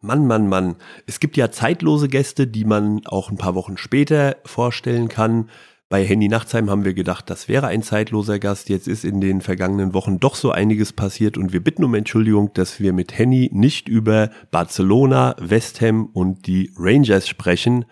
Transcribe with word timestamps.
Mann, 0.00 0.26
Mann, 0.26 0.48
Mann. 0.48 0.76
Es 1.06 1.18
gibt 1.18 1.36
ja 1.36 1.50
zeitlose 1.50 2.08
Gäste, 2.08 2.46
die 2.46 2.64
man 2.64 3.04
auch 3.06 3.30
ein 3.30 3.36
paar 3.36 3.56
Wochen 3.56 3.76
später 3.76 4.36
vorstellen 4.44 5.08
kann. 5.08 5.50
Bei 5.88 6.04
Henny 6.04 6.28
Nachtsheim 6.28 6.70
haben 6.70 6.84
wir 6.84 6.94
gedacht, 6.94 7.30
das 7.30 7.48
wäre 7.48 7.66
ein 7.66 7.82
zeitloser 7.82 8.38
Gast. 8.38 8.68
Jetzt 8.68 8.86
ist 8.86 9.04
in 9.04 9.20
den 9.20 9.40
vergangenen 9.40 9.94
Wochen 9.94 10.20
doch 10.20 10.36
so 10.36 10.52
einiges 10.52 10.92
passiert 10.92 11.36
und 11.36 11.52
wir 11.52 11.64
bitten 11.64 11.82
um 11.82 11.94
Entschuldigung, 11.94 12.52
dass 12.52 12.78
wir 12.78 12.92
mit 12.92 13.18
Henny 13.18 13.50
nicht 13.52 13.88
über 13.88 14.30
Barcelona, 14.50 15.34
West 15.40 15.80
Ham 15.80 16.06
und 16.12 16.46
die 16.46 16.70
Rangers 16.76 17.26
sprechen. 17.26 17.84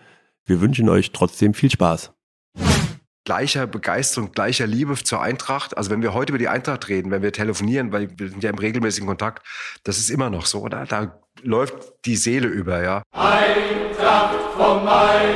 Wir 0.44 0.60
wünschen 0.60 0.88
euch 0.88 1.10
trotzdem 1.10 1.54
viel 1.54 1.70
Spaß 1.70 2.12
gleicher 3.26 3.66
Begeisterung, 3.66 4.32
gleicher 4.32 4.66
Liebe 4.66 4.94
zur 4.94 5.20
Eintracht. 5.20 5.76
Also 5.76 5.90
wenn 5.90 6.00
wir 6.00 6.14
heute 6.14 6.32
über 6.32 6.38
die 6.38 6.48
Eintracht 6.48 6.88
reden, 6.88 7.10
wenn 7.10 7.20
wir 7.20 7.32
telefonieren, 7.32 7.92
weil 7.92 8.08
wir 8.16 8.30
sind 8.30 8.42
ja 8.42 8.48
im 8.48 8.56
regelmäßigen 8.56 9.06
Kontakt, 9.06 9.44
das 9.84 9.98
ist 9.98 10.08
immer 10.08 10.30
noch 10.30 10.46
so, 10.46 10.62
oder? 10.62 10.86
Da 10.86 11.20
läuft 11.42 11.74
die 12.06 12.16
Seele 12.16 12.48
über, 12.48 12.82
ja. 12.82 13.02
Eintracht 13.12 14.36
vom 14.56 14.84
Main, 14.84 15.34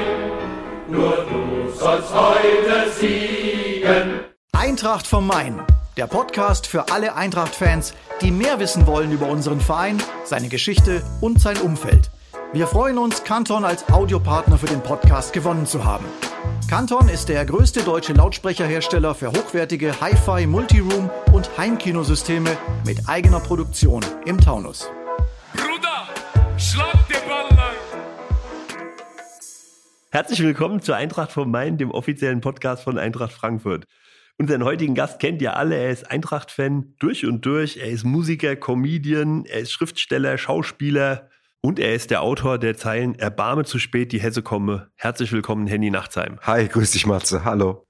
nur 0.89 1.27
du 1.29 1.71
sollst 1.77 2.15
heute 2.15 2.91
siegen. 2.99 4.21
Eintracht 4.53 5.07
vom 5.07 5.27
Main, 5.27 5.61
der 5.97 6.07
Podcast 6.07 6.67
für 6.69 6.93
alle 6.93 7.17
Eintracht-Fans, 7.17 7.95
die 8.23 8.31
mehr 8.31 8.61
wissen 8.61 8.87
wollen 8.87 9.11
über 9.11 9.27
unseren 9.27 9.61
Verein, 9.61 10.01
seine 10.25 10.49
Geschichte 10.49 11.03
und 11.21 11.41
sein 11.41 11.59
Umfeld. 11.59 12.11
Wir 12.53 12.67
freuen 12.67 12.99
uns, 12.99 13.25
Canton 13.25 13.65
als 13.65 13.89
Audiopartner 13.91 14.59
für 14.59 14.67
den 14.67 14.83
Podcast 14.83 15.33
gewonnen 15.33 15.67
zu 15.67 15.85
haben. 15.85 16.05
Canton 16.71 17.09
ist 17.09 17.29
der 17.29 17.45
größte 17.45 17.83
deutsche 17.83 18.13
Lautsprecherhersteller 18.13 19.17
für 19.17 19.33
hochwertige 19.33 20.01
Hi-Fi, 20.01 20.47
Multiroom 20.47 21.11
und 21.33 21.59
Heimkinosysteme 21.59 22.57
mit 22.87 23.09
eigener 23.09 23.41
Produktion 23.41 24.05
im 24.25 24.41
Taunus. 24.41 24.89
Bruder, 25.53 26.07
schlag 26.57 26.95
den 27.09 27.29
Ball 27.29 27.49
rein. 27.59 27.75
Herzlich 30.13 30.41
willkommen 30.45 30.81
zur 30.81 30.95
Eintracht 30.95 31.33
vom 31.33 31.51
Main, 31.51 31.77
dem 31.77 31.91
offiziellen 31.91 32.41
Podcast 32.41 32.85
von 32.85 32.99
Eintracht 32.99 33.33
Frankfurt. 33.33 33.87
Unseren 34.39 34.63
heutigen 34.63 34.95
Gast 34.95 35.19
kennt 35.19 35.43
ihr 35.43 35.57
alle. 35.57 35.75
Er 35.75 35.91
ist 35.91 36.09
Eintracht-Fan 36.09 36.95
durch 37.01 37.27
und 37.27 37.45
durch. 37.47 37.79
Er 37.79 37.89
ist 37.89 38.05
Musiker, 38.05 38.55
Comedian, 38.55 39.45
er 39.45 39.59
ist 39.59 39.73
Schriftsteller, 39.73 40.39
Schauspieler, 40.39 41.30
und 41.63 41.79
er 41.79 41.95
ist 41.95 42.11
der 42.11 42.23
Autor 42.23 42.59
der 42.59 42.77
Zeilen 42.77 43.15
Erbarme 43.19 43.65
zu 43.65 43.79
spät, 43.79 44.13
die 44.13 44.21
Hesse 44.21 44.43
komme. 44.43 44.91
Herzlich 44.97 45.33
willkommen, 45.33 45.67
Henny 45.67 45.91
Nachtsheim. 45.91 46.39
Hi, 46.43 46.67
grüß 46.69 46.93
dich, 46.93 47.07
Matze. 47.07 47.45
Hallo. 47.45 47.87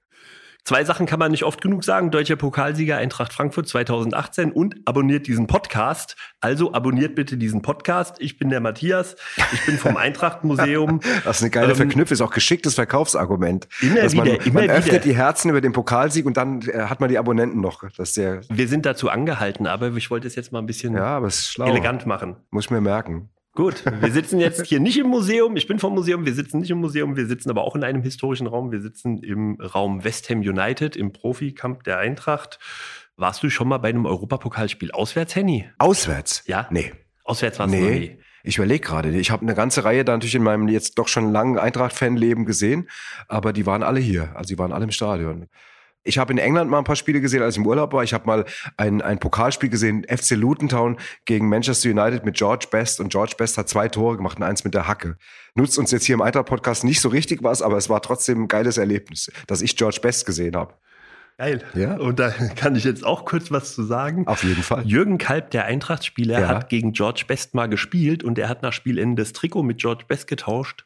Zwei 0.65 0.85
Sachen 0.85 1.07
kann 1.07 1.19
man 1.19 1.31
nicht 1.31 1.45
oft 1.45 1.63
genug 1.63 1.85
sagen. 1.85 2.11
Deutscher 2.11 2.37
Pokalsieger 2.37 2.99
Eintracht 2.99 3.33
Frankfurt 3.33 3.67
2018 3.67 4.53
und 4.53 4.77
abonniert 4.85 5.27
diesen 5.27 5.47
Podcast. 5.47 6.17
Also 6.41 6.75
abonniert 6.75 7.15
bitte 7.15 7.39
diesen 7.39 7.63
Podcast. 7.63 8.17
Ich 8.19 8.39
bin 8.39 8.51
der 8.51 8.61
Matthias. 8.61 9.17
Ich 9.53 9.65
bin 9.65 9.79
vom 9.79 9.97
Eintracht 9.97 10.45
Museum. 10.45 11.01
das 11.25 11.37
ist 11.37 11.43
eine 11.43 11.51
geile 11.51 11.71
ähm, 11.71 11.77
Verknüpfung. 11.77 12.13
Ist 12.13 12.21
auch 12.21 12.31
geschicktes 12.31 12.75
Verkaufsargument. 12.75 13.69
Immer 13.81 14.03
dass 14.03 14.13
wieder, 14.13 14.25
man, 14.25 14.37
immer 14.37 14.61
man 14.61 14.71
öffnet 14.71 14.87
wieder. 14.87 14.99
die 14.99 15.17
Herzen 15.17 15.49
über 15.49 15.63
den 15.63 15.73
Pokalsieg 15.73 16.27
und 16.27 16.37
dann 16.37 16.61
äh, 16.63 16.83
hat 16.83 17.01
man 17.01 17.09
die 17.09 17.19
Abonnenten 17.19 17.61
noch. 17.61 17.83
Das 17.97 18.11
ist 18.11 18.15
sehr, 18.15 18.43
Wir 18.51 18.69
sind 18.69 18.85
dazu 18.85 19.09
angehalten, 19.09 19.67
aber 19.67 19.89
ich 19.97 20.11
wollte 20.11 20.27
es 20.27 20.35
jetzt 20.35 20.53
mal 20.53 20.59
ein 20.59 20.67
bisschen 20.67 20.95
ja, 20.95 21.23
elegant 21.59 22.05
machen. 22.05 22.37
Muss 22.51 22.67
ich 22.67 22.71
mir 22.71 22.83
merken. 22.83 23.31
Gut, 23.55 23.83
wir 24.01 24.13
sitzen 24.13 24.39
jetzt 24.39 24.67
hier 24.67 24.79
nicht 24.79 24.97
im 24.99 25.09
Museum. 25.09 25.57
Ich 25.57 25.67
bin 25.67 25.79
vom 25.81 25.95
Museum. 25.95 26.25
Wir 26.25 26.35
sitzen 26.35 26.61
nicht 26.61 26.71
im 26.71 26.79
Museum. 26.79 27.17
Wir 27.17 27.27
sitzen 27.27 27.51
aber 27.51 27.65
auch 27.65 27.75
in 27.75 27.83
einem 27.83 28.03
historischen 28.03 28.47
Raum. 28.47 28.71
Wir 28.71 28.81
sitzen 28.81 29.19
im 29.19 29.59
Raum 29.61 30.05
West 30.05 30.31
Ham 30.31 30.39
United, 30.39 30.95
im 30.95 31.13
Profikamp 31.13 31.83
der 31.83 31.99
Eintracht. 31.99 32.61
Warst 33.17 33.43
du 33.43 33.51
schon 33.51 33.69
mal 33.69 33.79
bei 33.79 33.89
einem 33.89 34.07
Europapokalspiel 34.07 34.93
auswärts, 34.93 35.35
Henny? 35.35 35.69
Auswärts? 35.79 36.45
Ja? 36.47 36.69
Nee. 36.71 36.93
Auswärts 37.25 37.59
warst 37.59 37.75
du 37.75 37.79
Nee. 37.79 37.99
nie. 37.99 38.19
Ich 38.43 38.57
überlege 38.57 38.87
gerade. 38.87 39.11
Ich 39.11 39.31
habe 39.31 39.43
eine 39.43 39.55
ganze 39.55 39.85
Reihe 39.85 40.05
da 40.05 40.13
natürlich 40.13 40.37
in 40.37 40.43
meinem 40.43 40.69
jetzt 40.69 40.99
doch 40.99 41.09
schon 41.09 41.31
langen 41.31 41.59
Eintracht-Fanleben 41.59 42.47
gesehen, 42.47 42.89
aber 43.29 43.53
die 43.53 43.67
waren 43.67 43.83
alle 43.83 44.01
hier. 44.01 44.35
Also 44.35 44.55
die 44.55 44.59
waren 44.59 44.73
alle 44.73 44.85
im 44.85 44.91
Stadion. 44.93 45.49
Ich 46.03 46.17
habe 46.19 46.33
in 46.33 46.39
England 46.39 46.71
mal 46.71 46.79
ein 46.79 46.85
paar 46.85 46.97
Spiele 46.97 47.21
gesehen, 47.21 47.43
als 47.43 47.55
ich 47.55 47.59
im 47.61 47.67
Urlaub 47.67 47.93
war. 47.93 48.03
Ich 48.03 48.15
habe 48.15 48.27
mal 48.27 48.45
ein, 48.77 49.03
ein 49.03 49.19
Pokalspiel 49.19 49.69
gesehen, 49.69 50.05
FC 50.09 50.31
Luton 50.31 50.69
Town 50.69 50.97
gegen 51.27 51.49
Manchester 51.49 51.91
United 51.91 52.25
mit 52.25 52.37
George 52.37 52.67
Best. 52.71 53.01
Und 53.01 53.11
George 53.11 53.35
Best 53.37 53.59
hat 53.59 53.69
zwei 53.69 53.89
Tore 53.89 54.17
gemacht 54.17 54.39
und 54.39 54.45
eins 54.45 54.65
mit 54.65 54.73
der 54.75 54.89
Hacke. 54.89 55.17
Nutzt 55.55 55.79
uns 55.79 55.91
jetzt 55.91 56.05
hier 56.07 56.15
im 56.15 56.23
Eintracht-Podcast 56.23 56.85
nicht 56.85 57.01
so 57.01 57.09
richtig 57.11 57.43
was, 57.43 57.61
aber 57.61 57.77
es 57.77 57.89
war 57.91 58.01
trotzdem 58.01 58.45
ein 58.45 58.49
geiles 58.49 58.79
Erlebnis, 58.79 59.31
dass 59.47 59.61
ich 59.61 59.77
George 59.77 59.99
Best 60.01 60.25
gesehen 60.25 60.57
habe. 60.57 60.75
Geil. 61.37 61.63
Ja. 61.75 61.97
Und 61.97 62.19
da 62.19 62.31
kann 62.31 62.77
ich 62.77 62.85
jetzt 62.85 63.05
auch 63.05 63.25
kurz 63.25 63.51
was 63.51 63.75
zu 63.75 63.83
sagen. 63.83 64.27
Auf 64.27 64.43
jeden 64.45 64.63
Fall. 64.63 64.87
Jürgen 64.87 65.17
Kalb, 65.19 65.51
der 65.53 65.65
Eintracht-Spieler, 65.65 66.41
Ja. 66.41 66.49
hat 66.49 66.69
gegen 66.69 66.93
George 66.93 67.25
Best 67.27 67.55
mal 67.55 67.67
gespielt 67.67 68.23
und 68.23 68.39
er 68.39 68.49
hat 68.51 68.63
nach 68.63 68.73
Spielende 68.75 69.23
das 69.23 69.33
Trikot 69.33 69.63
mit 69.63 69.79
George 69.79 70.05
Best 70.07 70.27
getauscht. 70.27 70.85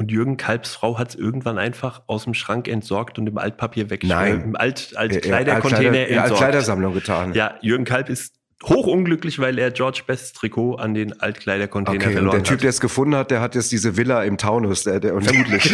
Und 0.00 0.10
Jürgen 0.10 0.38
Kalbs 0.38 0.72
Frau 0.74 0.98
hat 0.98 1.10
es 1.10 1.14
irgendwann 1.14 1.58
einfach 1.58 2.00
aus 2.06 2.24
dem 2.24 2.32
Schrank 2.32 2.68
entsorgt 2.68 3.18
und 3.18 3.26
im 3.28 3.36
Altpapier 3.36 3.90
weg. 3.90 4.02
Nein. 4.04 4.40
Im 4.44 4.56
Alt, 4.56 4.92
Ja, 4.92 4.98
Altkleidercontainer 5.00 5.90
Altkleider- 5.90 6.10
ja, 6.10 6.20
entsorgt. 6.22 6.40
Kleidersammlung 6.42 6.94
getan. 6.94 7.34
Ja, 7.34 7.56
Jürgen 7.60 7.84
Kalb 7.84 8.08
ist 8.08 8.34
hochunglücklich, 8.64 9.38
weil 9.40 9.58
er 9.58 9.70
George 9.70 10.00
Bests 10.06 10.32
Trikot 10.32 10.76
an 10.76 10.94
den 10.94 11.20
Altkleidercontainer 11.20 11.96
Okay, 11.98 12.06
und 12.08 12.12
verloren 12.14 12.36
der 12.36 12.44
Typ, 12.44 12.54
hat. 12.56 12.62
der 12.62 12.70
es 12.70 12.80
gefunden 12.80 13.14
hat, 13.14 13.30
der 13.30 13.42
hat 13.42 13.54
jetzt 13.54 13.72
diese 13.72 13.98
Villa 13.98 14.22
im 14.24 14.38
Taunus. 14.38 14.84
Der, 14.84 15.00
der, 15.00 15.20
Vermutlich. 15.20 15.64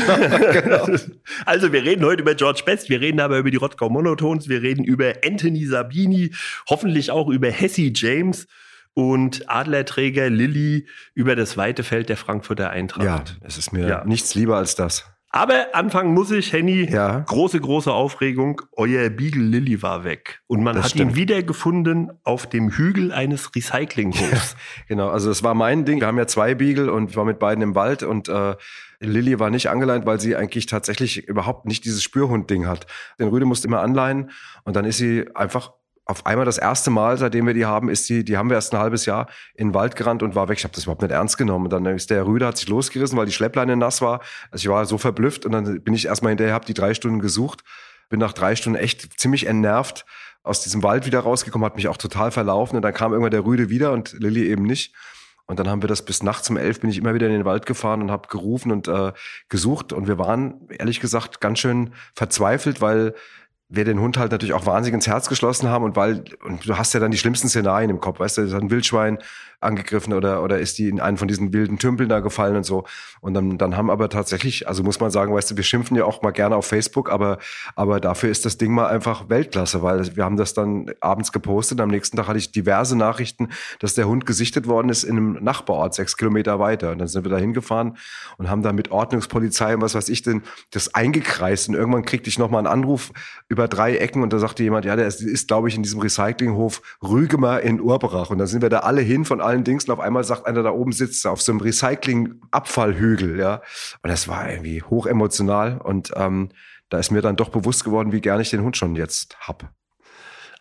genau. 0.53 0.87
Also 1.47 1.73
wir 1.73 1.85
reden 1.85 2.05
heute 2.05 2.23
über 2.23 2.35
George 2.35 2.63
Best, 2.67 2.89
wir 2.89 3.01
reden 3.01 3.21
aber 3.21 3.39
über 3.39 3.51
die 3.53 3.57
Rottgau 3.59 3.89
Monotons, 3.89 4.49
wir 4.49 4.61
reden 4.61 4.83
über 4.85 5.13
Anthony 5.25 5.67
Sabini, 5.67 6.33
hoffentlich 6.69 7.13
auch 7.13 7.29
über 7.29 7.49
Hesse 7.49 7.93
James 7.95 8.49
und 8.97 9.51
Adlerträger 9.51 10.31
Lilly 10.31 10.87
über 11.15 11.37
das 11.37 11.59
weite 11.59 11.83
Feld 11.85 12.09
der 12.09 12.17
Frankfurter 12.17 12.71
Eintracht. 12.71 13.05
Ja, 13.05 13.23
es 13.47 13.59
ist 13.59 13.71
mir 13.71 13.87
Ja. 13.87 14.05
nichts 14.07 14.35
lieber 14.35 14.57
als 14.57 14.75
das. 14.75 15.05
Aber 15.29 15.67
anfangen 15.75 16.15
muss 16.15 16.31
ich, 16.31 16.51
Henny. 16.55 16.89
Ja. 16.91 17.19
Große, 17.27 17.61
große 17.61 17.93
Aufregung. 17.93 18.63
Euer 18.73 19.11
Beagle 19.11 19.43
Lilly 19.43 19.83
war 19.83 20.03
weg. 20.05 20.41
Und 20.47 20.63
man 20.63 20.77
Das 20.77 20.85
hat 20.85 20.91
stimmt. 20.93 21.11
ihn 21.13 21.17
wiedergefunden 21.17 22.11
auf 22.25 22.47
dem 22.49 22.71
Hügel 22.71 23.13
eines 23.13 23.55
Recyclinghofs. 23.55 24.57
Genau, 24.89 25.11
also 25.11 25.31
es 25.31 25.43
war 25.43 25.53
mein 25.55 25.85
Ding. 25.85 26.01
Wir 26.01 26.07
haben 26.07 26.17
ja 26.17 26.27
zwei 26.27 26.55
Beagle 26.55 26.91
und 26.91 27.11
ich 27.11 27.17
war 27.19 27.27
mit 27.27 27.39
beiden 27.39 27.63
im 27.63 27.75
Wald 27.75 28.03
und 28.03 28.31
äh, 28.31 28.55
Lilly 29.01 29.39
war 29.39 29.51
nicht 29.51 29.69
angeleint, 29.69 30.07
weil 30.07 30.19
sie 30.21 30.37
eigentlich 30.37 30.65
tatsächlich 30.67 31.29
überhaupt 31.29 31.67
nicht 31.67 31.85
dieses 31.85 32.03
Spürhund-Ding 32.03 32.67
hat. 32.67 32.87
Den 33.21 33.29
Rüde 33.29 33.45
musste 33.45 33.69
immer 33.69 33.83
anleihen 33.83 34.31
und 34.65 34.75
dann 34.75 34.87
ist 34.87 34.97
sie 34.97 35.27
einfach 35.35 35.73
auf 36.07 36.25
einmal 36.25 36.47
das 36.47 36.57
erste 36.57 36.91
Mal, 36.91 37.19
seitdem 37.19 37.47
wir 37.47 37.55
die 37.55 37.67
haben, 37.67 37.89
ist 37.89 38.09
die, 38.09 38.25
die 38.25 38.37
haben 38.37 38.49
wir 38.49 38.55
erst 38.55 38.73
ein 38.73 38.79
halbes 38.79 39.07
Jahr 39.07 39.27
in 39.55 39.69
den 39.69 39.75
Wald 39.75 39.97
gerannt 39.97 40.23
und 40.23 40.37
war 40.37 40.49
weg. 40.49 40.57
Ich 40.59 40.65
habe 40.65 40.73
das 40.73 40.85
überhaupt 40.85 41.03
nicht 41.03 41.11
ernst 41.11 41.37
genommen. 41.37 41.65
Und 41.65 41.73
dann 41.73 41.85
ist 41.87 42.11
der 42.11 42.25
Rüde, 42.27 42.47
hat 42.47 42.57
sich 42.57 42.69
losgerissen, 42.69 43.19
weil 43.19 43.27
die 43.27 43.33
Schleppleine 43.33 43.77
nass 43.77 44.01
war. 44.01 44.21
Also 44.53 44.63
ich 44.63 44.69
war 44.69 44.87
so 44.87 44.99
verblüfft 44.99 45.45
und 45.45 45.53
dann 45.53 45.83
bin 45.83 45.95
ich 45.95 46.07
erstmal 46.07 46.31
hinterher, 46.31 46.55
habe 46.55 46.65
die 46.65 46.75
drei 46.75 46.95
Stunden 46.95 47.19
gesucht, 47.19 47.65
bin 48.09 48.21
nach 48.21 48.33
drei 48.33 48.55
Stunden 48.55 48.79
echt 48.79 49.19
ziemlich 49.21 49.47
entnervt 49.47 50.07
aus 50.45 50.63
diesem 50.63 50.85
Wald 50.85 51.07
wieder 51.07 51.19
rausgekommen, 51.21 51.67
hat 51.67 51.75
mich 51.75 51.89
auch 51.89 51.97
total 51.97 52.31
verlaufen 52.31 52.77
und 52.77 52.83
dann 52.83 52.95
kam 52.95 53.11
irgendwann 53.11 53.33
der 53.33 53.45
Rüde 53.45 53.69
wieder 53.69 53.91
und 53.93 54.13
Lilly 54.13 54.47
eben 54.47 54.63
nicht. 54.63 54.95
Und 55.47 55.59
dann 55.59 55.69
haben 55.69 55.83
wir 55.83 55.89
das 55.89 56.05
bis 56.05 56.23
nachts 56.23 56.49
um 56.51 56.57
elf 56.57 56.81
bin 56.81 56.91
ich 56.91 56.99
immer 56.99 57.15
wieder 57.15 57.27
in 57.27 57.33
den 57.33 57.45
Wald 57.45 57.67
gefahren 57.67 58.03
und 58.03 58.11
habe 58.13 58.29
gerufen 58.29 58.71
und 58.71 58.87
äh, 58.87 59.13
gesucht. 59.49 59.93
Und 59.93 60.07
wir 60.07 60.19
waren, 60.19 60.69
ehrlich 60.71 61.01
gesagt, 61.01 61.41
ganz 61.41 61.59
schön 61.61 61.93
verzweifelt, 62.15 62.81
weil 62.81 63.15
wir 63.69 63.85
den 63.85 64.01
Hund 64.01 64.17
halt 64.17 64.31
natürlich 64.31 64.55
auch 64.55 64.67
wahnsinnig 64.67 64.95
ins 64.95 65.07
Herz 65.07 65.29
geschlossen 65.29 65.69
haben 65.69 65.85
und 65.85 65.97
weil, 65.97 66.25
und 66.45 66.69
du 66.69 66.79
hast 66.79 66.95
ja 66.95 67.01
dann 67.01 67.11
die 67.11 67.19
schlimmsten 67.19 67.49
Szenarien 67.49 67.91
im 67.91 68.01
Kopf, 68.01 68.21
weißt 68.21 68.39
du, 68.39 68.43
ist 68.43 68.55
ein 68.55 68.71
Wildschwein 68.71 69.19
angegriffen 69.61 70.13
oder, 70.13 70.43
oder 70.43 70.59
ist 70.59 70.79
die 70.79 70.89
in 70.89 71.01
einen 71.01 71.17
von 71.17 71.29
diesen 71.29 71.53
wilden 71.53 71.79
Tümpeln 71.79 72.09
da 72.09 72.21
gefallen 72.21 72.57
und 72.57 72.65
so. 72.65 72.85
Und 73.21 73.35
dann, 73.35 73.59
dann 73.59 73.77
haben 73.77 73.91
aber 73.91 74.09
tatsächlich, 74.09 74.69
also 74.69 74.83
muss 74.83 75.01
man 75.01 75.11
sagen, 75.11 75.35
weißt 75.35 75.51
du, 75.51 75.57
wir 75.57 75.65
schimpfen 75.65 75.97
ja 75.97 76.05
auch 76.05 76.23
mal 76.23 76.31
gerne 76.31 76.57
auf 76.57 76.67
Facebook, 76.67 77.11
aber, 77.11 77.39
aber 77.75 78.01
dafür 78.01 78.31
ist 78.31 78.45
das 78.45 78.59
Ding 78.59 78.73
mal 78.73 78.87
einfach 78.87 79.29
Weltklasse, 79.29 79.83
weil 79.83 80.17
wir 80.17 80.25
haben 80.25 80.37
das 80.37 80.55
dann 80.55 80.91
abends 81.01 81.33
gepostet. 81.33 81.81
Am 81.81 81.89
nächsten 81.89 82.17
Tag 82.17 82.29
hatte 82.29 82.39
ich 82.39 82.53
diverse 82.53 82.97
Nachrichten, 82.97 83.49
dass 83.81 83.95
der 83.95 84.09
Hund 84.09 84.27
gesichtet 84.27 84.67
worden 84.67 84.89
ist 84.89 85.05
in 85.05 85.17
einem 85.17 85.39
Nachbarort, 85.43 85.95
sechs 85.95 86.17
Kilometer 86.17 86.59
weiter. 86.59 86.93
Und 86.93 86.99
dann 86.99 87.09
sind 87.09 87.25
wir 87.25 87.31
da 87.31 87.39
hingefahren 87.39 87.97
und 88.39 88.51
haben 88.51 88.63
da 88.63 88.73
mit 88.73 88.91
Ordnungspolizei 88.91 89.75
und 89.75 89.83
was 89.83 89.95
weiß 89.95 90.09
ich 90.09 90.23
denn, 90.23 90.43
das 90.71 90.95
eingekreist. 90.95 91.69
Und 91.69 91.75
irgendwann 91.75 92.05
kriegte 92.05 92.29
ich 92.29 92.39
nochmal 92.39 92.59
einen 92.59 92.67
Anruf 92.67 93.13
über 93.49 93.69
drei 93.69 93.97
Ecken 93.97 94.23
und 94.23 94.33
da 94.33 94.39
sagte 94.39 94.63
jemand, 94.63 94.85
ja, 94.85 94.97
der 94.97 95.07
ist, 95.07 95.21
ist 95.23 95.49
glaube 95.49 95.69
ich, 95.69 95.77
in 95.77 95.83
diesem 95.83 96.01
Recyclinghof 96.01 96.83
Rügemer 97.03 97.61
in 97.61 97.81
Urberach. 97.81 98.31
Und 98.31 98.39
dann 98.39 98.47
sind 98.47 98.63
wir 98.63 98.69
da 98.69 98.81
alle 98.81 99.01
hin 99.01 99.25
von 99.25 99.41
allen 99.47 99.65
Dings 99.65 99.85
und 99.85 99.93
auf 99.93 100.01
einmal 100.01 100.25
sagt 100.25 100.47
einer 100.47 100.63
da 100.63 100.71
oben 100.71 100.93
sitzt 100.93 101.27
auf 101.27 101.41
so 101.41 101.53
einem 101.53 101.61
Recycling-Abfallhügel, 101.61 103.39
ja. 103.39 103.63
Und 104.03 104.11
das 104.11 104.29
war 104.29 104.51
irgendwie 104.51 104.83
hoch 104.83 105.07
emotional 105.07 105.79
und 105.79 106.13
ähm, 106.17 106.51
da 106.89 106.99
ist 106.99 107.11
mir 107.11 107.23
dann 107.23 107.37
doch 107.37 107.49
bewusst 107.49 107.85
geworden, 107.85 108.13
wie 108.13 108.21
gern 108.21 108.41
ich 108.41 108.51
den 108.51 108.63
Hund 108.63 108.77
schon 108.77 108.95
jetzt 108.95 109.37
hab. 109.41 109.73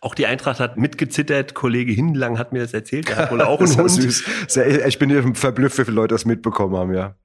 Auch 0.00 0.14
die 0.14 0.26
Eintracht 0.26 0.60
hat 0.60 0.76
mitgezittert. 0.76 1.54
Kollege 1.54 1.92
Hinlang 1.92 2.38
hat 2.38 2.52
mir 2.52 2.60
das 2.60 2.74
erzählt. 2.74 3.08
Er 3.10 3.16
hat 3.16 3.32
wohl 3.32 3.40
auch 3.42 3.60
einen 3.60 3.76
Hund. 3.76 3.90
süß. 3.90 4.24
Sehr, 4.48 4.86
ich 4.86 4.98
bin 4.98 5.08
hier 5.08 5.34
verblüfft, 5.34 5.78
wie 5.78 5.84
viele 5.84 5.96
Leute 5.96 6.14
das 6.14 6.24
mitbekommen 6.24 6.76
haben, 6.76 6.94
ja. 6.94 7.16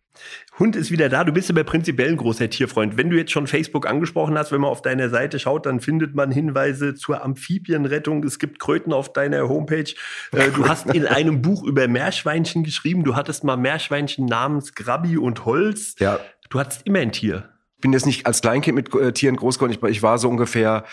Hund 0.60 0.75
ist 0.75 0.92
wieder 0.92 1.10
da. 1.10 1.24
Du 1.24 1.31
bist 1.31 1.50
aber 1.50 1.63
prinzipiell 1.63 2.10
ein 2.10 2.18
großer 2.18 2.50
Tierfreund. 2.50 2.98
Wenn 2.98 3.10
du 3.10 3.18
jetzt 3.18 3.31
schon 3.31 3.48
Facebook 3.48 3.88
angesprochen 3.88 4.38
hast, 4.38 4.52
wenn 4.52 4.62
man 4.62 4.69
auf 4.69 4.81
deiner 4.81 5.10
Seite 5.10 5.40
schaut, 5.40 5.66
dann 5.66 5.80
findet 5.80 6.13
man 6.13 6.31
Hinweise 6.31 6.94
zur 6.94 7.24
Amphibienrettung. 7.24 8.24
Es 8.24 8.38
gibt 8.38 8.60
Kröten 8.60 8.94
auf 8.94 9.13
deiner 9.13 9.48
Homepage. 9.48 9.94
Äh, 10.31 10.52
Du 10.56 10.68
hast 10.68 10.88
in 10.94 11.08
einem 11.08 11.42
Buch 11.42 11.63
über 11.63 11.88
Meerschweinchen 11.88 12.63
geschrieben. 12.63 13.04
Du 13.04 13.16
hattest 13.16 13.44
mal 13.44 13.58
Meerschweinchen 13.58 14.25
namens 14.25 14.75
Grabbi 14.75 15.18
und 15.18 15.46
Holz. 15.46 15.96
Ja. 16.00 16.19
Du 16.50 16.60
hattest 16.60 16.86
immer 16.86 17.00
ein 17.00 17.12
Tier. 17.12 17.50
Ich 17.78 17.81
bin 17.81 17.94
jetzt 17.94 18.06
nicht 18.06 18.28
als 18.28 18.42
Kleinkind 18.42 18.75
mit 18.75 18.94
äh, 18.94 19.13
Tieren 19.13 19.38
groß 19.38 19.58
geworden. 19.58 19.72
Ich, 19.72 19.90
ich 19.90 20.04
war 20.04 20.18
so 20.18 20.30
ungefähr 20.30 20.84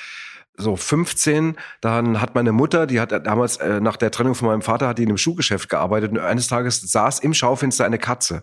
so 0.58 0.76
15, 0.76 1.56
dann 1.80 2.20
hat 2.20 2.34
meine 2.34 2.52
Mutter, 2.52 2.86
die 2.86 3.00
hat 3.00 3.12
damals 3.12 3.58
äh, 3.58 3.80
nach 3.80 3.96
der 3.96 4.10
Trennung 4.10 4.34
von 4.34 4.48
meinem 4.48 4.62
Vater, 4.62 4.88
hat 4.88 4.98
die 4.98 5.04
in 5.04 5.08
einem 5.08 5.18
Schuhgeschäft 5.18 5.68
gearbeitet 5.68 6.10
und 6.10 6.18
eines 6.18 6.48
Tages 6.48 6.80
saß 6.80 7.20
im 7.20 7.32
Schaufenster 7.32 7.84
eine 7.84 7.98
Katze. 7.98 8.42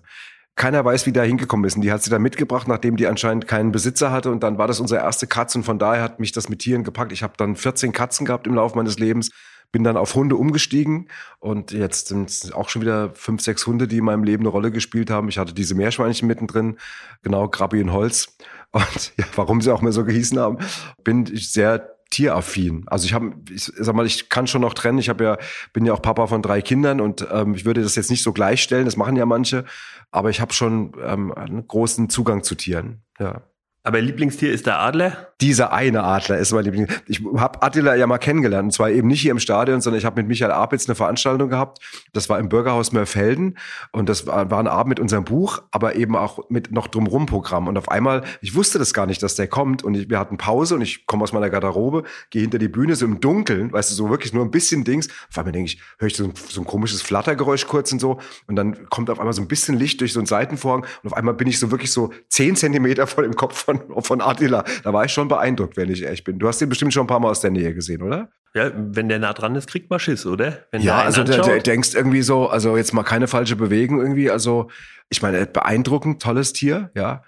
Keiner 0.56 0.86
weiß, 0.86 1.06
wie 1.06 1.12
da 1.12 1.22
hingekommen 1.22 1.66
ist. 1.66 1.76
Und 1.76 1.82
die 1.82 1.92
hat 1.92 2.02
sie 2.02 2.10
dann 2.10 2.22
mitgebracht, 2.22 2.68
nachdem 2.68 2.96
die 2.96 3.08
anscheinend 3.08 3.46
keinen 3.48 3.72
Besitzer 3.72 4.12
hatte. 4.12 4.32
Und 4.32 4.42
dann 4.42 4.58
war 4.58 4.68
das 4.68 4.80
unsere 4.80 5.02
erste 5.02 5.28
Katze. 5.28 5.58
Und 5.58 5.64
von 5.66 5.80
daher 5.80 6.02
hat 6.02 6.20
mich 6.20 6.32
das 6.32 6.48
mit 6.48 6.60
Tieren 6.60 6.84
gepackt. 6.84 7.12
Ich 7.12 7.24
habe 7.24 7.34
dann 7.36 7.56
14 7.56 7.92
Katzen 7.92 8.26
gehabt 8.26 8.48
im 8.48 8.56
Laufe 8.56 8.78
meines 8.78 8.98
Lebens. 8.98 9.32
Bin 9.74 9.84
dann 9.84 9.98
auf 9.98 10.16
Hunde 10.16 10.38
umgestiegen. 10.38 11.10
Und 11.40 11.72
jetzt 11.72 12.08
sind 12.08 12.30
es 12.30 12.54
auch 12.54 12.70
schon 12.70 12.82
wieder 12.82 13.12
fünf, 13.16 13.42
sechs 13.42 13.68
Hunde, 13.68 13.88
die 13.88 13.98
in 13.98 14.06
meinem 14.06 14.24
Leben 14.24 14.44
eine 14.44 14.50
Rolle 14.50 14.72
gespielt 14.72 15.10
haben. 15.10 15.28
Ich 15.28 15.38
hatte 15.38 15.54
diese 15.54 15.76
Meerschweinchen 15.76 16.26
mittendrin. 16.26 16.78
Genau, 17.22 17.50
Grabbi 17.50 17.82
und 17.82 17.92
Holz. 17.92 18.38
Und 18.72 19.14
ja, 19.18 19.26
warum 19.36 19.60
sie 19.62 19.74
auch 19.74 19.82
mal 19.82 19.92
so 19.92 20.06
gehießen 20.06 20.40
haben, 20.40 20.60
bin 21.04 21.26
ich 21.32 21.52
sehr 21.52 21.95
tieraffin. 22.10 22.84
Also 22.88 23.06
ich 23.06 23.14
habe, 23.14 23.34
ich 23.50 23.64
sag 23.64 23.96
mal, 23.96 24.06
ich 24.06 24.30
kann 24.30 24.48
schon 24.48 24.62
noch 24.62 24.74
trennen. 24.74 25.00
Ich 25.00 25.10
habe 25.10 25.24
ja, 25.24 25.38
bin 25.74 25.86
ja 25.86 25.94
auch 25.94 26.02
Papa 26.02 26.28
von 26.28 26.42
drei 26.42 26.62
Kindern 26.62 27.02
und 27.02 27.28
ähm, 27.32 27.56
ich 27.56 27.66
würde 27.66 27.82
das 27.82 27.96
jetzt 27.96 28.10
nicht 28.10 28.24
so 28.24 28.34
gleichstellen. 28.34 28.86
Das 28.86 28.98
machen 28.98 29.16
ja 29.16 29.26
manche, 29.26 29.66
aber 30.12 30.30
ich 30.30 30.42
habe 30.42 30.54
schon 30.54 30.94
ähm, 31.04 31.34
einen 31.34 31.68
großen 31.68 32.10
Zugang 32.10 32.44
zu 32.44 32.56
Tieren. 32.56 33.02
Ja. 33.20 33.42
Aber 33.84 34.02
Lieblingstier 34.02 34.52
ist 34.52 34.66
der 34.66 34.80
Adler. 34.80 35.34
Dieser 35.42 35.74
eine 35.74 36.04
Adler 36.04 36.38
ist 36.38 36.54
mein 36.54 36.64
Liebling. 36.64 36.88
Ich 37.08 37.22
habe 37.36 37.62
Attila 37.62 37.94
ja 37.96 38.08
mal 38.08 38.20
kennengelernt. 38.20 38.68
Und 38.68 38.72
zwar 38.72 38.90
eben 38.90 39.10
nicht 39.10 39.20
hier 39.20 39.32
im 39.32 39.40
Stadion, 39.40 39.82
sondern 39.82 40.00
ich 40.00 40.06
habe 40.06 40.22
mit 40.22 40.30
Michael 40.30 40.54
Apitz 40.54 40.88
eine 40.88 40.96
Veranstaltung 40.96 41.50
gehabt. 41.50 41.80
Das 42.14 42.30
war 42.30 42.40
im 42.40 42.48
Bürgerhaus 42.48 42.94
Mörfelden. 42.94 43.58
Und 43.92 44.08
das 44.08 44.28
war, 44.28 44.50
war 44.50 44.60
ein 44.60 44.68
Abend 44.68 44.90
mit 44.90 45.00
unserem 45.02 45.26
Buch, 45.26 45.62
aber 45.72 45.98
eben 45.98 46.16
auch 46.16 46.50
mit 46.50 46.72
noch 46.72 46.88
drumrum 46.88 47.26
Programm. 47.26 47.68
Und 47.68 47.78
auf 47.78 47.90
einmal, 47.90 48.24
ich 48.40 48.56
wusste 48.56 48.80
das 48.80 48.94
gar 48.94 49.08
nicht, 49.08 49.22
dass 49.24 49.36
der 49.36 49.48
kommt. 49.50 49.84
Und 49.84 49.96
ich, 49.96 50.10
wir 50.10 50.20
hatten 50.20 50.38
Pause 50.38 50.76
und 50.76 50.82
ich 50.82 51.06
komme 51.06 51.24
aus 51.24 51.34
meiner 51.34 51.50
Garderobe, 51.50 52.04
gehe 52.30 52.42
hinter 52.42 52.58
die 52.58 52.70
Bühne, 52.70 52.96
so 52.96 53.06
im 53.06 53.20
Dunkeln, 53.20 53.74
weißt 53.74 53.92
du, 53.92 53.96
so 53.96 54.10
wirklich 54.10 54.32
nur 54.32 54.46
ein 54.46 54.52
bisschen 54.52 54.86
Dings. 54.86 55.10
Auf 55.30 55.38
einmal 55.38 55.52
denke 55.52 55.70
ich, 55.70 55.82
höre 56.00 56.08
ich 56.08 56.16
so 56.16 56.24
ein, 56.24 56.34
so 56.48 56.62
ein 56.62 56.66
komisches 56.66 57.02
Flattergeräusch 57.02 57.68
kurz 57.68 57.92
und 57.92 58.00
so. 58.00 58.22
Und 58.48 58.56
dann 58.56 58.88
kommt 58.88 59.10
auf 59.10 59.20
einmal 59.20 59.34
so 59.34 59.42
ein 59.42 59.50
bisschen 59.50 59.78
Licht 59.78 60.00
durch 60.00 60.14
so 60.14 60.20
einen 60.22 60.28
Seitenvorhang. 60.28 60.86
Und 61.04 61.12
auf 61.12 61.14
einmal 61.14 61.34
bin 61.34 61.50
ich 61.50 61.60
so 61.60 61.72
wirklich 61.72 61.92
so 61.92 62.14
zehn 62.30 62.56
Zentimeter 62.56 63.06
vor 63.06 63.24
dem 63.24 63.36
Kopf 63.36 63.66
von, 63.66 63.82
von 64.02 64.22
Attila. 64.22 64.64
Da 64.84 64.94
war 64.94 65.04
ich 65.04 65.12
schon 65.12 65.25
beeindruckt, 65.28 65.78
wenn 65.78 65.90
ich 65.90 66.04
ehrlich 66.04 66.24
bin. 66.24 66.40
Du 66.40 66.48
hast 66.48 66.62
ihn 66.62 66.70
bestimmt 66.70 66.94
schon 66.94 67.04
ein 67.04 67.08
paar 67.08 67.20
Mal 67.20 67.30
aus 67.30 67.42
der 67.42 67.52
Nähe 67.52 67.74
gesehen, 67.74 68.02
oder? 68.02 68.30
Ja, 68.54 68.72
wenn 68.74 69.10
der 69.10 69.20
nah 69.20 69.34
dran 69.34 69.56
ist, 69.56 69.68
kriegt 69.68 69.90
man 69.90 70.00
Schiss, 70.00 70.26
oder? 70.26 70.66
Wenn 70.72 70.82
Ja, 70.82 71.02
also 71.02 71.24
der, 71.24 71.42
der 71.42 71.60
denkst 71.60 71.94
irgendwie 71.94 72.22
so, 72.22 72.48
also 72.48 72.78
jetzt 72.78 72.94
mal 72.94 73.04
keine 73.04 73.28
falsche 73.28 73.56
Bewegung 73.56 74.00
irgendwie. 74.00 74.32
Also 74.32 74.70
ich 75.10 75.22
meine, 75.22 75.46
beeindruckend, 75.46 76.22
tolles 76.22 76.54
Tier, 76.54 76.90
ja. 76.96 77.24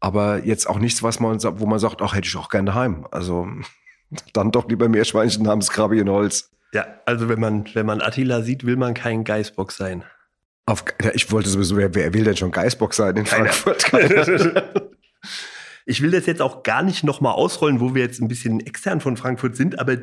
Aber 0.00 0.44
jetzt 0.44 0.68
auch 0.68 0.78
nichts, 0.78 1.02
was 1.02 1.18
man, 1.18 1.42
wo 1.42 1.66
man 1.66 1.80
sagt, 1.80 2.00
ach, 2.00 2.14
hätte 2.14 2.28
ich 2.28 2.36
auch 2.36 2.48
gerne 2.48 2.74
heim. 2.74 3.06
Also 3.10 3.48
dann 4.32 4.52
doch 4.52 4.68
lieber 4.68 4.88
Meerschweinchen 4.88 5.42
namens 5.42 5.70
Krabi 5.70 5.98
in 5.98 6.08
Holz. 6.08 6.50
ja, 6.72 6.86
also 7.06 7.28
wenn 7.28 7.40
man, 7.40 7.64
wenn 7.74 7.86
man 7.86 8.00
Attila 8.00 8.42
sieht, 8.42 8.64
will 8.64 8.76
man 8.76 8.94
kein 8.94 9.24
Geißbock 9.24 9.72
sein. 9.72 10.04
Auf, 10.66 10.84
ja, 11.02 11.10
ich 11.14 11.32
wollte 11.32 11.48
sowieso, 11.48 11.76
wer, 11.76 11.94
wer 11.94 12.12
will 12.12 12.24
denn 12.24 12.36
schon 12.36 12.50
Geißbock 12.50 12.94
sein 12.94 13.16
in 13.16 13.24
Keiner. 13.24 13.52
Frankfurt? 13.52 13.84
Keiner. 13.84 14.64
Ich 15.88 16.02
will 16.02 16.10
das 16.10 16.26
jetzt 16.26 16.42
auch 16.42 16.62
gar 16.62 16.82
nicht 16.82 17.02
nochmal 17.02 17.32
ausrollen, 17.32 17.80
wo 17.80 17.94
wir 17.94 18.02
jetzt 18.02 18.20
ein 18.20 18.28
bisschen 18.28 18.60
extern 18.60 19.00
von 19.00 19.16
Frankfurt 19.16 19.56
sind, 19.56 19.78
aber 19.80 19.96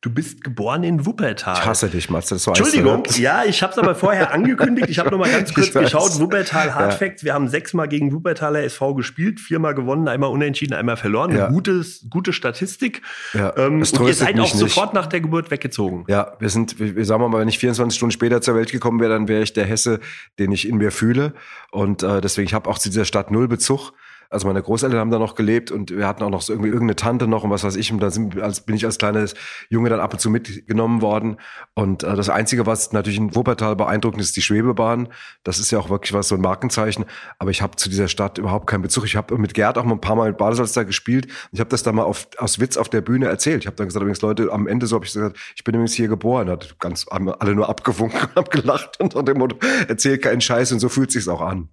du 0.00 0.10
bist 0.10 0.44
geboren 0.44 0.84
in 0.84 1.04
Wuppertal. 1.04 1.56
Ich 1.58 1.66
hasse 1.66 1.88
dich, 1.88 2.08
Matze. 2.10 2.36
Das 2.36 2.46
Entschuldigung, 2.46 3.02
heißt, 3.04 3.18
ne? 3.18 3.24
ja, 3.24 3.44
ich 3.44 3.60
habe 3.60 3.72
es 3.72 3.78
aber 3.78 3.96
vorher 3.96 4.32
angekündigt. 4.32 4.88
Ich 4.88 5.00
habe 5.00 5.10
noch 5.10 5.18
mal 5.18 5.28
ganz 5.28 5.52
kurz 5.54 5.72
geschaut. 5.72 6.20
Wuppertal 6.20 6.76
Hard 6.76 7.00
Ja. 7.00 7.10
Wir 7.22 7.34
haben 7.34 7.48
sechsmal 7.48 7.88
gegen 7.88 8.12
Wuppertaler 8.12 8.62
SV 8.62 8.94
gespielt, 8.94 9.40
viermal 9.40 9.74
gewonnen, 9.74 10.06
einmal 10.06 10.30
unentschieden, 10.30 10.74
einmal 10.74 10.96
verloren. 10.96 11.34
Ja. 11.34 11.46
Eine 11.46 11.54
gutes, 11.54 12.06
gute 12.08 12.32
Statistik. 12.32 13.02
Ja, 13.34 13.52
ähm, 13.56 13.80
und 13.80 14.00
ihr 14.00 14.14
seid 14.14 14.34
auch 14.34 14.42
mich 14.42 14.54
nicht. 14.54 14.58
sofort 14.58 14.94
nach 14.94 15.06
der 15.06 15.22
Geburt 15.22 15.50
weggezogen. 15.50 16.04
Ja, 16.06 16.36
wir 16.38 16.50
sind, 16.50 16.78
wir, 16.78 16.94
wir 16.94 17.04
sagen 17.04 17.28
mal, 17.28 17.40
wenn 17.40 17.48
ich 17.48 17.58
24 17.58 17.96
Stunden 17.96 18.12
später 18.12 18.40
zur 18.42 18.54
Welt 18.54 18.70
gekommen 18.70 19.00
wäre, 19.00 19.12
dann 19.12 19.26
wäre 19.26 19.42
ich 19.42 19.52
der 19.52 19.64
Hesse, 19.64 19.98
den 20.38 20.52
ich 20.52 20.68
in 20.68 20.76
mir 20.76 20.92
fühle. 20.92 21.34
Und 21.72 22.04
äh, 22.04 22.20
deswegen, 22.20 22.46
ich 22.46 22.54
habe 22.54 22.70
auch 22.70 22.78
zu 22.78 22.90
dieser 22.90 23.04
Stadt 23.04 23.32
null 23.32 23.48
Bezug. 23.48 23.92
Also 24.32 24.46
meine 24.46 24.62
Großeltern 24.62 24.98
haben 24.98 25.10
da 25.10 25.18
noch 25.18 25.34
gelebt 25.34 25.70
und 25.70 25.90
wir 25.90 26.06
hatten 26.06 26.22
auch 26.22 26.30
noch 26.30 26.42
so 26.42 26.52
irgendwie 26.52 26.70
irgendeine 26.70 26.96
Tante 26.96 27.26
noch 27.26 27.44
und 27.44 27.50
was 27.50 27.64
weiß 27.64 27.76
ich. 27.76 27.92
Und 27.92 28.00
da 28.00 28.10
sind, 28.10 28.40
als, 28.40 28.62
bin 28.62 28.74
ich 28.74 28.84
als 28.84 28.98
kleines 28.98 29.34
Junge 29.68 29.90
dann 29.90 30.00
ab 30.00 30.12
und 30.12 30.18
zu 30.18 30.30
mitgenommen 30.30 31.02
worden. 31.02 31.36
Und 31.74 32.02
äh, 32.02 32.16
das 32.16 32.28
Einzige, 32.28 32.66
was 32.66 32.92
natürlich 32.92 33.18
in 33.18 33.34
Wuppertal 33.34 33.76
beeindruckend 33.76 34.22
ist, 34.22 34.36
die 34.36 34.42
Schwebebahn. 34.42 35.08
Das 35.44 35.58
ist 35.58 35.70
ja 35.70 35.78
auch 35.78 35.90
wirklich 35.90 36.12
was, 36.12 36.28
so 36.28 36.34
ein 36.34 36.40
Markenzeichen. 36.40 37.04
Aber 37.38 37.50
ich 37.50 37.62
habe 37.62 37.76
zu 37.76 37.88
dieser 37.88 38.08
Stadt 38.08 38.38
überhaupt 38.38 38.66
keinen 38.66 38.82
Bezug. 38.82 39.04
Ich 39.04 39.16
habe 39.16 39.36
mit 39.38 39.54
Gerd 39.54 39.78
auch 39.78 39.84
mal 39.84 39.94
ein 39.94 40.00
paar 40.00 40.16
Mal 40.16 40.28
mit 40.28 40.38
Badesalz 40.38 40.72
da 40.72 40.82
gespielt. 40.82 41.28
Ich 41.52 41.60
habe 41.60 41.70
das 41.70 41.82
da 41.82 41.92
mal 41.92 42.04
auf, 42.04 42.28
aus 42.38 42.58
Witz 42.58 42.76
auf 42.76 42.88
der 42.88 43.00
Bühne 43.00 43.26
erzählt. 43.26 43.62
Ich 43.62 43.66
habe 43.66 43.76
dann 43.76 43.86
gesagt, 43.86 44.02
übrigens 44.02 44.22
Leute, 44.22 44.50
am 44.50 44.66
Ende 44.66 44.86
so 44.86 44.96
habe 44.96 45.04
ich 45.04 45.12
gesagt, 45.12 45.36
ich 45.54 45.64
bin 45.64 45.74
übrigens 45.74 45.94
hier 45.94 46.08
geboren. 46.08 46.48
Hat 46.48 46.78
ganz 46.78 47.06
haben 47.10 47.28
alle 47.28 47.54
nur 47.54 47.68
abgewunken 47.68 48.20
und 48.34 48.36
haben 48.36 48.50
gelacht 48.50 49.00
und 49.00 49.14
unter 49.14 49.32
dem 49.32 49.38
Motto, 49.38 49.56
erzähl 49.88 50.18
keinen 50.18 50.40
Scheiß 50.40 50.72
und 50.72 50.80
so 50.80 50.88
fühlt 50.88 51.12
sich's 51.12 51.28
auch 51.28 51.40
an. 51.40 51.68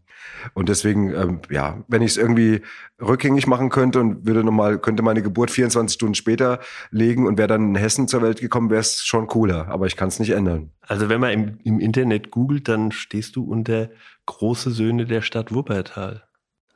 Und 0.54 0.70
deswegen, 0.70 1.14
ähm, 1.14 1.40
ja, 1.50 1.84
wenn 1.88 2.02
ich 2.02 2.12
es 2.12 2.18
irgendwie 2.18 2.62
rückgängig 3.02 3.48
machen 3.48 3.70
könnte 3.70 4.00
und 4.00 4.26
würde 4.26 4.44
noch 4.44 4.52
mal, 4.52 4.80
könnte 4.80 5.04
meine 5.04 5.22
Geburt 5.22 5.52
24 5.52 5.94
Stunden 5.94 6.16
später 6.16 6.60
legen 6.92 7.28
und 7.28 7.38
wäre 7.38 7.48
dann 7.48 7.70
in 7.70 7.76
Hessen 7.76 8.08
zur 8.08 8.22
Welt 8.22 8.40
gekommen, 8.40 8.70
wäre 8.70 8.82
es 8.82 9.04
schon 9.04 9.28
cooler. 9.28 9.68
Aber 9.70 9.88
ich 9.88 9.96
kann 9.96 10.10
es 10.10 10.20
nicht 10.20 10.32
ändern. 10.32 10.72
Also 10.82 11.10
wenn 11.10 11.22
man 11.22 11.32
im, 11.32 11.58
im 11.64 11.80
Internet 11.80 12.32
googelt, 12.32 12.68
dann 12.68 12.92
stehst 12.92 13.36
du 13.36 13.44
unter 13.44 13.90
große 14.26 14.72
Söhne 14.72 15.06
der 15.06 15.22
Stadt 15.22 15.54
Wuppertal. 15.54 16.24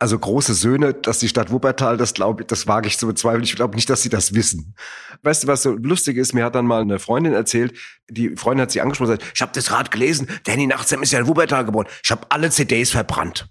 Also 0.04 0.20
große 0.20 0.54
Söhne, 0.54 0.94
dass 0.94 1.20
die 1.20 1.30
Stadt 1.30 1.50
Wuppertal, 1.50 1.96
das 1.96 2.14
glaube 2.14 2.42
ich, 2.42 2.48
das 2.48 2.68
wage 2.68 2.90
ich 2.90 2.98
zu 2.98 3.08
bezweifeln. 3.08 3.46
Ich 3.46 3.56
glaube 3.56 3.76
nicht, 3.76 3.90
dass 3.90 4.02
sie 4.02 4.10
das 4.10 4.34
wissen. 4.34 4.76
Weißt 5.22 5.44
du, 5.44 5.48
was 5.48 5.64
so 5.64 5.78
lustig 5.78 6.18
ist? 6.18 6.34
Mir 6.34 6.44
hat 6.44 6.56
dann 6.56 6.66
mal 6.66 6.82
eine 6.82 7.00
Freundin 7.00 7.32
erzählt, 7.32 7.74
die 8.10 8.36
Freundin 8.36 8.64
hat 8.64 8.72
sie 8.72 8.82
angesprochen 8.82 9.12
und 9.12 9.20
gesagt, 9.20 9.32
ich 9.34 9.42
habe 9.42 9.54
das 9.56 9.68
gerade 9.68 9.90
gelesen, 9.90 10.28
Danny 10.44 10.68
Nachtsam 10.68 11.04
ist 11.04 11.14
ja 11.14 11.20
in 11.20 11.28
Wuppertal 11.28 11.64
geboren. 11.64 11.88
Ich 12.04 12.12
habe 12.12 12.28
alle 12.28 12.50
CDs 12.50 12.92
verbrannt. 12.92 13.48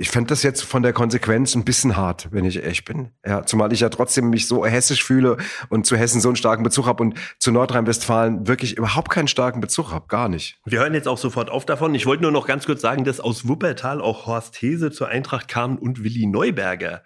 Ich 0.00 0.08
fände 0.08 0.28
das 0.28 0.42
jetzt 0.42 0.62
von 0.62 0.82
der 0.82 0.94
Konsequenz 0.94 1.54
ein 1.54 1.62
bisschen 1.62 1.94
hart, 1.94 2.28
wenn 2.30 2.46
ich 2.46 2.62
ehrlich 2.62 2.86
bin. 2.86 3.10
Ja, 3.22 3.44
zumal 3.44 3.70
ich 3.74 3.80
ja 3.80 3.90
trotzdem 3.90 4.30
mich 4.30 4.48
so 4.48 4.64
hessisch 4.64 5.04
fühle 5.04 5.36
und 5.68 5.84
zu 5.84 5.94
Hessen 5.94 6.22
so 6.22 6.30
einen 6.30 6.36
starken 6.36 6.62
Bezug 6.62 6.86
habe 6.86 7.02
und 7.02 7.18
zu 7.38 7.52
Nordrhein-Westfalen 7.52 8.48
wirklich 8.48 8.78
überhaupt 8.78 9.10
keinen 9.10 9.28
starken 9.28 9.60
Bezug 9.60 9.92
habe, 9.92 10.06
gar 10.08 10.30
nicht. 10.30 10.58
Wir 10.64 10.80
hören 10.80 10.94
jetzt 10.94 11.06
auch 11.06 11.18
sofort 11.18 11.50
auf 11.50 11.66
davon. 11.66 11.94
Ich 11.94 12.06
wollte 12.06 12.22
nur 12.22 12.32
noch 12.32 12.46
ganz 12.46 12.64
kurz 12.64 12.80
sagen, 12.80 13.04
dass 13.04 13.20
aus 13.20 13.46
Wuppertal 13.46 14.00
auch 14.00 14.24
Horst 14.24 14.62
Hese 14.62 14.90
zur 14.90 15.08
Eintracht 15.08 15.48
kam 15.48 15.76
und 15.76 16.02
Willi 16.02 16.24
Neuberger. 16.24 17.02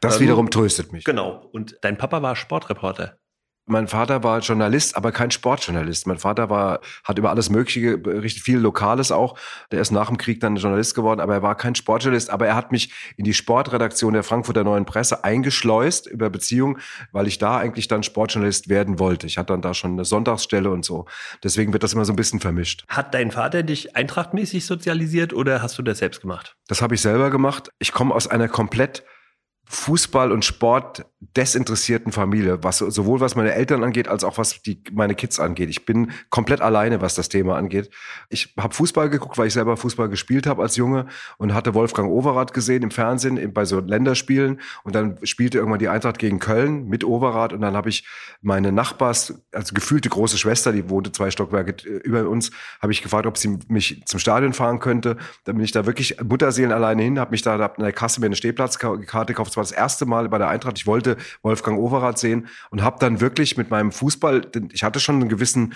Das 0.00 0.16
Ähm, 0.16 0.22
wiederum 0.22 0.50
tröstet 0.50 0.92
mich. 0.92 1.04
Genau. 1.04 1.48
Und 1.52 1.76
dein 1.82 1.96
Papa 1.96 2.22
war 2.22 2.34
Sportreporter. 2.34 3.18
Mein 3.66 3.86
Vater 3.86 4.24
war 4.24 4.40
Journalist, 4.40 4.96
aber 4.96 5.12
kein 5.12 5.30
Sportjournalist. 5.30 6.08
Mein 6.08 6.18
Vater 6.18 6.50
war, 6.50 6.80
hat 7.04 7.18
über 7.18 7.30
alles 7.30 7.48
Mögliche 7.48 7.96
berichtet, 7.96 8.42
viel 8.42 8.58
Lokales 8.58 9.12
auch. 9.12 9.38
Der 9.70 9.80
ist 9.80 9.92
nach 9.92 10.08
dem 10.08 10.18
Krieg 10.18 10.40
dann 10.40 10.56
Journalist 10.56 10.96
geworden, 10.96 11.20
aber 11.20 11.34
er 11.34 11.42
war 11.42 11.54
kein 11.54 11.76
Sportjournalist. 11.76 12.30
Aber 12.30 12.46
er 12.46 12.56
hat 12.56 12.72
mich 12.72 12.92
in 13.16 13.24
die 13.24 13.34
Sportredaktion 13.34 14.14
der 14.14 14.24
Frankfurter 14.24 14.64
Neuen 14.64 14.84
Presse 14.84 15.22
eingeschleust 15.22 16.08
über 16.08 16.28
Beziehungen, 16.28 16.78
weil 17.12 17.28
ich 17.28 17.38
da 17.38 17.56
eigentlich 17.58 17.86
dann 17.86 18.02
Sportjournalist 18.02 18.68
werden 18.68 18.98
wollte. 18.98 19.28
Ich 19.28 19.38
hatte 19.38 19.52
dann 19.52 19.62
da 19.62 19.74
schon 19.74 19.92
eine 19.92 20.04
Sonntagsstelle 20.04 20.68
und 20.68 20.84
so. 20.84 21.06
Deswegen 21.44 21.72
wird 21.72 21.84
das 21.84 21.92
immer 21.92 22.04
so 22.04 22.12
ein 22.12 22.16
bisschen 22.16 22.40
vermischt. 22.40 22.84
Hat 22.88 23.14
dein 23.14 23.30
Vater 23.30 23.62
dich 23.62 23.94
eintrachtmäßig 23.94 24.66
sozialisiert 24.66 25.32
oder 25.32 25.62
hast 25.62 25.78
du 25.78 25.82
das 25.82 25.98
selbst 25.98 26.20
gemacht? 26.20 26.56
Das 26.66 26.82
habe 26.82 26.96
ich 26.96 27.00
selber 27.00 27.30
gemacht. 27.30 27.70
Ich 27.78 27.92
komme 27.92 28.12
aus 28.12 28.26
einer 28.26 28.48
komplett 28.48 29.04
Fußball 29.72 30.32
und 30.32 30.44
Sport 30.44 31.06
desinteressierten 31.36 32.12
Familie, 32.12 32.62
was 32.62 32.78
sowohl 32.78 33.20
was 33.20 33.36
meine 33.36 33.54
Eltern 33.54 33.82
angeht, 33.84 34.06
als 34.06 34.22
auch 34.22 34.36
was 34.36 34.60
die, 34.60 34.82
meine 34.92 35.14
Kids 35.14 35.40
angeht. 35.40 35.70
Ich 35.70 35.86
bin 35.86 36.10
komplett 36.28 36.60
alleine, 36.60 37.00
was 37.00 37.14
das 37.14 37.30
Thema 37.30 37.56
angeht. 37.56 37.88
Ich 38.28 38.52
habe 38.58 38.74
Fußball 38.74 39.08
geguckt, 39.08 39.38
weil 39.38 39.46
ich 39.46 39.54
selber 39.54 39.78
Fußball 39.78 40.10
gespielt 40.10 40.46
habe 40.46 40.62
als 40.62 40.76
Junge 40.76 41.06
und 41.38 41.54
hatte 41.54 41.72
Wolfgang 41.72 42.10
Overath 42.10 42.52
gesehen 42.52 42.82
im 42.82 42.90
Fernsehen 42.90 43.52
bei 43.54 43.64
so 43.64 43.80
Länderspielen 43.80 44.60
und 44.82 44.94
dann 44.94 45.16
spielte 45.22 45.58
irgendwann 45.58 45.78
die 45.78 45.88
Eintracht 45.88 46.18
gegen 46.18 46.38
Köln 46.38 46.88
mit 46.88 47.02
Overath 47.02 47.54
und 47.54 47.62
dann 47.62 47.74
habe 47.74 47.88
ich 47.88 48.06
meine 48.42 48.72
Nachbars, 48.72 49.42
also 49.52 49.72
gefühlte 49.72 50.10
große 50.10 50.36
Schwester, 50.36 50.72
die 50.72 50.90
wohnte 50.90 51.12
zwei 51.12 51.30
Stockwerke 51.30 51.88
äh, 51.88 51.98
über 51.98 52.28
uns, 52.28 52.50
habe 52.80 52.92
ich 52.92 53.00
gefragt, 53.00 53.26
ob 53.26 53.38
sie 53.38 53.58
mich 53.68 54.02
zum 54.04 54.20
Stadion 54.20 54.52
fahren 54.52 54.80
könnte. 54.80 55.16
Dann 55.44 55.56
bin 55.56 55.64
ich 55.64 55.72
da 55.72 55.86
wirklich 55.86 56.20
Mutterseelen 56.22 56.72
alleine 56.72 57.02
hin, 57.02 57.18
habe 57.18 57.30
mich 57.30 57.42
da 57.42 57.54
in 57.76 57.84
der 57.84 57.92
Kasse 57.92 58.20
mir 58.20 58.26
eine 58.26 58.36
Stehplatzkarte 58.36 59.32
gekauft. 59.32 59.61
Das 59.62 59.70
war 59.70 59.76
das 59.76 59.82
erste 59.82 60.06
Mal 60.06 60.28
bei 60.28 60.38
der 60.38 60.48
Eintracht. 60.48 60.78
Ich 60.78 60.86
wollte 60.86 61.16
Wolfgang 61.42 61.78
Overath 61.78 62.18
sehen 62.18 62.48
und 62.70 62.82
habe 62.82 62.98
dann 62.98 63.20
wirklich 63.20 63.56
mit 63.56 63.70
meinem 63.70 63.92
Fußball, 63.92 64.42
ich 64.72 64.82
hatte 64.82 65.00
schon 65.00 65.16
einen 65.16 65.28
gewissen 65.28 65.74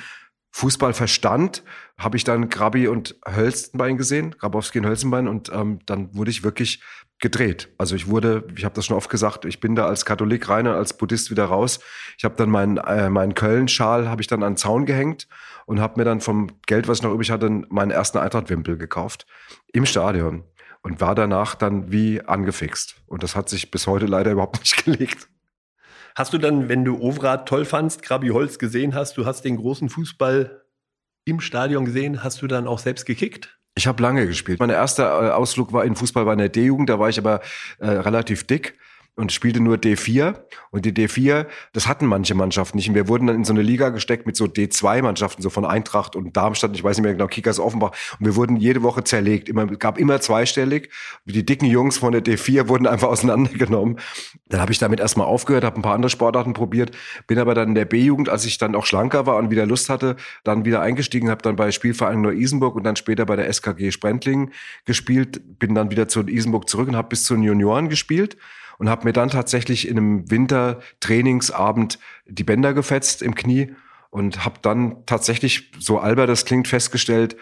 Fußball 0.57 0.95
verstand, 0.95 1.63
habe 1.99 2.17
ich 2.17 2.25
dann 2.25 2.49
Grabi 2.49 2.89
und 2.89 3.17
Hölzenbein 3.27 3.99
gesehen, 3.99 4.35
Grabowski 4.39 4.79
und 4.79 4.87
Hölzenbein 4.87 5.29
und 5.29 5.51
ähm, 5.53 5.81
dann 5.85 6.15
wurde 6.15 6.31
ich 6.31 6.45
wirklich 6.45 6.83
gedreht. 7.19 7.69
Also 7.77 7.95
ich 7.95 8.09
wurde, 8.09 8.47
ich 8.57 8.65
habe 8.65 8.75
das 8.75 8.87
schon 8.87 8.97
oft 8.97 9.11
gesagt, 9.11 9.45
ich 9.45 9.61
bin 9.61 9.75
da 9.75 9.87
als 9.87 10.07
Katholik 10.07 10.49
rein 10.49 10.67
und 10.67 10.75
als 10.75 10.97
Buddhist 10.97 11.31
wieder 11.31 11.45
raus. 11.45 11.81
Ich 12.17 12.25
habe 12.25 12.37
dann 12.37 12.51
meinen 12.51 12.79
äh, 12.79 13.11
meinen 13.11 13.35
Köln-Schal 13.35 14.09
habe 14.09 14.23
ich 14.23 14.29
dann 14.29 14.43
an 14.43 14.53
den 14.53 14.57
Zaun 14.57 14.87
gehängt 14.87 15.29
und 15.67 15.81
habe 15.81 16.01
mir 16.01 16.05
dann 16.05 16.21
vom 16.21 16.49
Geld, 16.67 16.89
was 16.89 16.99
ich 16.99 17.05
noch 17.05 17.13
übrig 17.13 17.31
hatte, 17.31 17.51
meinen 17.69 17.91
ersten 17.91 18.19
Eintracht-Wimpel 18.19 18.79
gekauft 18.79 19.27
im 19.73 19.85
Stadion 19.85 20.45
und 20.87 21.01
war 21.01 21.17
danach 21.17 21.57
dann 21.57 21.91
wie 21.91 22.23
angefixt. 22.23 22.95
Und 23.07 23.25
das 23.25 23.35
hat 23.35 23.49
sich 23.49 23.73
bis 23.73 23.89
heute 23.89 24.07
leider 24.07 24.31
überhaupt 24.31 24.61
nicht 24.61 24.85
gelegt. 24.85 25.29
Hast 26.15 26.33
du 26.33 26.39
dann, 26.39 26.69
wenn 26.69 26.85
du 26.85 27.01
Overath 27.01 27.49
toll 27.49 27.65
fandst, 27.65 28.05
Grabi 28.05 28.29
Holz 28.29 28.61
gesehen 28.61 28.95
hast, 28.95 29.17
du 29.17 29.27
hast 29.27 29.43
den 29.43 29.57
großen 29.57 29.89
Fußball 29.89 30.63
im 31.25 31.41
Stadion 31.41 31.87
gesehen, 31.87 32.23
hast 32.23 32.41
du 32.41 32.47
dann 32.47 32.69
auch 32.69 32.79
selbst 32.79 33.05
gekickt? 33.05 33.59
Ich 33.75 33.89
habe 33.89 34.01
lange 34.01 34.29
gespielt. 34.29 34.61
Mein 34.61 34.71
erster 34.71 35.07
äh, 35.27 35.31
Ausflug 35.33 35.73
war 35.73 35.85
in 35.85 35.97
Fußball 35.97 36.25
bei 36.25 36.37
der 36.37 36.51
D-Jugend, 36.51 36.89
da 36.89 37.01
war 37.01 37.09
ich 37.09 37.19
aber 37.19 37.41
äh, 37.81 37.89
relativ 37.89 38.47
dick 38.47 38.79
und 39.17 39.33
spielte 39.33 39.61
nur 39.61 39.77
D4. 39.77 40.35
Und 40.71 40.85
die 40.85 40.93
D4, 40.93 41.47
das 41.73 41.89
hatten 41.89 42.07
manche 42.07 42.35
Mannschaften 42.35 42.77
nicht. 42.77 42.89
Und 42.89 42.95
wir 42.95 43.09
wurden 43.09 43.27
dann 43.27 43.37
in 43.37 43.45
so 43.45 43.53
eine 43.55 43.63
Liga 43.63 43.89
gesteckt 43.89 44.27
mit 44.27 44.37
so 44.37 44.45
D2-Mannschaften, 44.45 45.43
so 45.43 45.49
von 45.49 45.65
Eintracht 45.65 46.15
und 46.15 46.37
Darmstadt, 46.37 46.75
ich 46.75 46.85
weiß 46.85 46.99
nicht 46.99 47.05
mehr 47.05 47.15
genau, 47.15 47.27
Kickers 47.27 47.59
Offenbach. 47.59 47.93
Und 48.21 48.27
wir 48.27 48.37
wurden 48.37 48.57
jede 48.57 48.83
Woche 48.83 49.05
zerlegt. 49.05 49.49
Immer, 49.49 49.67
gab 49.67 49.99
immer 49.99 50.21
zweistellig. 50.21 50.91
Die 51.25 51.47
dicken 51.47 51.65
Jungs 51.65 51.97
von 51.97 52.13
der 52.13 52.23
D4 52.23 52.69
wurden 52.69 52.87
einfach 52.87 53.09
auseinandergenommen. 53.17 53.99
Dann 54.49 54.61
habe 54.61 54.73
ich 54.73 54.79
damit 54.79 55.01
erstmal 55.01 55.27
aufgehört, 55.27 55.65
habe 55.65 55.77
ein 55.77 55.83
paar 55.83 55.95
andere 55.95 56.11
Sportarten 56.11 56.53
probiert, 56.53 56.91
bin 57.27 57.39
aber 57.39 57.55
dann 57.55 57.71
in 57.71 57.75
der 57.75 57.87
B-Jugend, 57.87 58.29
als 58.29 58.45
ich 58.45 58.59
dann 58.59 58.75
auch 58.75 58.85
schlanker 58.85 59.27
war 59.27 59.37
und 59.37 59.51
wieder 59.51 59.65
Lust 59.65 59.89
hatte, 59.89 60.17
dann 60.45 60.67
wieder 60.67 60.83
eingestiegen, 60.83 61.31
habe 61.31 61.43
dann 61.43 61.57
bei 61.57 61.73
Spielverein 61.73 62.21
Neu-Isenburg 62.21 62.77
und 62.77 62.85
dann 62.85 62.97
später 62.97 63.25
bei 63.25 63.37
der 63.37 63.49
SKG 63.49 63.91
Sprendling 63.91 64.51
gespielt, 64.85 65.59
bin 65.59 65.75
dann 65.75 65.91
wieder 65.91 66.07
zu 66.07 66.21
Isenburg 66.21 66.69
zurück 66.69 66.89
und 66.89 66.97
habe 66.97 67.09
bis 67.09 67.25
zu 67.25 67.35
den 67.35 67.43
Junioren 67.43 67.89
gespielt 67.89 68.37
und 68.79 68.89
habe 68.89 69.05
mir 69.05 69.13
dann 69.13 69.31
tatsächlich 69.31 69.89
in 69.89 69.97
einem 69.97 70.31
Wintertrainingsabend 70.31 71.99
die 72.27 72.45
Bänder 72.45 72.75
gefetzt 72.75 73.23
im 73.23 73.35
Knie 73.35 73.75
und 74.11 74.45
habe 74.45 74.57
dann 74.63 75.05
tatsächlich, 75.07 75.73
so 75.79 75.99
albert 75.99 76.29
das 76.29 76.45
klingt, 76.45 76.69
festgestellt, 76.69 77.37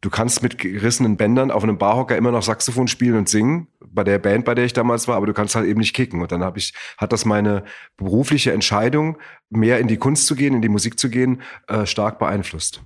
du 0.00 0.10
kannst 0.10 0.42
mit 0.42 0.58
gerissenen 0.58 1.16
Bändern 1.16 1.50
auf 1.50 1.62
einem 1.62 1.78
Barhocker 1.78 2.16
immer 2.16 2.30
noch 2.30 2.42
Saxophon 2.42 2.88
spielen 2.88 3.16
und 3.16 3.28
singen, 3.28 3.68
bei 3.80 4.04
der 4.04 4.18
Band, 4.18 4.44
bei 4.44 4.54
der 4.54 4.64
ich 4.64 4.72
damals 4.72 5.08
war, 5.08 5.16
aber 5.16 5.26
du 5.26 5.32
kannst 5.32 5.54
halt 5.54 5.66
eben 5.66 5.80
nicht 5.80 5.94
kicken. 5.94 6.22
Und 6.22 6.32
dann 6.32 6.42
habe 6.42 6.58
ich, 6.58 6.72
hat 6.96 7.12
das 7.12 7.24
meine 7.24 7.64
berufliche 7.96 8.52
Entscheidung, 8.52 9.18
mehr 9.50 9.78
in 9.78 9.88
die 9.88 9.96
Kunst 9.96 10.26
zu 10.26 10.36
gehen, 10.36 10.54
in 10.54 10.62
die 10.62 10.68
Musik 10.68 10.98
zu 10.98 11.10
gehen, 11.10 11.42
äh, 11.66 11.86
stark 11.86 12.18
beeinflusst. 12.18 12.82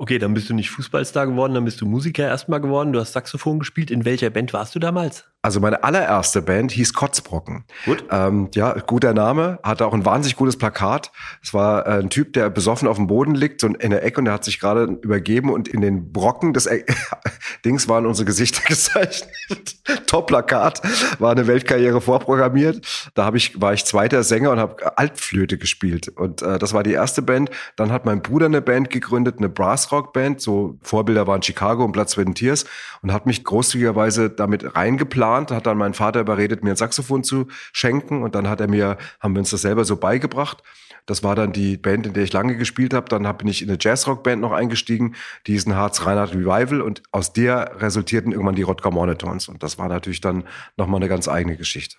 Okay, 0.00 0.18
dann 0.18 0.32
bist 0.32 0.48
du 0.48 0.54
nicht 0.54 0.70
Fußballstar 0.70 1.26
geworden, 1.26 1.54
dann 1.54 1.64
bist 1.64 1.80
du 1.80 1.86
Musiker 1.86 2.24
erstmal 2.28 2.60
geworden, 2.60 2.92
du 2.92 3.00
hast 3.00 3.14
Saxophon 3.14 3.58
gespielt. 3.58 3.90
In 3.90 4.04
welcher 4.04 4.30
Band 4.30 4.52
warst 4.52 4.74
du 4.76 4.78
damals? 4.78 5.24
Also 5.48 5.60
meine 5.60 5.82
allererste 5.82 6.42
Band 6.42 6.72
hieß 6.72 6.92
Kotzbrocken. 6.92 7.64
Gut. 7.86 8.04
Ähm, 8.10 8.50
ja, 8.52 8.74
guter 8.80 9.14
Name, 9.14 9.58
hatte 9.62 9.86
auch 9.86 9.94
ein 9.94 10.04
wahnsinnig 10.04 10.36
gutes 10.36 10.58
Plakat. 10.58 11.10
Es 11.42 11.54
war 11.54 11.86
äh, 11.86 12.00
ein 12.00 12.10
Typ, 12.10 12.34
der 12.34 12.50
besoffen 12.50 12.86
auf 12.86 12.96
dem 12.98 13.06
Boden 13.06 13.34
liegt, 13.34 13.62
so 13.62 13.66
in 13.66 13.88
der 13.88 14.04
Ecke 14.04 14.18
und 14.18 14.26
der 14.26 14.34
hat 14.34 14.44
sich 14.44 14.60
gerade 14.60 14.98
übergeben 15.00 15.50
und 15.50 15.66
in 15.66 15.80
den 15.80 16.12
Brocken 16.12 16.52
des 16.52 16.66
e 16.66 16.84
Dings 17.64 17.88
waren 17.88 18.04
unsere 18.04 18.26
Gesichter 18.26 18.60
gezeichnet. 18.66 19.76
Top-Plakat, 20.06 20.82
war 21.18 21.32
eine 21.32 21.46
Weltkarriere 21.46 22.02
vorprogrammiert. 22.02 23.10
Da 23.14 23.24
hab 23.24 23.34
ich, 23.34 23.58
war 23.58 23.72
ich 23.72 23.86
zweiter 23.86 24.24
Sänger 24.24 24.50
und 24.50 24.58
habe 24.58 24.98
Altflöte 24.98 25.56
gespielt. 25.56 26.08
Und 26.08 26.42
äh, 26.42 26.58
das 26.58 26.74
war 26.74 26.82
die 26.82 26.92
erste 26.92 27.22
Band. 27.22 27.50
Dann 27.76 27.90
hat 27.90 28.04
mein 28.04 28.20
Bruder 28.20 28.44
eine 28.44 28.60
Band 28.60 28.90
gegründet, 28.90 29.36
eine 29.38 29.48
Brassrock-Band. 29.48 30.42
So 30.42 30.76
Vorbilder 30.82 31.26
waren 31.26 31.42
Chicago 31.42 31.86
und 31.86 31.92
Blood, 31.92 32.10
Sweat 32.10 32.26
and 32.26 32.36
Tears 32.36 32.66
und 33.00 33.14
hat 33.14 33.24
mich 33.24 33.44
großzügigerweise 33.44 34.28
damit 34.28 34.76
reingeplant 34.76 35.37
geplant, 35.46 35.50
hat 35.50 35.66
dann 35.66 35.78
mein 35.78 35.94
Vater 35.94 36.20
überredet, 36.20 36.64
mir 36.64 36.70
ein 36.70 36.76
Saxophon 36.76 37.24
zu 37.24 37.46
schenken 37.72 38.22
und 38.22 38.34
dann 38.34 38.48
hat 38.48 38.60
er 38.60 38.68
mir, 38.68 38.96
haben 39.20 39.34
wir 39.34 39.40
uns 39.40 39.50
das 39.50 39.62
selber 39.62 39.84
so 39.84 39.96
beigebracht. 39.96 40.62
Das 41.06 41.22
war 41.22 41.34
dann 41.34 41.52
die 41.52 41.76
Band, 41.76 42.06
in 42.06 42.12
der 42.12 42.22
ich 42.22 42.32
lange 42.32 42.56
gespielt 42.56 42.92
habe. 42.92 43.08
Dann 43.08 43.22
bin 43.38 43.48
ich 43.48 43.62
in 43.62 43.70
eine 43.70 43.78
Jazzrock-Band 43.80 44.42
noch 44.42 44.52
eingestiegen, 44.52 45.14
die 45.46 45.54
ist 45.54 45.66
ein 45.66 45.74
Harz 45.74 46.04
Reinhardt 46.04 46.34
Revival 46.34 46.82
und 46.82 47.02
aus 47.12 47.32
der 47.32 47.80
resultierten 47.80 48.32
irgendwann 48.32 48.56
die 48.56 48.62
Rodger 48.62 48.90
Monotones 48.90 49.48
und 49.48 49.62
das 49.62 49.78
war 49.78 49.88
natürlich 49.88 50.20
dann 50.20 50.44
nochmal 50.76 51.00
eine 51.00 51.08
ganz 51.08 51.28
eigene 51.28 51.56
Geschichte. 51.56 51.96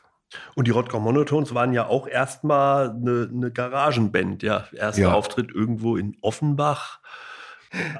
Und 0.53 0.67
die 0.67 0.71
Rodger 0.71 0.99
Monotones 0.99 1.55
waren 1.55 1.73
ja 1.73 1.87
auch 1.87 2.07
erstmal 2.07 2.91
eine, 2.91 3.29
eine 3.33 3.51
Garagenband, 3.51 4.43
ja. 4.43 4.65
Erster 4.73 5.01
Ja. 5.01 5.13
Auftritt 5.13 5.51
irgendwo 5.51 5.97
in 5.97 6.17
Offenbach. 6.21 6.99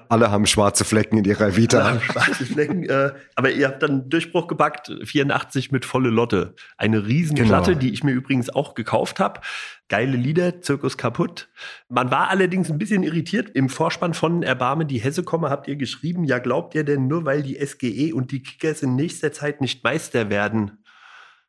Alle 0.07 0.31
haben 0.31 0.45
schwarze 0.47 0.83
Flecken 0.83 1.17
in 1.17 1.25
ihrer 1.25 1.55
Vita. 1.55 1.93
Ja, 1.93 2.01
schwarze 2.01 2.45
Flecken. 2.45 2.83
Äh, 2.89 3.11
aber 3.35 3.51
ihr 3.51 3.67
habt 3.67 3.83
dann 3.83 4.09
Durchbruch 4.09 4.47
gepackt, 4.47 4.91
84 5.03 5.71
mit 5.71 5.85
volle 5.85 6.09
Lotte. 6.09 6.55
Eine 6.77 7.05
Riesenplatte, 7.05 7.71
Genau. 7.71 7.79
die 7.81 7.93
ich 7.93 8.03
mir 8.03 8.11
übrigens 8.11 8.49
auch 8.49 8.73
gekauft 8.73 9.19
habe. 9.19 9.41
Geile 9.87 10.17
Lieder, 10.17 10.61
Zirkus 10.61 10.97
kaputt. 10.97 11.49
Man 11.87 12.09
war 12.11 12.29
allerdings 12.29 12.71
ein 12.71 12.77
bisschen 12.77 13.03
irritiert. 13.03 13.49
Im 13.51 13.69
Vorspann 13.69 14.13
von 14.13 14.43
Erbarme 14.43 14.85
die 14.85 14.99
Hesse 14.99 15.23
komme 15.23 15.49
habt 15.49 15.67
ihr 15.67 15.75
geschrieben, 15.75 16.23
ja 16.23 16.39
glaubt 16.39 16.73
ihr 16.75 16.83
denn 16.83 17.07
nur, 17.07 17.25
weil 17.25 17.43
die 17.43 17.55
SGE 17.63 18.13
und 18.13 18.31
die 18.31 18.41
Kickers 18.41 18.81
in 18.83 18.95
nächster 18.95 19.31
Zeit 19.33 19.61
nicht 19.61 19.83
Meister 19.83 20.29
werden? 20.29 20.83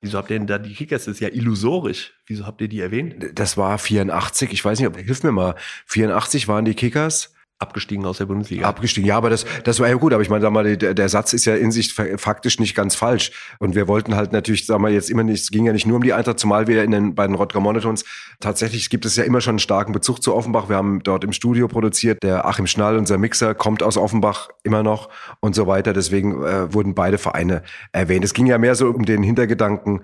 Wieso 0.02 0.16
habt 0.16 0.30
ihr 0.30 0.38
denn 0.38 0.46
da 0.46 0.58
die 0.58 0.72
Kickers? 0.74 1.04
Das 1.04 1.14
ist 1.16 1.20
ja 1.20 1.28
illusorisch. 1.28 2.14
Wieso 2.26 2.46
habt 2.46 2.60
ihr 2.62 2.68
die 2.68 2.80
erwähnt? 2.80 3.16
Das 3.34 3.58
war 3.58 3.76
84, 3.78 4.50
ich 4.52 4.64
weiß 4.64 4.78
nicht, 4.78 4.88
ob, 4.88 4.96
hilf 4.96 5.22
mir 5.22 5.32
mal, 5.32 5.54
84 5.86 6.48
waren 6.48 6.64
die 6.64 6.74
Kickers. 6.74 7.34
Abgestiegen 7.60 8.06
aus 8.06 8.16
der 8.16 8.24
Bundesliga. 8.24 8.66
Abgestiegen. 8.66 9.06
Ja, 9.06 9.18
aber 9.18 9.28
das, 9.28 9.44
das 9.64 9.78
war 9.80 9.88
ja 9.88 9.94
gut. 9.94 10.14
Aber 10.14 10.22
ich 10.22 10.30
meine, 10.30 10.40
sag 10.40 10.50
mal, 10.50 10.76
der, 10.76 10.94
der 10.94 11.08
Satz 11.10 11.34
ist 11.34 11.44
ja 11.44 11.54
in 11.54 11.70
sich 11.70 11.92
fa- 11.92 12.16
faktisch 12.16 12.58
nicht 12.58 12.74
ganz 12.74 12.94
falsch. 12.94 13.32
Und 13.58 13.74
wir 13.74 13.86
wollten 13.86 14.16
halt 14.16 14.32
natürlich, 14.32 14.64
sag 14.64 14.80
mal, 14.80 14.90
jetzt 14.90 15.10
immer 15.10 15.24
nicht, 15.24 15.42
es 15.42 15.50
ging 15.50 15.66
ja 15.66 15.72
nicht 15.74 15.86
nur 15.86 15.96
um 15.96 16.02
die 16.02 16.14
Eintracht, 16.14 16.38
zumal 16.38 16.66
wir 16.68 16.82
in 16.82 16.90
den 16.90 17.14
beiden 17.14 17.36
Rodger 17.36 17.60
Monotons 17.60 18.04
tatsächlich 18.40 18.88
gibt 18.88 19.04
es 19.04 19.16
ja 19.16 19.24
immer 19.24 19.42
schon 19.42 19.52
einen 19.52 19.58
starken 19.58 19.92
Bezug 19.92 20.22
zu 20.22 20.34
Offenbach. 20.34 20.70
Wir 20.70 20.76
haben 20.76 21.02
dort 21.02 21.22
im 21.22 21.32
Studio 21.32 21.68
produziert. 21.68 22.22
Der 22.22 22.46
Achim 22.46 22.66
Schnall, 22.66 22.96
unser 22.96 23.18
Mixer, 23.18 23.54
kommt 23.54 23.82
aus 23.82 23.98
Offenbach 23.98 24.48
immer 24.62 24.82
noch 24.82 25.10
und 25.40 25.54
so 25.54 25.66
weiter. 25.66 25.92
Deswegen 25.92 26.42
äh, 26.42 26.72
wurden 26.72 26.94
beide 26.94 27.18
Vereine 27.18 27.62
erwähnt. 27.92 28.24
Es 28.24 28.32
ging 28.32 28.46
ja 28.46 28.56
mehr 28.56 28.74
so 28.74 28.88
um 28.88 29.04
den 29.04 29.22
Hintergedanken, 29.22 30.00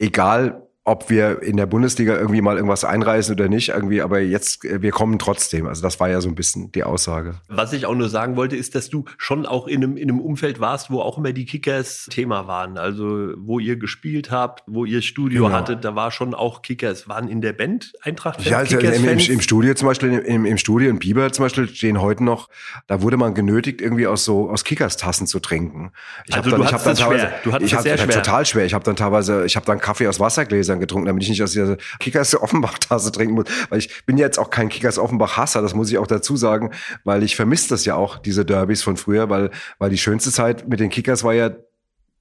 egal 0.00 0.65
ob 0.88 1.10
wir 1.10 1.42
in 1.42 1.56
der 1.56 1.66
Bundesliga 1.66 2.16
irgendwie 2.16 2.40
mal 2.40 2.54
irgendwas 2.56 2.84
einreißen 2.84 3.34
oder 3.34 3.48
nicht, 3.48 3.70
irgendwie, 3.70 4.00
aber 4.02 4.20
jetzt, 4.20 4.64
äh, 4.64 4.80
wir 4.82 4.92
kommen 4.92 5.18
trotzdem. 5.18 5.66
Also 5.66 5.82
das 5.82 5.98
war 5.98 6.08
ja 6.08 6.20
so 6.20 6.28
ein 6.28 6.36
bisschen 6.36 6.70
die 6.70 6.84
Aussage. 6.84 7.34
Was 7.48 7.72
ich 7.72 7.86
auch 7.86 7.94
nur 7.96 8.08
sagen 8.08 8.36
wollte, 8.36 8.54
ist, 8.56 8.76
dass 8.76 8.88
du 8.88 9.04
schon 9.18 9.46
auch 9.46 9.66
in 9.66 9.82
einem, 9.82 9.96
in 9.96 10.08
einem 10.08 10.20
Umfeld 10.20 10.60
warst, 10.60 10.88
wo 10.90 11.00
auch 11.00 11.18
immer 11.18 11.32
die 11.32 11.44
Kickers 11.44 12.06
Thema 12.08 12.46
waren. 12.46 12.78
Also 12.78 13.32
wo 13.36 13.58
ihr 13.58 13.76
gespielt 13.76 14.30
habt, 14.30 14.62
wo 14.68 14.84
ihr 14.84 15.02
Studio 15.02 15.46
Genau. 15.46 15.56
hattet, 15.56 15.84
da 15.84 15.96
war 15.96 16.12
schon 16.12 16.34
auch 16.34 16.62
Kickers. 16.62 17.08
Waren 17.08 17.28
in 17.28 17.40
der 17.40 17.52
Band 17.52 17.92
Eintracht 18.02 18.44
Ja, 18.46 18.58
also 18.58 18.78
im, 18.78 19.04
im, 19.08 19.18
im 19.18 19.40
Studio 19.40 19.74
zum 19.74 19.88
Beispiel, 19.88 20.12
im, 20.12 20.46
im 20.46 20.56
Studio 20.56 20.88
in 20.88 21.00
Biber 21.00 21.32
zum 21.32 21.44
Beispiel 21.46 21.68
stehen 21.68 22.00
heute 22.00 22.22
noch, 22.22 22.48
da 22.86 23.02
wurde 23.02 23.16
man 23.16 23.34
genötigt, 23.34 23.80
irgendwie 23.80 24.06
aus 24.06 24.24
so 24.24 24.48
aus 24.50 24.62
Kickers-Tassen 24.62 25.26
zu 25.26 25.40
trinken. 25.40 25.90
Ich 26.28 26.34
Also 26.36 26.52
hab 26.52 26.58
du 26.58 26.62
ich 26.64 26.72
hattest 26.72 26.86
es 26.86 26.98
teilweise, 27.00 27.18
schwer. 27.26 27.34
Du 27.42 27.52
hattest 27.52 27.66
ich 27.66 27.72
es 27.72 27.76
hab, 27.78 27.82
sehr 27.82 27.98
schwer. 27.98 28.22
total 28.22 28.46
schwer. 28.46 28.64
Ich 28.66 28.72
habe 28.74 28.84
dann 28.84 28.94
teilweise, 28.94 29.44
ich 29.44 29.56
habe 29.56 29.66
dann 29.66 29.80
Kaffee 29.80 30.06
aus 30.06 30.20
Wassergläsern 30.20 30.75
getrunken, 30.80 31.06
damit 31.06 31.22
ich 31.22 31.28
nicht 31.28 31.42
aus 31.42 31.52
dieser 31.52 31.76
Kickers 31.98 32.34
Offenbach-Tasse 32.40 33.12
trinken 33.12 33.34
muss. 33.34 33.46
Weil 33.68 33.78
ich 33.78 34.04
bin 34.06 34.18
jetzt 34.18 34.38
auch 34.38 34.50
kein 34.50 34.68
Kickers 34.68 34.98
Offenbach-Hasser, 34.98 35.62
das 35.62 35.74
muss 35.74 35.90
ich 35.90 35.98
auch 35.98 36.06
dazu 36.06 36.36
sagen, 36.36 36.70
weil 37.04 37.22
ich 37.22 37.36
vermisse 37.36 37.68
das 37.70 37.84
ja 37.84 37.94
auch, 37.94 38.18
diese 38.18 38.44
Derbys 38.44 38.82
von 38.82 38.96
früher, 38.96 39.30
weil, 39.30 39.50
weil 39.78 39.90
die 39.90 39.98
schönste 39.98 40.30
Zeit 40.30 40.68
mit 40.68 40.80
den 40.80 40.90
Kickers 40.90 41.24
war 41.24 41.34
ja 41.34 41.50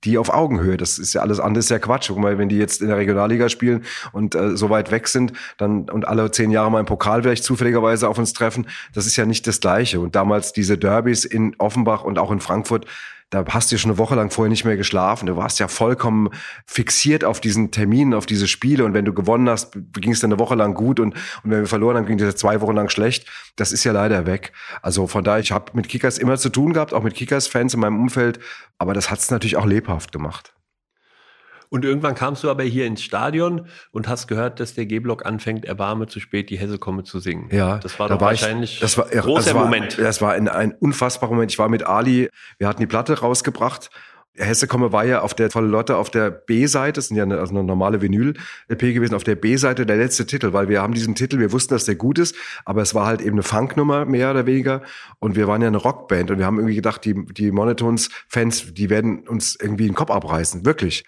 die 0.05 0.17
auf 0.17 0.29
Augenhöhe. 0.29 0.77
Das 0.77 1.00
ist 1.00 1.13
ja 1.13 1.21
alles 1.21 1.39
andere 1.39 1.59
ist 1.59 1.69
ja 1.69 1.79
Quatsch. 1.79 2.09
Guck 2.09 2.19
mal, 2.19 2.38
wenn 2.38 2.50
die 2.50 2.57
jetzt 2.57 2.81
in 2.81 2.88
der 2.88 2.97
Regionalliga 2.97 3.50
spielen 3.50 3.83
und 4.12 4.35
äh, 4.35 4.55
so 4.55 4.69
weit 4.69 4.91
weg 4.91 5.07
sind, 5.07 5.33
dann 5.57 5.89
und 5.89 6.07
alle 6.07 6.29
zehn 6.31 6.51
Jahre 6.51 6.71
mal 6.71 6.79
im 6.79 6.85
Pokal 6.85 7.24
vielleicht 7.24 7.43
zufälligerweise 7.43 8.07
auf 8.07 8.17
uns 8.17 8.33
treffen, 8.33 8.67
das 8.93 9.07
ist 9.07 9.15
ja 9.15 9.25
nicht 9.25 9.47
das 9.47 9.59
Gleiche. 9.59 10.00
Und 10.00 10.15
damals 10.15 10.53
diese 10.53 10.77
Derbys 10.77 11.25
in 11.25 11.55
Offenbach 11.57 12.03
und 12.03 12.19
auch 12.19 12.31
in 12.31 12.39
Frankfurt, 12.39 12.85
da 13.32 13.44
hast 13.50 13.72
du 13.72 13.77
schon 13.77 13.91
eine 13.91 13.98
Woche 13.98 14.15
lang 14.15 14.29
vorher 14.29 14.50
nicht 14.50 14.65
mehr 14.65 14.77
geschlafen. 14.77 15.25
Du 15.25 15.36
warst 15.36 15.60
ja 15.60 15.67
vollkommen 15.67 16.29
fixiert 16.65 17.24
auf 17.24 17.41
diesen 17.41 17.72
Terminen, 17.72 18.13
auf 18.13 18.25
diese 18.25 18.48
Spiele. 18.48 18.86
Und 18.86 18.94
wenn 18.94 19.05
du 19.05 19.13
gewonnen 19.13 19.50
hast, 19.50 19.77
ging 19.94 20.12
es 20.12 20.20
dann 20.20 20.32
eine 20.32 20.39
Woche 20.39 20.55
lang 20.55 20.74
gut. 20.74 21.00
Und, 21.00 21.15
und 21.15 21.51
wenn 21.51 21.62
wir 21.62 21.67
verloren 21.67 21.98
haben, 21.98 22.05
ging 22.05 22.20
es 22.20 22.36
zwei 22.36 22.62
Wochen 22.62 22.75
lang 22.75 22.89
schlecht. 22.89 23.27
Das 23.55 23.72
ist 23.72 23.84
ja 23.84 23.91
leider 23.91 24.25
weg. 24.25 24.53
Also 24.82 25.08
von 25.08 25.24
daher, 25.24 25.39
ich 25.39 25.51
habe 25.51 25.72
mit 25.74 25.89
Kickers 25.89 26.17
immer 26.17 26.38
zu 26.38 26.50
tun 26.50 26.74
gehabt, 26.74 26.94
auch 26.94 27.03
mit 27.03 27.15
Kickers-Fans 27.15 27.74
in 27.74 27.79
meinem 27.79 28.00
Umfeld. 28.00 28.39
Aber 28.77 28.94
das 28.94 29.10
hat 29.10 29.20
es 29.20 29.32
natürlich 29.32 29.58
auch 29.58 29.65
lebhaft 29.65 30.12
gemacht. 30.12 30.54
Und 31.69 31.86
irgendwann 31.86 32.15
kamst 32.15 32.43
du 32.43 32.50
aber 32.50 32.63
hier 32.63 32.86
ins 32.86 33.01
Stadion 33.01 33.67
und 33.91 34.07
hast 34.07 34.27
gehört, 34.27 34.60
dass 34.60 34.74
der 34.74 34.86
G-Block 34.86 35.25
anfängt, 35.25 35.65
Erbarme 35.65 36.07
zu 36.07 36.19
spät, 36.19 36.50
die 36.50 36.57
Hesse 36.57 36.77
komme 36.77 37.03
zu 37.03 37.19
singen. 37.19 37.50
Ja, 37.51 37.77
Das 37.79 38.00
war 38.00 38.07
da 38.07 38.15
doch 38.15 38.22
war 38.22 38.34
ich- 38.34 38.41
wahrscheinlich 38.41 38.79
das 38.79 38.98
war, 38.98 39.05
ein 39.12 39.19
großer 39.19 39.45
das 39.45 39.53
war, 39.55 39.63
Moment. 39.65 39.98
Das 39.98 40.22
war 40.22 40.34
ein, 40.34 40.48
ein 40.48 40.74
unfassbarer 40.74 41.31
Moment. 41.34 41.51
Ich 41.51 41.60
war 41.60 41.69
mit 41.69 41.84
Ali, 41.86 42.29
wir 42.57 42.67
hatten 42.67 42.81
die 42.81 42.88
Platte 42.88 43.19
rausgebracht 43.19 43.89
Hesse 44.38 44.67
komme 44.67 44.91
war 44.91 45.05
ja 45.05 45.22
auf 45.22 45.34
der 45.34 45.50
volle 45.50 45.67
Lotte 45.67 45.95
auf 45.95 46.10
der 46.10 46.29
B-Seite, 46.29 46.98
das 46.98 47.07
sind 47.07 47.15
ja 47.15 47.24
eine, 47.24 47.39
also 47.39 47.55
eine 47.55 47.63
normale 47.63 48.01
Vinyl-LP 48.01 48.93
gewesen, 48.93 49.15
auf 49.15 49.24
der 49.24 49.36
B-Seite 49.36 49.86
der 49.86 49.95
letzte 49.95 50.25
Titel, 50.27 50.51
weil 50.51 50.67
wir 50.67 50.81
haben 50.81 50.93
diesen 50.93 51.15
Titel, 51.15 51.39
wir 51.39 51.53
wussten, 51.53 51.74
dass 51.74 51.86
der 51.86 51.95
gut 51.95 52.19
ist, 52.19 52.36
aber 52.65 52.81
es 52.81 52.93
war 52.93 53.05
halt 53.05 53.22
eben 53.22 53.36
eine 53.36 53.43
Funknummer 53.43 54.03
mehr 54.03 54.31
oder 54.31 54.45
weniger 54.45 54.81
und 55.19 55.38
wir 55.38 55.48
waren 55.48 55.62
ja 55.62 55.69
eine 55.69 55.77
Rockband 55.77 56.31
und 56.31 56.39
wir 56.39 56.45
haben 56.45 56.57
irgendwie 56.57 56.75
gedacht, 56.75 57.05
die, 57.05 57.15
die 57.31 57.50
Monotones-Fans, 57.51 58.74
die 58.74 58.89
werden 58.89 59.19
uns 59.25 59.55
irgendwie 59.60 59.86
den 59.86 59.95
Kopf 59.95 60.12
abreißen, 60.12 60.65
wirklich. 60.65 61.05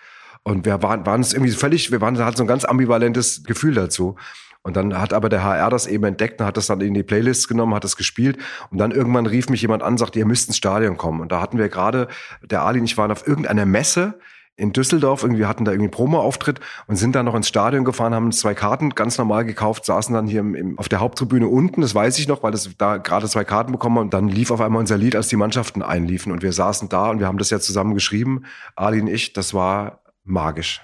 Und 0.47 0.65
wir 0.65 0.81
waren, 0.81 1.05
waren 1.05 1.19
es 1.19 1.33
irgendwie 1.33 1.51
völlig, 1.51 1.91
wir 1.91 1.99
waren 1.99 2.17
halt 2.17 2.37
so 2.37 2.43
ein 2.45 2.47
ganz 2.47 2.63
ambivalentes 2.63 3.43
Gefühl 3.43 3.73
dazu. 3.73 4.15
Und 4.61 4.77
dann 4.77 4.97
hat 4.97 5.11
aber 5.11 5.27
der 5.27 5.43
HR 5.43 5.69
das 5.69 5.87
eben 5.87 6.05
entdeckt 6.05 6.39
und 6.39 6.47
hat 6.47 6.55
das 6.55 6.67
dann 6.67 6.79
in 6.79 6.93
die 6.93 7.03
Playlist 7.03 7.49
genommen, 7.49 7.73
hat 7.73 7.83
das 7.83 7.97
gespielt. 7.97 8.37
Und 8.71 8.77
dann 8.77 8.91
irgendwann 8.91 9.25
rief 9.25 9.49
mich 9.49 9.61
jemand 9.61 9.83
an, 9.83 9.97
sagte, 9.97 10.19
ihr 10.19 10.25
müsst 10.25 10.47
ins 10.47 10.55
Stadion 10.55 10.95
kommen. 10.95 11.19
Und 11.19 11.33
da 11.33 11.41
hatten 11.41 11.57
wir 11.57 11.67
gerade, 11.67 12.07
der 12.41 12.61
Ali 12.61 12.79
und 12.79 12.85
ich 12.85 12.97
waren 12.97 13.11
auf 13.11 13.27
irgendeiner 13.27 13.65
Messe 13.65 14.21
in 14.55 14.71
Düsseldorf, 14.71 15.21
irgendwie 15.23 15.45
hatten 15.45 15.65
da 15.65 15.71
irgendwie 15.71 15.87
einen 15.87 15.91
Promo-Auftritt 15.91 16.61
und 16.87 16.95
sind 16.95 17.13
dann 17.13 17.25
noch 17.25 17.35
ins 17.35 17.49
Stadion 17.49 17.83
gefahren, 17.83 18.15
haben 18.15 18.31
zwei 18.31 18.55
Karten 18.55 18.91
ganz 18.91 19.17
normal 19.17 19.43
gekauft, 19.43 19.83
saßen 19.83 20.15
dann 20.15 20.27
hier 20.27 20.39
im, 20.39 20.55
im, 20.55 20.79
auf 20.79 20.87
der 20.87 21.01
Haupttribüne 21.01 21.49
unten, 21.49 21.81
das 21.81 21.93
weiß 21.93 22.17
ich 22.19 22.29
noch, 22.29 22.41
weil 22.41 22.53
das 22.53 22.69
da 22.77 22.97
gerade 22.97 23.27
zwei 23.27 23.43
Karten 23.43 23.73
bekommen 23.73 23.97
und 23.97 24.13
dann 24.13 24.29
lief 24.29 24.49
auf 24.49 24.61
einmal 24.61 24.79
unser 24.79 24.97
Lied, 24.97 25.15
als 25.17 25.27
die 25.27 25.35
Mannschaften 25.35 25.83
einliefen 25.83 26.31
und 26.31 26.41
wir 26.41 26.53
saßen 26.53 26.87
da 26.87 27.09
und 27.09 27.19
wir 27.19 27.27
haben 27.27 27.37
das 27.37 27.49
ja 27.49 27.59
zusammen 27.59 27.93
geschrieben, 27.93 28.45
Ali 28.75 29.01
und 29.01 29.07
ich, 29.07 29.33
das 29.33 29.53
war 29.53 29.99
magisch. 30.27 30.81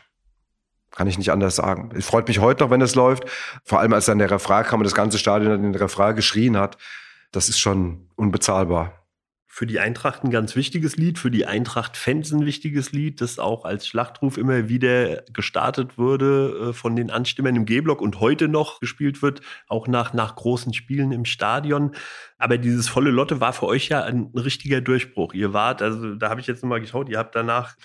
Kann 0.92 1.08
ich 1.08 1.18
nicht 1.18 1.32
anders 1.32 1.56
sagen. 1.56 1.90
Es 1.96 2.06
freut 2.06 2.28
mich 2.28 2.40
heute 2.40 2.64
noch, 2.64 2.70
wenn 2.70 2.82
es 2.82 2.94
läuft. 2.94 3.24
Vor 3.64 3.80
allem, 3.80 3.94
als 3.94 4.06
dann 4.06 4.20
der 4.20 4.30
Refrain 4.30 4.64
kam 4.64 4.80
und 4.80 4.84
das 4.84 4.94
ganze 4.94 5.18
Stadion 5.18 5.62
den 5.62 5.76
Refrain 5.76 6.16
geschrien 6.16 6.58
hat. 6.58 6.78
Das 7.32 7.50
ist 7.50 7.60
schon 7.60 8.10
unbezahlbar. 8.16 9.04
Für 9.48 9.68
die 9.68 9.80
Eintracht 9.80 10.24
ein 10.24 10.32
ganz 10.32 10.56
wichtiges 10.56 10.98
Lied, 10.98 11.20
für 11.20 11.30
die 11.30 11.46
Eintracht-Fans 11.46 12.32
ein 12.32 12.46
wichtiges 12.46 12.92
Lied, 12.92 13.22
das 13.22 13.38
auch 13.38 13.66
als 13.66 13.88
Schlachtruf 13.88 14.38
immer 14.38 14.68
wieder 14.68 15.24
gestartet 15.32 15.98
wurde 15.98 16.70
äh, 16.70 16.74
von 16.74 16.96
den 16.96 17.12
Anstimmern 17.12 17.56
im 17.56 17.66
G-Block 17.66 18.02
und 18.02 18.20
heute 18.20 18.48
noch 18.48 18.80
gespielt 18.80 19.22
wird, 19.22 19.42
auch 19.68 19.88
nach, 19.88 20.14
nach 20.14 20.36
großen 20.36 20.74
Spielen 20.74 21.12
im 21.12 21.26
Stadion. 21.26 21.96
Aber 22.40 22.58
dieses 22.58 22.88
volle 22.88 23.12
Lotte 23.12 23.42
war 23.42 23.54
für 23.54 23.68
euch 23.68 23.90
ja 23.90 24.04
ein 24.04 24.32
richtiger 24.36 24.82
Durchbruch. 24.82 25.34
Ihr 25.36 25.54
wart, 25.54 25.84
also 25.84 26.16
da 26.16 26.32
habe 26.32 26.42
ich 26.42 26.48
jetzt 26.48 26.64
nochmal 26.64 26.82
geschaut, 26.82 27.10
ihr 27.10 27.20
habt 27.20 27.36
danach 27.36 27.76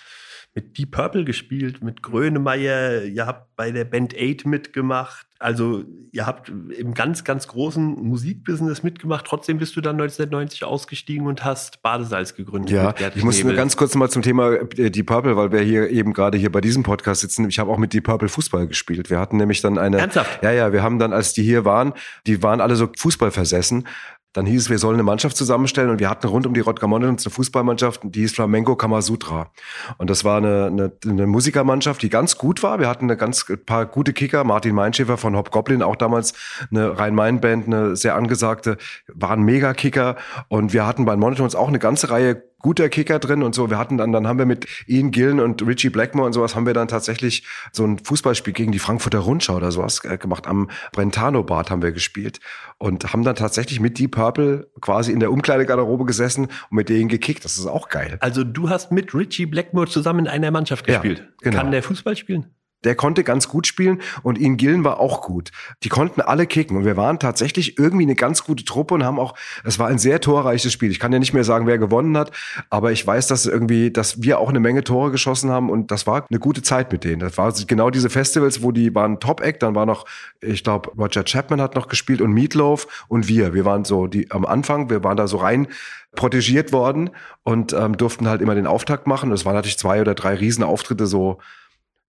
mit 0.55 0.76
Deep 0.76 0.90
Purple 0.90 1.25
gespielt, 1.25 1.83
mit 1.83 2.02
Grönemeyer, 2.02 3.05
ihr 3.05 3.26
habt 3.26 3.55
bei 3.55 3.71
der 3.71 3.85
Band 3.85 4.14
8 4.19 4.47
mitgemacht. 4.47 5.26
Also 5.40 5.85
ihr 6.11 6.26
habt 6.26 6.49
im 6.49 6.95
ganz, 6.95 7.23
ganz 7.23 7.47
großen 7.47 7.95
Musikbusiness 8.02 8.83
mitgemacht. 8.83 9.25
Trotzdem 9.25 9.59
bist 9.59 9.76
du 9.76 9.81
dann 9.81 9.95
1990 9.95 10.64
ausgestiegen 10.64 11.28
und 11.28 11.45
hast 11.45 11.81
Badesalz 11.83 12.35
gegründet. 12.35 12.71
Ja, 12.71 12.93
ich 13.14 13.23
muss 13.23 13.43
nur 13.45 13.55
ganz 13.55 13.76
kurz 13.76 13.95
mal 13.95 14.11
zum 14.11 14.23
Thema 14.23 14.55
äh, 14.55 14.90
Deep 14.90 15.07
Purple, 15.07 15.37
weil 15.37 15.52
wir 15.52 15.61
hier 15.61 15.90
eben 15.90 16.12
gerade 16.12 16.38
hier 16.38 16.50
bei 16.50 16.61
diesem 16.61 16.83
Podcast 16.83 17.21
sitzen. 17.21 17.49
Ich 17.49 17.61
habe 17.61 17.71
auch 17.71 17.78
mit 17.78 17.93
Deep 17.93 18.05
Purple 18.05 18.28
Fußball 18.28 18.67
gespielt. 18.67 19.11
Wir 19.11 19.21
hatten 19.21 19.37
nämlich 19.37 19.61
dann 19.61 19.78
eine... 19.78 19.99
Ernsthaft? 19.99 20.43
Ja, 20.43 20.50
ja, 20.50 20.73
wir 20.73 20.83
haben 20.83 20.99
dann, 20.99 21.12
als 21.12 21.35
die 21.35 21.45
hier 21.45 21.64
waren, 21.64 21.93
die 22.26 22.43
waren 22.43 22.61
alle 22.61 22.75
so 22.75 22.88
Fußball 22.97 23.31
versessen. 23.31 23.87
Dann 24.35 24.44
hieß 24.44 24.62
es, 24.62 24.70
wir 24.70 24.78
sollen 24.78 24.94
eine 24.94 25.02
Mannschaft 25.04 25.37
zusammenstellen 25.37 25.90
und 25.90 26.00
wir 26.00 26.11
hatten 26.11 26.26
rund 26.26 26.47
um 26.47 26.52
die 26.52 26.61
Rodger 26.61 26.87
Mountains 26.87 27.25
eine 27.25 27.32
Fußballmannschaft, 27.32 28.02
die 28.04 28.20
hieß 28.20 28.35
Flamenco 28.35 28.76
Kamasutra. 28.76 29.50
Und 29.97 30.11
das 30.11 30.23
war 30.23 30.37
eine, 30.37 30.66
eine, 30.66 30.92
eine 31.04 31.26
Musikermannschaft, 31.26 32.02
die 32.02 32.11
ganz 32.11 32.37
gut 32.37 32.62
war. 32.62 32.78
Wir 32.78 32.88
hatten 32.88 33.06
eine 33.06 33.16
ganz 33.16 33.49
ein 33.49 33.64
paar 33.64 33.87
gute 33.87 34.12
Kicker, 34.12 34.44
Martin 34.44 34.75
Meinschäfer 34.75 35.16
von 35.16 35.35
Hobgoblin, 35.35 35.82
auch 35.82 35.97
damals 35.97 36.35
eine 36.70 36.99
Rhein-Main-Band, 36.99 37.66
eine 37.66 37.97
sehr 37.97 38.16
angesagte, 38.16 38.76
waren 39.08 39.42
Mega-Kicker. 39.42 40.16
Und 40.49 40.75
wir 40.75 40.87
hatten 40.87 41.06
bei 41.06 41.16
Monotones 41.16 41.54
auch 41.54 41.68
eine 41.68 41.78
ganze 41.78 42.11
Reihe 42.11 42.42
guter 42.60 42.88
Kicker 42.88 43.18
drin 43.18 43.42
und 43.42 43.54
so. 43.54 43.70
Wir 43.70 43.78
hatten 43.78 43.96
dann, 43.96 44.12
dann 44.12 44.26
haben 44.26 44.38
wir 44.38 44.46
mit 44.46 44.66
Ian 44.86 45.10
Gillen 45.10 45.40
und 45.40 45.66
Richie 45.66 45.90
Blackmore 45.90 46.26
und 46.26 46.32
sowas 46.32 46.54
haben 46.54 46.66
wir 46.66 46.74
dann 46.74 46.88
tatsächlich 46.88 47.46
so 47.72 47.84
ein 47.84 47.98
Fußballspiel 47.98 48.52
gegen 48.52 48.72
die 48.72 48.78
Frankfurter 48.78 49.20
Rundschau 49.20 49.56
oder 49.56 49.72
sowas 49.72 50.04
äh, 50.04 50.18
gemacht. 50.18 50.46
Am 50.46 50.70
Brentano 50.92 51.42
Bad 51.42 51.70
haben 51.70 51.82
wir 51.82 51.92
gespielt 51.92 52.40
und 52.78 53.12
haben 53.12 53.22
dann 53.22 53.36
tatsächlich 53.36 53.80
mit 53.80 53.98
Deep 53.98 54.12
Purple 54.12 54.68
quasi 54.80 55.12
in 55.12 55.20
der 55.20 55.30
Umkleidegarderobe 55.32 56.04
gesessen 56.04 56.46
und 56.46 56.72
mit 56.72 56.88
denen 56.88 57.08
gekickt. 57.08 57.44
Das 57.44 57.58
ist 57.58 57.66
auch 57.66 57.88
geil. 57.88 58.18
Also 58.20 58.44
du 58.44 58.68
hast 58.68 58.92
mit 58.92 59.14
Richie 59.14 59.46
Blackmore 59.46 59.88
zusammen 59.88 60.20
in 60.20 60.28
einer 60.28 60.50
Mannschaft 60.50 60.86
gespielt. 60.86 61.18
Ja, 61.20 61.26
genau. 61.42 61.56
Kann 61.58 61.70
der 61.70 61.82
Fußball 61.82 62.16
spielen? 62.16 62.46
Der 62.85 62.94
konnte 62.94 63.25
ganz 63.25 63.49
gut 63.49 63.66
spielen 63.66 64.00
und 64.23 64.38
Ian 64.38 64.56
Gillen 64.56 64.85
war 64.85 65.00
auch 65.00 65.23
gut. 65.23 65.50
Die 65.82 65.88
konnten 65.88 66.20
alle 66.20 66.47
kicken 66.47 66.76
und 66.76 66.85
wir 66.85 66.97
waren 66.97 67.18
tatsächlich 67.18 67.78
irgendwie 67.78 68.04
eine 68.04 68.14
ganz 68.14 68.44
gute 68.44 68.64
Truppe 68.64 68.94
und 68.94 69.04
haben 69.04 69.18
auch, 69.18 69.35
es 69.64 69.78
war 69.78 69.88
ein 69.88 69.99
sehr 69.99 70.20
torreiches 70.20 70.73
Spiel. 70.73 70.90
Ich 70.90 71.00
kann 71.00 71.12
ja 71.12 71.18
nicht 71.18 71.32
mehr 71.32 71.44
sagen, 71.44 71.66
wer 71.66 71.78
gewonnen 71.78 72.16
hat, 72.16 72.30
aber 72.70 72.92
ich 72.92 73.06
weiß, 73.06 73.26
dass 73.26 73.47
irgendwie, 73.47 73.90
dass 73.90 74.23
wir 74.23 74.38
auch 74.38 74.49
eine 74.49 74.61
Menge 74.61 74.85
Tore 74.85 75.11
geschossen 75.11 75.50
haben 75.50 75.70
und 75.70 75.90
das 75.90 76.06
war 76.06 76.26
eine 76.28 76.38
gute 76.38 76.62
Zeit 76.62 76.92
mit 76.92 77.04
denen. 77.04 77.20
Das 77.20 77.37
war 77.37 77.52
genau 77.66 77.90
diese 77.90 78.11
Festivals, 78.11 78.62
wo 78.62 78.73
die 78.73 78.95
waren 78.95 79.21
Top-Act, 79.21 79.62
dann 79.62 79.75
war 79.75 79.86
noch, 79.86 80.06
ich 80.41 80.62
glaube, 80.62 80.91
Roger 80.97 81.25
Chapman 81.25 81.60
hat 81.60 81.75
noch 81.75 81.88
gespielt 81.88 82.21
und 82.21 82.32
Meatloaf 82.32 83.06
und 83.08 83.28
wir. 83.28 83.54
Wir 83.54 83.64
waren 83.64 83.84
so 83.84 84.06
die 84.06 84.30
am 84.30 84.45
Anfang, 84.45 84.91
wir 84.91 85.02
waren 85.02 85.17
da 85.17 85.26
so 85.26 85.38
rein 85.38 85.69
protegiert 86.14 86.73
worden 86.73 87.10
und 87.45 87.73
ähm, 87.73 87.97
durften 87.97 88.28
halt 88.28 88.41
immer 88.41 88.54
den 88.54 88.67
Auftakt 88.67 89.06
machen. 89.06 89.30
Es 89.32 89.45
waren 89.45 89.54
natürlich 89.54 89.78
zwei 89.78 90.00
oder 90.00 90.14
drei 90.14 90.34
Riesenauftritte 90.34 91.06
so 91.06 91.38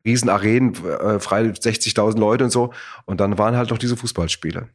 Riesenarenen, 0.05 0.73
äh, 0.85 1.19
frei 1.19 1.41
60.000 1.41 2.19
Leute 2.19 2.43
und 2.45 2.51
so. 2.51 2.73
Und 3.05 3.19
dann 3.19 3.37
waren 3.37 3.55
halt 3.55 3.69
noch 3.69 3.77
diese 3.77 3.97
Fußballspiele. 3.97 4.69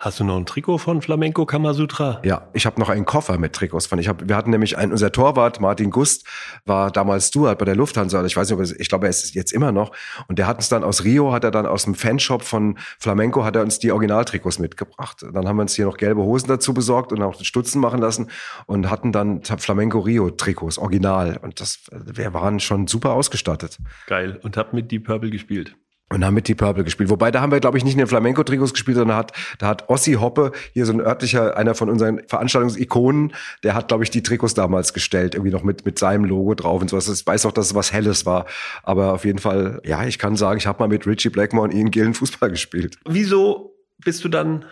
Hast 0.00 0.20
du 0.20 0.24
noch 0.24 0.36
ein 0.36 0.44
Trikot 0.44 0.78
von 0.78 1.00
Flamenco 1.00 1.46
Kamasutra? 1.46 2.20
Ja, 2.24 2.48
ich 2.52 2.66
habe 2.66 2.80
noch 2.80 2.88
einen 2.88 3.04
Koffer 3.04 3.38
mit 3.38 3.54
Trikots 3.54 3.86
von. 3.86 3.98
Ich 3.98 4.08
hab, 4.08 4.28
wir 4.28 4.36
hatten 4.36 4.50
nämlich 4.50 4.76
einen, 4.76 4.92
unser 4.92 5.12
Torwart 5.12 5.60
Martin 5.60 5.90
Gust 5.90 6.26
war 6.66 6.90
damals 6.90 7.28
Steward 7.28 7.58
bei 7.58 7.64
der 7.64 7.76
Lufthansa. 7.76 8.22
Ich 8.24 8.36
weiß 8.36 8.50
nicht, 8.50 8.58
ob 8.58 8.66
er, 8.66 8.80
ich 8.80 8.88
glaube, 8.88 9.06
er 9.06 9.10
ist 9.10 9.34
jetzt 9.34 9.52
immer 9.52 9.72
noch. 9.72 9.92
Und 10.28 10.38
der 10.38 10.46
hat 10.46 10.56
uns 10.56 10.68
dann 10.68 10.82
aus 10.82 11.04
Rio, 11.04 11.32
hat 11.32 11.44
er 11.44 11.52
dann 11.52 11.64
aus 11.64 11.84
dem 11.84 11.94
Fanshop 11.94 12.42
von 12.42 12.76
Flamenco, 12.98 13.44
hat 13.44 13.56
er 13.56 13.62
uns 13.62 13.78
die 13.78 13.92
Originaltrikots 13.92 14.58
mitgebracht. 14.58 15.24
Dann 15.32 15.48
haben 15.48 15.56
wir 15.56 15.62
uns 15.62 15.74
hier 15.74 15.86
noch 15.86 15.96
gelbe 15.96 16.22
Hosen 16.22 16.48
dazu 16.48 16.74
besorgt 16.74 17.12
und 17.12 17.22
auch 17.22 17.40
Stutzen 17.42 17.80
machen 17.80 18.00
lassen 18.00 18.30
und 18.66 18.90
hatten 18.90 19.12
dann 19.12 19.42
Flamenco 19.42 20.00
Rio 20.00 20.28
Trikots, 20.30 20.76
original. 20.76 21.38
Und 21.40 21.60
das, 21.60 21.78
wir 21.92 22.34
waren 22.34 22.58
schon 22.58 22.88
super 22.88 23.12
ausgestattet. 23.12 23.78
Geil. 24.06 24.40
Und 24.42 24.56
hab 24.56 24.72
mit 24.72 24.90
Deep 24.90 25.06
Purple 25.06 25.30
gespielt. 25.30 25.76
Und 26.14 26.24
haben 26.24 26.34
mit 26.34 26.46
Deep 26.46 26.58
Purple 26.58 26.84
gespielt. 26.84 27.10
Wobei, 27.10 27.32
da 27.32 27.40
haben 27.40 27.50
wir, 27.50 27.58
glaube 27.58 27.76
ich, 27.76 27.82
nicht 27.82 27.94
in 27.94 27.98
den 27.98 28.06
Flamenco-Trikots 28.06 28.72
gespielt, 28.72 28.96
sondern 28.96 29.16
hat, 29.16 29.32
da 29.58 29.66
hat 29.66 29.88
Ossi 29.88 30.12
Hoppe, 30.12 30.52
hier 30.72 30.86
so 30.86 30.92
ein 30.92 31.00
örtlicher, 31.00 31.56
einer 31.56 31.74
von 31.74 31.90
unseren 31.90 32.20
Veranstaltungsikonen, 32.28 33.32
der 33.64 33.74
hat, 33.74 33.88
glaube 33.88 34.04
ich, 34.04 34.10
die 34.10 34.22
Trikots 34.22 34.54
damals 34.54 34.92
gestellt, 34.94 35.34
irgendwie 35.34 35.50
noch 35.50 35.64
mit, 35.64 35.84
mit 35.84 35.98
seinem 35.98 36.24
Logo 36.24 36.54
drauf 36.54 36.80
und 36.80 36.88
sowas. 36.88 37.08
Ich 37.08 37.26
weiß 37.26 37.46
auch, 37.46 37.52
dass 37.52 37.66
es 37.66 37.74
was 37.74 37.92
Helles 37.92 38.26
war. 38.26 38.46
Aber 38.84 39.12
auf 39.12 39.24
jeden 39.24 39.40
Fall, 39.40 39.80
ja, 39.84 40.04
ich 40.04 40.20
kann 40.20 40.36
sagen, 40.36 40.58
ich 40.58 40.68
habe 40.68 40.78
mal 40.78 40.88
mit 40.88 41.04
Richie 41.04 41.30
Blackmore 41.30 41.64
und 41.64 41.74
Ian 41.74 41.90
Gillen 41.90 42.14
Fußball 42.14 42.48
gespielt. 42.48 42.96
Wieso 43.04 43.74
bist 44.04 44.22
du 44.22 44.28
dann 44.28 44.64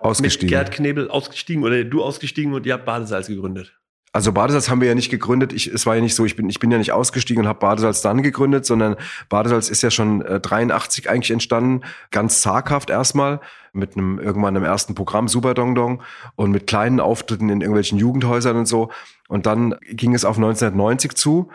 Ausgestiegen. 0.00 0.46
mit 0.46 0.50
Gerd 0.50 0.70
Knebel 0.70 1.08
ausgestiegen 1.08 1.64
oder 1.64 1.82
du 1.82 2.02
ausgestiegen 2.02 2.52
und 2.52 2.66
ihr 2.66 2.74
habt 2.74 2.84
Badesalz 2.84 3.26
gegründet? 3.26 3.79
Also 4.12 4.32
Badesalz 4.32 4.68
haben 4.68 4.80
wir 4.80 4.88
ja 4.88 4.96
nicht 4.96 5.10
gegründet. 5.10 5.52
Ich, 5.52 5.68
es 5.68 5.86
war 5.86 5.94
ja 5.94 6.00
nicht 6.00 6.16
so, 6.16 6.24
ich 6.24 6.34
bin, 6.34 6.48
ich 6.48 6.58
bin 6.58 6.70
ja 6.72 6.78
nicht 6.78 6.90
ausgestiegen 6.90 7.44
und 7.44 7.48
habe 7.48 7.60
Badesalz 7.60 8.02
dann 8.02 8.22
gegründet, 8.22 8.66
sondern 8.66 8.96
Badesalz 9.28 9.68
ist 9.68 9.82
ja 9.82 9.90
schon 9.90 10.22
äh, 10.22 10.40
83 10.40 11.08
eigentlich 11.08 11.30
entstanden, 11.30 11.82
ganz 12.10 12.42
zaghaft 12.42 12.90
erstmal 12.90 13.40
mit 13.72 13.96
einem 13.96 14.18
irgendwann 14.18 14.56
im 14.56 14.64
ersten 14.64 14.96
Programm 14.96 15.28
Super 15.28 15.54
Dong 15.54 15.76
Dong 15.76 16.02
und 16.34 16.50
mit 16.50 16.66
kleinen 16.66 16.98
Auftritten 16.98 17.50
in 17.50 17.60
irgendwelchen 17.60 17.98
Jugendhäusern 17.98 18.56
und 18.56 18.66
so. 18.66 18.90
Und 19.28 19.46
dann 19.46 19.76
ging 19.88 20.12
es 20.12 20.24
auf 20.24 20.36
1990 20.36 21.14
zu 21.14 21.50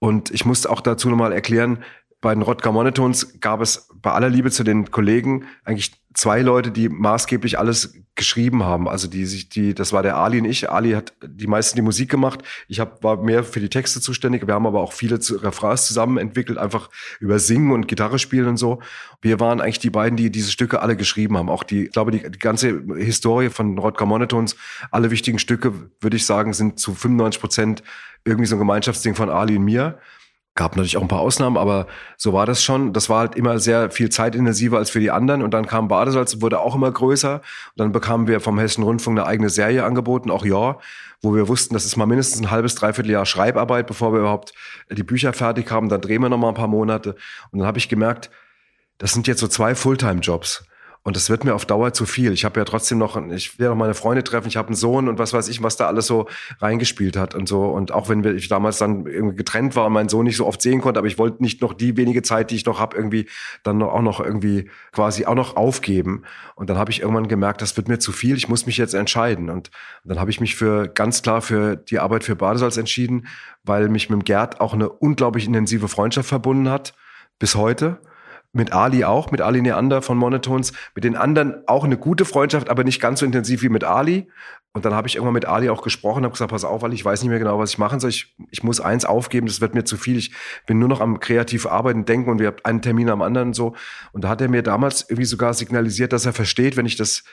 und 0.00 0.32
ich 0.32 0.44
musste 0.44 0.70
auch 0.70 0.80
dazu 0.80 1.10
nochmal 1.10 1.32
erklären, 1.32 1.84
bei 2.20 2.34
den 2.34 2.42
Rodger 2.42 2.72
Monotones 2.72 3.40
gab 3.40 3.60
es 3.60 3.88
bei 3.94 4.12
aller 4.12 4.28
Liebe 4.28 4.50
zu 4.50 4.62
den 4.62 4.90
Kollegen 4.90 5.46
eigentlich 5.64 5.92
zwei 6.14 6.42
Leute, 6.42 6.70
die 6.70 6.88
maßgeblich 6.88 7.58
alles 7.58 7.94
geschrieben 8.14 8.64
haben. 8.64 8.88
Also 8.88 9.08
die 9.08 9.24
sich, 9.24 9.48
die, 9.48 9.74
das 9.74 9.92
war 9.92 10.02
der 10.02 10.16
Ali 10.16 10.38
und 10.38 10.44
ich. 10.44 10.70
Ali 10.70 10.92
hat 10.92 11.14
die 11.24 11.46
meisten 11.46 11.76
die 11.76 11.82
Musik 11.82 12.10
gemacht. 12.10 12.42
Ich 12.68 12.80
hab, 12.80 13.02
war 13.02 13.22
mehr 13.22 13.44
für 13.44 13.60
die 13.60 13.70
Texte 13.70 14.00
zuständig. 14.00 14.46
Wir 14.46 14.54
haben 14.54 14.66
aber 14.66 14.80
auch 14.80 14.92
viele 14.92 15.18
Refrains 15.18 15.86
zusammen 15.86 16.18
entwickelt, 16.18 16.58
einfach 16.58 16.90
über 17.20 17.38
Singen 17.38 17.72
und 17.72 17.88
Gitarre 17.88 18.18
spielen 18.18 18.48
und 18.48 18.56
so. 18.56 18.80
Wir 19.22 19.40
waren 19.40 19.60
eigentlich 19.60 19.78
die 19.78 19.90
beiden, 19.90 20.16
die 20.16 20.30
diese 20.30 20.50
Stücke 20.50 20.82
alle 20.82 20.96
geschrieben 20.96 21.38
haben. 21.38 21.48
Auch 21.48 21.62
die, 21.62 21.86
ich 21.86 21.92
glaube, 21.92 22.10
die, 22.10 22.28
die 22.30 22.38
ganze 22.38 22.82
Historie 22.96 23.48
von 23.48 23.78
Rodger 23.78 24.04
Monotones, 24.04 24.56
alle 24.90 25.10
wichtigen 25.10 25.38
Stücke, 25.38 25.72
würde 26.00 26.16
ich 26.16 26.26
sagen, 26.26 26.52
sind 26.52 26.78
zu 26.78 26.94
95 26.94 27.40
Prozent 27.40 27.82
irgendwie 28.24 28.46
so 28.46 28.56
ein 28.56 28.58
Gemeinschaftsding 28.58 29.14
von 29.14 29.30
Ali 29.30 29.56
und 29.56 29.64
mir. 29.64 29.98
Gab 30.56 30.76
natürlich 30.76 30.96
auch 30.96 31.02
ein 31.02 31.08
paar 31.08 31.20
Ausnahmen, 31.20 31.56
aber 31.56 31.86
so 32.16 32.32
war 32.32 32.44
das 32.44 32.62
schon. 32.62 32.92
Das 32.92 33.08
war 33.08 33.20
halt 33.20 33.34
immer 33.36 33.58
sehr 33.60 33.90
viel 33.90 34.10
zeitintensiver 34.10 34.78
als 34.78 34.90
für 34.90 34.98
die 34.98 35.10
anderen. 35.10 35.42
Und 35.42 35.52
dann 35.54 35.66
kam 35.66 35.88
Badesalz, 35.88 36.40
wurde 36.40 36.58
auch 36.58 36.74
immer 36.74 36.90
größer. 36.90 37.34
Und 37.36 37.42
dann 37.76 37.92
bekamen 37.92 38.26
wir 38.26 38.40
vom 38.40 38.58
Hessischen 38.58 38.84
Rundfunk 38.84 39.18
eine 39.18 39.26
eigene 39.26 39.48
Serie 39.48 39.84
angeboten, 39.84 40.30
auch 40.30 40.44
ja, 40.44 40.78
wo 41.22 41.34
wir 41.34 41.48
wussten, 41.48 41.74
das 41.74 41.84
ist 41.84 41.96
mal 41.96 42.06
mindestens 42.06 42.40
ein 42.40 42.50
halbes, 42.50 42.74
dreiviertel 42.74 43.12
Jahr 43.12 43.26
Schreibarbeit, 43.26 43.86
bevor 43.86 44.12
wir 44.12 44.20
überhaupt 44.20 44.52
die 44.90 45.02
Bücher 45.02 45.32
fertig 45.32 45.70
haben. 45.70 45.88
Dann 45.88 46.00
drehen 46.00 46.22
wir 46.22 46.28
noch 46.28 46.38
mal 46.38 46.48
ein 46.48 46.54
paar 46.54 46.68
Monate. 46.68 47.14
Und 47.52 47.60
dann 47.60 47.66
habe 47.66 47.78
ich 47.78 47.88
gemerkt, 47.88 48.30
das 48.98 49.12
sind 49.12 49.26
jetzt 49.28 49.40
so 49.40 49.48
zwei 49.48 49.74
Fulltime-Jobs. 49.74 50.64
Und 51.02 51.16
das 51.16 51.30
wird 51.30 51.44
mir 51.44 51.54
auf 51.54 51.64
Dauer 51.64 51.94
zu 51.94 52.04
viel. 52.04 52.30
Ich 52.32 52.44
habe 52.44 52.60
ja 52.60 52.64
trotzdem 52.66 52.98
noch, 52.98 53.16
ich 53.30 53.58
will 53.58 53.68
noch 53.68 53.74
meine 53.74 53.94
Freunde 53.94 54.22
treffen, 54.22 54.48
ich 54.48 54.58
habe 54.58 54.68
einen 54.68 54.76
Sohn 54.76 55.08
und 55.08 55.18
was 55.18 55.32
weiß 55.32 55.48
ich, 55.48 55.62
was 55.62 55.78
da 55.78 55.86
alles 55.86 56.06
so 56.06 56.26
reingespielt 56.60 57.16
hat 57.16 57.34
und 57.34 57.48
so. 57.48 57.64
Und 57.64 57.90
auch 57.90 58.10
wenn 58.10 58.22
wir, 58.22 58.34
ich 58.34 58.48
damals 58.48 58.76
dann 58.76 59.06
irgendwie 59.06 59.36
getrennt 59.36 59.74
war 59.76 59.86
und 59.86 59.94
meinen 59.94 60.10
Sohn 60.10 60.26
nicht 60.26 60.36
so 60.36 60.46
oft 60.46 60.60
sehen 60.60 60.82
konnte, 60.82 60.98
aber 60.98 61.06
ich 61.06 61.16
wollte 61.16 61.42
nicht 61.42 61.62
noch 61.62 61.72
die 61.72 61.96
wenige 61.96 62.20
Zeit, 62.20 62.50
die 62.50 62.56
ich 62.56 62.66
noch 62.66 62.80
habe, 62.80 62.98
irgendwie 62.98 63.30
dann 63.62 63.82
auch 63.82 64.02
noch 64.02 64.20
irgendwie 64.20 64.68
quasi 64.92 65.24
auch 65.24 65.34
noch 65.34 65.56
aufgeben. 65.56 66.24
Und 66.54 66.68
dann 66.68 66.76
habe 66.76 66.90
ich 66.90 67.00
irgendwann 67.00 67.28
gemerkt, 67.28 67.62
das 67.62 67.78
wird 67.78 67.88
mir 67.88 67.98
zu 67.98 68.12
viel, 68.12 68.36
ich 68.36 68.50
muss 68.50 68.66
mich 68.66 68.76
jetzt 68.76 68.92
entscheiden. 68.92 69.48
Und 69.48 69.70
dann 70.04 70.20
habe 70.20 70.30
ich 70.30 70.38
mich 70.38 70.54
für 70.54 70.86
ganz 70.86 71.22
klar 71.22 71.40
für 71.40 71.76
die 71.76 71.98
Arbeit 71.98 72.24
für 72.24 72.36
Badesalz 72.36 72.76
entschieden, 72.76 73.26
weil 73.64 73.88
mich 73.88 74.10
mit 74.10 74.20
dem 74.20 74.24
Gerd 74.24 74.60
auch 74.60 74.74
eine 74.74 74.90
unglaublich 74.90 75.46
intensive 75.46 75.88
Freundschaft 75.88 76.28
verbunden 76.28 76.68
hat, 76.68 76.92
bis 77.38 77.54
heute 77.54 78.02
mit 78.52 78.72
Ali 78.72 79.04
auch, 79.04 79.30
mit 79.30 79.40
Ali 79.40 79.62
Neander 79.62 80.02
von 80.02 80.18
Monotones, 80.18 80.72
mit 80.94 81.04
den 81.04 81.16
anderen 81.16 81.62
auch 81.68 81.84
eine 81.84 81.96
gute 81.96 82.24
Freundschaft, 82.24 82.68
aber 82.68 82.82
nicht 82.82 83.00
ganz 83.00 83.20
so 83.20 83.26
intensiv 83.26 83.62
wie 83.62 83.68
mit 83.68 83.84
Ali. 83.84 84.28
Und 84.72 84.84
dann 84.84 84.94
habe 84.94 85.08
ich 85.08 85.16
irgendwann 85.16 85.34
mit 85.34 85.46
Ali 85.46 85.68
auch 85.68 85.82
gesprochen, 85.82 86.22
habe 86.22 86.32
gesagt, 86.32 86.50
pass 86.50 86.64
auf, 86.64 86.82
weil 86.82 86.92
ich 86.92 87.04
weiß 87.04 87.22
nicht 87.22 87.30
mehr 87.30 87.40
genau, 87.40 87.58
was 87.58 87.70
ich 87.70 87.78
machen 87.78 87.98
soll. 87.98 88.10
Ich, 88.10 88.36
ich 88.50 88.62
muss 88.62 88.80
eins 88.80 89.04
aufgeben, 89.04 89.46
das 89.46 89.60
wird 89.60 89.74
mir 89.74 89.84
zu 89.84 89.96
viel. 89.96 90.16
Ich 90.16 90.32
bin 90.66 90.78
nur 90.78 90.88
noch 90.88 91.00
am 91.00 91.18
kreativ 91.18 91.66
arbeiten, 91.66 92.04
denken 92.04 92.30
und 92.30 92.38
wir 92.38 92.48
haben 92.48 92.56
einen 92.62 92.82
Termin 92.82 93.08
am 93.08 93.22
anderen 93.22 93.48
und 93.48 93.54
so. 93.54 93.74
Und 94.12 94.24
da 94.24 94.28
hat 94.28 94.40
er 94.40 94.48
mir 94.48 94.62
damals 94.62 95.02
irgendwie 95.08 95.24
sogar 95.24 95.54
signalisiert, 95.54 96.12
dass 96.12 96.26
er 96.26 96.32
versteht, 96.32 96.76
wenn 96.76 96.86
ich 96.86 96.96
das 96.96 97.24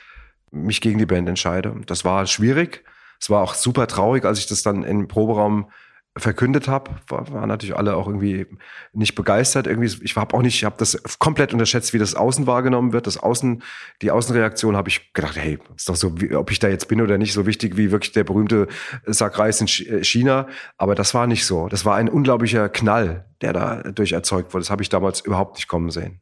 mich 0.50 0.80
gegen 0.80 0.98
die 0.98 1.06
Band 1.06 1.28
entscheide. 1.28 1.76
Das 1.86 2.04
war 2.04 2.26
schwierig. 2.26 2.84
Es 3.20 3.30
war 3.30 3.42
auch 3.42 3.54
super 3.54 3.86
traurig, 3.86 4.24
als 4.24 4.38
ich 4.38 4.46
das 4.46 4.62
dann 4.62 4.82
im 4.82 5.08
Proberaum 5.08 5.70
verkündet 6.18 6.68
habe, 6.68 6.90
war, 7.08 7.30
waren 7.32 7.48
natürlich 7.48 7.76
alle 7.76 7.96
auch 7.96 8.06
irgendwie 8.06 8.46
nicht 8.92 9.14
begeistert. 9.14 9.66
Irgendwie, 9.66 9.90
ich 10.02 10.16
habe 10.16 10.34
auch 10.34 10.42
nicht, 10.42 10.56
ich 10.56 10.64
habe 10.64 10.76
das 10.78 11.00
komplett 11.18 11.52
unterschätzt, 11.52 11.92
wie 11.92 11.98
das 11.98 12.14
Außen 12.14 12.46
wahrgenommen 12.46 12.92
wird. 12.92 13.06
Das 13.06 13.18
Außen, 13.18 13.62
die 14.02 14.10
Außenreaktion 14.10 14.76
habe 14.76 14.88
ich 14.88 15.12
gedacht, 15.12 15.36
hey, 15.36 15.58
ist 15.76 15.88
doch 15.88 15.96
so, 15.96 16.20
wie, 16.20 16.34
ob 16.34 16.50
ich 16.50 16.58
da 16.58 16.68
jetzt 16.68 16.88
bin 16.88 17.00
oder 17.00 17.18
nicht, 17.18 17.32
so 17.32 17.46
wichtig 17.46 17.76
wie 17.76 17.90
wirklich 17.90 18.12
der 18.12 18.24
berühmte 18.24 18.68
Sack 19.06 19.38
Reis 19.38 19.60
in 19.60 19.66
äh, 19.86 20.04
China. 20.04 20.46
Aber 20.76 20.94
das 20.94 21.14
war 21.14 21.26
nicht 21.26 21.46
so. 21.46 21.68
Das 21.68 21.84
war 21.84 21.96
ein 21.96 22.08
unglaublicher 22.08 22.68
Knall, 22.68 23.26
der 23.40 23.52
da 23.52 23.82
durch 23.82 24.12
erzeugt 24.12 24.52
wurde. 24.54 24.62
Das 24.62 24.70
habe 24.70 24.82
ich 24.82 24.88
damals 24.88 25.20
überhaupt 25.20 25.56
nicht 25.56 25.68
kommen 25.68 25.90
sehen. 25.90 26.20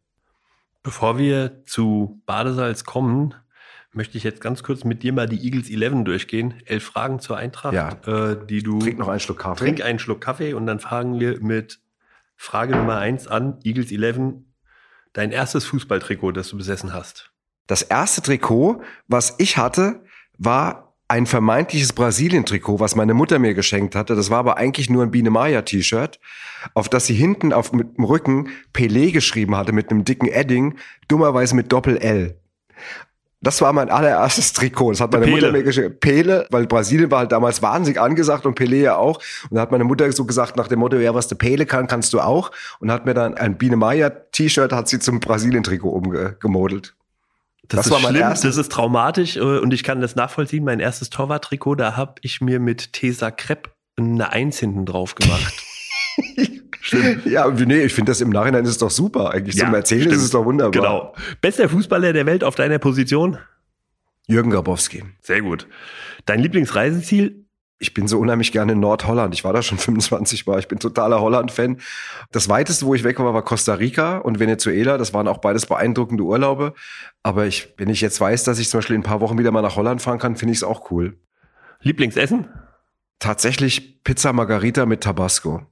Bevor 0.82 1.18
wir 1.18 1.64
zu 1.64 2.22
Badesalz 2.26 2.84
kommen, 2.84 3.34
möchte 3.96 4.18
ich 4.18 4.24
jetzt 4.24 4.40
ganz 4.40 4.62
kurz 4.62 4.84
mit 4.84 5.02
dir 5.02 5.12
mal 5.12 5.26
die 5.26 5.44
Eagles 5.44 5.70
11 5.70 6.04
durchgehen. 6.04 6.54
Elf 6.66 6.84
Fragen 6.84 7.18
zur 7.20 7.36
Eintracht, 7.36 7.74
ja. 7.74 7.90
äh, 8.06 8.46
die 8.46 8.62
du. 8.62 8.78
Trink 8.78 8.98
noch 8.98 9.08
einen 9.08 9.20
Schluck 9.20 9.38
Kaffee. 9.38 9.64
Trink 9.64 9.82
einen 9.82 9.98
Schluck 9.98 10.20
Kaffee 10.20 10.54
und 10.54 10.66
dann 10.66 10.80
fangen 10.80 11.18
wir 11.18 11.40
mit 11.40 11.80
Frage 12.36 12.76
Nummer 12.76 12.98
eins 12.98 13.26
an. 13.26 13.58
Eagles 13.64 13.90
11, 13.90 14.34
dein 15.12 15.32
erstes 15.32 15.64
Fußballtrikot, 15.64 16.32
das 16.32 16.48
du 16.48 16.56
besessen 16.56 16.92
hast. 16.92 17.30
Das 17.66 17.82
erste 17.82 18.22
Trikot, 18.22 18.82
was 19.08 19.34
ich 19.38 19.56
hatte, 19.56 20.04
war 20.38 20.94
ein 21.08 21.26
vermeintliches 21.26 21.92
Brasilien-Trikot, 21.92 22.80
was 22.80 22.96
meine 22.96 23.14
Mutter 23.14 23.38
mir 23.38 23.54
geschenkt 23.54 23.94
hatte. 23.94 24.16
Das 24.16 24.28
war 24.30 24.38
aber 24.38 24.56
eigentlich 24.56 24.90
nur 24.90 25.04
ein 25.04 25.12
Biene 25.12 25.30
Maya-T-Shirt, 25.30 26.18
auf 26.74 26.88
das 26.88 27.06
sie 27.06 27.14
hinten 27.14 27.52
auf 27.52 27.72
mit 27.72 27.96
dem 27.96 28.04
Rücken 28.04 28.48
Pelé 28.74 29.12
geschrieben 29.12 29.56
hatte 29.56 29.72
mit 29.72 29.90
einem 29.90 30.04
dicken 30.04 30.28
Edding, 30.28 30.76
dummerweise 31.08 31.54
mit 31.54 31.72
Doppel 31.72 31.96
L. 31.96 32.40
Das 33.42 33.60
war 33.60 33.72
mein 33.72 33.90
allererstes 33.90 34.52
Trikot. 34.54 34.92
Das 34.92 35.00
hat 35.00 35.12
meine 35.12 35.26
Pele. 35.26 35.36
Mutter 35.36 35.52
mir 35.52 35.62
geschenkt. 35.62 36.00
Pele, 36.00 36.46
weil 36.50 36.66
Brasilien 36.66 37.10
war 37.10 37.18
halt 37.20 37.32
damals 37.32 37.60
wahnsinnig 37.62 38.00
angesagt 38.00 38.46
und 38.46 38.54
Pele 38.54 38.76
ja 38.76 38.96
auch. 38.96 39.20
Und 39.50 39.56
da 39.56 39.60
hat 39.60 39.70
meine 39.70 39.84
Mutter 39.84 40.10
so 40.12 40.24
gesagt 40.24 40.56
nach 40.56 40.68
dem 40.68 40.78
Motto, 40.78 40.96
ja, 40.96 41.14
was 41.14 41.28
der 41.28 41.36
Pele 41.36 41.66
kann, 41.66 41.86
kannst 41.86 42.12
du 42.12 42.20
auch. 42.20 42.50
Und 42.80 42.90
hat 42.90 43.04
mir 43.04 43.14
dann 43.14 43.34
ein 43.34 43.58
Biene 43.58 43.76
Maya 43.76 44.08
T-Shirt, 44.10 44.72
hat 44.72 44.88
sie 44.88 44.98
zum 44.98 45.20
Brasilien-Trikot 45.20 45.88
umgemodelt. 45.90 46.94
Das, 47.68 47.78
Das 47.78 47.86
ist 47.86 47.92
war 47.92 48.00
mein 48.00 48.10
schlimm, 48.12 48.22
erstes. 48.22 48.56
das 48.56 48.64
ist 48.66 48.72
traumatisch 48.72 49.36
äh, 49.36 49.40
und 49.40 49.74
ich 49.74 49.82
kann 49.84 50.00
das 50.00 50.16
nachvollziehen. 50.16 50.64
Mein 50.64 50.80
erstes 50.80 51.10
Torwarttrikot, 51.10 51.74
da 51.74 51.96
habe 51.96 52.14
ich 52.22 52.40
mir 52.40 52.58
mit 52.58 52.92
Tesa 52.94 53.30
Krepp 53.30 53.70
eine 53.98 54.30
Eins 54.30 54.58
hinten 54.60 54.86
drauf 54.86 55.14
gemacht. 55.14 55.54
Schlimm. 57.00 57.22
Ja, 57.32 57.48
nee, 57.48 57.82
ich 57.84 57.94
finde 57.94 58.10
das 58.10 58.20
im 58.20 58.30
Nachhinein 58.30 58.64
ist 58.64 58.70
es 58.70 58.78
doch 58.78 58.90
super. 58.90 59.30
Eigentlich 59.32 59.56
zum 59.56 59.68
Ja, 59.70 59.76
Erzählen 59.76 60.02
stimmt. 60.02 60.16
ist 60.16 60.22
es 60.22 60.30
doch 60.30 60.44
wunderbar. 60.44 60.70
Genau. 60.72 61.14
Bester 61.40 61.68
Fußballer 61.68 62.12
der 62.12 62.26
Welt 62.26 62.44
auf 62.44 62.54
deiner 62.54 62.78
Position? 62.78 63.38
Jürgen 64.26 64.50
Grabowski. 64.50 65.04
Sehr 65.20 65.42
gut. 65.42 65.66
Dein 66.24 66.40
Lieblingsreiseziel? 66.40 67.44
Ich 67.78 67.92
bin 67.92 68.08
so 68.08 68.18
unheimlich 68.18 68.52
gerne 68.52 68.72
in 68.72 68.80
Nordholland. 68.80 69.34
Ich 69.34 69.44
war 69.44 69.52
da 69.52 69.60
schon 69.62 69.76
25 69.78 70.46
Mal. 70.46 70.58
Ich 70.58 70.66
bin 70.68 70.78
totaler 70.78 71.20
Holland-Fan. 71.20 71.78
Das 72.32 72.48
weiteste, 72.48 72.86
wo 72.86 72.94
ich 72.94 73.04
weg 73.04 73.18
war, 73.18 73.34
war 73.34 73.42
Costa 73.44 73.74
Rica 73.74 74.16
und 74.18 74.38
Venezuela. 74.38 74.96
Das 74.98 75.12
waren 75.14 75.28
auch 75.28 75.38
beides 75.38 75.66
beeindruckende 75.66 76.24
Urlaube. 76.24 76.72
Aber 77.22 77.46
ich, 77.46 77.74
wenn 77.76 77.90
ich 77.90 78.00
jetzt 78.00 78.20
weiß, 78.20 78.44
dass 78.44 78.58
ich 78.58 78.70
zum 78.70 78.78
Beispiel 78.78 78.96
in 78.96 79.02
ein 79.02 79.04
paar 79.04 79.20
Wochen 79.20 79.38
wieder 79.38 79.50
mal 79.52 79.62
nach 79.62 79.76
Holland 79.76 80.00
fahren 80.02 80.18
kann, 80.18 80.36
finde 80.36 80.52
ich 80.52 80.58
es 80.58 80.64
auch 80.64 80.90
cool. 80.90 81.18
Lieblingsessen? 81.82 82.48
Tatsächlich 83.18 84.02
Pizza 84.04 84.32
Margarita 84.32 84.86
mit 84.86 85.02
Tabasco. 85.02 85.66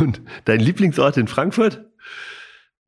Und 0.00 0.20
dein 0.44 0.60
Lieblingsort 0.60 1.16
in 1.16 1.28
Frankfurt? 1.28 1.84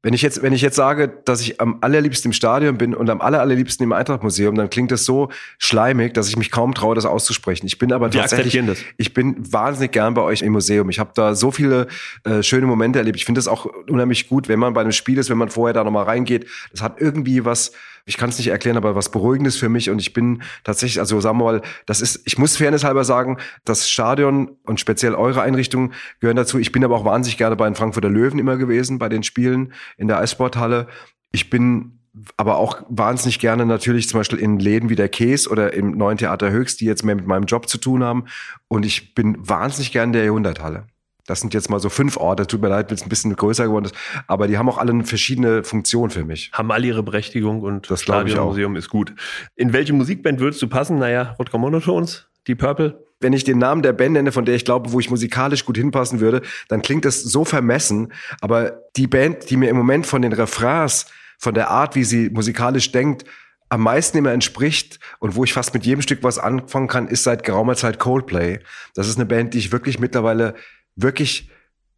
Wenn 0.03 0.15
ich 0.15 0.23
jetzt, 0.23 0.43
wenn 0.43 0.55
ich 0.55 0.63
jetzt 0.63 0.77
sage, 0.77 1.13
dass 1.27 1.43
ich 1.43 1.61
am 1.61 1.77
allerliebsten 1.83 2.31
im 2.31 2.33
Stadion 2.33 2.79
bin 2.79 2.95
und 2.95 3.11
am 3.11 3.21
aller, 3.21 3.41
allerliebsten 3.41 3.85
im 3.85 3.93
Eintrachtmuseum, 3.93 4.55
dann 4.55 4.71
klingt 4.71 4.91
das 4.91 5.05
so 5.05 5.29
schleimig, 5.59 6.15
dass 6.15 6.27
ich 6.29 6.39
mich 6.39 6.51
kaum 6.51 6.73
traue, 6.73 6.95
das 6.95 7.05
auszusprechen. 7.05 7.67
Ich 7.67 7.77
bin 7.77 7.93
aber 7.93 8.11
Wir 8.11 8.23
tatsächlich, 8.23 8.65
das. 8.65 8.79
ich 8.97 9.13
bin 9.13 9.37
wahnsinnig 9.53 9.93
gern 9.93 10.15
bei 10.15 10.23
euch 10.23 10.41
im 10.41 10.53
Museum. 10.53 10.89
Ich 10.89 10.99
habe 10.99 11.11
da 11.15 11.35
so 11.35 11.51
viele 11.51 11.87
äh, 12.25 12.43
schöne 12.43 12.67
Momente 12.67 12.99
erlebt. 12.99 13.19
Ich 13.19 13.27
finde 13.27 13.41
es 13.41 13.49
auch 13.49 13.67
unheimlich 13.67 14.31
gut, 14.31 14.49
wenn 14.49 14.59
man 14.59 14.73
bei 14.73 14.81
einem 14.81 14.93
Spiel 14.93 15.19
ist, 15.19 15.29
wenn 15.29 15.37
man 15.37 15.51
vorher 15.51 15.75
da 15.75 15.85
nochmal 15.85 16.05
reingeht. 16.05 16.47
Das 16.73 16.81
hat 16.81 16.99
irgendwie 16.99 17.45
was, 17.45 17.73
ich 18.05 18.17
kann 18.17 18.31
es 18.31 18.39
nicht 18.39 18.49
erklären, 18.49 18.77
aber 18.77 18.95
was 18.95 19.11
Beruhigendes 19.11 19.57
für 19.57 19.69
mich. 19.69 19.91
Und 19.91 19.99
ich 19.99 20.13
bin 20.13 20.43
tatsächlich, 20.65 21.01
also 21.01 21.21
sagen 21.21 21.39
wir 21.39 21.45
mal, 21.45 21.63
das 21.87 22.01
ist, 22.01 22.23
ich 22.25 22.39
muss 22.39 22.57
fairnesshalber 22.57 23.05
sagen, 23.05 23.39
das 23.65 23.91
Stadion 23.91 24.57
und 24.65 24.81
speziell 24.81 25.15
eure 25.15 25.43
Einrichtungen 25.43 25.93
gehören 26.21 26.37
dazu. 26.37 26.59
Ich 26.59 26.73
bin 26.73 26.85
aber 26.85 26.97
auch 26.97 27.05
wahnsinnig 27.05 27.39
gerne 27.39 27.57
bei 27.57 27.67
den 27.67 27.75
Frankfurter 27.75 28.09
Löwen 28.09 28.39
immer 28.39 28.57
gewesen, 28.57 28.99
bei 28.99 29.09
den 29.09 29.23
Spielen 29.23 29.73
in 29.97 30.09
der 30.09 30.19
Eissporthalle. 30.19 30.89
Ich 31.33 31.51
bin 31.51 32.01
aber 32.37 32.57
auch 32.57 32.83
wahnsinnig 32.89 33.39
gerne 33.39 33.67
natürlich 33.67 34.09
zum 34.09 34.19
Beispiel 34.21 34.39
in 34.39 34.59
Läden 34.59 34.89
wie 34.89 34.97
der 34.97 35.09
Käse 35.09 35.49
oder 35.49 35.73
im 35.73 35.93
Neuen 35.93 36.19
Theater 36.19 36.51
Höchst, 36.51 36.81
die 36.81 36.85
jetzt 36.85 37.05
mehr 37.05 37.15
mit 37.15 37.27
meinem 37.27 37.45
Job 37.45 37.69
zu 37.69 37.79
tun 37.79 38.03
haben. 38.03 38.25
Und 38.69 38.85
ich 38.85 39.15
bin 39.15 39.37
wahnsinnig 39.39 39.93
gerne 39.93 40.09
in 40.11 40.13
der 40.15 40.25
Jahrhunderthalle. 40.25 40.87
Das 41.31 41.41
sind 41.41 41.55
jetzt 41.55 41.71
mal 41.71 41.79
so 41.79 41.89
fünf 41.89 42.17
Orte. 42.17 42.45
Tut 42.45 42.61
mir 42.61 42.69
leid, 42.69 42.91
wenn 42.91 42.97
es 42.97 43.03
ein 43.05 43.09
bisschen 43.09 43.37
größer 43.37 43.67
geworden 43.67 43.85
ist. 43.85 43.95
Aber 44.27 44.49
die 44.49 44.59
haben 44.59 44.69
auch 44.69 44.79
alle 44.79 44.91
eine 44.91 45.05
verschiedene 45.05 45.63
Funktion 45.63 46.11
für 46.11 46.25
mich. 46.25 46.51
Haben 46.53 46.73
alle 46.73 46.89
ihre 46.89 47.05
Berechtigung 47.05 47.63
und 47.63 47.89
Das. 47.89 48.03
Stadionmuseum 48.03 48.75
ist 48.75 48.89
gut. 48.89 49.15
In 49.55 49.73
welche 49.73 49.93
Musikband 49.93 50.41
würdest 50.41 50.61
du 50.61 50.67
passen? 50.67 50.99
Naja, 50.99 51.37
Rodger 51.39 51.59
Monotones, 51.59 52.27
die 52.49 52.57
Purple. 52.57 53.05
wenn 53.21 53.33
ich 53.33 53.45
den 53.45 53.59
Namen 53.59 53.83
der 53.83 53.93
Band 53.93 54.15
nenne, 54.15 54.33
von 54.33 54.45
der 54.45 54.57
ich 54.57 54.65
glaube, 54.65 54.91
wo 54.91 54.99
ich 54.99 55.09
musikalisch 55.09 55.65
gut 55.65 55.77
hinpassen 55.77 56.19
würde, 56.19 56.43
dann 56.69 56.83
klingt 56.83 57.05
das 57.05 57.23
so 57.23 57.45
vermessen. 57.45 58.13
Aber 58.41 58.81
die 58.97 59.07
Band, 59.07 59.51
die 59.51 59.57
mir 59.57 59.69
im 59.71 59.77
Moment 59.77 60.07
von 60.07 60.23
den 60.23 60.33
Refrains, 60.33 61.07
von 61.39 61.55
der 61.55 61.71
Art, 61.71 61.95
wie 61.95 62.03
sie 62.03 62.29
musikalisch 62.31 62.91
denkt, 62.91 63.25
am 63.69 63.83
meisten 63.83 64.19
immer 64.19 64.33
entspricht 64.33 64.99
und 65.21 65.37
wo 65.37 65.45
ich 65.45 65.53
fast 65.53 65.75
mit 65.75 65.87
jedem 65.87 66.03
Stück 66.03 66.25
was 66.25 66.39
anfangen 66.41 66.89
kann, 66.89 67.07
ist 67.07 67.23
seit 67.23 67.45
geraumer 67.45 67.77
Zeit 67.77 68.01
Coldplay. 68.01 68.59
Das 68.95 69.07
ist 69.07 69.17
eine 69.17 69.27
Band, 69.27 69.55
die 69.55 69.59
ich 69.59 69.71
wirklich 69.71 70.01
mittlerweile 70.01 70.55
wirklich 71.03 71.51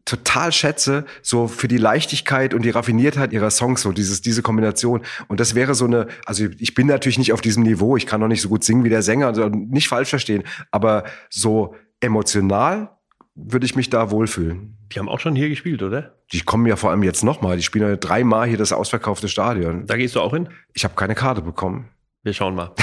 total 0.05 0.51
schätze, 0.51 1.05
so 1.21 1.47
für 1.47 1.67
die 1.67 1.77
Leichtigkeit 1.77 2.53
und 2.53 2.63
die 2.63 2.69
Raffiniertheit 2.71 3.31
ihrer 3.31 3.49
Songs, 3.49 3.81
so 3.81 3.91
dieses, 3.91 4.21
diese 4.21 4.41
Kombination. 4.41 5.01
Und 5.27 5.39
das 5.39 5.55
wäre 5.55 5.75
so 5.75 5.85
eine, 5.85 6.07
also 6.25 6.45
ich 6.59 6.73
bin 6.73 6.87
natürlich 6.87 7.17
nicht 7.17 7.31
auf 7.31 7.41
diesem 7.41 7.63
Niveau, 7.63 7.95
ich 7.95 8.05
kann 8.05 8.19
noch 8.19 8.27
nicht 8.27 8.41
so 8.41 8.49
gut 8.49 8.63
singen 8.63 8.83
wie 8.83 8.89
der 8.89 9.01
Sänger, 9.01 9.27
also 9.27 9.47
nicht 9.47 9.87
falsch 9.87 10.09
verstehen, 10.09 10.43
aber 10.71 11.05
so 11.29 11.75
emotional 12.01 12.97
würde 13.35 13.65
ich 13.65 13.75
mich 13.75 13.89
da 13.89 14.11
wohlfühlen. 14.11 14.77
Die 14.91 14.99
haben 14.99 15.09
auch 15.09 15.19
schon 15.19 15.35
hier 15.35 15.49
gespielt, 15.49 15.81
oder? 15.81 16.17
Die 16.33 16.41
kommen 16.41 16.67
ja 16.67 16.75
vor 16.75 16.91
allem 16.91 17.03
jetzt 17.03 17.23
nochmal, 17.23 17.55
die 17.55 17.63
spielen 17.63 17.87
ja 17.87 17.95
dreimal 17.95 18.47
hier 18.47 18.57
das 18.57 18.73
ausverkaufte 18.73 19.29
Stadion. 19.29 19.87
Da 19.87 19.95
gehst 19.95 20.15
du 20.15 20.21
auch 20.21 20.33
hin? 20.33 20.49
Ich 20.73 20.83
habe 20.83 20.95
keine 20.95 21.15
Karte 21.15 21.41
bekommen. 21.41 21.89
Wir 22.23 22.33
schauen 22.33 22.55
mal. 22.55 22.73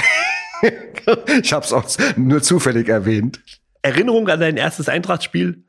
ich 1.41 1.53
habe 1.53 1.65
es 1.65 1.71
auch 1.71 1.85
nur 2.17 2.41
zufällig 2.41 2.89
erwähnt. 2.89 3.41
Erinnerung 3.81 4.27
an 4.27 4.39
dein 4.39 4.57
erstes 4.57 4.89
Eintrachtspiel 4.89 5.63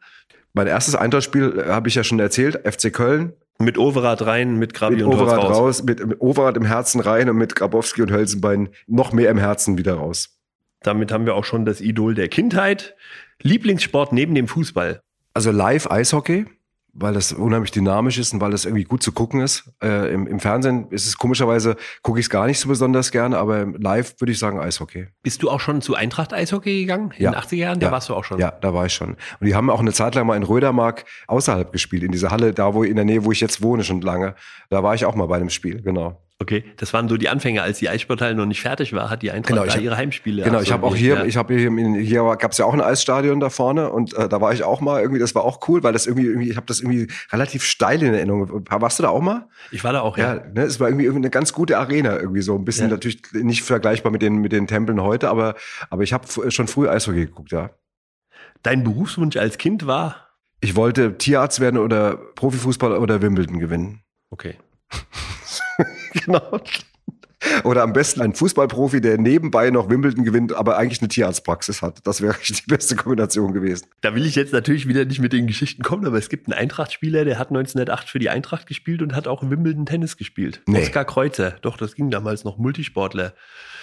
Mein 0.55 0.67
erstes 0.67 0.95
Eintrachtspiel 0.95 1.59
äh, 1.59 1.71
habe 1.71 1.89
ich 1.89 1.95
ja 1.95 2.05
schon 2.05 2.21
erzählt, 2.21 2.61
FC 2.67 2.93
Köln. 2.93 3.33
mit 3.59 3.79
Overath 3.79 4.27
rein, 4.27 4.57
mit 4.57 4.75
Grabi 4.75 4.97
mit 4.97 5.05
und 5.05 5.15
Overath 5.15 5.45
raus. 5.45 5.57
raus, 5.57 5.83
mit, 5.83 6.05
mit 6.07 6.21
Overath 6.21 6.57
im 6.57 6.65
Herzen 6.65 7.01
rein 7.01 7.29
und 7.31 7.37
mit 7.37 7.55
Grabowski 7.55 8.03
und 8.03 8.11
Hölzenbein 8.11 8.69
noch 8.87 9.13
mehr 9.13 9.31
im 9.31 9.39
Herzen 9.39 9.79
wieder 9.79 9.95
raus. 9.95 10.39
Damit 10.83 11.13
haben 11.13 11.27
wir 11.27 11.35
auch 11.35 11.45
schon 11.45 11.65
das 11.65 11.81
Idol 11.81 12.15
der 12.15 12.29
Kindheit. 12.29 12.97
Lieblingssport 13.41 14.13
neben 14.13 14.35
dem 14.35 14.49
Fußball. 14.49 15.01
Also 15.35 15.51
live 15.51 15.91
Eishockey, 15.91 16.47
weil 16.95 17.15
das 17.15 17.33
unheimlich 17.33 17.71
dynamisch 17.71 18.19
ist 18.19 18.35
und 18.35 18.41
weil 18.41 18.51
das 18.51 18.65
irgendwie 18.67 18.85
gut 18.85 19.03
zu 19.03 19.13
gucken 19.13 19.41
ist. 19.41 19.71
Äh, 19.83 20.13
im, 20.13 20.27
Im 20.27 20.41
Fernsehen 20.41 20.89
ist 20.91 21.07
es 21.07 21.17
komischerweise, 21.17 21.77
gucke 22.03 22.21
ich 22.21 22.27
es 22.27 22.31
gar 22.31 22.47
nicht 22.47 22.59
so 22.61 22.69
besonders 22.69 23.11
gerne, 23.11 23.39
aber 23.39 23.65
live 23.67 24.15
würde 24.21 24.33
ich 24.33 24.39
sagen 24.39 24.59
Eishockey. 24.61 25.07
Bist 25.23 25.43
du 25.43 25.51
auch 25.51 25.61
schon 25.61 25.81
zu 25.81 25.95
Eintracht 25.95 26.33
Eishockey 26.35 26.81
gegangen? 26.81 27.13
In 27.17 27.25
Ja. 27.25 27.31
den 27.31 27.39
80er 27.41 27.57
Jahren? 27.57 27.81
Da 27.81 27.87
Ja. 27.87 27.93
warst 27.93 28.09
du 28.09 28.15
auch 28.15 28.25
schon. 28.25 28.39
Ja, 28.39 28.51
da 28.51 28.75
war 28.75 28.87
ich 28.87 28.93
schon. 28.93 29.11
Und 29.41 29.47
die 29.47 29.55
haben 29.55 29.71
auch 29.71 29.81
eine 29.81 29.93
Zeit 29.93 30.15
lang 30.15 30.27
mal 30.27 30.37
in 30.37 30.43
Rödermark 30.43 31.05
außerhalb 31.29 31.73
gespielt, 31.73 32.03
in 32.03 32.13
dieser 32.13 32.31
Halle, 32.31 32.53
da 32.53 32.75
wo 32.75 32.83
in 32.85 32.97
der 32.97 33.05
Nähe, 33.05 33.25
wo 33.25 33.33
ich 33.33 33.41
jetzt 33.41 33.63
wohne, 33.63 33.85
schon 33.85 34.01
lange. 34.03 34.35
Da 34.71 34.83
war 34.83 34.95
ich 34.95 35.05
auch 35.05 35.15
mal 35.15 35.27
bei 35.27 35.37
einem 35.37 35.51
Spiel, 35.51 35.83
genau. 35.83 36.22
Okay, 36.43 36.65
das 36.77 36.93
waren 36.93 37.09
so 37.09 37.17
die 37.17 37.29
Anfänge, 37.29 37.63
als 37.63 37.79
die 37.79 37.89
Eissporthalle 37.89 38.35
noch 38.35 38.47
nicht 38.47 38.61
fertig 38.61 38.93
war, 38.93 39.09
hat 39.11 39.23
die 39.23 39.31
Eintracht 39.31 39.55
Genau, 39.55 39.65
da 39.65 39.75
hab- 39.75 39.81
ihre 39.81 39.97
Heimspiele. 39.97 40.43
Genau, 40.43 40.61
ich 40.61 40.73
habe 40.73 40.85
auch 40.85 40.97
hier, 40.97 41.13
absolviert, 41.13 41.29
ich 41.31 41.37
habe 41.37 41.55
hier, 41.55 42.01
hier 42.03 42.37
gab 42.37 42.51
es 42.51 42.59
ja 42.59 42.65
auch 42.65 42.75
ein 42.75 42.81
Eisstadion 42.81 43.39
da 43.39 43.49
vorne 43.49 43.91
und 43.91 44.13
äh, 44.15 44.29
da 44.29 44.41
war 44.41 44.53
ich 44.53 44.65
auch 44.65 44.81
mal 44.81 45.01
irgendwie, 45.01 45.21
das 45.21 45.37
war 45.37 45.45
auch 45.45 45.69
cool, 45.69 45.83
weil 45.85 45.93
das 45.93 46.07
irgendwie, 46.09 46.27
irgendwie 46.27 46.51
ich 46.51 46.57
habe 46.57 46.67
das 46.67 46.81
irgendwie 46.81 47.07
relativ 47.31 47.63
steil 47.65 48.03
in 48.03 48.13
Erinnerung. 48.13 48.65
Warst 48.69 48.99
du 48.99 49.05
da 49.05 49.11
auch 49.11 49.21
mal? 49.21 49.35
ja. 49.37 49.49
Ich 49.71 49.85
war 49.85 49.93
da 49.93 50.01
auch, 50.01 50.19
Ja, 50.19 50.35
ja. 50.35 50.43
ne, 50.53 50.63
es 50.63 50.81
war 50.81 50.89
irgendwie 50.89 51.05
irgendwie 51.05 51.23
eine 51.27 51.31
ganz 51.31 51.53
gute 51.53 51.79
Arena 51.79 52.19
irgendwie 52.19 52.43
so, 52.43 52.57
ein 52.57 52.65
bisschen 52.65 52.89
Ja. 52.89 52.95
natürlich 52.97 53.23
nicht 53.33 53.63
vergleichbar 53.63 54.11
mit 54.11 54.21
den 54.23 54.37
mit 54.39 54.51
den 54.53 54.67
Tempeln 54.67 55.01
heute, 55.01 55.29
aber 55.29 55.55
aber 55.91 56.03
ich 56.03 56.13
habe 56.13 56.27
schon 56.51 56.67
früh 56.67 56.89
Eishockey 56.89 57.27
geguckt, 57.27 57.53
ja. 57.53 57.71
Dein 58.65 58.83
Berufswunsch 58.85 59.37
als 59.37 59.59
Kind 59.59 59.87
war? 59.87 60.17
Ich 60.61 60.77
wollte 60.77 61.19
Tierarzt 61.19 61.61
werden 61.61 61.79
oder 61.79 62.17
Profifußball 62.17 62.97
oder 62.97 63.21
Wimbledon 63.23 63.59
gewinnen. 63.59 64.03
Okay. 64.31 64.57
genau. 66.25 66.61
Oder 67.65 67.83
am 67.83 67.93
besten 67.93 68.21
ein 68.21 68.35
Fußballprofi, 68.35 69.01
der 69.01 69.19
nebenbei 69.19 69.71
noch 69.71 69.91
Wimbledon 69.91 70.25
gewinnt, 70.25 70.53
aber 70.53 70.77
eigentlich 70.77 71.01
eine 71.01 71.09
Tierarztpraxis 71.09 71.83
hat. 71.83 71.99
Das 72.07 72.21
wäre 72.21 72.37
die 72.49 72.55
beste 72.69 72.95
Kombination 72.95 73.53
gewesen. 73.53 73.87
Da 74.01 74.15
will 74.15 74.25
ich 74.27 74.37
jetzt 74.37 74.53
natürlich 74.53 74.87
wieder 74.87 75.05
nicht 75.05 75.21
mit 75.21 75.33
den 75.33 75.49
Geschichten 75.49 75.83
kommen, 75.83 76.07
aber 76.07 76.19
es 76.19 76.29
gibt 76.29 76.47
einen 76.47 76.57
Eintracht-Spieler, 76.57 77.25
der 77.25 77.41
hat 77.41 77.49
1908 77.49 78.09
für 78.09 78.21
die 78.21 78.31
Eintracht 78.31 78.67
gespielt 78.69 79.03
und 79.03 79.17
hat 79.17 79.27
auch 79.27 79.43
Wimbledon 79.43 79.87
Tennis 79.87 80.17
gespielt. 80.17 80.63
Nee. 80.69 80.83
Oskar 80.83 81.05
Kreuzer. 81.05 81.57
Doch, 81.63 81.77
das 81.77 81.97
ging 81.97 82.11
damals 82.11 82.45
noch 82.45 82.59
Multisportler. 82.59 83.35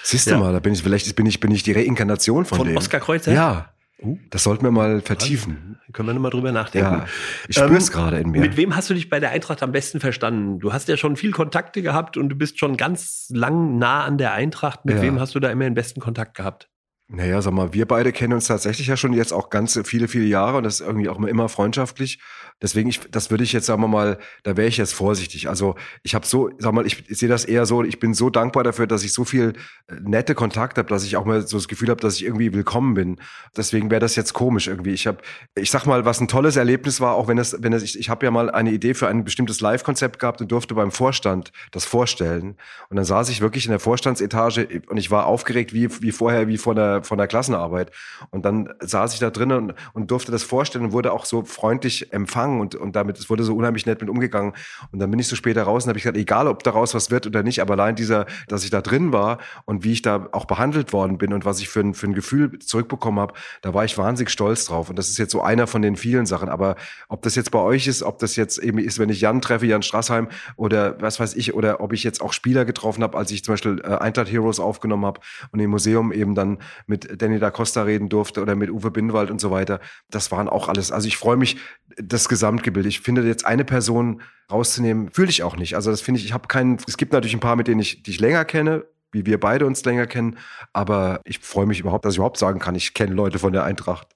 Siehst 0.04 0.28
du 0.28 0.32
Ja. 0.32 0.38
mal, 0.40 0.54
da 0.54 0.60
bin 0.60 0.72
ich 0.72 0.82
vielleicht 0.82 1.14
bin 1.18 1.26
ich 1.26 1.42
bin 1.42 1.52
ich 1.52 1.64
die 1.64 1.74
Reinkarnation 1.74 2.46
von, 2.46 2.60
Von 2.60 2.68
dem. 2.68 2.78
Oskar 2.78 3.02
Kreuzer? 3.02 3.34
Ja. 3.34 3.74
Uh. 4.02 4.18
Das 4.30 4.44
sollten 4.44 4.64
wir 4.64 4.72
mal 4.72 5.02
vertiefen. 5.02 5.80
Können 5.92 6.10
wir 6.10 6.14
nochmal 6.14 6.32
drüber 6.32 6.52
nachdenken. 6.52 6.92
Ja. 7.00 7.06
Ich 7.48 7.58
spür's 7.58 7.92
gerade 7.92 8.18
in 8.20 8.30
mir. 8.32 8.40
Mit 8.42 8.56
wem 8.58 8.76
hast 8.76 8.90
du 8.90 8.94
dich 8.94 9.10
bei 9.10 9.20
der 9.20 9.32
Eintracht 9.32 9.62
am 9.64 9.72
besten 9.72 10.00
verstanden? 10.00 10.60
Du 10.60 10.72
hast 10.72 10.88
ja 10.88 10.98
schon 10.98 11.16
viel 11.16 11.32
Kontakte 11.32 11.82
gehabt 11.82 12.16
und 12.16 12.30
du 12.30 12.36
bist 12.36 12.60
schon 12.60 12.78
ganz 12.78 13.28
lang 13.34 13.78
nah 13.78 14.04
an 14.04 14.18
der 14.18 14.34
Eintracht. 14.34 14.86
Mit 14.86 14.96
Ja. 14.98 15.02
wem 15.02 15.20
hast 15.20 15.36
du 15.36 15.40
da 15.40 15.50
immer 15.50 15.66
den 15.66 15.74
besten 15.74 16.00
Kontakt 16.00 16.36
gehabt? 16.36 16.70
Naja, 17.12 17.42
sag 17.42 17.54
mal, 17.54 17.74
wir 17.74 17.88
beide 17.88 18.12
kennen 18.12 18.34
uns 18.34 18.46
tatsächlich 18.46 18.86
ja 18.86 18.96
schon 18.96 19.14
jetzt 19.14 19.34
auch 19.34 19.50
ganz 19.50 19.80
viele, 19.84 20.08
viele 20.08 20.26
Jahre 20.26 20.58
und 20.58 20.64
das 20.64 20.80
ist 20.80 20.86
irgendwie 20.86 21.10
auch 21.10 21.20
immer 21.20 21.50
freundschaftlich. 21.50 22.20
Deswegen, 22.62 22.90
ich, 22.90 23.00
das 23.12 23.32
würde 23.32 23.44
ich 23.44 23.54
jetzt, 23.54 23.68
sagen 23.68 23.82
wir 23.82 23.88
mal, 23.88 24.18
da 24.44 24.58
wäre 24.58 24.68
ich 24.68 24.78
jetzt 24.78 24.94
vorsichtig. 24.94 25.48
Also 25.48 25.76
ich 26.04 26.14
habe 26.14 26.26
so, 26.26 26.50
sag 26.58 26.74
mal, 26.74 26.86
ich, 26.86 27.10
ich 27.10 27.18
sehe 27.18 27.30
das 27.30 27.46
eher 27.46 27.66
so, 27.66 27.84
ich 27.84 28.00
bin 28.00 28.14
so 28.14 28.30
dankbar 28.30 28.66
dafür, 28.66 28.86
dass 28.86 29.04
ich 29.04 29.14
so 29.14 29.24
viel 29.24 29.54
äh, 29.88 29.96
nette 30.02 30.36
Kontakt 30.36 30.78
habe, 30.78 30.90
dass 30.90 31.06
ich 31.06 31.16
auch 31.16 31.24
mal 31.24 31.48
so 31.48 31.58
das 31.58 31.70
Gefühl 31.70 31.90
habe, 31.90 32.02
dass 32.02 32.16
ich 32.16 32.26
irgendwie 32.26 32.54
willkommen 32.54 32.96
bin. 32.96 33.22
Deswegen 33.56 33.90
wäre 33.90 34.02
das 34.02 34.18
jetzt 34.18 34.34
komisch 34.34 34.68
irgendwie. 34.68 34.92
Ich 34.92 35.08
habe, 35.08 35.20
ich 35.56 35.72
sag 35.72 35.86
mal, 35.86 36.04
was 36.04 36.20
ein 36.20 36.28
tolles 36.28 36.58
Erlebnis 36.58 37.00
war, 37.00 37.16
auch 37.16 37.30
wenn 37.30 37.38
es, 37.38 37.56
wenn 37.60 37.72
es, 37.72 37.82
ich, 37.82 37.98
ich 37.98 38.10
habe 38.10 38.26
ja 38.26 38.32
mal 38.32 38.50
eine 38.50 38.72
Idee 38.72 38.94
für 38.94 39.08
ein 39.08 39.24
bestimmtes 39.24 39.62
Live-Konzept 39.62 40.20
gehabt 40.20 40.42
und 40.42 40.52
durfte 40.52 40.76
beim 40.76 40.92
Vorstand 40.92 41.54
das 41.72 41.86
vorstellen. 41.86 42.58
Und 42.90 42.98
dann 42.98 43.06
saß 43.06 43.30
ich 43.30 43.40
wirklich 43.40 43.66
in 43.66 43.72
der 43.72 43.80
Vorstandsetage 43.80 44.82
und 44.90 44.98
ich 44.98 45.12
war 45.12 45.28
aufgeregt 45.28 45.74
wie, 45.74 45.90
wie 46.02 46.12
vorher, 46.12 46.50
wie 46.50 46.58
vor 46.58 46.76
der, 46.76 47.04
von 47.04 47.18
der 47.18 47.28
Klassenarbeit. 47.28 47.92
Und 48.32 48.44
dann 48.44 48.74
saß 48.82 49.14
ich 49.14 49.20
da 49.20 49.30
drinnen 49.30 49.70
und, 49.70 49.76
und 49.94 50.12
durfte 50.12 50.34
das 50.34 50.44
vorstellen 50.44 50.86
und 50.86 50.92
wurde 50.92 51.14
auch 51.14 51.24
so 51.24 51.44
freundlich 51.44 52.12
empfangen 52.12 52.49
und, 52.58 52.76
und 52.76 52.96
damit, 52.96 53.20
es 53.20 53.30
wurde 53.30 53.44
so 53.44 53.56
unheimlich 53.56 53.86
nett 53.86 54.02
mit 54.02 54.10
umgegangen. 54.10 54.54
Und 54.92 55.00
dann 55.00 55.12
bin 55.12 55.20
ich 55.20 55.28
so 55.28 55.36
später 55.36 55.64
raus 55.64 55.84
und 55.84 55.90
habe 55.90 55.98
ich 55.98 56.04
gesagt, 56.04 56.18
egal 56.18 56.48
ob 56.48 56.64
daraus 56.64 56.94
was 56.94 57.12
wird 57.12 57.28
oder 57.28 57.44
nicht, 57.44 57.62
aber 57.62 57.74
allein 57.74 57.96
dieser, 57.96 58.26
dass 58.48 58.64
ich 58.64 58.70
da 58.70 58.82
drin 58.82 59.14
war 59.14 59.38
und 59.66 59.84
wie 59.84 59.92
ich 59.92 60.02
da 60.02 60.28
auch 60.32 60.46
behandelt 60.46 60.94
worden 60.94 61.18
bin 61.18 61.34
und 61.34 61.46
was 61.46 61.60
ich 61.60 61.70
für 61.70 61.82
ein, 61.82 61.94
für 61.94 62.08
ein 62.08 62.14
Gefühl 62.14 62.60
zurückbekommen 62.60 63.20
habe, 63.20 63.34
da 63.62 63.74
war 63.74 63.86
ich 63.86 63.98
wahnsinnig 63.98 64.32
stolz 64.32 64.66
drauf. 64.66 64.90
Und 64.90 64.98
das 64.98 65.10
ist 65.10 65.18
jetzt 65.18 65.32
so 65.32 65.42
einer 65.42 65.68
von 65.68 65.82
den 65.82 65.96
vielen 65.96 66.26
Sachen. 66.26 66.50
Aber 66.50 66.76
ob 67.08 67.22
das 67.22 67.36
jetzt 67.36 67.52
bei 67.52 67.60
euch 67.60 67.88
ist, 67.88 68.04
ob 68.04 68.20
das 68.20 68.36
jetzt 68.36 68.58
eben 68.58 68.80
ist, 68.80 69.00
wenn 69.00 69.10
ich 69.10 69.22
Jan 69.22 69.42
treffe, 69.42 69.66
Jan 69.66 69.84
Strassheim 69.84 70.30
oder 70.56 71.00
was 71.02 71.20
weiß 71.20 71.36
ich, 71.36 71.54
oder 71.54 71.82
ob 71.82 71.94
ich 71.94 72.04
jetzt 72.04 72.22
auch 72.22 72.34
Spieler 72.34 72.66
getroffen 72.66 73.04
habe, 73.04 73.18
als 73.18 73.32
ich 73.32 73.44
zum 73.44 73.54
Beispiel 73.54 73.82
äh, 73.84 73.96
Eintracht 73.96 74.32
Heroes 74.32 74.60
aufgenommen 74.60 75.06
habe 75.06 75.22
und 75.52 75.60
im 75.60 75.70
Museum 75.70 76.12
eben 76.12 76.36
dann 76.36 76.60
mit 76.88 77.22
Danny 77.22 77.40
da 77.40 77.52
Costa 77.52 77.84
reden 77.84 78.10
durfte 78.10 78.42
oder 78.42 78.56
mit 78.56 78.70
Uwe 78.70 78.92
Bindwald 78.92 79.32
und 79.32 79.42
so 79.42 79.52
weiter. 79.52 79.80
Das 80.10 80.32
waren 80.32 80.48
auch 80.48 80.70
alles. 80.70 80.92
Also 80.92 81.08
ich 81.08 81.18
freue 81.18 81.38
mich, 81.38 81.58
das 81.98 82.30
Gesamtgebild. 82.40 82.86
Ich 82.86 83.02
finde 83.02 83.22
jetzt 83.24 83.46
eine 83.46 83.66
Person 83.66 84.22
rauszunehmen, 84.50 85.12
fühle 85.12 85.30
ich 85.30 85.44
auch 85.44 85.58
nicht. 85.58 85.76
Also 85.76 85.92
das 85.92 86.00
finde 86.00 86.20
ich, 86.20 86.26
ich 86.26 86.34
habe 86.34 86.48
keinen, 86.48 86.78
es 86.88 86.96
gibt 86.96 87.12
natürlich 87.12 87.36
ein 87.36 87.42
paar, 87.42 87.58
mit 87.58 87.68
denen 87.68 87.82
ich, 87.82 88.02
die 88.02 88.12
ich 88.12 88.20
länger 88.20 88.46
kenne, 88.46 88.86
wie 89.12 89.26
wir 89.26 89.40
beide 89.40 89.66
uns 89.66 89.84
länger 89.84 90.08
kennen, 90.08 90.38
aber 90.72 91.20
ich 91.26 91.40
freue 91.40 91.66
mich 91.66 91.80
überhaupt, 91.80 92.06
dass 92.06 92.14
ich 92.14 92.18
überhaupt 92.18 92.38
sagen 92.38 92.60
kann, 92.60 92.76
ich 92.76 92.94
kenne 92.94 93.14
Leute 93.14 93.40
von 93.40 93.52
der 93.52 93.66
Eintracht. 93.66 94.08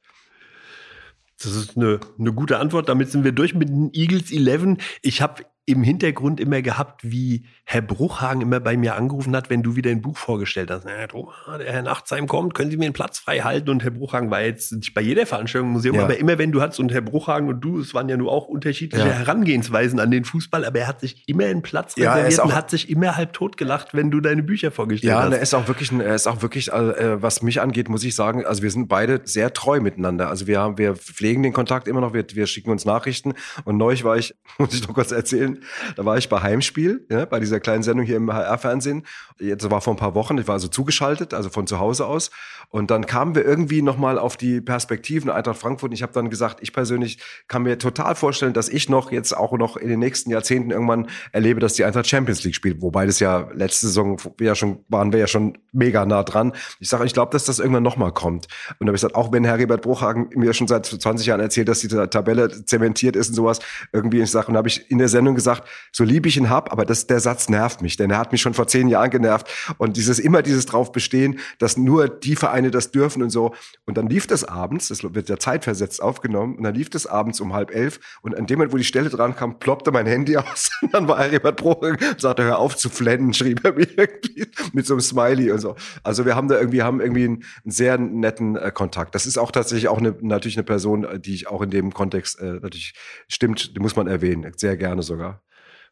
Das 1.41 1.53
ist 1.55 1.75
eine, 1.75 1.99
eine 2.17 2.31
gute 2.31 2.59
Antwort. 2.59 2.87
Damit 2.87 3.11
sind 3.11 3.23
wir 3.23 3.33
durch 3.33 3.53
mit 3.53 3.67
den 3.67 3.89
Eagles 3.91 4.31
11. 4.31 4.77
Ich 5.01 5.21
habe 5.21 5.43
im 5.65 5.81
Hintergrund 5.81 6.41
immer 6.41 6.61
gehabt, 6.61 7.09
wie 7.09 7.45
Herr 7.63 7.81
Bruchhagen 7.81 8.41
immer 8.41 8.59
bei 8.59 8.75
mir 8.75 8.95
angerufen 8.95 9.33
hat, 9.33 9.49
wenn 9.49 9.63
du 9.63 9.77
wieder 9.77 9.91
ein 9.91 10.01
Buch 10.01 10.17
vorgestellt 10.17 10.69
hast. 10.69 10.83
Na, 10.83 10.91
Herr 10.91 11.07
Thomas, 11.07 11.33
der 11.57 11.71
Herr 11.71 11.81
Nachtsheim 11.81 12.27
kommt, 12.27 12.53
können 12.53 12.69
Sie 12.69 12.75
mir 12.75 12.83
einen 12.85 12.93
Platz 12.93 13.19
frei 13.19 13.39
halten? 13.39 13.69
Und 13.69 13.81
Herr 13.81 13.91
Bruchhagen 13.91 14.29
war 14.29 14.41
jetzt 14.41 14.73
nicht 14.73 14.93
bei 14.93 14.99
jeder 15.01 15.25
Veranstaltung 15.25 15.69
im 15.69 15.73
Museum, 15.73 15.95
Ja. 15.95 16.03
aber 16.03 16.17
immer 16.17 16.37
wenn 16.37 16.51
du 16.51 16.61
hattest 16.61 16.81
und 16.81 16.91
Herr 16.91 16.99
Bruchhagen 17.01 17.47
und 17.47 17.61
du, 17.61 17.79
es 17.79 17.93
waren 17.93 18.09
ja 18.09 18.17
nur 18.17 18.29
auch 18.31 18.47
unterschiedliche 18.47 19.07
Ja. 19.07 19.13
Herangehensweisen 19.13 20.01
an 20.01 20.11
den 20.11 20.25
Fußball, 20.25 20.65
aber 20.65 20.79
er 20.79 20.87
hat 20.87 20.99
sich 20.99 21.23
immer 21.27 21.45
einen 21.45 21.61
Platz 21.61 21.95
Ja, 21.95 22.17
er 22.17 22.25
reserviert 22.25 22.45
und 22.45 22.55
hat 22.55 22.69
sich 22.69 22.89
immer 22.89 23.15
halb 23.15 23.31
tot 23.31 23.55
gelacht, 23.55 23.93
wenn 23.93 24.11
du 24.11 24.19
deine 24.19 24.43
Bücher 24.43 24.69
vorgestellt 24.69 25.11
Ja, 25.11 25.19
hast. 25.19 25.27
und 25.27 25.33
er 25.33 25.39
ist 25.41 25.53
auch 25.53 25.69
wirklich, 25.69 25.93
er 25.93 26.13
ist 26.15 26.27
auch 26.27 26.41
wirklich, 26.41 26.73
äh, 26.73 27.21
was 27.21 27.41
mich 27.41 27.61
angeht, 27.61 27.87
muss 27.87 28.03
ich 28.03 28.15
sagen, 28.15 28.45
also 28.45 28.63
wir 28.63 28.69
sind 28.71 28.89
beide 28.89 29.21
sehr 29.23 29.53
treu 29.53 29.79
miteinander. 29.79 30.27
Also 30.27 30.45
wir 30.45 30.59
haben, 30.59 30.77
wir 30.77 30.95
pflegen 30.97 31.41
den 31.41 31.53
Kontakt 31.53 31.87
immer 31.87 32.01
noch, 32.01 32.13
wir, 32.13 32.25
wir 32.33 32.47
schicken 32.47 32.69
uns 32.69 32.83
Nachrichten. 32.83 33.33
Und 33.63 33.77
neulich 33.77 34.03
war 34.03 34.17
ich, 34.17 34.35
muss 34.57 34.73
ich 34.73 34.85
noch 34.85 34.93
kurz 34.93 35.11
erzählen, 35.13 35.52
da 35.95 36.05
war 36.05 36.17
ich 36.17 36.29
bei 36.29 36.41
Heimspiel, 36.41 37.05
ja, 37.09 37.25
bei 37.25 37.39
dieser 37.39 37.59
kleinen 37.59 37.83
Sendung 37.83 38.05
hier 38.05 38.17
im 38.17 38.31
HR-Fernsehen. 38.31 39.05
Jetzt 39.39 39.69
war 39.69 39.81
vor 39.81 39.93
ein 39.93 39.97
paar 39.97 40.15
Wochen, 40.15 40.37
ich 40.37 40.47
war 40.47 40.53
also 40.53 40.67
zugeschaltet, 40.67 41.33
also 41.33 41.49
von 41.49 41.67
zu 41.67 41.79
Hause 41.79 42.05
aus. 42.05 42.31
Und 42.69 42.89
dann 42.89 43.05
kamen 43.05 43.35
wir 43.35 43.45
irgendwie 43.45 43.83
nochmal 43.83 44.17
auf 44.17 44.35
die 44.35 44.59
Perspektiven 44.59 45.29
Eintracht 45.29 45.59
Frankfurt. 45.59 45.91
Und 45.91 45.93
ich 45.93 46.01
habe 46.01 46.13
dann 46.13 46.31
gesagt, 46.31 46.57
ich 46.61 46.73
persönlich 46.73 47.19
kann 47.47 47.61
mir 47.61 47.77
total 47.77 48.15
vorstellen, 48.15 48.53
dass 48.53 48.67
ich 48.67 48.89
noch 48.89 49.11
jetzt 49.11 49.37
auch 49.37 49.51
noch 49.53 49.77
in 49.77 49.89
den 49.89 49.99
nächsten 49.99 50.31
Jahrzehnten 50.31 50.71
irgendwann 50.71 51.07
erlebe, 51.31 51.59
dass 51.59 51.73
die 51.73 51.85
Eintracht 51.85 52.07
Champions 52.07 52.43
League 52.43 52.55
spielt. 52.55 52.81
Wobei 52.81 53.05
das 53.05 53.19
ja 53.19 53.47
letzte 53.53 53.87
Saison 53.87 54.17
ja 54.39 54.55
schon, 54.55 54.79
waren 54.89 55.11
wir 55.11 55.19
ja 55.19 55.27
schon 55.27 55.57
mega 55.71 56.03
nah 56.05 56.23
dran. 56.23 56.53
Ich 56.79 56.89
sage, 56.89 57.05
ich 57.05 57.13
glaube, 57.13 57.31
dass 57.31 57.45
das 57.45 57.59
irgendwann 57.59 57.83
nochmal 57.83 58.11
kommt. 58.11 58.47
Und 58.79 58.87
da 58.87 58.87
habe 58.87 58.95
ich 58.95 59.01
gesagt, 59.01 59.15
auch 59.15 59.31
wenn 59.31 59.43
Heribert 59.43 59.83
Bruchhagen 59.83 60.29
mir 60.35 60.53
schon 60.53 60.67
seit 60.67 60.87
20 60.87 61.27
Jahren 61.27 61.41
erzählt, 61.41 61.67
dass 61.67 61.81
die 61.81 61.89
Tabelle 61.89 62.65
zementiert 62.65 63.15
ist 63.15 63.29
und 63.29 63.35
sowas, 63.35 63.59
irgendwie, 63.91 64.21
ich 64.21 64.31
sage, 64.31 64.47
und 64.47 64.57
habe 64.57 64.67
ich 64.67 64.89
in 64.89 64.97
der 64.97 65.09
Sendung 65.09 65.35
gesagt, 65.35 65.42
so 65.91 66.03
lieb 66.03 66.25
ich 66.25 66.37
ihn 66.37 66.49
hab, 66.49 66.71
aber 66.71 66.85
das, 66.85 67.07
der 67.07 67.19
Satz 67.19 67.49
nervt 67.49 67.81
mich, 67.81 67.97
denn 67.97 68.11
er 68.11 68.17
hat 68.17 68.31
mich 68.31 68.41
schon 68.41 68.53
vor 68.53 68.67
zehn 68.67 68.87
Jahren 68.87 69.09
genervt. 69.09 69.47
Und 69.77 69.97
dieses 69.97 70.19
immer 70.19 70.41
dieses 70.41 70.65
drauf 70.65 70.91
bestehen, 70.91 71.39
dass 71.59 71.77
nur 71.77 72.07
die 72.07 72.35
Vereine 72.35 72.71
das 72.71 72.91
dürfen 72.91 73.21
und 73.23 73.29
so. 73.29 73.53
Und 73.85 73.97
dann 73.97 74.07
lief 74.07 74.27
das 74.27 74.43
abends, 74.43 74.87
das 74.87 75.03
wird 75.03 75.29
ja 75.29 75.37
zeitversetzt 75.37 76.01
aufgenommen, 76.01 76.55
und 76.55 76.63
dann 76.63 76.75
lief 76.75 76.89
das 76.89 77.07
abends 77.07 77.39
um 77.41 77.53
halb 77.53 77.73
elf. 77.73 77.99
Und 78.21 78.37
an 78.37 78.45
dem 78.45 78.59
Moment, 78.59 78.73
wo 78.73 78.77
die 78.77 78.83
Stelle 78.83 79.09
dran 79.09 79.35
kam, 79.35 79.59
ploppte 79.59 79.91
mein 79.91 80.05
Handy 80.05 80.37
aus. 80.37 80.71
Und 80.81 80.93
dann 80.93 81.07
war 81.07 81.19
Heribert 81.19 81.57
Bruchhagen 81.57 81.97
und 82.07 82.21
sagte, 82.21 82.43
hör 82.43 82.59
auf 82.59 82.75
zu 82.75 82.89
flennen, 82.89 83.33
schrieb 83.33 83.63
er 83.63 83.73
mir 83.73 83.87
irgendwie 83.97 84.47
mit 84.73 84.85
so 84.85 84.93
einem 84.93 85.01
Smiley 85.01 85.51
und 85.51 85.59
so. 85.59 85.75
Also 86.03 86.25
wir 86.25 86.35
haben 86.35 86.47
da 86.47 86.59
irgendwie, 86.59 86.81
haben 86.81 87.01
irgendwie 87.01 87.25
einen, 87.25 87.43
einen 87.63 87.71
sehr 87.71 87.97
netten 87.97 88.55
äh, 88.55 88.71
Kontakt. 88.71 89.15
Das 89.15 89.25
ist 89.25 89.37
auch 89.37 89.51
tatsächlich 89.51 89.87
auch 89.87 89.97
eine, 89.97 90.15
natürlich 90.21 90.57
eine 90.57 90.63
Person, 90.63 91.03
äh, 91.03 91.19
die 91.19 91.33
ich 91.33 91.47
auch 91.47 91.61
in 91.61 91.69
dem 91.69 91.93
Kontext 91.93 92.39
äh, 92.39 92.53
natürlich 92.53 92.93
stimmt, 93.27 93.75
die 93.75 93.79
muss 93.79 93.95
man 93.95 94.07
erwähnen, 94.07 94.51
sehr 94.55 94.77
gerne 94.77 95.03
sogar. 95.03 95.32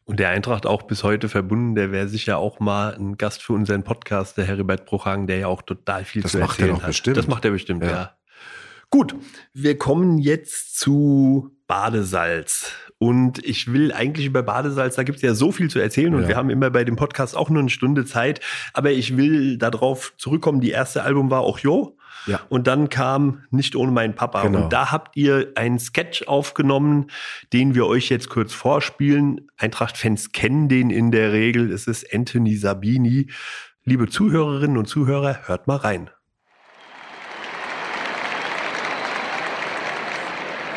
Und 0.04 0.18
der 0.18 0.30
Eintracht 0.30 0.66
auch 0.66 0.82
bis 0.82 1.04
heute 1.04 1.28
verbunden, 1.28 1.74
der 1.76 1.92
wäre 1.92 2.08
sicher 2.08 2.38
auch 2.38 2.58
mal 2.60 2.94
ein 2.94 3.16
Gast 3.18 3.42
für 3.42 3.52
unseren 3.52 3.84
Podcast, 3.84 4.36
der 4.36 4.44
Heribert 4.46 4.84
Bruchhagen, 4.84 5.26
der 5.26 5.38
ja 5.38 5.46
auch 5.46 5.62
total 5.62 6.04
viel 6.04 6.22
Das 6.22 6.32
zu 6.32 6.38
er 6.38 6.44
erzählen 6.48 6.76
hat. 6.80 6.86
bestimmt. 6.88 7.16
Das 7.16 7.28
macht 7.28 7.44
er 7.44 7.52
bestimmt, 7.52 7.84
ja. 7.84 7.90
Ja. 7.90 8.16
Gut, 8.90 9.14
wir 9.54 9.78
kommen 9.78 10.18
jetzt 10.18 10.78
zu 10.78 11.50
Badesalz. 11.66 12.72
Und 12.98 13.44
ich 13.44 13.72
will 13.72 13.92
eigentlich 13.92 14.26
über 14.26 14.42
Badesalz, 14.42 14.94
da 14.96 15.02
gibt 15.02 15.16
es 15.16 15.22
ja 15.22 15.34
so 15.34 15.50
viel 15.50 15.68
zu 15.70 15.78
erzählen 15.80 16.14
und 16.14 16.22
Ja. 16.22 16.28
wir 16.28 16.36
haben 16.36 16.50
immer 16.50 16.70
bei 16.70 16.84
dem 16.84 16.94
Podcast 16.96 17.36
auch 17.36 17.48
nur 17.50 17.60
eine 17.60 17.70
Stunde 17.70 18.04
Zeit. 18.04 18.40
Aber 18.74 18.90
ich 18.90 19.16
will 19.16 19.56
darauf 19.58 20.12
zurückkommen, 20.18 20.60
die 20.60 20.70
erste 20.70 21.02
Album 21.02 21.30
war 21.30 21.40
auch 21.40 21.58
Jo. 21.60 21.96
Ja. 22.26 22.40
Und 22.48 22.66
dann 22.66 22.88
kam 22.88 23.44
Nicht 23.50 23.76
ohne 23.76 23.92
meinen 23.92 24.14
Papa. 24.14 24.42
Genau. 24.42 24.64
Und 24.64 24.72
da 24.72 24.92
habt 24.92 25.16
ihr 25.16 25.52
einen 25.56 25.78
Sketch 25.78 26.26
aufgenommen, 26.26 27.08
den 27.52 27.74
wir 27.74 27.86
euch 27.86 28.08
jetzt 28.08 28.28
kurz 28.28 28.52
vorspielen. 28.52 29.50
Eintracht-Fans 29.56 30.32
kennen 30.32 30.68
den 30.68 30.90
in 30.90 31.10
der 31.10 31.32
Regel. 31.32 31.72
Es 31.72 31.86
ist 31.86 32.14
Anthony 32.14 32.56
Sabini. 32.56 33.30
Liebe 33.84 34.08
Zuhörerinnen 34.08 34.76
und 34.76 34.86
Zuhörer, 34.86 35.40
hört 35.46 35.66
mal 35.66 35.76
rein. 35.76 36.10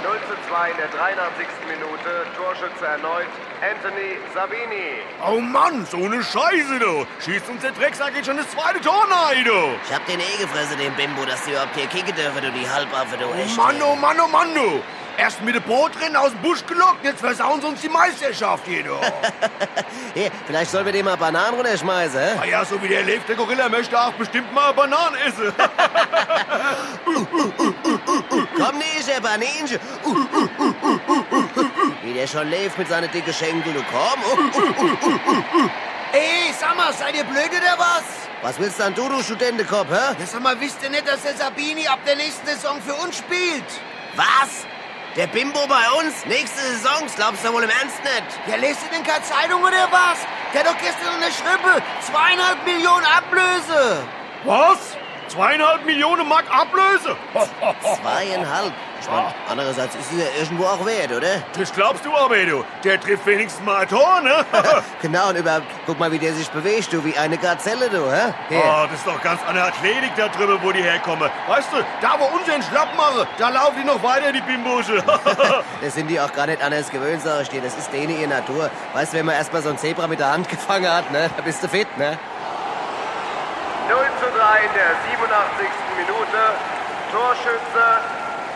0 0.03 0.13
zu 0.27 0.49
2 0.49 0.64
in 0.75 0.81
der 0.81 0.99
83. 0.99 1.47
Minute. 1.67 2.25
Torschütze 2.35 2.85
erneut 2.85 3.27
Anthony 3.61 4.19
Sabini. 4.33 4.99
Oh 5.25 5.39
Mann, 5.39 5.85
so 5.85 5.97
eine 5.97 6.21
Scheiße, 6.21 6.79
du. 6.79 7.05
Schießt 7.23 7.49
uns 7.49 7.61
der 7.61 7.71
Drecksack 7.71 8.15
jetzt 8.15 8.25
schon 8.25 8.38
das 8.38 8.49
zweite 8.49 8.81
Tor 8.81 9.07
rein, 9.09 9.43
du. 9.45 9.75
Ich 9.88 9.93
hab 9.93 10.05
den 10.05 10.19
eh 10.19 10.38
gefressen, 10.39 10.77
den 10.77 10.93
Bimbo, 10.95 11.25
dass 11.25 11.43
die 11.45 11.51
überhaupt 11.51 11.75
hier 11.75 11.88
kicken 11.88 12.15
dürfen, 12.15 12.41
du 12.41 12.51
die 12.51 12.69
Halbwaffe, 12.69 13.17
du 13.17 13.25
Oh. 13.25 13.61
Mann, 13.61 13.81
oh 13.81 13.95
Mann, 13.95 14.17
oh 14.19 14.27
Mann, 14.27 14.53
du. 14.53 14.81
Erst 15.17 15.41
mit 15.41 15.55
dem 15.55 15.63
Boot 15.63 15.91
drin 15.97 16.15
aus 16.15 16.31
dem 16.31 16.41
Busch 16.41 16.65
gelockt, 16.65 17.03
jetzt 17.03 17.21
versauen 17.21 17.61
sie 17.61 17.67
uns 17.67 17.81
die 17.81 17.89
Meisterschaft 17.89 18.65
hier, 18.65 18.83
du. 18.83 18.95
Hier, 20.13 20.29
vielleicht 20.45 20.71
sollen 20.71 20.85
wir 20.85 20.93
dem 20.93 21.05
mal 21.05 21.15
Bananen 21.15 21.55
runterschmeißen, 21.55 22.19
hä? 22.19 22.39
Ah 22.41 22.45
ja, 22.45 22.65
so 22.65 22.81
wie 22.81 22.88
der 22.88 23.03
lebt, 23.03 23.27
der 23.27 23.35
Gorilla 23.35 23.69
möchte 23.69 23.99
auch 23.99 24.13
bestimmt 24.13 24.53
mal 24.53 24.73
Bananen 24.73 25.15
essen. 25.15 25.53
Baninchen. 25.55 25.65
Uh, 27.07 27.25
uh, 27.33 27.73
uh, 27.85 28.04
uh, 28.36 30.10
uh, 30.10 30.12
uh. 30.12 31.65
Wie 32.04 32.13
der 32.13 32.28
schon 32.28 32.50
lebt 32.50 32.78
mit 32.78 32.88
seinen 32.88 33.12
dicken 33.12 33.34
Schenkel, 33.34 33.74
du 33.74 33.84
komm. 33.91 34.19
Ey, 36.12 36.54
sag 36.60 36.78
mal, 36.78 36.93
seid 36.93 37.15
ihr 37.15 37.24
blöd 37.24 37.50
oder 37.50 37.78
was? 37.78 38.04
Was 38.41 38.60
willst 38.60 38.80
dann 38.80 38.93
du, 38.93 39.10
du 39.10 39.24
Studentenkopf, 39.24 39.89
hä? 39.89 40.15
Ja, 40.19 40.26
sag 40.26 40.41
mal, 40.41 40.60
wisst 40.60 40.82
ihr 40.84 40.89
nicht, 40.89 41.08
dass 41.08 41.21
der 41.24 41.36
Sabini 41.36 41.88
ab 41.88 42.00
der 42.06 42.15
nächsten 42.15 42.45
Saison 42.45 42.82
für 42.82 42.93
uns 42.93 43.17
spielt? 43.17 43.65
Was? 44.15 44.65
Der 45.15 45.28
Bimbo 45.28 45.65
bei 45.67 45.89
uns? 46.00 46.26
Nächste 46.26 46.62
Saison? 46.62 47.04
Das 47.04 47.15
glaubst 47.15 47.43
du 47.43 47.52
wohl 47.54 47.63
im 47.63 47.69
Ernst 47.69 48.04
nicht? 48.04 48.24
Ja, 48.48 48.56
lest 48.58 48.82
ihr 48.84 48.98
denn 48.98 49.04
keine 49.04 49.24
Zeitung 49.24 49.62
oder 49.62 49.88
was? 49.91 50.19
Der 50.54 50.60
hat 50.62 50.67
doch 50.67 50.78
gestern 50.78 51.15
unterschrieben. 51.15 51.82
Zweieinhalb 52.02 52.65
Millionen 52.65 53.06
Ablöse. 53.06 54.04
Was? 54.43 54.98
Zweieinhalb 55.27 55.85
Millionen 55.85 56.27
Mark 56.27 56.45
Ablöse? 56.49 57.15
Zweieinhalb. 58.01 58.73
Ich 59.01 59.11
mein, 59.11 59.25
andererseits 59.49 59.93
ist 59.95 60.09
sie 60.09 60.19
ja 60.19 60.25
irgendwo 60.39 60.63
auch 60.63 60.83
wert, 60.85 61.11
oder? 61.11 61.43
Das 61.57 61.71
glaubst 61.73 62.05
du 62.05 62.15
aber, 62.15 62.38
du. 62.38 62.63
Der 62.83 62.99
trifft 62.99 63.25
wenigstens 63.25 63.63
mal 63.63 63.81
ein 63.81 63.89
Tor, 63.89 64.21
ne? 64.21 64.45
Genau, 65.01 65.29
und 65.29 65.35
überhaupt, 65.35 65.65
guck 65.85 65.99
mal, 65.99 66.11
wie 66.11 66.17
der 66.17 66.33
sich 66.33 66.49
bewegt, 66.49 66.91
du, 66.93 67.03
wie 67.03 67.15
eine 67.15 67.38
Gazelle, 67.38 67.89
du, 67.89 68.09
hä? 68.09 68.33
Oh, 68.51 68.85
das 68.89 68.99
ist 68.99 69.05
doch 69.05 69.21
ganz 69.21 69.41
andere 69.47 69.65
Athletik 69.65 70.11
da 70.15 70.27
drüben, 70.29 70.57
wo 70.63 70.71
die 70.71 70.81
herkommen. 70.81 71.29
Weißt 71.47 71.67
du, 71.73 71.77
da 72.01 72.15
wo 72.17 72.25
unseren 72.35 72.63
Schlapp 72.63 72.95
machen, 72.95 73.27
da 73.38 73.49
laufen 73.49 73.75
die 73.81 73.85
noch 73.85 74.01
weiter, 74.01 74.31
die 74.31 74.41
Bimbusche. 74.41 75.03
Das 75.81 75.93
sind 75.93 76.07
die 76.07 76.19
auch 76.19 76.31
gar 76.33 76.47
nicht 76.47 76.63
anders 76.63 76.89
gewöhnt, 76.89 77.21
sag 77.21 77.43
ich 77.43 77.49
dir. 77.49 77.61
Das 77.61 77.77
ist 77.77 77.91
denen 77.91 78.17
ihre 78.17 78.27
Natur. 78.29 78.71
Weißt 78.93 79.13
du, 79.13 79.17
wenn 79.17 79.25
man 79.25 79.35
erstmal 79.35 79.61
so 79.61 79.69
ein 79.69 79.77
Zebra 79.77 80.07
mit 80.07 80.19
der 80.19 80.31
Hand 80.31 80.49
gefangen 80.49 80.91
hat, 80.91 81.11
ne? 81.11 81.29
Da 81.35 81.43
bist 81.43 81.61
du 81.63 81.67
fit, 81.67 81.88
ne? 81.97 82.17
0 83.89 83.98
zu 84.19 84.26
3 84.26 84.65
in 84.65 84.74
der 84.74 84.91
87. 85.12 85.67
Minute. 85.98 86.41
Torschütze 87.12 87.86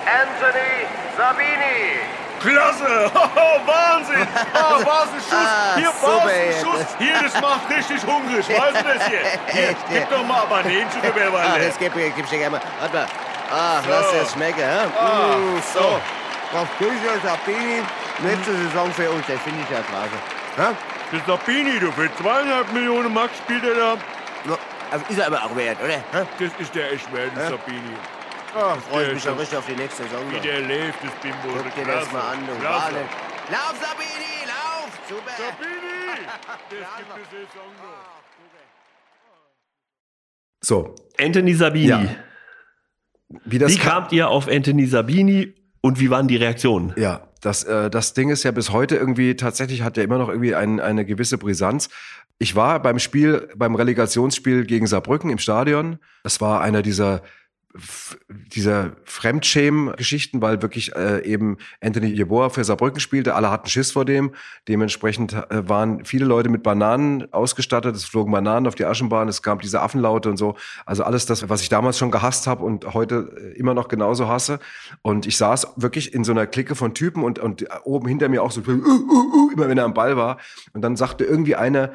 Anthony 0.06 0.88
Sabini. 1.18 2.00
Klasse! 2.42 3.12
Wahnsinn! 3.66 4.28
Oh, 4.54 4.80
was 4.86 5.10
ein 5.14 5.20
Schuss! 5.20 5.34
Ah, 5.34 5.76
Hier, 5.76 5.92
was 6.02 6.22
ein. 6.26 6.54
Schuss! 6.64 6.88
Hier, 6.98 7.22
das 7.22 7.42
macht 7.42 7.70
richtig 7.70 8.02
hungrig. 8.06 8.48
Weißt 8.50 8.80
du 8.80 8.84
das 8.98 9.08
hier? 9.08 9.20
Hier, 9.52 9.76
gib 9.90 10.10
doch 10.10 10.24
mal 10.24 10.46
Bananenchen, 10.50 11.02
du 11.02 11.16
wär 11.16 11.30
mal 11.32 11.42
Ah, 11.46 11.58
das 11.60 11.78
gib, 11.78 11.94
gib 11.94 12.18
ich 12.18 12.30
dir 12.30 12.38
gerne 12.38 12.52
mal. 12.58 12.62
Warte 12.80 12.96
mal. 12.96 13.06
Ach, 13.52 13.84
So. 13.84 13.90
lass 13.90 14.12
das 14.12 14.32
schmecken, 14.34 14.60
hä? 14.62 14.88
Ah, 14.98 15.36
Mm, 15.38 15.62
so. 15.74 16.00
Das 16.54 16.68
Küche 16.80 17.20
Sabini, 17.24 17.84
letzte 18.24 18.56
Saison 18.56 18.92
für 18.94 19.10
uns, 19.12 19.26
das 19.28 19.40
finde 19.42 19.62
ich 19.64 19.70
ja 19.70 19.82
klasse. 19.84 20.18
Ja? 20.58 20.74
Das 21.12 21.22
Sabini, 21.28 21.78
du, 21.80 21.92
für 21.92 22.10
zweieinhalb 22.16 22.72
Millionen 22.72 23.14
Mark 23.14 23.30
spielt 23.38 23.64
er 23.66 23.76
da. 23.76 23.98
Ist 25.10 25.20
er 25.20 25.28
aber 25.28 25.44
auch 25.44 25.56
wert, 25.56 25.78
oder? 25.84 25.98
Hä? 25.98 26.26
Das 26.40 26.52
ist 26.60 26.76
der 26.76 26.92
echt 26.92 27.14
wert. 27.14 27.32
Sabini. 27.36 27.96
Oh, 28.56 28.76
freue 28.90 29.02
ich 29.02 29.08
der 29.08 29.14
mich 29.14 29.24
schon 29.24 29.38
richtig 29.38 29.58
auf 29.58 29.66
die 29.66 29.76
nächste 29.76 30.04
Saison. 30.04 30.22
Wie 30.32 30.40
der 30.40 30.62
lebt, 30.62 30.96
das 31.04 31.14
Bimbo. 31.22 31.58
Guck 31.64 31.76
dir 31.76 31.86
das 31.86 32.12
mal 32.12 32.34
an, 32.34 32.40
du. 32.48 32.64
Wahnsinn. 32.64 32.98
Lauf, 33.52 33.76
Sabini, 33.82 34.46
lauf! 34.46 35.00
Super! 35.08 35.32
Sabini! 35.38 35.80
Das 36.70 37.16
gibt 37.16 37.26
es 37.26 37.30
Saison 37.32 37.70
noch. 37.82 38.20
So, 40.62 40.96
Anthony 41.20 41.54
Sabini. 41.54 41.88
Ja. 41.88 42.16
wie 43.46 43.58
das 43.58 43.72
Wie 43.74 43.78
kamt 43.78 44.12
ihr 44.12 44.30
auf 44.30 44.48
Anthony 44.48 44.86
Sabini 44.86 45.56
und 45.82 46.00
wie 46.00 46.10
waren 46.10 46.28
die 46.28 46.36
Reaktionen? 46.36 46.94
Ja, 46.98 47.30
das, 47.42 47.64
äh, 47.64 47.90
das 47.90 48.14
Ding 48.14 48.30
ist 48.30 48.44
ja 48.44 48.52
bis 48.52 48.72
heute 48.72 48.96
irgendwie, 48.98 49.36
tatsächlich 49.36 49.82
hat 49.82 49.98
er 49.98 50.04
immer 50.04 50.18
noch 50.18 50.30
irgendwie 50.30 50.56
ein, 50.56 50.80
eine 50.80 51.06
gewisse 51.06 51.38
Brisanz. 51.38 51.90
Ich 52.40 52.56
war 52.56 52.82
beim 52.82 53.00
Spiel, 53.00 53.50
beim 53.56 53.76
Relegationsspiel 53.76 54.66
gegen 54.66 54.88
Saarbrücken 54.88 55.30
im 55.30 55.38
Stadion. 55.38 56.00
Es 56.24 56.40
war 56.40 56.62
einer 56.62 56.82
dieser 56.82 57.22
dieser 58.28 58.94
Fremdschämen-Geschichten, 59.04 60.42
weil 60.42 60.62
wirklich 60.64 60.96
äh, 60.96 61.24
eben 61.24 61.58
Anthony 61.82 62.08
Jeboa 62.08 62.50
für 62.50 62.64
Saarbrücken 62.64 63.00
spielte. 63.00 63.36
Alle 63.36 63.52
hatten 63.52 63.70
Schiss 63.70 63.92
vor 63.92 64.06
dem. 64.06 64.34
Dementsprechend 64.68 65.34
äh, 65.34 65.70
waren 65.70 66.04
viele 66.04 66.26
Leute 66.26 66.50
mit 66.50 66.64
Bananen 66.64 67.32
ausgestattet. 67.32 67.96
Es 67.96 68.06
flogen 68.06 68.32
Bananen 68.32 68.66
auf 68.66 68.74
die 68.74 68.86
Aschenbahn. 68.86 69.28
Es 69.28 69.44
gab 69.44 69.62
diese 69.62 69.82
Affenlaute 69.82 70.32
und 70.32 70.38
so. 70.38 70.56
Also 70.88 71.04
alles 71.04 71.28
das, 71.28 71.48
was 71.48 71.62
ich 71.62 71.70
damals 71.70 72.00
schon 72.00 72.10
gehasst 72.10 72.48
habe 72.48 72.66
und 72.66 72.96
heute 72.96 73.36
äh, 73.38 73.60
immer 73.60 73.76
noch 73.76 73.88
genauso 73.88 74.28
hasse. 74.28 74.60
Und 75.04 75.28
ich 75.28 75.38
saß 75.38 75.74
wirklich 75.76 76.16
in 76.16 76.24
so 76.24 76.32
einer 76.32 76.48
Clique 76.48 76.74
von 76.74 76.96
Typen 76.96 77.24
und, 77.24 77.38
und 77.38 77.68
oben 77.84 78.08
hinter 78.08 78.30
mir 78.30 78.42
auch 78.42 78.52
so, 78.52 78.62
uh, 78.62 78.72
uh, 78.72 78.72
uh, 78.72 79.52
immer 79.52 79.70
wenn 79.70 79.78
er 79.78 79.86
am 79.86 79.94
Ball 79.94 80.18
war. 80.18 80.40
Und 80.74 80.82
dann 80.82 80.96
sagte 80.96 81.24
irgendwie 81.24 81.56
einer, 81.56 81.92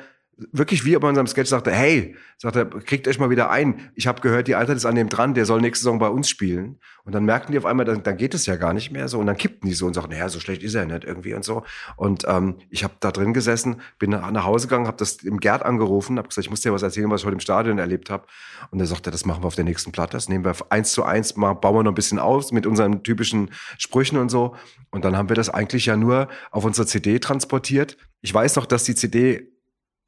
wirklich 0.52 0.84
wie 0.84 0.96
bei 0.96 1.08
unserem 1.08 1.26
Sketch 1.26 1.48
sagte, 1.50 1.70
hey, 1.70 2.16
sagt 2.38 2.56
er, 2.56 2.66
kriegt 2.66 3.06
euch 3.06 3.18
mal 3.18 3.30
wieder 3.30 3.50
ein. 3.50 3.90
Ich 3.94 4.06
habe 4.06 4.20
gehört, 4.20 4.48
die 4.48 4.54
Eintracht 4.54 4.76
ist 4.76 4.86
an 4.86 4.94
dem 4.94 5.08
dran, 5.08 5.34
der 5.34 5.46
soll 5.46 5.60
nächste 5.60 5.84
Saison 5.84 5.98
bei 5.98 6.08
uns 6.08 6.28
spielen. 6.28 6.78
Und 7.04 7.12
dann 7.12 7.24
merkten 7.24 7.52
die 7.52 7.58
auf 7.58 7.66
einmal, 7.66 7.84
dann, 7.84 8.02
dann 8.02 8.16
geht 8.16 8.34
es 8.34 8.46
ja 8.46 8.56
gar 8.56 8.72
nicht 8.72 8.90
mehr 8.90 9.08
so. 9.08 9.18
Und 9.18 9.26
dann 9.26 9.36
kippten 9.36 9.68
die 9.68 9.74
so 9.74 9.86
und 9.86 9.94
sagten, 9.94 10.12
naja, 10.12 10.28
so 10.28 10.40
schlecht 10.40 10.62
ist 10.62 10.74
er 10.74 10.86
nicht 10.86 11.04
irgendwie 11.04 11.34
und 11.34 11.44
so. 11.44 11.62
Und 11.96 12.24
ähm, 12.26 12.56
ich 12.70 12.82
habe 12.82 12.94
da 13.00 13.12
drin 13.12 13.34
gesessen, 13.34 13.80
bin 13.98 14.10
nach, 14.10 14.30
nach 14.30 14.44
Hause 14.44 14.66
gegangen, 14.66 14.86
habe 14.86 14.96
das 14.96 15.16
im 15.16 15.38
Gerd 15.38 15.62
angerufen, 15.62 16.18
habe 16.18 16.28
gesagt, 16.28 16.46
ich 16.46 16.50
muss 16.50 16.62
dir 16.62 16.72
was 16.72 16.82
erzählen, 16.82 17.10
was 17.10 17.20
ich 17.20 17.26
heute 17.26 17.34
im 17.34 17.40
Stadion 17.40 17.78
erlebt 17.78 18.10
habe. 18.10 18.26
Und 18.70 18.80
er 18.80 18.86
sagte, 18.86 19.10
das 19.10 19.24
machen 19.24 19.42
wir 19.42 19.46
auf 19.46 19.56
der 19.56 19.64
nächsten 19.64 19.92
Platte. 19.92 20.12
Das 20.12 20.28
nehmen 20.28 20.44
wir 20.44 20.54
eins 20.70 20.92
zu 20.92 21.04
eins, 21.04 21.36
mal, 21.36 21.54
bauen 21.54 21.76
wir 21.76 21.82
noch 21.82 21.92
ein 21.92 21.96
bisschen 21.96 22.18
aus 22.18 22.52
mit 22.52 22.66
unseren 22.66 23.02
typischen 23.02 23.50
Sprüchen 23.78 24.18
und 24.18 24.30
so. 24.30 24.56
Und 24.90 25.04
dann 25.04 25.16
haben 25.16 25.28
wir 25.28 25.36
das 25.36 25.50
eigentlich 25.50 25.86
ja 25.86 25.96
nur 25.96 26.28
auf 26.50 26.64
unsere 26.64 26.86
CD 26.86 27.18
transportiert. 27.18 27.96
Ich 28.22 28.32
weiß 28.32 28.56
noch, 28.56 28.66
dass 28.66 28.84
die 28.84 28.94
CD 28.94 29.53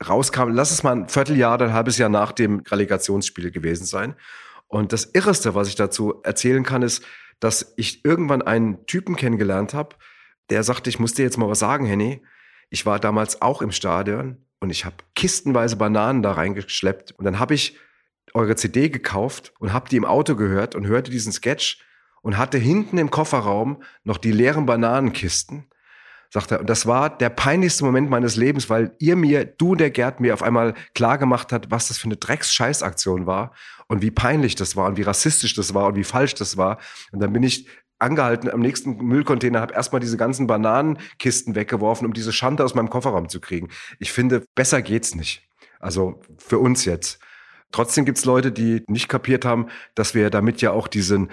rauskam, 0.06 0.48
lass 0.48 0.70
es 0.70 0.82
mal 0.82 0.92
ein 0.92 1.08
Vierteljahr, 1.08 1.60
ein 1.60 1.72
halbes 1.72 1.98
Jahr 1.98 2.08
nach 2.08 2.32
dem 2.32 2.60
Relegationsspiel 2.60 3.50
gewesen 3.50 3.86
sein. 3.86 4.14
Und 4.68 4.92
das 4.92 5.06
Irreste, 5.06 5.54
was 5.54 5.68
ich 5.68 5.74
dazu 5.74 6.20
erzählen 6.22 6.64
kann, 6.64 6.82
ist, 6.82 7.04
dass 7.40 7.74
ich 7.76 8.04
irgendwann 8.04 8.42
einen 8.42 8.86
Typen 8.86 9.16
kennengelernt 9.16 9.74
habe, 9.74 9.96
der 10.50 10.62
sagte, 10.62 10.90
ich 10.90 10.98
muss 10.98 11.14
dir 11.14 11.24
jetzt 11.24 11.38
mal 11.38 11.48
was 11.48 11.58
sagen, 11.58 11.86
Henny. 11.86 12.22
Ich 12.68 12.86
war 12.86 12.98
damals 12.98 13.42
auch 13.42 13.62
im 13.62 13.72
Stadion 13.72 14.44
und 14.60 14.70
ich 14.70 14.84
habe 14.84 14.96
kistenweise 15.14 15.76
Bananen 15.76 16.22
da 16.22 16.32
reingeschleppt. 16.32 17.12
Und 17.12 17.24
dann 17.24 17.38
habe 17.38 17.54
ich 17.54 17.78
eure 18.34 18.56
CD 18.56 18.88
gekauft 18.88 19.52
und 19.58 19.72
habe 19.72 19.88
die 19.88 19.96
im 19.96 20.04
Auto 20.04 20.34
gehört 20.34 20.74
und 20.74 20.86
hörte 20.86 21.10
diesen 21.10 21.32
Sketch 21.32 21.82
und 22.22 22.38
hatte 22.38 22.58
hinten 22.58 22.98
im 22.98 23.10
Kofferraum 23.10 23.82
noch 24.02 24.18
die 24.18 24.32
leeren 24.32 24.66
Bananenkisten 24.66 25.68
sagt 26.30 26.52
er. 26.52 26.60
Und 26.60 26.70
das 26.70 26.86
war 26.86 27.10
der 27.10 27.30
peinlichste 27.30 27.84
Moment 27.84 28.10
meines 28.10 28.36
Lebens, 28.36 28.68
weil 28.70 28.94
ihr 28.98 29.16
mir, 29.16 29.44
du 29.44 29.74
der 29.74 29.90
Gerd, 29.90 30.20
mir 30.20 30.34
auf 30.34 30.42
einmal 30.42 30.74
klar 30.94 31.18
gemacht 31.18 31.52
hat, 31.52 31.70
was 31.70 31.88
das 31.88 31.98
für 31.98 32.06
eine 32.06 32.16
Drecks-Scheißaktion 32.16 33.26
war 33.26 33.52
und 33.88 34.02
wie 34.02 34.10
peinlich 34.10 34.54
das 34.54 34.76
war 34.76 34.86
und 34.86 34.96
wie 34.96 35.02
rassistisch 35.02 35.54
das 35.54 35.74
war 35.74 35.86
und 35.86 35.96
wie 35.96 36.04
falsch 36.04 36.34
das 36.34 36.56
war. 36.56 36.78
Und 37.12 37.20
dann 37.20 37.32
bin 37.32 37.42
ich 37.42 37.68
angehalten 37.98 38.50
am 38.50 38.60
nächsten 38.60 38.96
Müllcontainer, 38.96 39.60
habe 39.60 39.74
erstmal 39.74 40.00
diese 40.00 40.16
ganzen 40.16 40.46
Bananenkisten 40.46 41.54
weggeworfen, 41.54 42.06
um 42.06 42.12
diese 42.12 42.32
Schande 42.32 42.64
aus 42.64 42.74
meinem 42.74 42.90
Kofferraum 42.90 43.28
zu 43.28 43.40
kriegen. 43.40 43.68
Ich 43.98 44.12
finde, 44.12 44.44
besser 44.54 44.82
geht's 44.82 45.14
nicht. 45.14 45.48
Also 45.80 46.20
für 46.38 46.58
uns 46.58 46.84
jetzt. 46.84 47.20
Trotzdem 47.72 48.04
gibt's 48.04 48.24
Leute, 48.24 48.52
die 48.52 48.84
nicht 48.88 49.08
kapiert 49.08 49.44
haben, 49.44 49.66
dass 49.94 50.14
wir 50.14 50.30
damit 50.30 50.60
ja 50.60 50.70
auch 50.70 50.88
diesen 50.88 51.30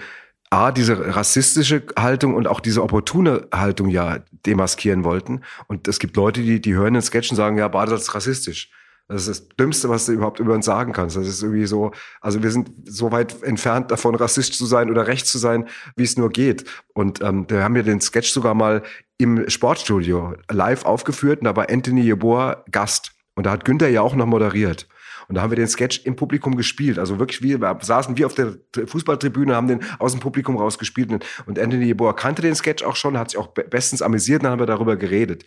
A, 0.54 0.70
diese 0.70 1.16
rassistische 1.16 1.82
Haltung 1.98 2.36
und 2.36 2.46
auch 2.46 2.60
diese 2.60 2.80
opportune 2.80 3.48
Haltung 3.52 3.88
ja 3.88 4.20
demaskieren 4.46 5.02
wollten. 5.02 5.40
Und 5.66 5.88
es 5.88 5.98
gibt 5.98 6.16
Leute, 6.16 6.42
die, 6.42 6.60
die 6.60 6.74
hören 6.74 6.94
den 6.94 7.02
Sketch 7.02 7.30
und 7.30 7.36
sagen, 7.36 7.58
ja, 7.58 7.66
Badesalz 7.66 8.02
ist 8.02 8.14
rassistisch. 8.14 8.70
Das 9.08 9.26
ist 9.26 9.28
das 9.28 9.56
Dümmste, 9.56 9.88
was 9.88 10.06
du 10.06 10.12
überhaupt 10.12 10.38
über 10.38 10.54
uns 10.54 10.64
sagen 10.64 10.92
kannst. 10.92 11.16
Das 11.16 11.26
ist 11.26 11.42
irgendwie 11.42 11.66
so, 11.66 11.90
also 12.20 12.40
wir 12.44 12.52
sind 12.52 12.70
so 12.84 13.10
weit 13.10 13.42
entfernt 13.42 13.90
davon, 13.90 14.14
rassistisch 14.14 14.56
zu 14.56 14.66
sein 14.66 14.92
oder 14.92 15.08
rechts 15.08 15.32
zu 15.32 15.38
sein, 15.38 15.66
wie 15.96 16.04
es 16.04 16.16
nur 16.16 16.30
geht. 16.30 16.64
Und 16.92 17.20
ähm, 17.20 17.48
da 17.48 17.64
haben 17.64 17.74
wir 17.74 17.82
den 17.82 18.00
Sketch 18.00 18.30
sogar 18.30 18.54
mal 18.54 18.84
im 19.18 19.50
Sportstudio 19.50 20.34
live 20.48 20.84
aufgeführt 20.84 21.40
und 21.40 21.46
da 21.46 21.56
war 21.56 21.68
Anthony 21.68 22.02
Jeboa 22.02 22.64
Gast. 22.70 23.10
Und 23.34 23.46
da 23.46 23.50
hat 23.50 23.64
Günther 23.64 23.88
ja 23.88 24.02
auch 24.02 24.14
noch 24.14 24.26
moderiert. 24.26 24.86
Und 25.28 25.36
da 25.36 25.42
haben 25.42 25.50
wir 25.50 25.56
den 25.56 25.68
Sketch 25.68 26.02
im 26.04 26.16
Publikum 26.16 26.56
gespielt. 26.56 26.98
Also 26.98 27.18
wirklich, 27.18 27.42
wir 27.42 27.78
saßen 27.80 28.16
wie 28.18 28.24
auf 28.24 28.34
der 28.34 28.54
Fußballtribüne, 28.86 29.54
haben 29.54 29.68
den 29.68 29.80
aus 29.98 30.12
dem 30.12 30.20
Publikum 30.20 30.56
rausgespielt. 30.56 31.10
Und- 31.46 31.58
Anthony 31.58 31.84
Jeboa 31.86 32.12
kannte 32.12 32.42
den 32.42 32.54
Sketch 32.54 32.82
auch 32.84 32.96
schon, 32.96 33.18
hat 33.18 33.30
sich 33.30 33.38
auch 33.38 33.48
be- 33.48 33.64
bestens 33.64 34.02
amüsiert, 34.02 34.42
dann 34.42 34.52
haben 34.52 34.58
wir 34.60 34.66
darüber 34.66 34.96
geredet. 34.96 35.44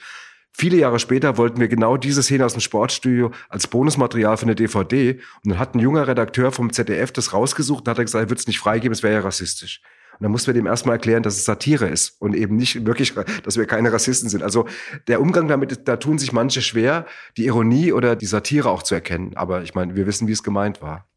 Viele 0.59 0.77
Jahre 0.77 0.97
später 0.97 1.37
wollten 1.37 1.59
wir 1.59 1.67
genau 1.67 1.97
diese 1.97 2.23
Szene 2.23 2.43
aus 2.43 2.53
dem 2.53 2.61
Sportstudio 2.61 3.31
als 3.49 3.67
Bonusmaterial 3.67 4.37
für 4.37 4.43
eine 4.43 4.55
DVD. 4.55 5.19
Und 5.43 5.51
dann 5.51 5.59
hat 5.59 5.75
ein 5.75 5.79
junger 5.79 6.07
Redakteur 6.07 6.51
vom 6.51 6.73
ZDF 6.73 7.11
das 7.11 7.31
rausgesucht 7.33 7.81
und 7.87 7.89
hat 7.89 7.97
gesagt, 8.03 8.23
er 8.25 8.29
würde 8.31 8.39
es 8.39 8.47
nicht 8.47 8.57
freigeben, 8.59 8.91
es 8.91 9.03
wäre 9.03 9.13
ja 9.13 9.19
rassistisch. 9.19 9.81
Und 10.19 10.23
dann 10.23 10.31
mussten 10.31 10.47
wir 10.47 10.53
dem 10.53 10.65
erstmal 10.65 10.95
erklären, 10.95 11.23
dass 11.23 11.35
es 11.35 11.45
Satire 11.45 11.87
ist 11.87 12.19
und 12.19 12.35
eben 12.35 12.55
nicht 12.55 12.85
wirklich, 12.85 13.13
dass 13.43 13.57
wir 13.57 13.65
keine 13.65 13.91
Rassisten 13.93 14.29
sind. 14.29 14.43
Also 14.43 14.67
der 15.07 15.21
Umgang 15.21 15.47
damit, 15.47 15.87
da 15.87 15.97
tun 15.97 16.17
sich 16.17 16.31
manche 16.31 16.61
schwer, 16.61 17.05
die 17.37 17.45
Ironie 17.45 17.91
oder 17.91 18.15
die 18.15 18.25
Satire 18.25 18.69
auch 18.69 18.83
zu 18.83 18.95
erkennen. 18.95 19.31
Aber 19.35 19.61
ich 19.61 19.75
meine, 19.75 19.95
wir 19.95 20.07
wissen, 20.07 20.27
wie 20.27 20.31
es 20.31 20.43
gemeint 20.43 20.81
war. 20.81 21.07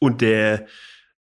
Und 0.00 0.20
der 0.20 0.66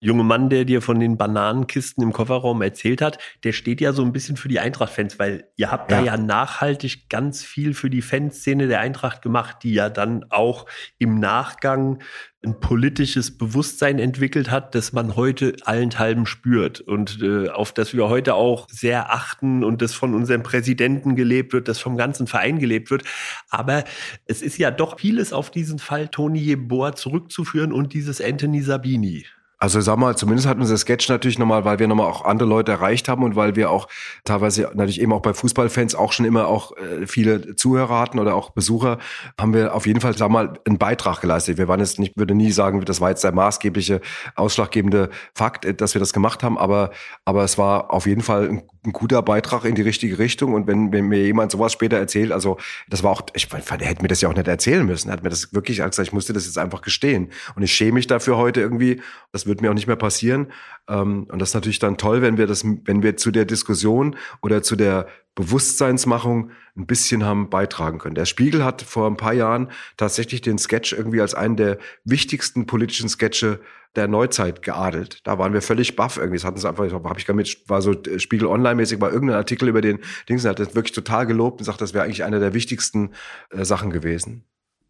junge 0.07 0.23
Mann, 0.23 0.49
der 0.49 0.65
dir 0.65 0.83
von 0.83 1.01
den 1.01 1.17
Bananenkisten 1.17 2.01
im 2.01 2.13
Kofferraum 2.13 2.63
erzählt 2.63 3.03
hat, 3.03 3.19
der 3.43 3.53
steht 3.53 3.81
ja 3.81 3.93
so 3.93 4.03
ein 4.03 4.13
bisschen 4.13 4.37
für 4.37 4.47
die 4.47 4.61
Eintracht-Fans, 4.61 5.19
weil 5.19 5.49
ihr 5.57 5.73
habt 5.73 5.91
ja. 5.91 5.99
da 5.99 6.05
ja 6.05 6.17
nachhaltig 6.17 7.09
ganz 7.11 7.43
viel 7.43 7.75
für 7.75 7.91
die 7.91 8.03
Fanszene 8.03 8.69
der 8.69 8.79
Eintracht 8.79 9.21
gemacht, 9.21 9.57
die 9.65 9.75
ja 9.75 9.89
dann 9.89 10.25
auch 10.31 10.67
im 10.99 11.19
Nachgang 11.19 11.99
ein 12.45 12.61
politisches 12.61 13.37
Bewusstsein 13.37 13.99
entwickelt 13.99 14.49
hat, 14.49 14.77
das 14.77 14.93
man 14.93 15.17
heute 15.17 15.57
allenthalben 15.65 16.25
spürt 16.25 16.81
und 16.81 17.21
äh, 17.21 17.49
auf 17.49 17.73
das 17.73 17.93
wir 17.93 18.09
heute 18.09 18.35
auch 18.35 18.69
sehr 18.71 19.13
achten 19.13 19.65
und 19.65 19.83
das 19.83 19.93
von 19.93 20.15
unserem 20.15 20.45
Präsidenten 20.45 21.17
gelebt 21.17 21.53
wird, 21.53 21.67
das 21.67 21.81
vom 21.81 21.97
ganzen 21.97 22.29
Verein 22.29 22.61
gelebt 22.61 22.93
wird. 22.93 23.03
Aber 23.51 23.83
es 24.27 24.41
ist 24.41 24.57
ja 24.57 24.71
doch 24.71 25.01
vieles 25.01 25.33
auf 25.33 25.51
diesen 25.51 25.81
Fall 25.81 26.07
Toni 26.07 26.39
Jeboa 26.39 26.95
zurückzuführen 26.95 27.73
und 27.73 27.93
dieses 27.93 28.21
Anthony 28.21 28.63
Sabini. 28.63 29.27
Also 29.59 29.81
sag 29.81 29.97
mal, 29.97 30.15
zumindest 30.17 30.47
hat 30.47 30.59
unser 30.59 30.77
Sketch 30.77 31.09
natürlich 31.09 31.39
nochmal, 31.39 31.65
weil 31.65 31.79
wir 31.79 31.89
nochmal 31.89 32.09
auch 32.09 32.27
andere 32.27 32.47
Leute 32.47 32.73
erreicht 32.73 33.09
haben 33.09 33.23
und 33.23 33.37
weil 33.37 33.57
wir 33.57 33.71
auch 33.71 33.89
teilweise 34.25 34.71
natürlich 34.75 35.01
eben 35.01 35.15
auch 35.15 35.23
bei 35.23 35.33
Fußballfans 35.33 35.95
auch 35.95 36.13
schon 36.13 36.27
immer 36.27 36.47
auch 36.47 36.77
äh, 36.77 37.07
viele 37.07 37.57
Zuhörer 37.57 37.99
hatten 37.99 38.19
oder 38.19 38.35
auch 38.35 38.51
Besucher, 38.51 38.99
haben 39.41 39.55
wir 39.55 39.75
auf 39.75 39.87
jeden 39.87 40.03
Fall, 40.03 40.15
sag 40.15 40.29
mal, 40.31 40.59
einen 40.67 40.77
Beitrag 40.77 41.23
geleistet. 41.23 41.57
Wir 41.57 41.69
waren 41.69 41.81
jetzt 41.81 41.99
nicht, 41.99 42.19
würde 42.19 42.35
nie 42.35 42.53
sagen, 42.53 42.85
das 42.85 43.01
war 43.01 43.09
jetzt 43.09 43.25
der 43.25 43.33
maßgebliche, 43.33 44.03
ausschlaggebende 44.35 45.09
Fakt, 45.35 45.65
äh, 45.65 45.73
dass 45.73 45.95
wir 45.95 46.01
das 46.01 46.13
gemacht 46.13 46.43
haben, 46.43 46.59
aber, 46.59 46.91
aber 47.25 47.43
es 47.43 47.57
war 47.57 47.91
auf 47.95 48.07
jeden 48.07 48.23
Fall 48.23 48.51
ein, 48.51 48.63
ein 48.85 48.93
guter 48.93 49.23
Beitrag 49.23 49.65
in 49.65 49.75
die 49.75 49.83
richtige 49.83 50.19
Richtung. 50.19 50.53
Und 50.53 50.67
wenn, 50.67 50.93
wenn 50.93 51.07
mir 51.07 51.23
jemand 51.23 51.51
sowas 51.51 51.73
später 51.73 51.97
erzählt, 51.97 52.31
also 52.31 52.59
das 52.89 53.03
war 53.03 53.11
auch, 53.13 53.23
ich 53.35 53.47
fand, 53.47 53.81
er 53.81 53.89
hätte 53.89 54.03
mir 54.03 54.09
das 54.09 54.21
ja 54.21 54.29
auch 54.29 54.35
nicht 54.35 54.49
erzählen 54.49 54.85
müssen, 54.85 55.09
er 55.09 55.15
hat 55.15 55.23
mir 55.23 55.31
das 55.31 55.55
wirklich 55.55 55.79
gesagt, 55.79 55.99
ich 56.07 56.13
musste 56.13 56.35
das 56.35 56.45
jetzt 56.45 56.59
einfach 56.59 56.83
gestehen. 56.83 57.33
Und 57.55 57.63
ich 57.63 57.73
schäme 57.73 57.93
mich 57.93 58.07
dafür 58.07 58.37
heute 58.37 58.61
irgendwie, 58.61 59.01
das 59.47 59.49
wird 59.49 59.63
mir 59.63 59.71
auch 59.71 59.75
nicht 59.75 59.87
mehr 59.87 59.97
passieren. 59.97 60.49
Ähm, 60.89 61.27
und 61.31 61.39
das 61.41 61.51
ist 61.51 61.55
natürlich 61.55 61.79
dann 61.79 61.97
toll, 61.97 62.21
wenn 62.21 62.37
wir 62.37 62.47
das, 62.47 62.65
wenn 62.65 63.03
wir 63.03 63.17
zu 63.17 63.31
der 63.31 63.45
Diskussion 63.45 64.17
oder 64.43 64.63
zu 64.63 64.77
der 64.77 65.07
Bewusstseinsmachung 65.37 66.51
ein 66.77 66.87
bisschen 66.87 67.25
haben 67.25 67.49
beitragen 67.49 67.99
können. 67.99 68.15
Der 68.15 68.25
Spiegel 68.25 68.65
hat 68.65 68.83
vor 68.83 69.07
ein 69.07 69.17
paar 69.17 69.35
Jahren 69.35 69.71
tatsächlich 69.97 70.41
den 70.41 70.59
Sketch 70.59 70.93
irgendwie 70.93 71.21
als 71.21 71.35
einen 71.35 71.57
der 71.57 71.79
wichtigsten 72.05 72.67
politischen 72.67 73.09
Sketche 73.09 73.61
der 73.95 74.09
Neuzeit 74.09 74.63
geadelt. 74.63 75.21
Da 75.25 75.39
waren 75.39 75.53
wir 75.53 75.63
völlig 75.63 75.97
baff 75.97 76.17
irgendwie. 76.17 76.37
Das 76.37 76.45
hatten 76.45 76.59
sie 76.59 76.69
einfach, 76.69 76.91
habe 76.91 77.19
ich 77.19 77.27
gar 77.27 77.35
mit, 77.35 77.69
war 77.69 77.81
so 77.81 77.95
Spiegel 78.19 78.49
Online-mäßig, 78.49 79.01
war 79.01 79.13
irgendein 79.13 79.39
Artikel 79.39 79.69
über 79.69 79.81
den 79.81 80.01
Dings, 80.29 80.45
hat 80.45 80.59
das 80.59 80.75
wirklich 80.75 80.93
total 80.93 81.27
gelobt 81.27 81.61
und 81.61 81.65
sagt, 81.65 81.81
das 81.81 81.95
wäre 81.95 82.05
eigentlich 82.05 82.25
eine 82.25 82.41
der 82.41 82.53
wichtigsten 82.53 83.13
äh, 83.51 83.65
Sachen 83.65 83.91
gewesen. 83.91 84.45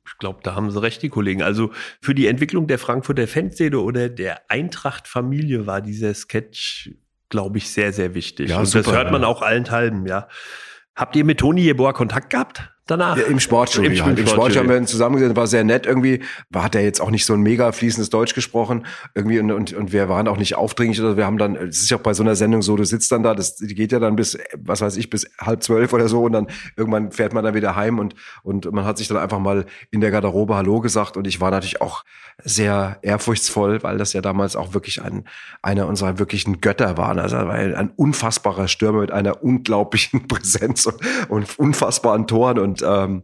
Ich 0.06 0.18
glaube, 0.18 0.40
da 0.42 0.54
haben 0.54 0.70
sie 0.70 0.80
recht, 0.80 1.02
die 1.02 1.08
Kollegen. 1.08 1.42
Also 1.42 1.72
für 2.00 2.14
die 2.14 2.26
Entwicklung 2.26 2.66
der 2.66 2.78
Frankfurter 2.78 3.26
Fanszene 3.26 3.78
oder 3.78 4.08
der 4.08 4.50
Eintracht-Familie 4.50 5.66
war 5.66 5.80
dieser 5.80 6.14
Sketch, 6.14 6.90
glaube 7.28 7.58
ich, 7.58 7.70
sehr, 7.70 7.92
sehr 7.92 8.14
wichtig. 8.14 8.50
Ja, 8.50 8.60
Und 8.60 8.66
super, 8.66 8.84
das 8.84 8.92
hört 8.92 9.12
man 9.12 9.22
ja. 9.22 9.28
auch 9.28 9.42
allenthalben, 9.42 10.06
ja. 10.06 10.28
Habt 10.94 11.16
ihr 11.16 11.24
mit 11.24 11.38
Toni 11.38 11.62
Jeboa 11.62 11.92
Kontakt 11.92 12.30
gehabt? 12.30 12.75
Danach? 12.86 13.16
Ja, 13.16 13.24
Im 13.24 13.40
Sportstudio. 13.40 13.90
Im, 13.90 14.04
halt. 14.04 14.18
Im 14.18 14.26
Sportstudio 14.26 14.60
haben 14.60 14.68
wir 14.68 14.76
ihn 14.76 14.86
zusammengesetzt, 14.86 15.36
war 15.36 15.46
sehr 15.46 15.64
nett 15.64 15.86
irgendwie. 15.86 16.20
War, 16.50 16.64
hat 16.64 16.74
er 16.74 16.82
jetzt 16.82 17.00
auch 17.00 17.10
nicht 17.10 17.24
so 17.24 17.34
ein 17.34 17.40
mega 17.40 17.72
fließendes 17.72 18.10
Deutsch 18.10 18.34
gesprochen. 18.34 18.86
Irgendwie 19.14 19.38
und, 19.38 19.50
und, 19.50 19.72
und 19.72 19.92
wir 19.92 20.08
waren 20.08 20.28
auch 20.28 20.36
nicht 20.36 20.56
aufdringlich. 20.56 21.00
Oder 21.00 21.16
wir 21.16 21.26
haben 21.26 21.38
dann, 21.38 21.56
es 21.56 21.82
ist 21.82 21.90
ja 21.90 21.96
auch 21.96 22.02
bei 22.02 22.14
so 22.14 22.22
einer 22.22 22.36
Sendung 22.36 22.62
so, 22.62 22.76
du 22.76 22.84
sitzt 22.84 23.12
dann 23.12 23.22
da, 23.22 23.34
das 23.34 23.56
die 23.56 23.74
geht 23.74 23.92
ja 23.92 23.98
dann 23.98 24.16
bis, 24.16 24.38
was 24.56 24.80
weiß 24.80 24.96
ich, 24.96 25.10
bis 25.10 25.26
halb 25.40 25.62
zwölf 25.62 25.92
oder 25.92 26.08
so 26.08 26.22
und 26.24 26.32
dann 26.32 26.46
irgendwann 26.76 27.12
fährt 27.12 27.32
man 27.32 27.44
dann 27.44 27.54
wieder 27.54 27.76
heim 27.76 27.98
und, 27.98 28.14
und 28.42 28.70
man 28.72 28.84
hat 28.84 28.98
sich 28.98 29.08
dann 29.08 29.18
einfach 29.18 29.38
mal 29.38 29.66
in 29.90 30.00
der 30.00 30.10
Garderobe 30.10 30.54
Hallo 30.54 30.80
gesagt 30.80 31.16
und 31.16 31.26
ich 31.26 31.40
war 31.40 31.50
natürlich 31.50 31.80
auch 31.80 32.04
sehr 32.44 32.98
ehrfurchtsvoll, 33.02 33.82
weil 33.82 33.96
das 33.98 34.12
ja 34.12 34.20
damals 34.20 34.56
auch 34.56 34.74
wirklich 34.74 35.02
ein, 35.02 35.24
einer 35.62 35.86
unserer 35.86 36.18
wirklichen 36.18 36.60
Götter 36.60 36.98
waren. 36.98 37.18
Also 37.18 37.36
ein, 37.36 37.74
ein 37.74 37.90
unfassbarer 37.96 38.68
Stürmer 38.68 39.00
mit 39.00 39.10
einer 39.10 39.42
unglaublichen 39.42 40.28
Präsenz 40.28 40.86
und, 40.86 41.00
und 41.28 41.58
unfassbaren 41.58 42.26
Toren 42.26 42.58
und 42.58 42.75
ähm, 42.82 43.22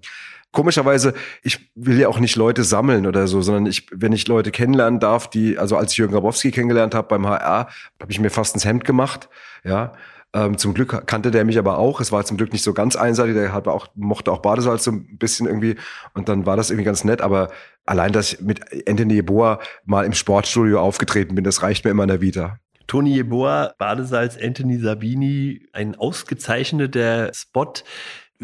komischerweise, 0.52 1.14
ich 1.42 1.70
will 1.74 1.98
ja 1.98 2.08
auch 2.08 2.20
nicht 2.20 2.36
Leute 2.36 2.62
sammeln 2.62 3.06
oder 3.06 3.26
so, 3.26 3.40
sondern 3.40 3.66
ich, 3.66 3.86
wenn 3.90 4.12
ich 4.12 4.28
Leute 4.28 4.50
kennenlernen 4.50 5.00
darf, 5.00 5.28
die, 5.28 5.58
also 5.58 5.76
als 5.76 5.92
ich 5.92 5.98
Jürgen 5.98 6.12
Grabowski 6.12 6.50
kennengelernt 6.50 6.94
habe 6.94 7.08
beim 7.08 7.26
HR, 7.26 7.68
habe 8.00 8.12
ich 8.12 8.20
mir 8.20 8.30
fast 8.30 8.54
ins 8.54 8.64
Hemd 8.64 8.84
gemacht, 8.84 9.28
ja. 9.64 9.94
Ähm, 10.34 10.56
zum 10.56 10.72
Glück 10.72 11.06
kannte 11.06 11.30
der 11.30 11.44
mich 11.44 11.58
aber 11.58 11.76
auch. 11.76 12.00
Es 12.00 12.10
war 12.10 12.24
zum 12.24 12.38
Glück 12.38 12.54
nicht 12.54 12.62
so 12.62 12.72
ganz 12.72 12.96
einseitig. 12.96 13.34
Der 13.34 13.52
hat 13.52 13.68
auch, 13.68 13.88
mochte 13.94 14.32
auch 14.32 14.38
Badesalz 14.38 14.84
so 14.84 14.90
ein 14.90 15.18
bisschen 15.18 15.46
irgendwie. 15.46 15.76
Und 16.14 16.30
dann 16.30 16.46
war 16.46 16.56
das 16.56 16.70
irgendwie 16.70 16.86
ganz 16.86 17.04
nett. 17.04 17.20
Aber 17.20 17.50
allein, 17.84 18.12
dass 18.12 18.32
ich 18.32 18.40
mit 18.40 18.60
Anthony 18.88 19.20
Boa 19.20 19.60
mal 19.84 20.06
im 20.06 20.14
Sportstudio 20.14 20.80
aufgetreten 20.80 21.34
bin, 21.34 21.44
das 21.44 21.62
reicht 21.62 21.84
mir 21.84 21.90
immer 21.90 22.04
in 22.04 22.08
der 22.08 22.22
Vita. 22.22 22.58
Toni 22.86 23.14
Jeboa, 23.14 23.74
Badesalz, 23.78 24.36
Anthony 24.42 24.78
Sabini, 24.78 25.66
ein 25.72 25.94
ausgezeichneter 25.94 27.32
Spot. 27.32 27.72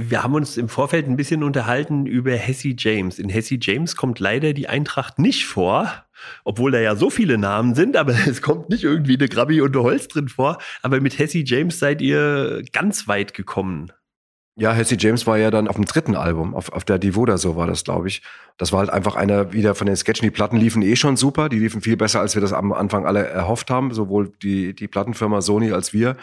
Wir 0.00 0.22
haben 0.22 0.36
uns 0.36 0.56
im 0.56 0.68
Vorfeld 0.68 1.08
ein 1.08 1.16
bisschen 1.16 1.42
unterhalten 1.42 2.06
über 2.06 2.30
Hesse 2.30 2.72
James. 2.78 3.18
In 3.18 3.28
Hesse 3.28 3.58
James 3.60 3.96
kommt 3.96 4.20
leider 4.20 4.52
die 4.52 4.68
Eintracht 4.68 5.18
nicht 5.18 5.44
vor, 5.44 5.92
obwohl 6.44 6.70
da 6.70 6.78
ja 6.78 6.94
so 6.94 7.10
viele 7.10 7.36
Namen 7.36 7.74
sind, 7.74 7.96
aber 7.96 8.14
es 8.28 8.40
kommt 8.40 8.68
nicht 8.68 8.84
irgendwie 8.84 9.16
eine 9.16 9.28
Grabbi 9.28 9.60
eine 9.60 9.82
Holz 9.82 10.06
drin 10.06 10.28
vor. 10.28 10.58
Aber 10.82 11.00
mit 11.00 11.18
Hesse 11.18 11.42
James 11.44 11.80
seid 11.80 12.00
ihr 12.00 12.62
ganz 12.72 13.08
weit 13.08 13.34
gekommen. 13.34 13.90
Ja, 14.54 14.72
Hesse 14.72 14.94
James 14.96 15.26
war 15.26 15.36
ja 15.36 15.50
dann 15.50 15.66
auf 15.66 15.74
dem 15.74 15.84
dritten 15.84 16.14
Album, 16.14 16.54
auf, 16.54 16.70
auf 16.72 16.84
der 16.84 17.00
Divoda, 17.00 17.36
so 17.36 17.56
war 17.56 17.66
das, 17.66 17.82
glaube 17.82 18.06
ich. 18.06 18.22
Das 18.56 18.72
war 18.72 18.80
halt 18.80 18.90
einfach 18.90 19.16
einer 19.16 19.52
wieder 19.52 19.74
von 19.74 19.88
den 19.88 19.96
Sketchen. 19.96 20.26
Die 20.26 20.30
Platten 20.30 20.58
liefen 20.58 20.82
eh 20.82 20.94
schon 20.94 21.16
super. 21.16 21.48
Die 21.48 21.58
liefen 21.58 21.80
viel 21.80 21.96
besser, 21.96 22.20
als 22.20 22.34
wir 22.36 22.42
das 22.42 22.52
am 22.52 22.72
Anfang 22.72 23.04
alle 23.04 23.26
erhofft 23.26 23.70
haben. 23.70 23.92
Sowohl 23.92 24.32
die, 24.42 24.74
die 24.74 24.86
Plattenfirma 24.86 25.40
Sony 25.40 25.72
als 25.72 25.92
wir. 25.92 26.16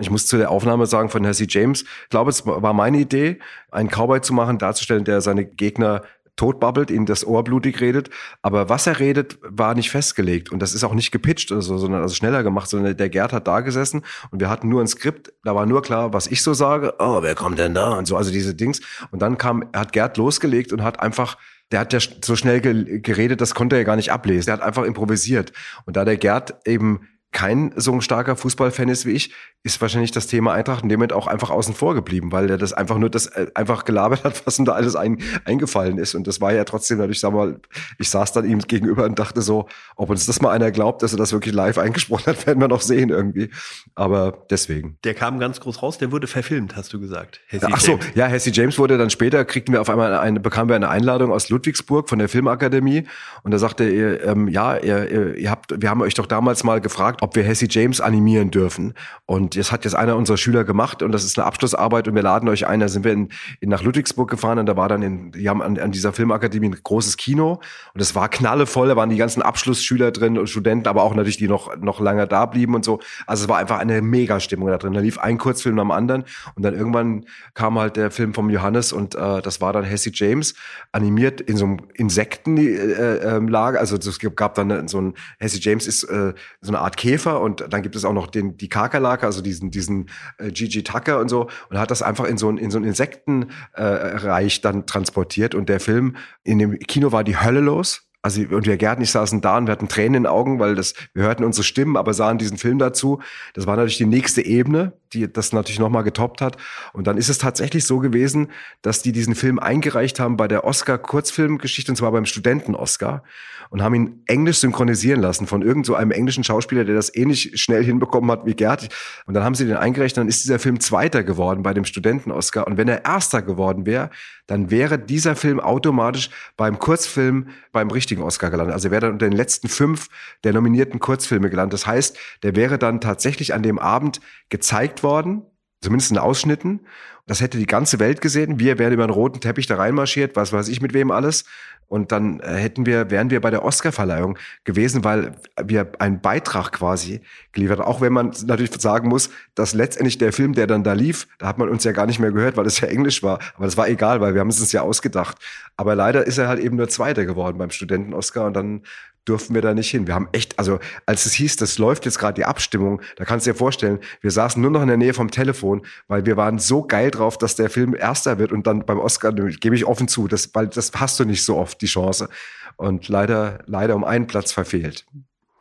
Ich 0.00 0.10
muss 0.10 0.26
zu 0.26 0.36
der 0.36 0.50
Aufnahme 0.50 0.86
sagen 0.86 1.08
von 1.08 1.24
Hesse 1.24 1.46
James, 1.48 1.82
ich 1.82 2.08
glaube, 2.10 2.30
es 2.30 2.46
war 2.46 2.72
meine 2.72 2.98
Idee, 2.98 3.38
einen 3.70 3.88
Cowboy 3.88 4.20
zu 4.20 4.32
machen, 4.32 4.58
darzustellen, 4.58 5.04
der 5.04 5.20
seine 5.20 5.44
Gegner 5.44 6.02
totbabbelt, 6.36 6.90
ihnen 6.90 7.04
das 7.04 7.26
Ohr 7.26 7.42
blutig 7.42 7.80
redet. 7.80 8.08
Aber 8.40 8.68
was 8.68 8.86
er 8.86 9.00
redet, 9.00 9.38
war 9.42 9.74
nicht 9.74 9.90
festgelegt. 9.90 10.50
Und 10.52 10.60
das 10.60 10.72
ist 10.72 10.84
auch 10.84 10.94
nicht 10.94 11.10
gepitcht, 11.10 11.50
also, 11.50 11.76
sondern 11.78 12.00
also 12.00 12.14
schneller 12.14 12.44
gemacht, 12.44 12.70
sondern 12.70 12.96
der 12.96 13.08
Gerd 13.08 13.32
hat 13.32 13.48
da 13.48 13.60
gesessen 13.60 14.04
und 14.30 14.40
wir 14.40 14.48
hatten 14.48 14.68
nur 14.68 14.80
ein 14.80 14.86
Skript. 14.86 15.32
Da 15.42 15.54
war 15.56 15.66
nur 15.66 15.82
klar, 15.82 16.12
was 16.12 16.28
ich 16.28 16.42
so 16.42 16.54
sage. 16.54 16.94
Oh, 17.00 17.22
wer 17.22 17.34
kommt 17.34 17.58
denn 17.58 17.74
da? 17.74 17.98
Und 17.98 18.06
so, 18.06 18.16
also 18.16 18.30
diese 18.30 18.54
Dings. 18.54 18.80
Und 19.10 19.20
dann 19.20 19.36
kam, 19.36 19.68
hat 19.74 19.92
Gerd 19.92 20.16
losgelegt 20.16 20.72
und 20.72 20.82
hat 20.82 21.00
einfach 21.00 21.36
der 21.70 21.80
hat 21.80 21.92
ja 21.92 21.98
so 22.00 22.34
schnell 22.34 22.62
geredet, 22.62 23.42
das 23.42 23.54
konnte 23.54 23.76
er 23.76 23.80
ja 23.80 23.84
gar 23.84 23.96
nicht 23.96 24.10
ablesen. 24.10 24.46
Der 24.46 24.54
hat 24.54 24.62
einfach 24.62 24.84
improvisiert. 24.84 25.52
Und 25.84 25.98
da 25.98 26.06
der 26.06 26.16
Gerd 26.16 26.66
eben 26.66 27.06
kein 27.30 27.72
so 27.76 27.92
ein 27.92 28.00
starker 28.00 28.36
Fußballfan 28.36 28.88
ist 28.88 29.04
wie 29.04 29.12
ich, 29.12 29.34
ist 29.68 29.80
wahrscheinlich 29.82 30.10
das 30.10 30.26
Thema 30.26 30.54
Eintracht 30.54 30.82
in 30.82 30.88
dem 30.88 30.98
Moment 30.98 31.12
auch 31.12 31.26
einfach 31.26 31.50
außen 31.50 31.74
vor 31.74 31.94
geblieben, 31.94 32.32
weil 32.32 32.50
er 32.50 32.56
das 32.56 32.72
einfach 32.72 32.96
nur 32.96 33.10
das 33.10 33.26
äh, 33.26 33.48
einfach 33.54 33.84
gelabert 33.84 34.24
hat, 34.24 34.42
was 34.46 34.58
ihm 34.58 34.64
da 34.64 34.72
alles 34.72 34.96
ein, 34.96 35.18
eingefallen 35.44 35.98
ist. 35.98 36.14
Und 36.14 36.26
das 36.26 36.40
war 36.40 36.52
ja 36.52 36.64
trotzdem 36.64 36.98
dadurch, 36.98 37.20
sag 37.20 37.34
mal, 37.34 37.60
ich 37.98 38.08
saß 38.08 38.32
dann 38.32 38.48
ihm 38.48 38.60
gegenüber 38.60 39.04
und 39.04 39.18
dachte 39.18 39.42
so, 39.42 39.68
ob 39.94 40.08
uns 40.10 40.24
das 40.26 40.40
mal 40.40 40.50
einer 40.50 40.70
glaubt, 40.70 41.02
dass 41.02 41.12
er 41.12 41.18
das 41.18 41.32
wirklich 41.32 41.54
live 41.54 41.76
eingesprochen 41.76 42.26
hat, 42.26 42.46
werden 42.46 42.60
wir 42.60 42.68
noch 42.68 42.80
sehen 42.80 43.10
irgendwie. 43.10 43.50
Aber 43.94 44.46
deswegen. 44.50 44.96
Der 45.04 45.14
kam 45.14 45.38
ganz 45.38 45.60
groß 45.60 45.82
raus, 45.82 45.98
der 45.98 46.10
wurde 46.12 46.26
verfilmt, 46.26 46.74
hast 46.74 46.92
du 46.92 46.98
gesagt. 46.98 47.40
Hesse 47.46 47.68
Ach 47.70 47.80
so, 47.80 47.98
ja, 48.14 48.26
Hesse 48.26 48.50
James 48.50 48.78
wurde 48.78 48.96
dann 48.96 49.10
später, 49.10 49.44
kriegten 49.44 49.74
wir 49.74 49.82
auf 49.82 49.90
einmal 49.90 50.14
eine, 50.14 50.40
bekamen 50.40 50.70
wir 50.70 50.76
eine 50.76 50.88
Einladung 50.88 51.30
aus 51.30 51.50
Ludwigsburg 51.50 52.08
von 52.08 52.18
der 52.18 52.30
Filmakademie 52.30 53.06
und 53.42 53.50
da 53.50 53.58
sagte 53.58 53.84
er, 53.84 54.24
ähm, 54.24 54.48
ja, 54.48 54.78
ihr, 54.78 55.36
ihr 55.36 55.50
habt, 55.50 55.80
wir 55.80 55.90
haben 55.90 56.00
euch 56.00 56.14
doch 56.14 56.26
damals 56.26 56.64
mal 56.64 56.80
gefragt, 56.80 57.22
ob 57.22 57.36
wir 57.36 57.42
Hesse 57.42 57.66
James 57.68 58.00
animieren 58.00 58.50
dürfen. 58.50 58.94
Und 59.26 59.57
das 59.58 59.72
hat 59.72 59.84
jetzt 59.84 59.94
einer 59.94 60.16
unserer 60.16 60.36
Schüler 60.36 60.64
gemacht 60.64 61.02
und 61.02 61.12
das 61.12 61.24
ist 61.24 61.38
eine 61.38 61.46
Abschlussarbeit 61.46 62.08
und 62.08 62.14
wir 62.14 62.22
laden 62.22 62.48
euch 62.48 62.66
ein. 62.66 62.80
Da 62.80 62.88
sind 62.88 63.04
wir 63.04 63.12
in, 63.12 63.28
in 63.60 63.68
nach 63.68 63.82
Ludwigsburg 63.82 64.30
gefahren 64.30 64.58
und 64.58 64.66
da 64.66 64.76
war 64.76 64.88
dann 64.88 65.02
in, 65.02 65.32
die 65.32 65.48
haben 65.48 65.62
an, 65.62 65.78
an 65.78 65.92
dieser 65.92 66.12
Filmakademie 66.12 66.68
ein 66.68 66.78
großes 66.82 67.16
Kino 67.16 67.60
und 67.94 68.00
es 68.00 68.14
war 68.14 68.28
knallevoll. 68.28 68.88
Da 68.88 68.96
waren 68.96 69.10
die 69.10 69.16
ganzen 69.16 69.42
Abschlussschüler 69.42 70.10
drin 70.10 70.38
und 70.38 70.48
Studenten, 70.48 70.88
aber 70.88 71.02
auch 71.02 71.14
natürlich 71.14 71.36
die 71.36 71.48
noch, 71.48 71.76
noch 71.76 72.00
lange 72.00 72.26
da 72.26 72.46
blieben 72.46 72.74
und 72.74 72.84
so. 72.84 73.00
Also 73.26 73.44
es 73.44 73.48
war 73.48 73.58
einfach 73.58 73.78
eine 73.78 74.00
Mega-Stimmung 74.02 74.68
da 74.68 74.78
drin. 74.78 74.92
Da 74.94 75.00
lief 75.00 75.18
ein 75.18 75.38
Kurzfilm 75.38 75.76
nach 75.76 75.82
dem 75.82 75.90
anderen 75.90 76.24
und 76.54 76.62
dann 76.62 76.74
irgendwann 76.74 77.24
kam 77.54 77.78
halt 77.78 77.96
der 77.96 78.10
Film 78.10 78.34
vom 78.34 78.50
Johannes 78.50 78.92
und 78.92 79.14
äh, 79.14 79.42
das 79.42 79.60
war 79.60 79.72
dann 79.72 79.84
Hesse 79.84 80.10
James 80.12 80.54
animiert 80.92 81.40
in 81.40 81.56
so 81.56 81.64
einem 81.64 81.78
Insektenlager. 81.94 83.78
Äh, 83.78 83.78
äh, 83.78 83.80
also 83.80 83.96
es 83.96 84.18
gab 84.36 84.54
dann 84.54 84.88
so 84.88 85.00
ein 85.00 85.14
Hesse 85.38 85.58
James 85.60 85.86
ist 85.86 86.04
äh, 86.04 86.34
so 86.60 86.70
eine 86.70 86.80
Art 86.80 86.96
Käfer 86.96 87.40
und 87.40 87.64
dann 87.70 87.82
gibt 87.82 87.96
es 87.96 88.04
auch 88.04 88.12
noch 88.12 88.26
den, 88.26 88.56
die 88.56 88.68
Kakerlake, 88.68 89.26
also 89.26 89.37
diesen, 89.42 89.70
diesen 89.70 90.08
äh, 90.38 90.50
Gigi 90.50 90.82
Tucker 90.82 91.20
und 91.20 91.28
so 91.28 91.48
und 91.70 91.78
hat 91.78 91.90
das 91.90 92.02
einfach 92.02 92.24
in 92.24 92.38
so 92.38 92.48
ein, 92.48 92.58
in 92.58 92.70
so 92.70 92.78
ein 92.78 92.84
Insektenreich 92.84 94.58
äh, 94.58 94.60
dann 94.62 94.86
transportiert 94.86 95.54
und 95.54 95.68
der 95.68 95.80
Film 95.80 96.16
in 96.44 96.58
dem 96.58 96.78
Kino 96.78 97.12
war 97.12 97.24
die 97.24 97.38
Hölle 97.38 97.60
los 97.60 98.07
Also, 98.20 98.42
und 98.42 98.66
wir 98.66 98.76
Gerd 98.76 98.98
und 98.98 99.04
ich 99.04 99.12
saßen 99.12 99.40
da 99.40 99.58
und 99.58 99.66
wir 99.66 99.72
hatten 99.72 99.88
Tränen 99.88 100.14
in 100.14 100.22
den 100.24 100.26
Augen, 100.26 100.58
weil 100.58 100.74
das, 100.74 100.94
wir 101.14 101.22
hörten 101.22 101.44
unsere 101.44 101.62
Stimmen, 101.62 101.96
aber 101.96 102.12
sahen 102.14 102.36
diesen 102.36 102.58
Film 102.58 102.78
dazu. 102.78 103.20
Das 103.54 103.66
war 103.66 103.76
natürlich 103.76 103.98
die 103.98 104.06
nächste 104.06 104.42
Ebene, 104.42 104.92
die 105.12 105.32
das 105.32 105.52
natürlich 105.52 105.78
nochmal 105.78 106.02
getoppt 106.02 106.40
hat. 106.40 106.56
Und 106.92 107.06
dann 107.06 107.16
ist 107.16 107.28
es 107.28 107.38
tatsächlich 107.38 107.84
so 107.84 108.00
gewesen, 108.00 108.48
dass 108.82 109.02
die 109.02 109.12
diesen 109.12 109.36
Film 109.36 109.60
eingereicht 109.60 110.18
haben 110.18 110.36
bei 110.36 110.48
der 110.48 110.64
Oscar-Kurzfilmgeschichte, 110.64 111.92
und 111.92 111.96
zwar 111.96 112.10
beim 112.10 112.26
Studenten-Oscar, 112.26 113.22
und 113.70 113.82
haben 113.82 113.94
ihn 113.94 114.22
englisch 114.26 114.58
synchronisieren 114.58 115.20
lassen 115.20 115.46
von 115.46 115.62
irgend 115.62 115.86
so 115.86 115.94
einem 115.94 116.10
englischen 116.10 116.42
Schauspieler, 116.42 116.84
der 116.84 116.94
das 116.94 117.14
ähnlich 117.14 117.60
schnell 117.60 117.84
hinbekommen 117.84 118.30
hat 118.30 118.46
wie 118.46 118.54
Gerd. 118.54 118.88
Und 119.26 119.34
dann 119.34 119.44
haben 119.44 119.54
sie 119.54 119.66
den 119.66 119.76
eingereicht, 119.76 120.16
dann 120.16 120.26
ist 120.26 120.42
dieser 120.42 120.58
Film 120.58 120.80
Zweiter 120.80 121.22
geworden 121.22 121.62
bei 121.62 121.74
dem 121.74 121.84
Studenten-Oscar. 121.84 122.66
Und 122.66 122.78
wenn 122.78 122.88
er 122.88 123.04
Erster 123.04 123.42
geworden 123.42 123.84
wäre, 123.84 124.10
dann 124.46 124.70
wäre 124.70 124.98
dieser 124.98 125.36
Film 125.36 125.60
automatisch 125.60 126.30
beim 126.56 126.78
Kurzfilm 126.78 127.48
beim 127.70 127.90
richtigen 127.90 128.07
Oscar 128.22 128.50
gelandet. 128.50 128.74
Also 128.74 128.88
er 128.88 128.92
wäre 128.92 129.02
dann 129.02 129.12
unter 129.12 129.28
den 129.28 129.36
letzten 129.36 129.68
fünf 129.68 130.08
der 130.44 130.52
nominierten 130.52 131.00
Kurzfilme 131.00 131.50
gelandet. 131.50 131.74
Das 131.74 131.86
heißt, 131.86 132.18
der 132.42 132.56
wäre 132.56 132.78
dann 132.78 133.00
tatsächlich 133.00 133.54
an 133.54 133.62
dem 133.62 133.78
Abend 133.78 134.20
gezeigt 134.48 135.02
worden, 135.02 135.42
zumindest 135.80 136.10
in 136.10 136.18
Ausschnitten. 136.18 136.80
Das 137.26 137.40
hätte 137.40 137.58
die 137.58 137.66
ganze 137.66 137.98
Welt 137.98 138.20
gesehen. 138.20 138.58
Wir 138.58 138.78
wären 138.78 138.92
über 138.92 139.04
einen 139.04 139.12
roten 139.12 139.40
Teppich 139.40 139.66
da 139.66 139.76
reinmarschiert, 139.76 140.34
was 140.34 140.52
weiß 140.52 140.68
ich 140.68 140.80
mit 140.80 140.94
wem 140.94 141.10
alles. 141.10 141.44
Und 141.88 142.12
dann 142.12 142.40
äh, 142.40 142.54
hätten 142.54 142.84
wir, 142.84 143.10
wären 143.10 143.30
wir 143.30 143.40
bei 143.40 143.50
der 143.50 143.64
Oscarverleihung 143.64 144.38
gewesen, 144.64 145.04
weil 145.04 145.36
wir 145.62 145.92
einen 145.98 146.20
Beitrag 146.20 146.72
quasi 146.72 147.22
geliefert 147.52 147.78
haben. 147.78 147.86
Auch 147.86 148.02
wenn 148.02 148.12
man 148.12 148.34
natürlich 148.44 148.70
sagen 148.78 149.08
muss, 149.08 149.30
dass 149.54 149.72
letztendlich 149.72 150.18
der 150.18 150.34
Film, 150.34 150.52
der 150.52 150.66
dann 150.66 150.84
da 150.84 150.92
lief, 150.92 151.26
da 151.38 151.46
hat 151.46 151.56
man 151.56 151.70
uns 151.70 151.84
ja 151.84 151.92
gar 151.92 152.06
nicht 152.06 152.18
mehr 152.18 152.30
gehört, 152.30 152.58
weil 152.58 152.66
es 152.66 152.80
ja 152.80 152.88
Englisch 152.88 153.22
war. 153.22 153.38
Aber 153.56 153.64
das 153.64 153.78
war 153.78 153.88
egal, 153.88 154.20
weil 154.20 154.34
wir 154.34 154.40
haben 154.40 154.50
es 154.50 154.60
uns 154.60 154.72
ja 154.72 154.82
ausgedacht. 154.82 155.38
Aber 155.76 155.94
leider 155.94 156.26
ist 156.26 156.36
er 156.36 156.48
halt 156.48 156.60
eben 156.60 156.76
nur 156.76 156.88
Zweiter 156.88 157.24
geworden 157.24 157.56
beim 157.56 157.70
Studenten-Oscar 157.70 158.44
und 158.46 158.54
dann 158.54 158.82
durften 159.28 159.54
wir 159.54 159.62
da 159.62 159.74
nicht 159.74 159.90
hin. 159.90 160.06
Wir 160.06 160.14
haben 160.14 160.28
echt, 160.32 160.58
also 160.58 160.78
als 161.06 161.26
es 161.26 161.32
hieß, 161.34 161.56
das 161.56 161.78
läuft 161.78 162.04
jetzt 162.04 162.18
gerade 162.18 162.34
die 162.34 162.44
Abstimmung, 162.44 163.00
da 163.16 163.24
kannst 163.24 163.46
du 163.46 163.52
dir 163.52 163.56
vorstellen, 163.56 163.98
wir 164.20 164.30
saßen 164.30 164.60
nur 164.60 164.70
noch 164.70 164.82
in 164.82 164.88
der 164.88 164.96
Nähe 164.96 165.14
vom 165.14 165.30
Telefon, 165.30 165.82
weil 166.06 166.26
wir 166.26 166.36
waren 166.36 166.58
so 166.58 166.82
geil 166.82 167.10
drauf, 167.10 167.38
dass 167.38 167.56
der 167.56 167.70
Film 167.70 167.94
Erster 167.94 168.38
wird 168.38 168.52
und 168.52 168.66
dann 168.66 168.86
beim 168.86 168.98
Oscar, 168.98 169.32
gebe 169.32 169.74
ich 169.74 169.84
offen 169.84 170.08
zu, 170.08 170.28
das, 170.28 170.54
weil 170.54 170.68
das 170.68 170.92
hast 170.94 171.20
du 171.20 171.24
nicht 171.24 171.44
so 171.44 171.56
oft, 171.56 171.80
die 171.80 171.86
Chance. 171.86 172.28
Und 172.76 173.08
leider, 173.08 173.58
leider 173.66 173.96
um 173.96 174.04
einen 174.04 174.26
Platz 174.26 174.52
verfehlt. 174.52 175.04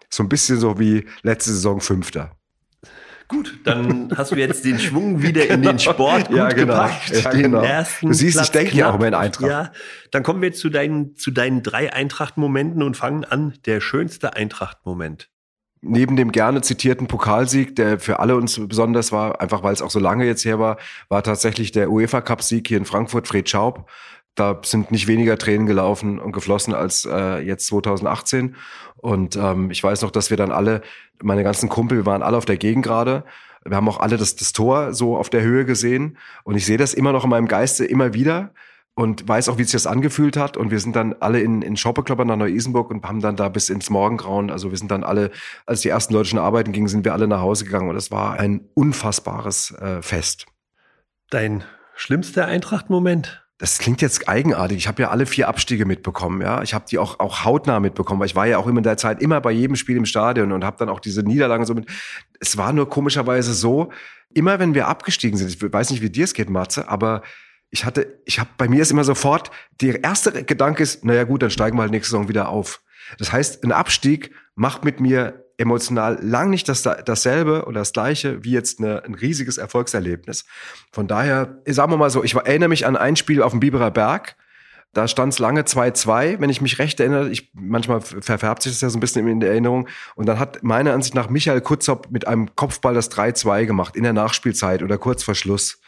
So 0.09 0.23
ein 0.23 0.29
bisschen 0.29 0.59
so 0.59 0.79
wie 0.79 1.05
letzte 1.23 1.51
Saison 1.51 1.81
Fünfter. 1.81 2.31
Gut, 3.29 3.59
dann 3.65 4.13
hast 4.15 4.31
du 4.31 4.35
jetzt 4.37 4.63
den 4.63 4.79
Schwung 4.79 5.21
wieder 5.21 5.47
in 5.49 5.61
den 5.61 5.79
Sport 5.79 6.27
gut 6.29 6.37
Ja, 6.37 6.47
genau. 6.49 6.73
gepackt. 6.75 7.23
Ja, 7.23 7.31
genau. 7.31 7.61
Du 8.01 8.13
siehst, 8.13 8.35
ich 8.35 8.51
Platz 8.51 8.51
denke 8.51 8.77
ja 8.77 8.89
auch 8.89 8.95
immer 8.95 9.07
in 9.07 9.13
Eintracht. 9.13 9.49
Ja, 9.49 9.71
dann 10.11 10.23
kommen 10.23 10.41
wir 10.41 10.53
zu 10.53 10.69
deinen, 10.69 11.15
zu 11.17 11.31
deinen 11.31 11.61
drei 11.61 11.91
Eintracht-Momenten 11.91 12.81
und 12.83 12.95
fangen 12.95 13.25
an. 13.25 13.53
Der 13.65 13.81
schönste 13.81 14.35
Eintracht-Moment. 14.35 15.29
neben 15.81 16.15
dem 16.15 16.31
gerne 16.31 16.61
zitierten 16.61 17.07
Pokalsieg, 17.07 17.75
der 17.75 17.99
für 17.99 18.19
alle 18.19 18.35
uns 18.35 18.59
besonders 18.67 19.11
war, 19.11 19.41
einfach 19.41 19.61
weil 19.61 19.73
es 19.73 19.81
auch 19.81 19.91
so 19.91 19.99
lange 19.99 20.25
jetzt 20.25 20.43
her 20.45 20.59
war, 20.59 20.77
war 21.09 21.21
tatsächlich 21.23 21.71
der 21.71 21.91
UEFA 21.91 22.21
Cup 22.21 22.41
Sieg 22.41 22.67
hier 22.67 22.77
in 22.77 22.85
Frankfurt, 22.85 23.27
Fred 23.27 23.49
Schaub. 23.49 23.89
Da 24.35 24.59
sind 24.63 24.91
nicht 24.91 25.07
weniger 25.07 25.37
Tränen 25.37 25.65
gelaufen 25.65 26.19
und 26.19 26.31
geflossen 26.31 26.73
als 26.73 27.05
äh, 27.05 27.39
jetzt 27.39 27.65
2018. 27.67 28.55
Und 28.95 29.35
ähm, 29.35 29.71
ich 29.71 29.83
weiß 29.83 30.01
noch, 30.03 30.11
dass 30.11 30.29
wir 30.29 30.37
dann 30.37 30.51
alle, 30.51 30.81
meine 31.21 31.43
ganzen 31.43 31.69
Kumpel, 31.69 31.99
wir 31.99 32.05
waren 32.05 32.23
alle 32.23 32.37
auf 32.37 32.45
der 32.45 32.57
Gegend 32.57 32.85
gerade. 32.85 33.23
Wir 33.65 33.75
haben 33.75 33.89
auch 33.89 33.99
alle 33.99 34.17
das, 34.17 34.35
das 34.35 34.53
Tor 34.53 34.93
so 34.93 35.17
auf 35.17 35.29
der 35.29 35.41
Höhe 35.41 35.65
gesehen. 35.65 36.17
Und 36.43 36.55
ich 36.55 36.65
sehe 36.65 36.77
das 36.77 36.93
immer 36.93 37.11
noch 37.11 37.23
in 37.23 37.29
meinem 37.29 37.47
Geiste 37.47 37.85
immer 37.85 38.13
wieder 38.13 38.51
und 38.95 39.27
weiß 39.27 39.49
auch, 39.49 39.57
wie 39.57 39.63
sich 39.63 39.73
das 39.73 39.87
angefühlt 39.87 40.37
hat. 40.37 40.57
Und 40.57 40.71
wir 40.71 40.79
sind 40.79 40.95
dann 40.95 41.15
alle 41.19 41.39
in, 41.39 41.61
in 41.61 41.77
Schoppeklopper 41.77 42.25
nach 42.25 42.35
Neu-Isenburg 42.35 42.89
und 42.89 43.05
haben 43.05 43.21
dann 43.21 43.35
da 43.35 43.49
bis 43.49 43.69
ins 43.69 43.89
Morgengrauen, 43.89 44.49
also 44.49 44.71
wir 44.71 44.77
sind 44.77 44.89
dann 44.89 45.03
alle, 45.03 45.31
als 45.65 45.81
die 45.81 45.89
ersten 45.89 46.13
Leute 46.13 46.29
schon 46.29 46.39
arbeiten 46.39 46.71
gingen, 46.71 46.87
sind 46.87 47.05
wir 47.05 47.13
alle 47.13 47.27
nach 47.27 47.41
Hause 47.41 47.65
gegangen. 47.65 47.89
Und 47.89 47.95
es 47.95 48.09
war 48.09 48.39
ein 48.39 48.61
unfassbares 48.73 49.71
äh, 49.71 50.01
Fest. 50.01 50.47
Dein 51.29 51.63
schlimmster 51.95 52.45
Eintracht-Moment? 52.45 53.46
Das 53.59 53.79
klingt 53.79 54.03
jetzt 54.03 54.29
eigenartig. 54.29 54.77
Ich 54.77 54.87
habe 54.87 55.01
ja 55.01 55.09
alle 55.09 55.25
vier 55.25 55.47
Abstiege 55.47 55.85
mitbekommen, 55.85 56.41
ja. 56.41 56.61
Ich 56.61 56.75
habe 56.75 56.85
die 56.89 56.99
auch 56.99 57.19
auch 57.19 57.43
hautnah 57.43 57.79
mitbekommen, 57.79 58.19
weil 58.19 58.27
ich 58.27 58.35
war 58.35 58.45
ja 58.45 58.59
auch 58.59 58.67
immer 58.67 58.77
in 58.77 58.83
der 58.83 58.97
Zeit 58.97 59.21
immer 59.21 59.41
bei 59.41 59.51
jedem 59.51 59.75
Spiel 59.75 59.97
im 59.97 60.05
Stadion 60.05 60.51
und 60.51 60.63
habe 60.63 60.77
dann 60.77 60.89
auch 60.89 60.99
diese 60.99 61.23
Niederlagen 61.23 61.65
so 61.65 61.73
mit. 61.73 61.89
Es 62.39 62.57
war 62.57 62.71
nur 62.71 62.87
komischerweise 62.87 63.53
so, 63.53 63.91
immer 64.33 64.59
wenn 64.59 64.75
wir 64.75 64.87
abgestiegen 64.87 65.37
sind, 65.37 65.49
ich 65.49 65.73
weiß 65.73 65.89
nicht, 65.89 66.01
wie 66.01 66.09
dir 66.09 66.25
es 66.25 66.33
geht, 66.35 66.49
Matze, 66.49 66.87
aber 66.87 67.23
ich 67.71 67.83
hatte, 67.83 68.21
ich 68.25 68.39
habe 68.39 68.49
bei 68.57 68.67
mir 68.67 68.81
ist 68.81 68.91
immer 68.91 69.03
sofort 69.03 69.51
der 69.81 70.03
erste 70.03 70.43
Gedanke 70.43 70.83
ist, 70.83 71.03
naja 71.03 71.23
gut, 71.23 71.41
dann 71.41 71.49
steigen 71.49 71.77
wir 71.77 71.81
halt 71.81 71.91
nächste 71.91 72.11
Saison 72.11 72.29
wieder 72.29 72.49
auf. 72.49 72.81
Das 73.17 73.31
heißt, 73.31 73.63
ein 73.63 73.71
Abstieg 73.71 74.31
macht 74.55 74.85
mit 74.85 74.99
mir 74.99 75.46
emotional 75.57 76.19
lang 76.21 76.49
nicht 76.49 76.69
das, 76.69 76.83
dasselbe 76.83 77.65
oder 77.65 77.79
das 77.79 77.93
gleiche 77.93 78.43
wie 78.43 78.51
jetzt 78.51 78.79
eine, 78.79 79.03
ein 79.03 79.15
riesiges 79.15 79.57
Erfolgserlebnis. 79.57 80.45
Von 80.91 81.07
daher, 81.07 81.61
sagen 81.65 81.91
wir 81.91 81.97
mal 81.97 82.09
so, 82.09 82.23
ich 82.23 82.35
erinnere 82.35 82.69
mich 82.69 82.85
an 82.85 82.95
ein 82.95 83.15
Spiel 83.15 83.41
auf 83.41 83.51
dem 83.51 83.59
Biberer 83.59 83.91
Berg. 83.91 84.35
Da 84.93 85.07
stand 85.07 85.33
es 85.33 85.39
lange 85.39 85.61
2-2, 85.61 86.39
wenn 86.39 86.49
ich 86.49 86.61
mich 86.61 86.79
recht 86.79 86.99
erinnere. 86.99 87.29
Ich, 87.29 87.51
manchmal 87.53 88.01
verfärbt 88.01 88.63
sich 88.63 88.71
das 88.71 88.81
ja 88.81 88.89
so 88.89 88.97
ein 88.97 89.01
bisschen 89.01 89.27
in 89.27 89.39
der 89.39 89.51
Erinnerung. 89.51 89.87
Und 90.15 90.27
dann 90.27 90.39
hat 90.39 90.63
meiner 90.63 90.93
Ansicht 90.93 91.13
nach 91.13 91.29
Michael 91.29 91.61
Kutzop 91.61 92.09
mit 92.09 92.27
einem 92.27 92.55
Kopfball 92.55 92.93
das 92.93 93.11
3-2 93.11 93.65
gemacht 93.65 93.95
in 93.95 94.03
der 94.03 94.13
Nachspielzeit 94.13 94.81
oder 94.81 94.97
kurz 94.97 95.23
vor 95.23 95.35
Schluss. 95.35 95.79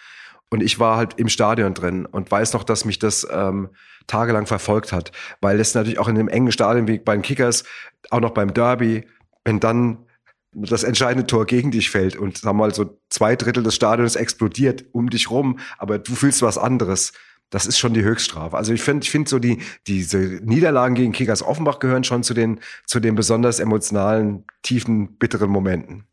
Und 0.49 0.61
ich 0.61 0.80
war 0.80 0.97
halt 0.97 1.13
im 1.17 1.30
Stadion 1.30 1.74
drin 1.74 2.05
und 2.05 2.30
weiß 2.30 2.53
noch, 2.53 2.63
dass 2.63 2.86
mich 2.86 2.99
das 2.99 3.26
ähm, 3.32 3.70
tagelang 4.07 4.47
verfolgt 4.47 4.91
hat. 4.91 5.11
Weil 5.41 5.57
das 5.59 5.76
natürlich 5.76 5.99
auch 5.99 6.07
in 6.07 6.17
einem 6.17 6.28
engen 6.28 6.51
Stadion 6.51 6.88
wie 6.88 6.99
bei 6.99 7.13
den 7.13 7.22
Kickers, 7.22 7.63
auch 8.09 8.20
noch 8.20 8.32
beim 8.32 8.53
Derby, 8.53 9.05
wenn 9.46 9.60
dann 9.60 10.06
das 10.52 10.84
entscheidende 10.84 11.28
Tor 11.28 11.46
gegen 11.46 11.72
dich 11.72 11.90
fällt 11.90 12.16
und 12.16 12.40
sag 12.40 12.54
mal 12.54 12.74
so 12.74 13.00
zwei 13.10 13.36
Drittel 13.36 13.64
des 13.64 13.76
Stadions 13.76 14.16
explodiert 14.16 14.86
um 14.94 15.10
dich 15.10 15.30
rum, 15.30 15.60
aber 15.78 16.00
du 16.00 16.16
fühlst 16.16 16.42
was 16.42 16.58
anderes. 16.58 17.14
Das 17.52 17.66
ist 17.66 17.80
schon 17.80 17.94
die 17.94 18.04
Höchststrafe. 18.04 18.56
Also 18.58 18.74
ich 18.74 18.82
finde, 18.82 19.04
ich 19.04 19.12
finde 19.12 19.30
so 19.30 19.40
die 19.40 19.60
diese 19.88 20.18
Niederlagen 20.18 20.96
gegen 20.96 21.12
Kickers 21.14 21.44
Offenbach 21.44 21.80
gehören 21.80 22.04
schon 22.04 22.24
zu 22.24 22.34
den 22.34 22.60
zu 22.86 23.00
den 23.00 23.16
besonders 23.16 23.60
emotionalen, 23.60 24.46
tiefen, 24.62 25.18
bitteren 25.18 25.50
Momenten. 25.50 26.06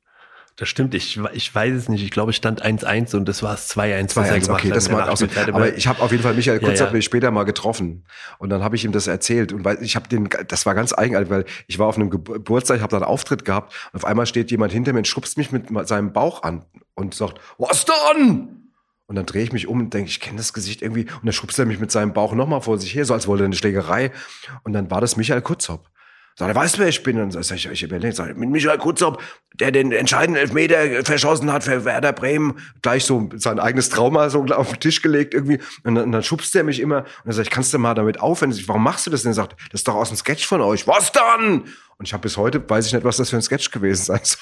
Das 0.59 0.70
stimmt, 0.70 0.94
ich, 0.94 1.20
ich 1.34 1.54
weiß 1.54 1.74
es 1.74 1.88
nicht. 1.90 2.02
Ich 2.02 2.11
glaube, 2.11 2.30
es 2.30 2.36
stand 2.36 2.64
1-1 2.64 3.14
und 3.14 3.28
das 3.28 3.42
war 3.42 3.52
es 3.52 3.70
2-1, 3.70 4.16
was 4.16 4.30
er 4.30 4.36
2-1, 4.36 4.46
gemacht 4.46 4.61
okay, 4.64 4.70
das 4.70 4.90
war 4.90 5.11
auch 5.11 5.16
so. 5.18 5.26
Aber 5.48 5.76
ich 5.76 5.86
habe 5.86 6.02
auf 6.02 6.11
jeden 6.11 6.22
Fall 6.22 6.32
Michael 6.32 6.62
Ja, 6.62 6.66
Kurz 6.66 6.80
ja. 6.80 6.86
hat 6.86 6.94
mich 6.94 7.04
später 7.04 7.30
mal 7.30 7.44
getroffen 7.44 8.07
und 8.38 8.48
dann 8.48 8.62
habe 8.62 8.74
ich 8.74 8.84
ihm 8.86 8.92
das 8.92 9.07
erzählt 9.07 9.52
und 9.52 9.66
weil 9.66 9.82
ich 9.82 9.96
habe 9.96 10.09
den, 10.09 10.30
das 10.48 10.64
war 10.64 10.74
ganz 10.74 10.94
eigenartig, 10.94 11.28
weil 11.28 11.44
ich 11.66 11.78
war 11.78 11.86
auf 11.88 11.96
einem 11.96 12.09
Geburtstag, 12.09 12.78
ich 12.78 12.82
habe 12.82 12.90
da 12.90 12.96
einen 12.96 13.04
Auftritt 13.04 13.44
gehabt 13.44 13.74
und 13.92 13.98
auf 13.98 14.07
einmal 14.07 14.24
steht 14.24 14.50
jemand 14.50 14.72
hinter 14.72 14.94
mir 14.94 15.00
und 15.00 15.07
schubst 15.07 15.36
mich 15.36 15.52
mit 15.52 15.68
seinem 15.86 16.14
Bauch 16.14 16.42
an 16.42 16.64
und 16.94 17.14
sagt, 17.14 17.38
was 17.59 17.84
dann? 17.84 18.62
Und 19.09 19.14
dann 19.14 19.26
drehe 19.26 19.42
ich 19.42 19.52
mich 19.52 19.68
um 19.68 19.80
und 19.80 19.94
denke, 19.94 20.09
ich 20.11 20.20
kenne 20.20 20.38
das 20.38 20.52
Gesicht 20.52 20.82
irgendwie. 20.82 21.04
Und 21.04 21.24
dann 21.24 21.32
schubst 21.32 21.59
er 21.59 21.66
mich 21.66 21.78
mit 21.78 21.92
seinem 21.92 22.12
Bauch 22.12 22.34
nochmal 22.34 22.61
vor 22.61 22.78
sich 22.78 22.92
her, 22.94 23.04
so 23.04 23.14
als 23.14 23.28
wollte 23.28 23.44
er 23.44 23.46
eine 23.46 23.54
Schlägerei. 23.54 24.11
Und 24.64 24.72
dann 24.72 24.90
war 24.90 25.00
das 25.00 25.16
Michael 25.16 25.42
Kutzop. 25.42 25.88
Sagt 26.39 26.51
er, 26.51 26.55
weißt 26.55 26.76
du, 26.76 26.80
wer 26.80 26.89
ich 26.89 27.03
bin? 27.03 27.18
Und 27.18 27.30
sag 27.32 27.57
ich, 27.57 27.66
ich 27.66 27.82
überlege, 27.82 28.14
sag 28.14 28.28
ich, 28.28 28.37
mit 28.37 28.51
Michael 28.51 28.76
Kutzop, 28.76 29.22
der 29.55 29.72
den 29.72 29.91
entscheidenden 29.91 30.39
Elfmeter 30.39 31.03
verschossen 31.03 31.51
hat 31.51 31.64
für 31.64 31.87
Werder 31.87 32.12
Bremen, 32.12 32.59
gleich 32.82 33.07
so 33.07 33.30
sein 33.37 33.59
eigenes 33.59 33.89
Trauma 33.89 34.28
so 34.28 34.45
auf 34.45 34.68
den 34.68 34.80
Tisch 34.80 35.01
gelegt 35.01 35.32
irgendwie. 35.32 35.59
Und 35.82 35.95
dann, 35.95 36.05
und 36.05 36.12
dann 36.12 36.22
schubst 36.22 36.55
er 36.55 36.62
mich 36.62 36.80
immer. 36.80 36.99
Und 36.99 37.07
dann 37.24 37.32
sag 37.32 37.45
ich, 37.45 37.51
kannst 37.51 37.72
du 37.72 37.78
mal 37.78 37.95
damit 37.95 38.20
aufhören? 38.20 38.51
Ich, 38.51 38.68
Warum 38.68 38.82
machst 38.82 39.07
du 39.07 39.11
das 39.11 39.22
denn? 39.22 39.30
Er 39.30 39.34
sagt, 39.34 39.57
das 39.70 39.80
ist 39.80 39.89
doch 39.89 39.95
aus 39.95 40.09
dem 40.09 40.18
Sketch 40.18 40.47
von 40.47 40.61
euch. 40.61 40.87
Was 40.87 41.11
dann? 41.11 41.64
Und 41.97 42.07
ich 42.07 42.12
habe 42.12 42.20
bis 42.20 42.37
heute, 42.37 42.62
weiß 42.68 42.87
ich 42.87 42.93
nicht, 42.93 43.05
was 43.05 43.16
das 43.16 43.30
für 43.30 43.37
ein 43.37 43.43
Sketch 43.43 43.70
gewesen 43.70 44.05
sein 44.05 44.20
soll. 44.22 44.41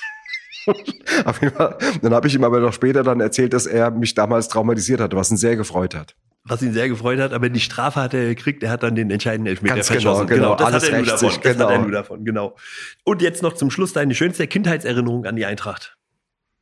Auf 1.25 1.41
jeden 1.43 1.55
Fall. 1.55 1.79
Dann 2.03 2.13
habe 2.13 2.27
ich 2.27 2.35
ihm 2.35 2.43
aber 2.43 2.59
noch 2.59 2.73
später 2.73 3.05
dann 3.05 3.21
erzählt, 3.21 3.53
dass 3.53 3.67
er 3.67 3.93
mich 3.93 4.15
damals 4.15 4.49
traumatisiert 4.49 5.01
hatte, 5.01 5.17
was 5.17 5.31
ihn 5.31 5.37
sehr 5.37 5.57
gefreut 5.57 5.95
hat. 5.95 6.17
Was 6.47 6.61
ihn 6.63 6.73
sehr 6.73 6.89
gefreut 6.89 7.21
hat, 7.21 7.33
aber 7.33 7.49
die 7.49 7.61
Strafe 7.61 8.01
hat 8.01 8.13
er 8.13 8.27
gekriegt, 8.27 8.63
er 8.63 8.71
hat 8.71 8.83
dann 8.83 8.95
den 8.95 9.11
entscheidenden 9.11 9.51
Elfmeter 9.51 9.77
Ganz 9.77 9.89
genau, 9.89 10.01
verschossen. 10.01 10.27
genau, 10.27 10.55
das 10.55 10.67
alles 10.67 10.85
hat 10.85 10.91
er 10.91 10.97
nur 10.99 11.07
davon. 11.07 11.29
Das 11.31 11.39
hat 11.39 11.45
er 11.45 11.55
genau. 11.55 11.83
nur 11.83 11.91
davon, 11.91 12.25
genau. 12.25 12.57
Und 13.05 13.23
jetzt 13.23 13.43
noch 13.43 13.55
zum 13.55 13.71
Schluss 13.71 13.95
deine 13.95 14.15
schönste 14.15 14.47
Kindheitserinnerung 14.47 15.25
an 15.25 15.37
die 15.37 15.47
Eintracht. 15.47 15.97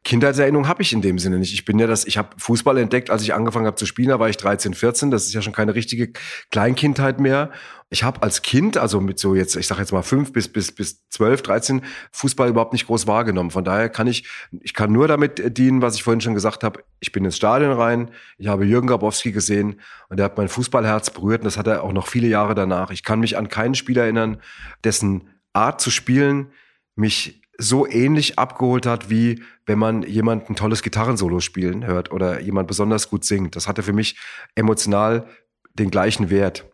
Kindheitserinnerung 0.05 0.67
habe 0.67 0.83
ich 0.83 0.93
in 0.93 1.01
dem 1.01 1.21
Sinne 1.21 1.39
nicht. 1.39 1.55
Ich 1.55 1.65
bin 1.65 1.79
ja 1.79 1.87
das, 1.87 2.05
ich 2.05 2.19
habe 2.19 2.31
Fußball 2.37 2.77
entdeckt, 2.79 3.09
als 3.09 3.23
ich 3.23 3.35
angefangen 3.35 3.67
habe 3.67 3.77
zu 3.77 3.87
spielen, 3.87 4.09
da 4.09 4.19
war 4.19 4.29
ich 4.29 4.37
13, 4.37 4.75
14. 4.75 5.13
Das 5.13 5.27
ist 5.27 5.33
ja 5.33 5.43
schon 5.43 5.53
keine 5.53 5.77
richtige 5.77 6.13
Kleinkindheit 6.51 7.21
mehr. 7.21 7.53
Ich 7.89 8.03
habe 8.03 8.21
als 8.23 8.43
Kind, 8.43 8.77
also 8.77 9.01
mit 9.01 9.21
so 9.21 9.37
jetzt, 9.37 9.55
ich 9.55 9.69
sage 9.69 9.81
jetzt 9.81 9.93
mal 9.93 10.03
fünf 10.03 10.33
bis 10.33 10.49
bis 10.49 10.73
bis 10.73 11.09
zwölf, 11.09 11.43
13, 11.43 11.83
Fußball 12.11 12.49
überhaupt 12.49 12.73
nicht 12.73 12.87
groß 12.87 13.07
wahrgenommen. 13.07 13.53
Von 13.53 13.65
daher 13.65 13.89
kann 13.91 14.09
ich, 14.09 14.27
ich 14.61 14.75
kann 14.75 14.91
nur 14.91 15.07
damit 15.07 15.57
dienen, 15.57 15.83
was 15.83 15.95
ich 15.95 16.03
vorhin 16.03 16.21
schon 16.21 16.35
gesagt 16.35 16.65
habe. 16.65 16.83
Ich 16.99 17.13
bin 17.13 17.25
ins 17.25 17.37
Stadion 17.37 17.73
rein, 17.73 18.11
ich 18.39 18.49
habe 18.49 18.65
Jürgen 18.65 18.89
Grabowski 18.89 19.31
gesehen 19.31 19.81
und 20.09 20.17
der 20.17 20.25
hat 20.25 20.37
mein 20.37 20.49
Fußballherz 20.49 21.11
berührt 21.11 21.43
und 21.43 21.45
das 21.45 21.59
hat 21.59 21.69
er 21.69 21.85
auch 21.85 21.93
noch 21.93 22.09
viele 22.09 22.27
Jahre 22.27 22.57
danach. 22.57 22.91
Ich 22.91 23.05
kann 23.05 23.21
mich 23.21 23.37
an 23.37 23.49
keinen 23.49 23.77
Spieler 23.77 24.03
erinnern, 24.03 24.39
dessen 24.83 25.29
Art 25.53 25.81
zu 25.81 25.91
spielen 25.91 26.49
mich 26.95 27.42
so 27.63 27.87
ähnlich 27.87 28.39
abgeholt 28.39 28.87
hat, 28.87 29.09
wie 29.09 29.43
wenn 29.67 29.79
man 29.79 30.03
jemand 30.03 30.51
ein 30.51 30.57
tolles 30.57 30.83
Gitarrensolo 30.83 31.41
spielen 31.41 31.87
hört 31.87 32.11
oder 32.11 32.41
jemand 32.41 32.69
besonders 32.69 33.09
gut 33.09 33.25
singt. 33.25 33.57
Das 33.57 33.69
hatte 33.69 33.83
für 33.83 33.93
mich 33.93 34.19
emotional 34.55 35.27
den 35.75 35.91
gleichen 35.91 36.29
Wert. 36.29 36.65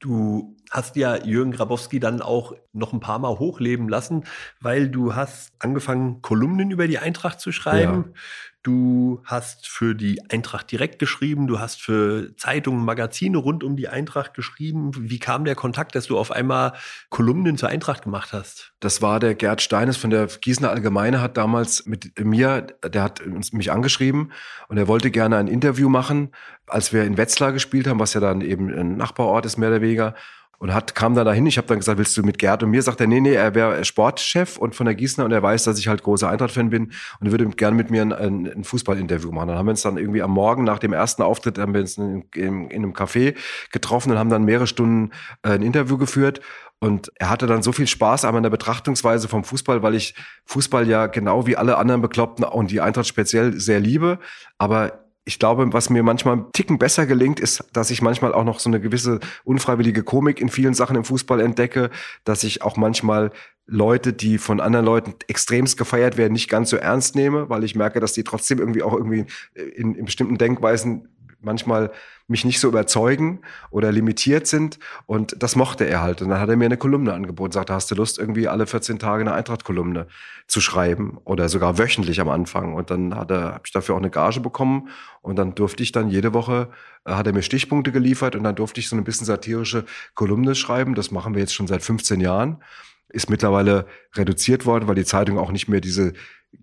Du 0.00 0.56
hast 0.70 0.96
ja 0.96 1.16
Jürgen 1.24 1.52
Grabowski 1.52 1.98
dann 1.98 2.20
auch 2.20 2.52
noch 2.72 2.92
ein 2.92 3.00
paar 3.00 3.18
Mal 3.18 3.38
hochleben 3.38 3.88
lassen, 3.88 4.24
weil 4.60 4.88
du 4.88 5.14
hast 5.14 5.52
angefangen, 5.58 6.20
Kolumnen 6.20 6.70
über 6.70 6.86
die 6.86 6.98
Eintracht 6.98 7.40
zu 7.40 7.52
schreiben. 7.52 8.04
Ja. 8.06 8.20
Du 8.68 9.22
hast 9.24 9.66
für 9.66 9.94
die 9.94 10.20
Eintracht 10.30 10.70
direkt 10.70 10.98
geschrieben, 10.98 11.46
du 11.46 11.58
hast 11.58 11.80
für 11.80 12.36
Zeitungen, 12.36 12.84
Magazine 12.84 13.38
rund 13.38 13.64
um 13.64 13.76
die 13.76 13.88
Eintracht 13.88 14.34
geschrieben. 14.34 14.90
Wie 14.94 15.18
kam 15.18 15.46
der 15.46 15.54
Kontakt, 15.54 15.94
dass 15.94 16.04
du 16.04 16.18
auf 16.18 16.30
einmal 16.30 16.74
Kolumnen 17.08 17.56
zur 17.56 17.70
Eintracht 17.70 18.02
gemacht 18.02 18.34
hast? 18.34 18.74
Das 18.80 19.00
war 19.00 19.20
der 19.20 19.34
Gerd 19.34 19.62
Steines 19.62 19.96
von 19.96 20.10
der 20.10 20.26
Gießener 20.26 20.68
Allgemeine, 20.68 21.22
hat 21.22 21.38
damals 21.38 21.86
mit 21.86 22.22
mir, 22.22 22.66
der 22.84 23.02
hat 23.02 23.22
mich 23.52 23.72
angeschrieben 23.72 24.32
und 24.68 24.76
er 24.76 24.86
wollte 24.86 25.10
gerne 25.10 25.38
ein 25.38 25.48
Interview 25.48 25.88
machen, 25.88 26.32
als 26.66 26.92
wir 26.92 27.04
in 27.04 27.16
Wetzlar 27.16 27.52
gespielt 27.52 27.86
haben, 27.86 28.00
was 28.00 28.12
ja 28.12 28.20
dann 28.20 28.42
eben 28.42 28.68
ein 28.68 28.98
Nachbarort 28.98 29.46
ist, 29.46 29.56
mehr 29.56 29.70
oder 29.70 29.80
weniger. 29.80 30.14
Und 30.60 30.74
hat, 30.74 30.96
kam 30.96 31.14
dann 31.14 31.24
dahin, 31.24 31.46
ich 31.46 31.56
habe 31.56 31.68
dann 31.68 31.78
gesagt, 31.78 31.98
willst 31.98 32.16
du 32.16 32.22
mit 32.24 32.38
Gerd? 32.38 32.64
Und 32.64 32.70
mir 32.70 32.82
sagt 32.82 33.00
er, 33.00 33.06
nee, 33.06 33.20
nee, 33.20 33.34
er 33.34 33.54
wäre 33.54 33.84
Sportchef 33.84 34.56
und 34.58 34.74
von 34.74 34.86
der 34.86 34.96
Gießener 34.96 35.24
und 35.24 35.30
er 35.30 35.40
weiß, 35.40 35.62
dass 35.62 35.78
ich 35.78 35.86
halt 35.86 36.02
großer 36.02 36.28
Eintracht-Fan 36.28 36.70
bin 36.70 36.92
und 37.20 37.30
würde 37.30 37.46
gerne 37.50 37.76
mit 37.76 37.92
mir 37.92 38.02
ein, 38.02 38.12
ein, 38.12 38.46
ein 38.46 38.64
Fußballinterview 38.64 39.30
machen. 39.30 39.48
Dann 39.48 39.58
haben 39.58 39.66
wir 39.66 39.70
uns 39.70 39.82
dann 39.82 39.98
irgendwie 39.98 40.20
am 40.20 40.32
Morgen 40.32 40.64
nach 40.64 40.80
dem 40.80 40.92
ersten 40.92 41.22
Auftritt 41.22 41.58
haben 41.58 41.74
wir 41.74 41.82
uns 41.82 41.96
in, 41.96 42.24
in, 42.34 42.70
in 42.70 42.82
einem 42.82 42.92
Café 42.92 43.36
getroffen 43.70 44.10
und 44.10 44.18
haben 44.18 44.30
dann 44.30 44.44
mehrere 44.44 44.66
Stunden 44.66 45.12
äh, 45.42 45.50
ein 45.50 45.62
Interview 45.62 45.96
geführt. 45.96 46.40
Und 46.80 47.12
er 47.16 47.30
hatte 47.30 47.46
dann 47.46 47.62
so 47.62 47.72
viel 47.72 47.86
Spaß 47.86 48.24
an 48.24 48.34
meiner 48.34 48.50
Betrachtungsweise 48.50 49.28
vom 49.28 49.44
Fußball, 49.44 49.82
weil 49.82 49.94
ich 49.94 50.14
Fußball 50.46 50.88
ja 50.88 51.06
genau 51.06 51.46
wie 51.46 51.56
alle 51.56 51.76
anderen 51.76 52.02
Bekloppten 52.02 52.44
und 52.44 52.70
die 52.70 52.80
Eintracht 52.80 53.06
speziell 53.06 53.58
sehr 53.60 53.78
liebe. 53.78 54.18
Aber 54.58 55.07
ich 55.28 55.38
glaube, 55.38 55.70
was 55.74 55.90
mir 55.90 56.02
manchmal 56.02 56.34
einen 56.34 56.52
Ticken 56.52 56.78
besser 56.78 57.04
gelingt, 57.04 57.38
ist, 57.38 57.62
dass 57.74 57.90
ich 57.90 58.00
manchmal 58.00 58.32
auch 58.32 58.44
noch 58.44 58.60
so 58.60 58.70
eine 58.70 58.80
gewisse 58.80 59.20
unfreiwillige 59.44 60.02
Komik 60.02 60.40
in 60.40 60.48
vielen 60.48 60.72
Sachen 60.72 60.96
im 60.96 61.04
Fußball 61.04 61.40
entdecke, 61.40 61.90
dass 62.24 62.44
ich 62.44 62.62
auch 62.62 62.78
manchmal 62.78 63.30
Leute, 63.66 64.14
die 64.14 64.38
von 64.38 64.58
anderen 64.58 64.86
Leuten 64.86 65.14
extremst 65.26 65.76
gefeiert 65.76 66.16
werden, 66.16 66.32
nicht 66.32 66.48
ganz 66.48 66.70
so 66.70 66.78
ernst 66.78 67.14
nehme, 67.14 67.50
weil 67.50 67.62
ich 67.62 67.74
merke, 67.74 68.00
dass 68.00 68.14
die 68.14 68.24
trotzdem 68.24 68.58
irgendwie 68.58 68.82
auch 68.82 68.94
irgendwie 68.94 69.26
in, 69.54 69.94
in 69.94 70.06
bestimmten 70.06 70.38
Denkweisen 70.38 71.08
manchmal 71.40 71.90
mich 72.26 72.44
nicht 72.44 72.60
so 72.60 72.68
überzeugen 72.68 73.40
oder 73.70 73.90
limitiert 73.90 74.46
sind. 74.46 74.78
Und 75.06 75.42
das 75.42 75.56
mochte 75.56 75.84
er 75.84 76.02
halt. 76.02 76.20
Und 76.20 76.28
dann 76.28 76.40
hat 76.40 76.48
er 76.48 76.56
mir 76.56 76.66
eine 76.66 76.76
Kolumne 76.76 77.14
angeboten, 77.14 77.52
sagte, 77.52 77.72
hast 77.72 77.90
du 77.90 77.94
Lust, 77.94 78.18
irgendwie 78.18 78.48
alle 78.48 78.66
14 78.66 78.98
Tage 78.98 79.22
eine 79.22 79.32
Eintracht-Kolumne 79.32 80.06
zu 80.46 80.60
schreiben 80.60 81.18
oder 81.24 81.48
sogar 81.48 81.78
wöchentlich 81.78 82.20
am 82.20 82.28
Anfang. 82.28 82.74
Und 82.74 82.90
dann 82.90 83.14
hat 83.14 83.30
er, 83.30 83.54
habe 83.54 83.62
ich 83.64 83.72
dafür 83.72 83.94
auch 83.94 84.00
eine 84.00 84.10
Gage 84.10 84.40
bekommen. 84.40 84.88
Und 85.22 85.36
dann 85.36 85.54
durfte 85.54 85.82
ich 85.82 85.92
dann 85.92 86.10
jede 86.10 86.34
Woche, 86.34 86.68
äh, 87.04 87.12
hat 87.12 87.26
er 87.26 87.32
mir 87.32 87.42
Stichpunkte 87.42 87.92
geliefert 87.92 88.36
und 88.36 88.44
dann 88.44 88.54
durfte 88.54 88.80
ich 88.80 88.88
so 88.88 88.96
ein 88.96 89.04
bisschen 89.04 89.26
satirische 89.26 89.84
Kolumne 90.14 90.54
schreiben. 90.54 90.94
Das 90.94 91.10
machen 91.10 91.34
wir 91.34 91.40
jetzt 91.40 91.54
schon 91.54 91.66
seit 91.66 91.82
15 91.82 92.20
Jahren. 92.20 92.62
Ist 93.10 93.30
mittlerweile 93.30 93.86
reduziert 94.14 94.66
worden, 94.66 94.86
weil 94.86 94.94
die 94.94 95.04
Zeitung 95.04 95.38
auch 95.38 95.50
nicht 95.50 95.66
mehr 95.66 95.80
diese 95.80 96.12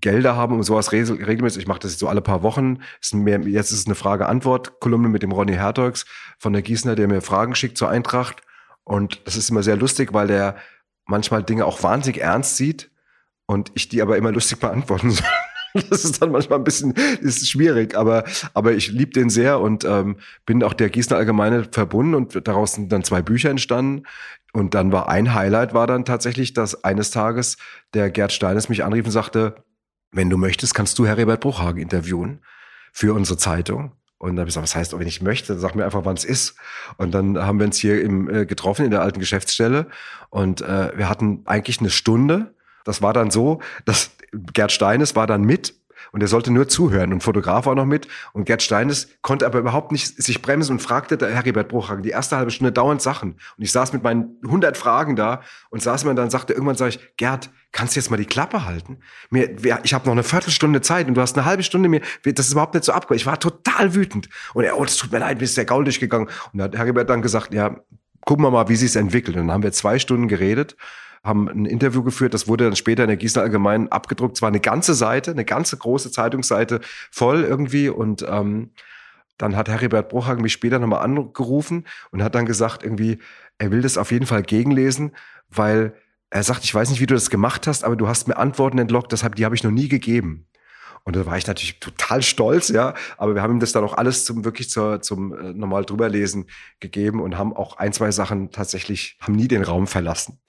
Gelder 0.02 0.36
haben, 0.36 0.56
um 0.56 0.64
sowas 0.64 0.92
regel- 0.92 1.24
regelmäßig. 1.24 1.64
Ich 1.64 1.68
mache 1.68 1.80
das 1.80 1.92
jetzt 1.92 2.00
so 2.00 2.08
alle 2.08 2.22
paar 2.22 2.44
Wochen. 2.44 2.80
Ist 3.02 3.14
mehr, 3.14 3.40
jetzt 3.42 3.72
ist 3.72 3.80
es 3.80 3.86
eine 3.86 3.96
Frage-Antwort-Kolumne 3.96 5.10
mit 5.10 5.24
dem 5.24 5.32
Ronny 5.32 5.54
Hertogs 5.54 6.06
von 6.40 6.54
der 6.54 6.62
Gießener, 6.62 6.96
der 6.96 7.08
mir 7.08 7.22
Fragen 7.22 7.56
schickt 7.56 7.78
zur 7.78 7.90
Eintracht. 7.90 8.42
Und 8.84 9.26
das 9.26 9.36
ist 9.36 9.50
immer 9.50 9.64
sehr 9.64 9.78
lustig, 9.78 10.14
weil 10.14 10.28
der 10.28 10.56
manchmal 11.06 11.44
Dinge 11.44 11.66
auch 11.66 11.84
wahnsinnig 11.84 12.22
ernst 12.22 12.58
sieht 12.58 12.92
und 13.46 13.72
ich 13.76 13.90
die 13.90 14.02
aber 14.02 14.18
immer 14.18 14.32
lustig 14.32 14.60
beantworten 14.60 15.12
soll. 15.12 15.28
Das 15.90 16.06
ist 16.06 16.22
dann 16.22 16.32
manchmal 16.32 16.60
ein 16.60 16.64
bisschen 16.64 16.94
ist 16.94 17.50
schwierig, 17.50 17.98
aber, 17.98 18.24
aber 18.54 18.72
ich 18.72 18.92
liebe 18.94 19.12
den 19.12 19.30
sehr 19.30 19.60
und 19.60 19.84
ähm, 19.84 20.16
bin 20.46 20.64
auch 20.64 20.72
der 20.72 20.90
Gießener 20.90 21.18
Allgemeine 21.18 21.68
verbunden 21.70 22.16
und 22.16 22.48
daraus 22.48 22.76
sind 22.76 22.94
dann 22.94 23.04
zwei 23.04 23.22
Bücher 23.22 23.50
entstanden. 23.50 24.04
Und 24.54 24.74
dann 24.74 24.94
war 24.94 25.10
ein 25.10 25.34
Highlight 25.34 25.74
war 25.74 25.86
dann 25.86 26.06
tatsächlich, 26.06 26.54
dass 26.54 26.86
eines 26.86 27.12
Tages 27.12 27.58
der 27.94 28.10
Gerd 28.10 28.32
Steines 28.32 28.70
mich 28.70 28.86
anrief 28.86 29.04
und 29.04 29.12
sagte, 29.12 29.65
wenn 30.16 30.30
du 30.30 30.38
möchtest, 30.38 30.74
kannst 30.74 30.98
du 30.98 31.06
Heribert 31.06 31.42
Bruchhagen 31.42 31.82
interviewen 31.82 32.40
für 32.94 33.14
unsere 33.14 33.38
Zeitung. 33.38 33.92
Und 34.18 34.30
dann 34.30 34.40
habe 34.40 34.50
ich 34.50 34.56
gesagt, 34.56 34.64
was 34.64 34.76
heißt, 34.76 34.98
wenn 34.98 35.08
ich 35.08 35.22
möchte, 35.22 35.54
dann 35.54 35.60
sag 35.60 35.76
mir 35.76 35.84
einfach, 35.84 36.06
wann 36.06 36.16
es 36.16 36.24
ist. 36.24 36.56
Und 36.98 37.12
dann 37.12 37.38
haben 37.38 37.60
wir 37.60 37.66
uns 37.66 37.78
hier 37.78 38.02
im, 38.02 38.30
äh, 38.34 38.46
getroffen 38.46 38.86
in 38.86 38.92
der 38.92 39.02
alten 39.02 39.20
Geschäftsstelle 39.20 39.88
und 40.30 40.62
äh, 40.62 40.98
wir 40.98 41.10
hatten 41.10 41.42
eigentlich 41.46 41.80
eine 41.80 41.90
Stunde. 41.90 42.56
Das 42.86 43.02
war 43.02 43.12
dann 43.12 43.30
so, 43.30 43.60
dass 43.84 44.12
Gerd 44.54 44.72
Steines 44.72 45.16
war 45.16 45.28
dann 45.28 45.44
mit 45.44 45.76
und 46.12 46.22
er 46.22 46.30
sollte 46.30 46.52
nur 46.52 46.70
zuhören 46.70 47.12
und 47.12 47.24
Fotograf 47.24 47.66
war 47.66 47.76
noch 47.76 47.86
mit 47.86 48.08
und 48.32 48.46
Gerd 48.46 48.64
Steines 48.64 49.10
konnte 49.22 49.46
aber 49.46 49.60
überhaupt 49.60 49.92
nicht 49.92 50.22
sich 50.24 50.42
bremsen 50.42 50.74
und 50.74 50.80
fragte 50.80 51.18
der 51.18 51.30
Heribert 51.30 51.68
Bruchhagen 51.68 52.04
die 52.04 52.12
erste 52.12 52.38
halbe 52.38 52.52
Stunde 52.52 52.72
dauernd 52.72 53.02
Sachen 53.02 53.34
und 53.58 53.64
ich 53.64 53.72
saß 53.74 53.92
mit 53.92 54.02
meinen 54.02 54.40
100 54.46 54.78
Fragen 54.78 55.18
da 55.18 55.42
und 55.70 55.84
saß 55.84 56.06
mir 56.06 56.12
und 56.12 56.16
dann 56.16 56.30
sagte 56.30 56.54
irgendwann 56.54 56.78
sage 56.78 56.92
ich 56.92 57.18
Gerd 57.18 57.50
kannst 57.76 57.96
du 57.96 58.00
jetzt 58.00 58.10
mal 58.10 58.18
die 58.18 58.26
Klappe 58.26 58.66
halten 58.66 58.98
mir 59.30 59.50
ich 59.84 59.94
habe 59.94 60.06
noch 60.06 60.14
eine 60.14 60.24
Viertelstunde 60.24 60.80
Zeit 60.82 61.08
und 61.08 61.16
du 61.16 61.22
hast 61.22 61.38
eine 61.38 61.46
halbe 61.46 61.62
Stunde 61.62 61.90
mir 61.90 62.02
das 62.24 62.48
ist 62.48 62.54
überhaupt 62.54 62.74
nicht 62.74 62.86
so 62.86 62.94
abgeholt 62.94 63.20
ich 63.20 63.26
war 63.26 63.40
total 63.40 63.94
wütend 63.94 64.30
und 64.54 64.64
er 64.64 64.80
oh 64.80 64.86
das 64.86 64.96
tut 64.96 65.12
mir 65.12 65.20
leid 65.20 65.38
mir 65.40 65.44
ist 65.44 65.58
der 65.58 65.66
Gaul 65.66 65.84
durchgegangen 65.84 66.30
und 66.54 66.60
da 66.60 66.64
hat 66.64 66.78
Heribert 66.78 67.10
dann 67.10 67.22
gesagt 67.22 67.54
ja 67.54 67.76
gucken 68.22 68.46
wir 68.46 68.52
mal 68.52 68.70
wie 68.70 68.78
sich's 68.78 68.96
entwickelt 68.96 69.36
und 69.36 69.48
dann 69.48 69.54
haben 69.54 69.64
wir 69.64 69.74
zwei 69.74 70.00
Stunden 70.00 70.30
geredet 70.30 70.78
haben 71.26 71.50
ein 71.50 71.66
Interview 71.66 72.04
geführt, 72.04 72.36
das 72.36 72.48
wurde 72.48 72.66
dann 72.66 72.76
später 72.76 73.04
in 73.04 73.08
der 73.08 73.18
Gießener 73.18 73.44
Allgemeinen 73.44 73.88
abgedruckt. 73.88 74.38
Es 74.38 74.44
war 74.44 74.50
eine 74.50 74.60
ganze 74.60 74.94
Seite, 74.94 75.32
eine 75.32 75.44
ganze 75.44 75.76
große 75.76 76.12
Zeitungsseite 76.12 76.82
voll 77.10 77.44
irgendwie. 77.44 77.90
Und 77.90 78.24
ähm, 78.30 78.70
dann 79.40 79.56
hat 79.56 79.68
Heribert 79.68 80.10
Bruchhagen 80.10 80.44
mich 80.44 80.54
später 80.54 80.78
nochmal 80.78 81.02
angerufen 81.02 81.86
und 82.12 82.22
hat 82.22 82.36
dann 82.36 82.46
gesagt, 82.46 82.84
irgendwie, 82.84 83.18
er 83.58 83.72
will 83.72 83.82
das 83.82 83.98
auf 83.98 84.12
jeden 84.12 84.28
Fall 84.28 84.44
gegenlesen, 84.44 85.14
weil 85.50 85.96
er 86.36 86.44
sagt, 86.44 86.66
ich 86.66 86.76
weiß 86.76 86.90
nicht, 86.90 87.00
wie 87.00 87.06
du 87.06 87.14
das 87.14 87.30
gemacht 87.30 87.66
hast, 87.66 87.86
aber 87.86 87.96
du 87.96 88.10
hast 88.10 88.28
mir 88.28 88.36
Antworten 88.36 88.78
entlockt, 88.78 89.14
deshalb, 89.14 89.36
die 89.36 89.46
habe 89.46 89.56
ich 89.56 89.64
noch 89.64 89.72
nie 89.72 89.88
gegeben. 89.88 90.48
Und 91.06 91.16
da 91.16 91.26
war 91.26 91.38
ich 91.38 91.48
natürlich 91.48 91.80
total 91.80 92.22
stolz, 92.22 92.68
ja. 92.68 92.94
Aber 93.18 93.36
wir 93.36 93.42
haben 93.42 93.54
ihm 93.54 93.60
das 93.62 93.72
dann 93.72 93.86
auch 93.86 93.94
alles 93.94 94.26
zum 94.26 94.44
wirklich 94.44 94.70
zur, 94.70 95.02
zum 95.02 95.34
äh, 95.34 95.54
normal 95.54 95.86
drüberlesen 95.86 96.48
gegeben 96.82 97.22
und 97.22 97.38
haben 97.38 97.56
auch 97.56 97.78
ein, 97.78 97.94
zwei 97.94 98.12
Sachen 98.12 98.52
tatsächlich, 98.52 99.18
haben 99.22 99.36
nie 99.36 99.48
den 99.48 99.64
Raum 99.64 99.88
verlassen. 99.88 100.40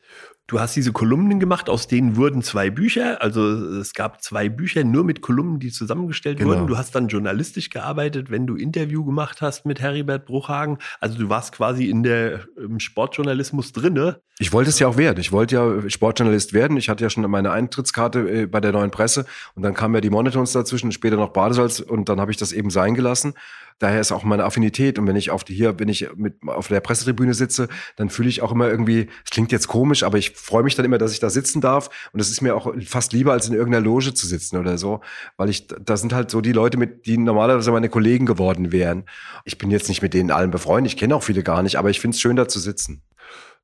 Du 0.48 0.60
hast 0.60 0.76
diese 0.76 0.92
Kolumnen 0.92 1.40
gemacht, 1.40 1.68
aus 1.68 1.88
denen 1.88 2.14
wurden 2.14 2.40
zwei 2.40 2.70
Bücher. 2.70 3.20
Also 3.20 3.42
es 3.80 3.94
gab 3.94 4.22
zwei 4.22 4.48
Bücher 4.48 4.84
nur 4.84 5.02
mit 5.02 5.20
Kolumnen, 5.20 5.58
die 5.58 5.72
zusammengestellt 5.72 6.38
Genau. 6.38 6.50
wurden. 6.50 6.66
Du 6.68 6.78
hast 6.78 6.94
dann 6.94 7.08
journalistisch 7.08 7.68
gearbeitet, 7.68 8.30
wenn 8.30 8.46
du 8.46 8.54
Interview 8.54 9.04
gemacht 9.04 9.42
hast 9.42 9.66
mit 9.66 9.80
Heribert 9.80 10.24
Bruchhagen. 10.24 10.78
Also 11.00 11.18
du 11.18 11.28
warst 11.28 11.50
quasi 11.50 11.90
in 11.90 12.04
der 12.04 12.44
im 12.56 12.78
Sportjournalismus 12.78 13.72
drinne. 13.72 14.20
Ich 14.38 14.52
wollte 14.52 14.70
es 14.70 14.78
ja 14.78 14.86
auch 14.86 14.96
werden. 14.96 15.18
Ich 15.18 15.32
wollte 15.32 15.56
ja 15.56 15.90
Sportjournalist 15.90 16.52
werden. 16.52 16.76
Ich 16.76 16.88
hatte 16.88 17.02
ja 17.02 17.10
schon 17.10 17.28
meine 17.28 17.50
Eintrittskarte 17.50 18.20
äh, 18.42 18.46
bei 18.46 18.60
der 18.60 18.70
neuen 18.70 18.92
Presse 18.92 19.26
und 19.56 19.64
dann 19.64 19.74
kamen 19.74 19.96
ja 19.96 20.00
die 20.00 20.10
Monitors 20.10 20.52
dazwischen, 20.52 20.92
später 20.92 21.16
noch 21.16 21.30
Badesalz 21.32 21.80
und 21.80 22.08
dann 22.08 22.20
habe 22.20 22.30
ich 22.30 22.36
das 22.36 22.52
eben 22.52 22.70
sein 22.70 22.94
gelassen. 22.94 23.34
Daher 23.78 24.00
ist 24.00 24.10
auch 24.10 24.24
meine 24.24 24.44
Affinität 24.44 24.98
und 24.98 25.06
wenn 25.06 25.16
ich 25.16 25.30
auf 25.30 25.44
die 25.44 25.54
hier, 25.54 25.78
wenn 25.78 25.88
ich 25.88 26.08
mit 26.16 26.36
auf 26.46 26.68
der 26.68 26.80
Pressetribüne 26.80 27.34
sitze, 27.34 27.68
dann 27.96 28.08
fühle 28.08 28.30
ich 28.30 28.40
auch 28.40 28.50
immer 28.50 28.68
irgendwie, 28.68 29.08
es 29.24 29.30
klingt 29.30 29.52
jetzt 29.52 29.68
komisch, 29.68 30.02
aber 30.02 30.16
ich 30.16 30.30
freue 30.30 30.62
mich 30.62 30.74
dann 30.74 30.86
immer, 30.86 30.96
dass 30.96 31.12
ich 31.12 31.20
da 31.20 31.28
sitzen 31.28 31.60
darf 31.60 31.90
und 32.12 32.20
es 32.20 32.30
ist 32.30 32.40
mir 32.40 32.56
auch 32.56 32.72
fast 32.86 33.12
lieber 33.12 33.32
als 33.32 33.48
in 33.48 33.54
irgendeiner 33.54 33.84
Loge 33.84 34.14
zu 34.14 34.26
sitzen 34.26 34.56
oder 34.56 34.78
so, 34.78 35.02
weil 35.36 35.50
ich 35.50 35.66
da 35.66 35.98
sind 35.98 36.14
halt 36.14 36.30
so 36.30 36.40
die 36.40 36.52
Leute 36.52 36.78
mit, 36.78 37.04
die 37.06 37.18
normalerweise 37.18 37.70
meine 37.70 37.90
Kollegen 37.90 38.24
geworden 38.24 38.72
wären. 38.72 39.04
Ich 39.44 39.58
bin 39.58 39.70
jetzt 39.70 39.88
nicht 39.88 40.00
mit 40.00 40.14
denen 40.14 40.30
allen 40.30 40.50
befreundet, 40.50 40.92
ich 40.92 40.98
kenne 40.98 41.14
auch 41.14 41.22
viele 41.22 41.42
gar 41.42 41.62
nicht, 41.62 41.76
aber 41.76 41.90
ich 41.90 42.00
finde 42.00 42.14
es 42.14 42.20
schön 42.20 42.36
da 42.36 42.48
zu 42.48 42.58
sitzen. 42.58 43.02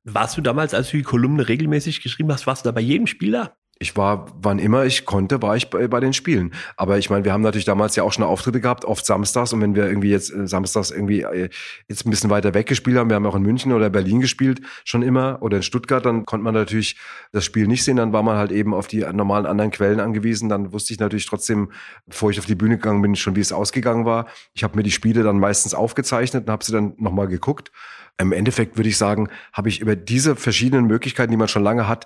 Warst 0.03 0.37
du 0.37 0.41
damals, 0.41 0.73
als 0.73 0.91
du 0.91 0.97
die 0.97 1.03
Kolumne 1.03 1.47
regelmäßig 1.47 2.03
geschrieben 2.03 2.31
hast, 2.31 2.45
warst 2.45 2.65
du 2.65 2.69
da 2.69 2.73
bei 2.73 2.81
jedem 2.81 3.07
Spieler? 3.07 3.55
Ich 3.83 3.97
war, 3.97 4.27
wann 4.41 4.59
immer 4.59 4.85
ich 4.85 5.03
konnte, 5.03 5.41
war 5.41 5.57
ich 5.57 5.69
bei, 5.69 5.89
bei 5.89 5.99
den 5.99 6.13
Spielen. 6.13 6.53
Aber 6.77 6.97
ich 6.97 7.09
meine, 7.09 7.25
wir 7.25 7.33
haben 7.33 7.41
natürlich 7.41 7.65
damals 7.65 7.97
ja 7.97 8.03
auch 8.03 8.13
schon 8.13 8.23
Auftritte 8.23 8.61
gehabt, 8.61 8.85
oft 8.85 9.05
samstags. 9.05 9.51
Und 9.51 9.59
wenn 9.59 9.75
wir 9.75 9.87
irgendwie 9.87 10.09
jetzt 10.09 10.33
äh, 10.33 10.47
samstags 10.47 10.89
irgendwie 10.89 11.23
äh, 11.23 11.49
jetzt 11.89 12.05
ein 12.05 12.09
bisschen 12.09 12.29
weiter 12.29 12.53
weg 12.53 12.65
gespielt 12.65 12.97
haben, 12.97 13.09
wir 13.09 13.17
haben 13.17 13.25
auch 13.25 13.35
in 13.35 13.41
München 13.41 13.73
oder 13.73 13.89
Berlin 13.89 14.21
gespielt, 14.21 14.61
schon 14.85 15.01
immer, 15.01 15.39
oder 15.41 15.57
in 15.57 15.63
Stuttgart, 15.63 16.05
dann 16.05 16.25
konnte 16.25 16.45
man 16.45 16.53
natürlich 16.53 16.97
das 17.33 17.43
Spiel 17.43 17.67
nicht 17.67 17.83
sehen. 17.83 17.97
Dann 17.97 18.13
war 18.13 18.23
man 18.23 18.37
halt 18.37 18.53
eben 18.53 18.73
auf 18.73 18.87
die 18.87 19.01
normalen 19.01 19.45
anderen 19.45 19.71
Quellen 19.71 19.99
angewiesen. 19.99 20.47
Dann 20.47 20.71
wusste 20.71 20.93
ich 20.93 20.99
natürlich 21.01 21.25
trotzdem, 21.25 21.69
bevor 22.05 22.31
ich 22.31 22.39
auf 22.39 22.45
die 22.45 22.55
Bühne 22.55 22.77
gegangen 22.77 23.01
bin, 23.01 23.17
schon, 23.17 23.35
wie 23.35 23.41
es 23.41 23.51
ausgegangen 23.51 24.05
war. 24.05 24.27
Ich 24.53 24.63
habe 24.63 24.77
mir 24.77 24.83
die 24.83 24.91
Spiele 24.91 25.23
dann 25.23 25.39
meistens 25.39 25.73
aufgezeichnet 25.73 26.45
und 26.47 26.51
habe 26.51 26.63
sie 26.63 26.71
dann 26.71 26.93
nochmal 26.99 27.27
geguckt. 27.27 27.69
Im 28.17 28.31
Endeffekt 28.31 28.77
würde 28.77 28.89
ich 28.89 28.97
sagen, 28.97 29.29
habe 29.53 29.69
ich 29.69 29.79
über 29.79 29.95
diese 29.95 30.35
verschiedenen 30.35 30.85
Möglichkeiten, 30.85 31.31
die 31.31 31.37
man 31.37 31.47
schon 31.47 31.63
lange 31.63 31.87
hat, 31.87 32.05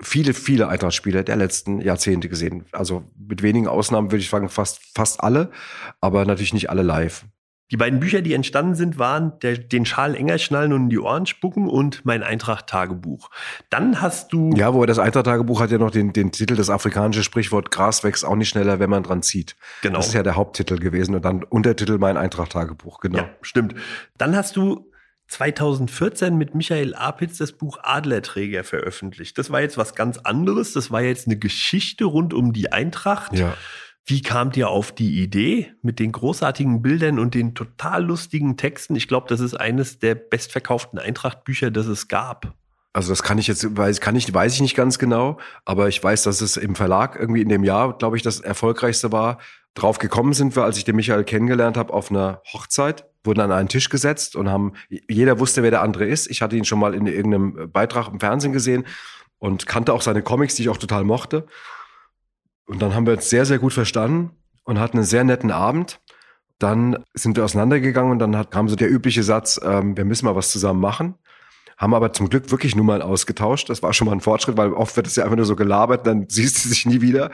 viele, 0.00 0.32
viele 0.32 0.68
Eintracht-Spieler 0.68 1.24
der 1.24 1.36
letzten 1.36 1.80
Jahrzehnte 1.80 2.28
gesehen. 2.28 2.66
Also 2.72 3.04
mit 3.18 3.42
wenigen 3.42 3.66
Ausnahmen 3.66 4.12
würde 4.12 4.22
ich 4.22 4.30
sagen, 4.30 4.48
fast, 4.48 4.80
fast 4.94 5.22
alle, 5.22 5.50
aber 6.00 6.24
natürlich 6.24 6.54
nicht 6.54 6.70
alle 6.70 6.82
live. 6.82 7.24
Die 7.70 7.76
beiden 7.76 8.00
Bücher, 8.00 8.20
die 8.20 8.34
entstanden 8.34 8.74
sind, 8.74 8.98
waren 8.98 9.38
der, 9.40 9.56
den 9.56 9.86
Schal 9.86 10.16
enger 10.16 10.38
schnallen 10.38 10.72
und 10.72 10.84
in 10.84 10.88
die 10.88 10.98
Ohren 10.98 11.26
spucken 11.26 11.68
und 11.68 12.04
mein 12.04 12.24
Eintracht-Tagebuch. 12.24 13.30
Dann 13.70 14.00
hast 14.00 14.32
du 14.32 14.50
Ja, 14.56 14.74
wo 14.74 14.84
das 14.86 14.98
Eintracht-Tagebuch 14.98 15.60
hat 15.60 15.70
ja 15.70 15.78
noch 15.78 15.92
den, 15.92 16.12
den 16.12 16.32
Titel, 16.32 16.56
das 16.56 16.68
afrikanische 16.68 17.22
Sprichwort, 17.22 17.70
Gras 17.70 18.02
wächst 18.02 18.24
auch 18.24 18.34
nicht 18.34 18.48
schneller, 18.48 18.80
wenn 18.80 18.90
man 18.90 19.04
dran 19.04 19.22
zieht. 19.22 19.54
Genau. 19.82 19.98
Das 19.98 20.08
ist 20.08 20.14
ja 20.14 20.24
der 20.24 20.34
Haupttitel 20.34 20.78
gewesen 20.78 21.14
und 21.14 21.24
dann 21.24 21.44
Untertitel 21.44 21.98
mein 21.98 22.16
Eintracht-Tagebuch, 22.16 22.98
genau. 22.98 23.18
Ja, 23.18 23.30
stimmt. 23.42 23.74
Dann 24.18 24.34
hast 24.34 24.56
du 24.56 24.89
2014 25.30 26.36
mit 26.36 26.54
Michael 26.54 26.94
Apitz 26.94 27.38
das 27.38 27.52
Buch 27.52 27.78
Adlerträger 27.82 28.64
veröffentlicht. 28.64 29.38
Das 29.38 29.50
war 29.50 29.60
jetzt 29.60 29.78
was 29.78 29.94
ganz 29.94 30.18
anderes. 30.18 30.72
Das 30.72 30.90
war 30.90 31.02
jetzt 31.02 31.26
eine 31.26 31.38
Geschichte 31.38 32.04
rund 32.04 32.34
um 32.34 32.52
die 32.52 32.72
Eintracht. 32.72 33.32
Ja. 33.32 33.54
Wie 34.04 34.22
kamt 34.22 34.56
ihr 34.56 34.68
auf 34.68 34.90
die 34.92 35.22
Idee 35.22 35.72
mit 35.82 36.00
den 36.00 36.10
großartigen 36.10 36.82
Bildern 36.82 37.20
und 37.20 37.34
den 37.34 37.54
total 37.54 38.04
lustigen 38.04 38.56
Texten? 38.56 38.96
Ich 38.96 39.06
glaube, 39.06 39.28
das 39.28 39.38
ist 39.38 39.54
eines 39.54 40.00
der 40.00 40.16
bestverkauften 40.16 40.98
Eintracht-Bücher, 40.98 41.70
das 41.70 41.86
es 41.86 42.08
gab. 42.08 42.52
Also 42.92 43.12
das 43.12 43.22
kann 43.22 43.38
ich 43.38 43.46
jetzt, 43.46 43.76
weiß, 43.76 44.00
kann 44.00 44.16
ich, 44.16 44.34
weiß 44.34 44.54
ich 44.54 44.60
nicht 44.60 44.74
ganz 44.74 44.98
genau, 44.98 45.38
aber 45.64 45.86
ich 45.86 46.02
weiß, 46.02 46.24
dass 46.24 46.40
es 46.40 46.56
im 46.56 46.74
Verlag 46.74 47.14
irgendwie 47.14 47.42
in 47.42 47.48
dem 47.48 47.62
Jahr, 47.62 47.96
glaube 47.96 48.16
ich, 48.16 48.24
das 48.24 48.40
erfolgreichste 48.40 49.12
war. 49.12 49.38
Drauf 49.74 49.98
gekommen 49.98 50.32
sind 50.32 50.56
wir, 50.56 50.64
als 50.64 50.76
ich 50.76 50.84
den 50.84 50.96
Michael 50.96 51.22
kennengelernt 51.22 51.76
habe, 51.76 51.92
auf 51.92 52.10
einer 52.10 52.42
Hochzeit, 52.52 53.06
wurden 53.24 53.40
an 53.40 53.52
einen 53.52 53.68
Tisch 53.68 53.88
gesetzt 53.88 54.36
und 54.36 54.48
haben, 54.48 54.72
jeder 54.88 55.38
wusste, 55.38 55.62
wer 55.62 55.70
der 55.70 55.82
andere 55.82 56.06
ist. 56.06 56.30
Ich 56.30 56.42
hatte 56.42 56.56
ihn 56.56 56.64
schon 56.64 56.78
mal 56.78 56.94
in 56.94 57.06
irgendeinem 57.06 57.70
Beitrag 57.70 58.08
im 58.08 58.20
Fernsehen 58.20 58.52
gesehen 58.52 58.86
und 59.38 59.66
kannte 59.66 59.92
auch 59.92 60.02
seine 60.02 60.22
Comics, 60.22 60.54
die 60.54 60.62
ich 60.62 60.68
auch 60.68 60.76
total 60.76 61.04
mochte. 61.04 61.46
Und 62.66 62.80
dann 62.80 62.94
haben 62.94 63.06
wir 63.06 63.14
uns 63.14 63.28
sehr, 63.28 63.44
sehr 63.44 63.58
gut 63.58 63.72
verstanden 63.72 64.30
und 64.64 64.78
hatten 64.78 64.98
einen 64.98 65.06
sehr 65.06 65.24
netten 65.24 65.50
Abend. 65.50 66.00
Dann 66.58 67.04
sind 67.14 67.36
wir 67.36 67.44
auseinandergegangen 67.44 68.12
und 68.12 68.18
dann 68.18 68.36
hat, 68.36 68.50
kam 68.50 68.68
so 68.68 68.76
der 68.76 68.90
übliche 68.90 69.22
Satz, 69.22 69.60
ähm, 69.62 69.96
wir 69.96 70.04
müssen 70.04 70.26
mal 70.26 70.36
was 70.36 70.50
zusammen 70.50 70.80
machen 70.80 71.14
haben 71.80 71.94
aber 71.94 72.12
zum 72.12 72.28
Glück 72.28 72.50
wirklich 72.50 72.76
Nummern 72.76 73.00
ausgetauscht. 73.00 73.70
Das 73.70 73.82
war 73.82 73.94
schon 73.94 74.06
mal 74.06 74.12
ein 74.12 74.20
Fortschritt, 74.20 74.58
weil 74.58 74.74
oft 74.74 74.94
wird 74.96 75.06
es 75.06 75.16
ja 75.16 75.24
einfach 75.24 75.36
nur 75.36 75.46
so 75.46 75.56
gelabert, 75.56 76.06
dann 76.06 76.26
siehst 76.28 76.62
du 76.62 76.68
sich 76.68 76.84
nie 76.84 77.00
wieder. 77.00 77.30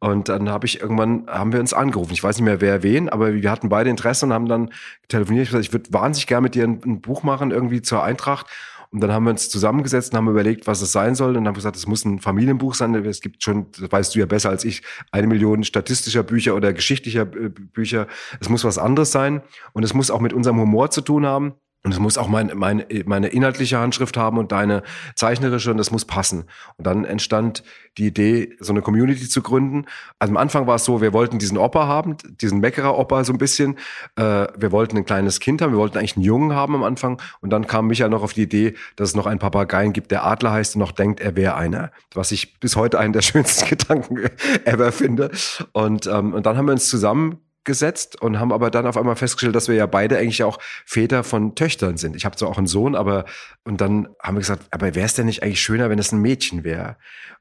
Und 0.00 0.28
dann 0.28 0.50
habe 0.50 0.66
ich 0.66 0.80
irgendwann, 0.80 1.26
haben 1.28 1.52
wir 1.52 1.60
uns 1.60 1.72
angerufen. 1.72 2.12
Ich 2.12 2.22
weiß 2.22 2.36
nicht 2.36 2.44
mehr, 2.44 2.60
wer 2.60 2.82
wen, 2.82 3.08
aber 3.08 3.32
wir 3.32 3.50
hatten 3.50 3.68
beide 3.68 3.88
Interesse 3.88 4.26
und 4.26 4.32
haben 4.32 4.48
dann 4.48 4.72
telefoniert. 5.08 5.44
Ich 5.44 5.50
gesagt, 5.50 5.64
ich 5.64 5.72
würde 5.72 5.92
wahnsinnig 5.92 6.26
gerne 6.26 6.42
mit 6.42 6.56
dir 6.56 6.64
ein, 6.64 6.80
ein 6.84 7.00
Buch 7.00 7.22
machen, 7.22 7.52
irgendwie 7.52 7.80
zur 7.80 8.02
Eintracht. 8.02 8.46
Und 8.90 9.00
dann 9.00 9.12
haben 9.12 9.24
wir 9.24 9.30
uns 9.30 9.48
zusammengesetzt 9.48 10.12
und 10.12 10.16
haben 10.16 10.28
überlegt, 10.28 10.66
was 10.66 10.80
es 10.80 10.90
sein 10.90 11.14
soll. 11.14 11.36
Und 11.36 11.46
haben 11.46 11.54
gesagt, 11.54 11.76
es 11.76 11.86
muss 11.86 12.04
ein 12.04 12.18
Familienbuch 12.18 12.74
sein. 12.74 12.94
Es 12.94 13.20
gibt 13.20 13.42
schon, 13.42 13.70
das 13.72 13.90
weißt 13.92 14.14
du 14.14 14.18
ja 14.18 14.26
besser 14.26 14.50
als 14.50 14.64
ich, 14.64 14.82
eine 15.12 15.26
Million 15.26 15.64
statistischer 15.64 16.22
Bücher 16.22 16.56
oder 16.56 16.72
geschichtlicher 16.72 17.22
äh, 17.22 17.50
Bücher. 17.50 18.06
Es 18.40 18.48
muss 18.48 18.64
was 18.64 18.78
anderes 18.78 19.12
sein. 19.12 19.42
Und 19.72 19.84
es 19.84 19.94
muss 19.94 20.10
auch 20.10 20.20
mit 20.20 20.32
unserem 20.32 20.58
Humor 20.58 20.90
zu 20.90 21.02
tun 21.02 21.26
haben. 21.26 21.54
Und 21.86 21.92
es 21.92 22.00
muss 22.00 22.18
auch 22.18 22.26
mein, 22.26 22.50
mein, 22.56 22.84
meine 23.04 23.28
inhaltliche 23.28 23.78
Handschrift 23.78 24.16
haben 24.16 24.38
und 24.38 24.50
deine 24.50 24.82
zeichnerische 25.14 25.70
und 25.70 25.76
das 25.76 25.92
muss 25.92 26.04
passen. 26.04 26.46
Und 26.78 26.84
dann 26.84 27.04
entstand 27.04 27.62
die 27.96 28.08
Idee, 28.08 28.56
so 28.58 28.72
eine 28.72 28.82
Community 28.82 29.28
zu 29.28 29.40
gründen. 29.40 29.84
Also 30.18 30.32
am 30.32 30.36
Anfang 30.36 30.66
war 30.66 30.74
es 30.74 30.84
so, 30.84 31.00
wir 31.00 31.12
wollten 31.12 31.38
diesen 31.38 31.56
Opa 31.56 31.86
haben, 31.86 32.16
diesen 32.40 32.58
Meckerer-Opa 32.58 33.22
so 33.22 33.32
ein 33.32 33.38
bisschen. 33.38 33.76
Äh, 34.16 34.48
wir 34.58 34.72
wollten 34.72 34.96
ein 34.96 35.04
kleines 35.04 35.38
Kind 35.38 35.62
haben, 35.62 35.70
wir 35.70 35.78
wollten 35.78 35.96
eigentlich 35.96 36.16
einen 36.16 36.24
Jungen 36.24 36.56
haben 36.56 36.74
am 36.74 36.82
Anfang. 36.82 37.22
Und 37.40 37.50
dann 37.50 37.68
kam 37.68 37.86
Michael 37.86 38.10
noch 38.10 38.24
auf 38.24 38.32
die 38.32 38.42
Idee, 38.42 38.74
dass 38.96 39.10
es 39.10 39.14
noch 39.14 39.26
einen 39.26 39.38
Papageien 39.38 39.92
gibt, 39.92 40.10
der 40.10 40.26
Adler 40.26 40.50
heißt 40.50 40.74
und 40.74 40.80
noch 40.80 40.90
denkt, 40.90 41.20
er 41.20 41.36
wäre 41.36 41.54
einer. 41.54 41.92
Was 42.14 42.32
ich 42.32 42.58
bis 42.58 42.74
heute 42.74 42.98
einen 42.98 43.12
der 43.12 43.22
schönsten 43.22 43.68
Gedanken 43.68 44.28
ever 44.64 44.90
finde. 44.90 45.30
Und, 45.70 46.08
ähm, 46.08 46.34
und 46.34 46.46
dann 46.46 46.56
haben 46.56 46.66
wir 46.66 46.72
uns 46.72 46.88
zusammen 46.88 47.38
gesetzt 47.66 48.20
und 48.22 48.40
haben 48.40 48.52
aber 48.52 48.70
dann 48.70 48.86
auf 48.86 48.96
einmal 48.96 49.16
festgestellt, 49.16 49.54
dass 49.54 49.68
wir 49.68 49.74
ja 49.74 49.84
beide 49.84 50.16
eigentlich 50.16 50.42
auch 50.42 50.58
Väter 50.86 51.22
von 51.22 51.54
Töchtern 51.54 51.98
sind. 51.98 52.16
Ich 52.16 52.24
habe 52.24 52.36
zwar 52.36 52.48
auch 52.48 52.56
einen 52.56 52.66
Sohn, 52.66 52.94
aber 52.94 53.26
und 53.64 53.80
dann 53.82 54.08
haben 54.22 54.36
wir 54.36 54.40
gesagt, 54.40 54.64
aber 54.70 54.94
wäre 54.94 55.04
es 55.04 55.14
denn 55.14 55.26
nicht 55.26 55.42
eigentlich 55.42 55.60
schöner, 55.60 55.90
wenn 55.90 55.98
es 55.98 56.12
ein 56.12 56.20
Mädchen 56.20 56.64
wäre? 56.64 56.96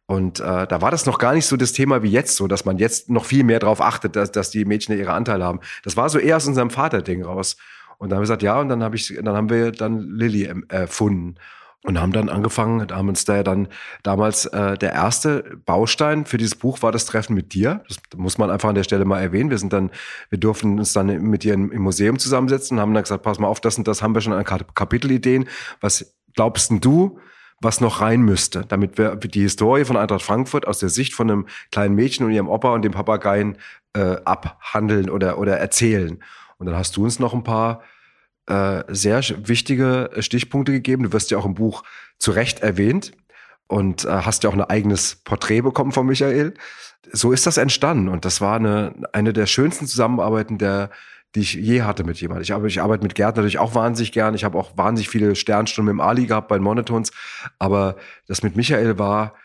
Und 0.08 0.40
äh, 0.40 0.68
da 0.68 0.82
war 0.82 0.92
das 0.92 1.06
noch 1.06 1.18
gar 1.18 1.34
nicht 1.34 1.46
so 1.46 1.56
das 1.56 1.72
Thema 1.72 2.04
wie 2.04 2.12
jetzt, 2.12 2.36
so 2.36 2.48
dass 2.48 2.66
man 2.66 2.78
jetzt 2.78 3.10
noch 3.10 3.26
viel 3.26 3.44
mehr 3.44 3.60
darauf 3.60 3.80
achtet, 3.80 4.16
dass, 4.16 4.32
dass 4.32 4.52
die 4.52 4.66
Mädchen 4.66 4.98
ihre 4.98 5.14
Anteile 5.14 5.46
haben. 5.46 5.62
Das 5.84 5.96
war 5.96 6.10
so 6.10 6.20
eher 6.20 6.38
aus 6.38 6.48
unserem 6.48 6.70
Vaterding 6.70 7.24
raus. 7.24 7.58
Und 7.98 8.10
dann 8.10 8.18
haben 8.18 8.22
wir 8.22 8.28
gesagt, 8.28 8.44
ja, 8.44 8.60
und 8.60 8.70
dann 8.70 8.84
habe 8.84 8.98
ich, 8.98 9.14
dann 9.16 9.36
haben 9.36 9.50
wir 9.50 9.72
dann 9.72 10.10
Lilly 10.10 10.54
erfunden 10.68 11.36
und 11.86 12.00
haben 12.00 12.12
dann 12.12 12.30
angefangen, 12.30 12.88
da 12.88 12.96
haben 12.96 13.10
uns 13.10 13.26
da 13.26 13.38
ja 13.38 13.44
dann 13.44 13.68
damals 14.04 14.46
äh, 14.46 14.78
der 14.78 14.94
erste 14.94 15.58
Baustein 15.66 16.26
für 16.26 16.38
dieses 16.38 16.56
Buch 16.56 16.82
war 16.82 16.92
das 16.92 17.06
Treffen 17.06 17.36
mit 17.36 17.54
dir. 17.54 17.84
Das 17.88 17.98
muss 18.16 18.38
man 18.38 18.50
einfach 18.50 18.70
an 18.70 18.76
der 18.76 18.84
Stelle 18.84 19.06
mal 19.06 19.22
erwähnen. 19.22 19.50
Wir 19.52 19.60
sind 19.60 19.72
dann, 19.72 19.92
wir 20.30 20.40
durften 20.40 20.80
uns 20.80 20.94
dann 20.94 21.08
mit 21.08 21.44
dir 21.44 21.54
im, 21.54 21.70
Museum 21.82 22.18
zusammensetzen 22.18 22.78
und 22.78 22.82
haben 22.82 22.94
dann 22.94 23.04
gesagt, 23.04 23.24
pass 23.24 23.40
mal 23.40 23.48
auf, 23.48 23.62
das 23.62 23.78
und 23.78 23.88
das 23.88 24.02
haben 24.02 24.16
wir 24.16 24.22
schon 24.22 24.34
an 24.34 24.44
Kapitelideen. 24.44 25.48
Was 25.80 26.16
glaubst 26.34 26.72
denn 26.72 26.82
du, 26.82 27.20
was 27.62 27.82
noch 27.82 28.02
rein 28.02 28.22
müsste, 28.22 28.66
damit 28.68 28.98
wir 28.98 29.16
die 29.16 29.42
Historie 29.42 29.86
von 29.86 29.96
Eintracht 29.96 30.24
Frankfurt 30.24 30.68
aus 30.68 30.80
der 30.80 30.90
Sicht 30.90 31.14
von 31.14 31.30
einem 31.30 31.46
kleinen 31.72 31.96
Mädchen 31.96 32.26
und 32.26 32.32
ihrem 32.32 32.50
Opa 32.50 32.74
und 32.74 32.82
dem 32.82 32.92
Papageien 32.92 33.58
äh, 33.94 34.18
abhandeln 34.26 35.10
oder, 35.10 35.38
oder 35.38 35.58
erzählen. 35.58 36.20
Und 36.58 36.66
dann 36.66 36.76
hast 36.76 36.98
du 36.98 37.04
uns 37.04 37.20
noch 37.20 37.34
ein 37.34 37.44
paar 37.44 37.82
äh, 38.48 38.84
sehr 38.88 39.22
wichtige 39.48 40.10
Stichpunkte 40.20 40.72
gegeben. 40.72 41.04
Du 41.04 41.14
wirst 41.14 41.32
ja 41.32 41.38
auch 41.38 41.46
im 41.46 41.56
Buch 41.56 41.84
zu 42.18 42.32
Recht 42.32 42.60
erwähnt 42.60 43.12
und 43.68 44.06
äh, 44.06 44.10
hast 44.10 44.44
ja 44.44 44.50
auch 44.50 44.54
ein 44.54 44.62
eigenes 44.62 45.16
Porträt 45.16 45.62
bekommen 45.62 45.92
von 45.92 46.06
Michael. 46.06 46.54
So 47.12 47.32
ist 47.32 47.46
das 47.46 47.58
entstanden 47.58 48.10
und 48.10 48.26
das 48.26 48.42
war 48.42 48.56
eine, 48.56 48.94
eine 49.14 49.34
der 49.34 49.46
schönsten 49.46 49.88
Zusammenarbeiten, 49.88 50.58
der, 50.58 50.90
die 51.36 51.42
ich 51.42 51.54
je 51.54 51.82
hatte 51.84 52.04
mit 52.04 52.20
jemandem. 52.22 52.44
Ich, 52.44 52.54
arbeite, 52.54 52.68
ich 52.68 52.82
arbeite 52.82 53.04
mit 53.04 53.16
Gerd 53.16 53.36
natürlich 53.36 53.60
auch 53.60 53.76
wahnsinnig 53.76 54.12
gern. 54.12 54.36
Ich 54.36 54.44
habe 54.44 54.58
auch 54.58 54.78
wahnsinnig 54.78 55.10
viele 55.10 55.36
Sternstunden 55.36 55.96
dem 55.96 56.02
Ali 56.02 56.26
gehabt 56.26 56.48
bei 56.48 56.58
den 56.58 56.64
Monotons. 56.64 57.12
Aber 57.60 57.98
das 58.28 58.44
mit 58.44 58.56
Michael 58.56 58.98
war 58.98 59.36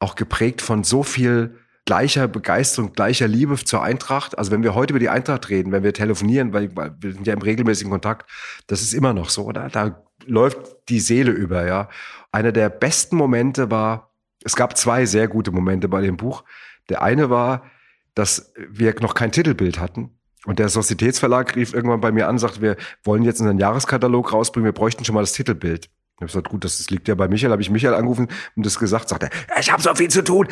auch 0.00 0.14
geprägt 0.16 0.62
von 0.62 0.82
so 0.82 1.02
viel 1.02 1.58
gleicher 1.84 2.28
Begeisterung, 2.28 2.92
gleicher 2.92 3.28
Liebe 3.28 3.56
zur 3.56 3.82
Eintracht. 3.82 4.38
Also 4.38 4.50
wenn 4.50 4.62
wir 4.62 4.74
heute 4.74 4.92
über 4.92 5.00
die 5.00 5.08
Eintracht 5.08 5.48
reden, 5.48 5.72
wenn 5.72 5.82
wir 5.82 5.92
telefonieren, 5.92 6.52
weil, 6.52 6.74
weil 6.76 6.94
wir 7.00 7.12
sind 7.12 7.26
ja 7.26 7.32
im 7.32 7.42
regelmäßigen 7.42 7.90
Kontakt, 7.90 8.30
das 8.66 8.82
ist 8.82 8.94
immer 8.94 9.12
noch 9.12 9.30
so, 9.30 9.44
oder? 9.44 9.68
Da 9.68 10.02
läuft 10.24 10.58
die 10.88 11.00
Seele 11.00 11.32
über, 11.32 11.66
ja. 11.66 11.88
Einer 12.30 12.52
der 12.52 12.68
besten 12.68 13.16
Momente 13.16 13.70
war, 13.70 14.12
es 14.44 14.56
gab 14.56 14.76
zwei 14.76 15.06
sehr 15.06 15.28
gute 15.28 15.50
Momente 15.50 15.88
bei 15.88 16.00
dem 16.00 16.16
Buch. 16.16 16.44
Der 16.88 17.02
eine 17.02 17.30
war, 17.30 17.64
dass 18.14 18.52
wir 18.56 18.94
noch 19.00 19.14
kein 19.14 19.32
Titelbild 19.32 19.78
hatten. 19.78 20.10
Und 20.44 20.58
der 20.58 20.68
Societätsverlag 20.68 21.54
rief 21.54 21.72
irgendwann 21.72 22.00
bei 22.00 22.10
mir 22.10 22.28
an, 22.28 22.38
sagt, 22.38 22.60
wir 22.60 22.76
wollen 23.04 23.22
jetzt 23.22 23.40
unseren 23.40 23.58
Jahreskatalog 23.58 24.32
rausbringen, 24.32 24.64
wir 24.64 24.72
bräuchten 24.72 25.04
schon 25.04 25.14
mal 25.14 25.20
das 25.20 25.32
Titelbild. 25.32 25.88
Ich 26.22 26.34
habe 26.34 26.42
gesagt, 26.42 26.48
gut, 26.50 26.64
das, 26.64 26.90
liegt 26.90 27.08
ja 27.08 27.14
bei 27.14 27.28
Michael. 27.28 27.52
Habe 27.52 27.62
ich 27.62 27.70
Michael 27.70 27.94
angerufen 27.94 28.28
und 28.56 28.66
das 28.66 28.78
gesagt, 28.78 29.08
sagt 29.08 29.24
er, 29.24 29.30
ich 29.58 29.72
habe 29.72 29.82
so 29.82 29.94
viel 29.94 30.08
zu 30.08 30.22
tun, 30.22 30.48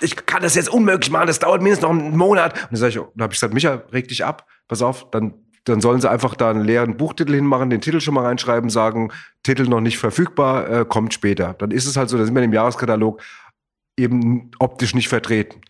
ich 0.00 0.26
kann 0.26 0.42
das 0.42 0.54
jetzt 0.54 0.68
unmöglich 0.68 1.10
machen, 1.10 1.26
das 1.26 1.40
dauert 1.40 1.62
mindestens 1.62 1.88
noch 1.88 1.98
einen 1.98 2.16
Monat. 2.16 2.68
Und 2.70 2.80
dann, 2.80 2.88
ich, 2.88 2.94
dann 2.94 3.22
habe 3.22 3.32
ich 3.32 3.40
gesagt, 3.40 3.54
Michael, 3.54 3.82
reg 3.92 4.08
dich 4.08 4.24
ab, 4.24 4.46
pass 4.68 4.82
auf, 4.82 5.10
dann 5.10 5.34
dann 5.64 5.80
sollen 5.82 6.00
sie 6.00 6.08
einfach 6.08 6.34
da 6.34 6.50
einen 6.50 6.64
leeren 6.64 6.96
Buchtitel 6.96 7.34
hinmachen, 7.34 7.68
den 7.68 7.82
Titel 7.82 8.00
schon 8.00 8.14
mal 8.14 8.24
reinschreiben, 8.24 8.70
sagen, 8.70 9.12
Titel 9.42 9.64
noch 9.64 9.80
nicht 9.80 9.98
verfügbar, 9.98 10.70
äh, 10.70 10.84
kommt 10.88 11.12
später. 11.12 11.54
Dann 11.54 11.72
ist 11.72 11.86
es 11.86 11.96
halt 11.96 12.08
so, 12.08 12.16
da 12.16 12.24
sind 12.24 12.34
wir 12.34 12.42
im 12.42 12.54
Jahreskatalog 12.54 13.20
eben 13.98 14.50
optisch 14.58 14.94
nicht 14.94 15.08
vertreten. 15.08 15.60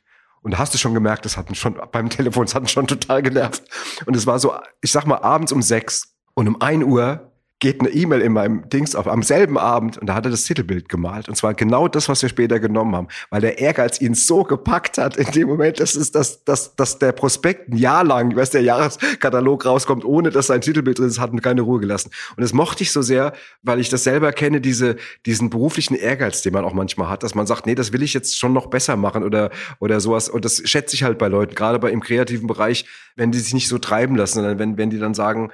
Und 0.43 0.59
hast 0.59 0.73
du 0.73 0.79
schon 0.79 0.95
gemerkt, 0.95 1.25
das 1.25 1.37
hat 1.37 1.51
mich 1.51 1.59
schon 1.59 1.81
beim 1.91 2.11
Telefon, 2.11 2.45
das 2.45 2.55
hat 2.55 2.71
schon 2.71 2.87
total 2.87 3.23
genervt. 3.23 3.65
Und 4.07 4.15
es 4.15 4.27
war 4.27 4.39
so, 4.39 4.55
ich 4.81 4.93
sag 4.93 5.05
mal, 5.05 5.19
abends 5.19 5.53
um 5.53 5.63
sechs 5.63 6.15
und 6.35 6.47
um 6.47 6.61
ein 6.61 6.85
Uhr 6.85 7.33
geht 7.61 7.81
eine 7.81 7.91
E-Mail 7.91 8.21
in 8.21 8.33
meinem 8.33 8.69
Dings 8.69 8.95
auf 8.95 9.09
am 9.09 9.23
selben 9.25 9.59
Abend 9.59 9.99
und 9.99 10.07
da 10.07 10.15
hat 10.15 10.25
er 10.25 10.31
das 10.31 10.45
Titelbild 10.45 10.89
gemalt. 10.89 11.29
Und 11.29 11.35
zwar 11.35 11.55
genau 11.55 11.89
das, 11.89 12.09
was 12.09 12.23
wir 12.23 12.29
später 12.29 12.61
genommen 12.61 12.95
haben, 12.95 13.09
weil 13.31 13.41
der 13.41 13.59
Ehrgeiz 13.59 14.01
ihn 14.01 14.15
so 14.15 14.45
gepackt 14.45 14.97
hat 14.99 15.17
in 15.17 15.27
dem 15.33 15.49
Moment, 15.49 15.81
dass 15.81 15.97
es 15.97 16.13
dass, 16.13 16.45
dass, 16.45 16.77
dass 16.77 17.01
der 17.01 17.11
Prospekt 17.11 17.69
ein 17.69 17.77
Jahr 17.77 18.05
lang, 18.05 18.37
weiß 18.37 18.51
der 18.51 18.63
Jahreskatalog 18.63 19.67
rauskommt, 19.67 20.05
ohne 20.05 20.31
dass 20.31 20.47
sein 20.47 20.61
Titelbild 20.61 21.01
drin 21.01 21.09
ist, 21.09 21.19
hat 21.19 21.33
mir 21.33 21.41
keine 21.41 21.63
Ruhe 21.63 21.81
gelassen. 21.81 22.11
Und 22.37 22.43
das 22.43 22.53
mochte 22.53 22.85
ich 22.85 22.93
so 22.93 23.03
sehr, 23.03 23.33
weil 23.63 23.81
ich 23.81 23.89
das 23.89 24.05
selber 24.05 24.33
kenne, 24.33 24.61
diese 24.61 24.97
diesen 25.27 25.51
beruflichen 25.51 25.95
Ehrgeiz, 25.95 26.43
den 26.43 26.53
man 26.53 26.65
auch 26.65 26.75
manchmal 26.75 27.09
hat, 27.09 27.25
dass 27.25 27.35
man 27.35 27.49
sagt, 27.49 27.67
nee, 27.67 27.75
das 27.75 27.93
will 27.93 28.05
ich 28.05 28.15
jetzt 28.15 28.39
schon 28.39 28.53
noch 28.53 28.69
besser 28.69 28.97
machen 28.97 29.25
oder 29.25 29.51
oder 29.81 29.99
sowas. 29.99 30.29
Und 30.29 30.45
das 30.45 30.63
schätze 30.65 30.95
ich 30.95 31.03
halt 31.03 31.19
bei 31.19 31.27
Leuten, 31.27 31.57
gerade 31.57 31.81
bei 31.81 31.91
im 31.91 32.01
kreativen 32.01 32.47
Bereich, 32.47 32.85
wenn 33.17 33.33
die 33.33 33.39
sich 33.41 33.53
nicht 33.53 33.67
so 33.67 33.79
treiben 33.79 34.15
lassen, 34.15 34.35
sondern 34.35 34.61
wenn 34.61 34.79
wenn 34.79 34.91
die 34.91 34.99
dann 35.01 35.15
sagen 35.15 35.51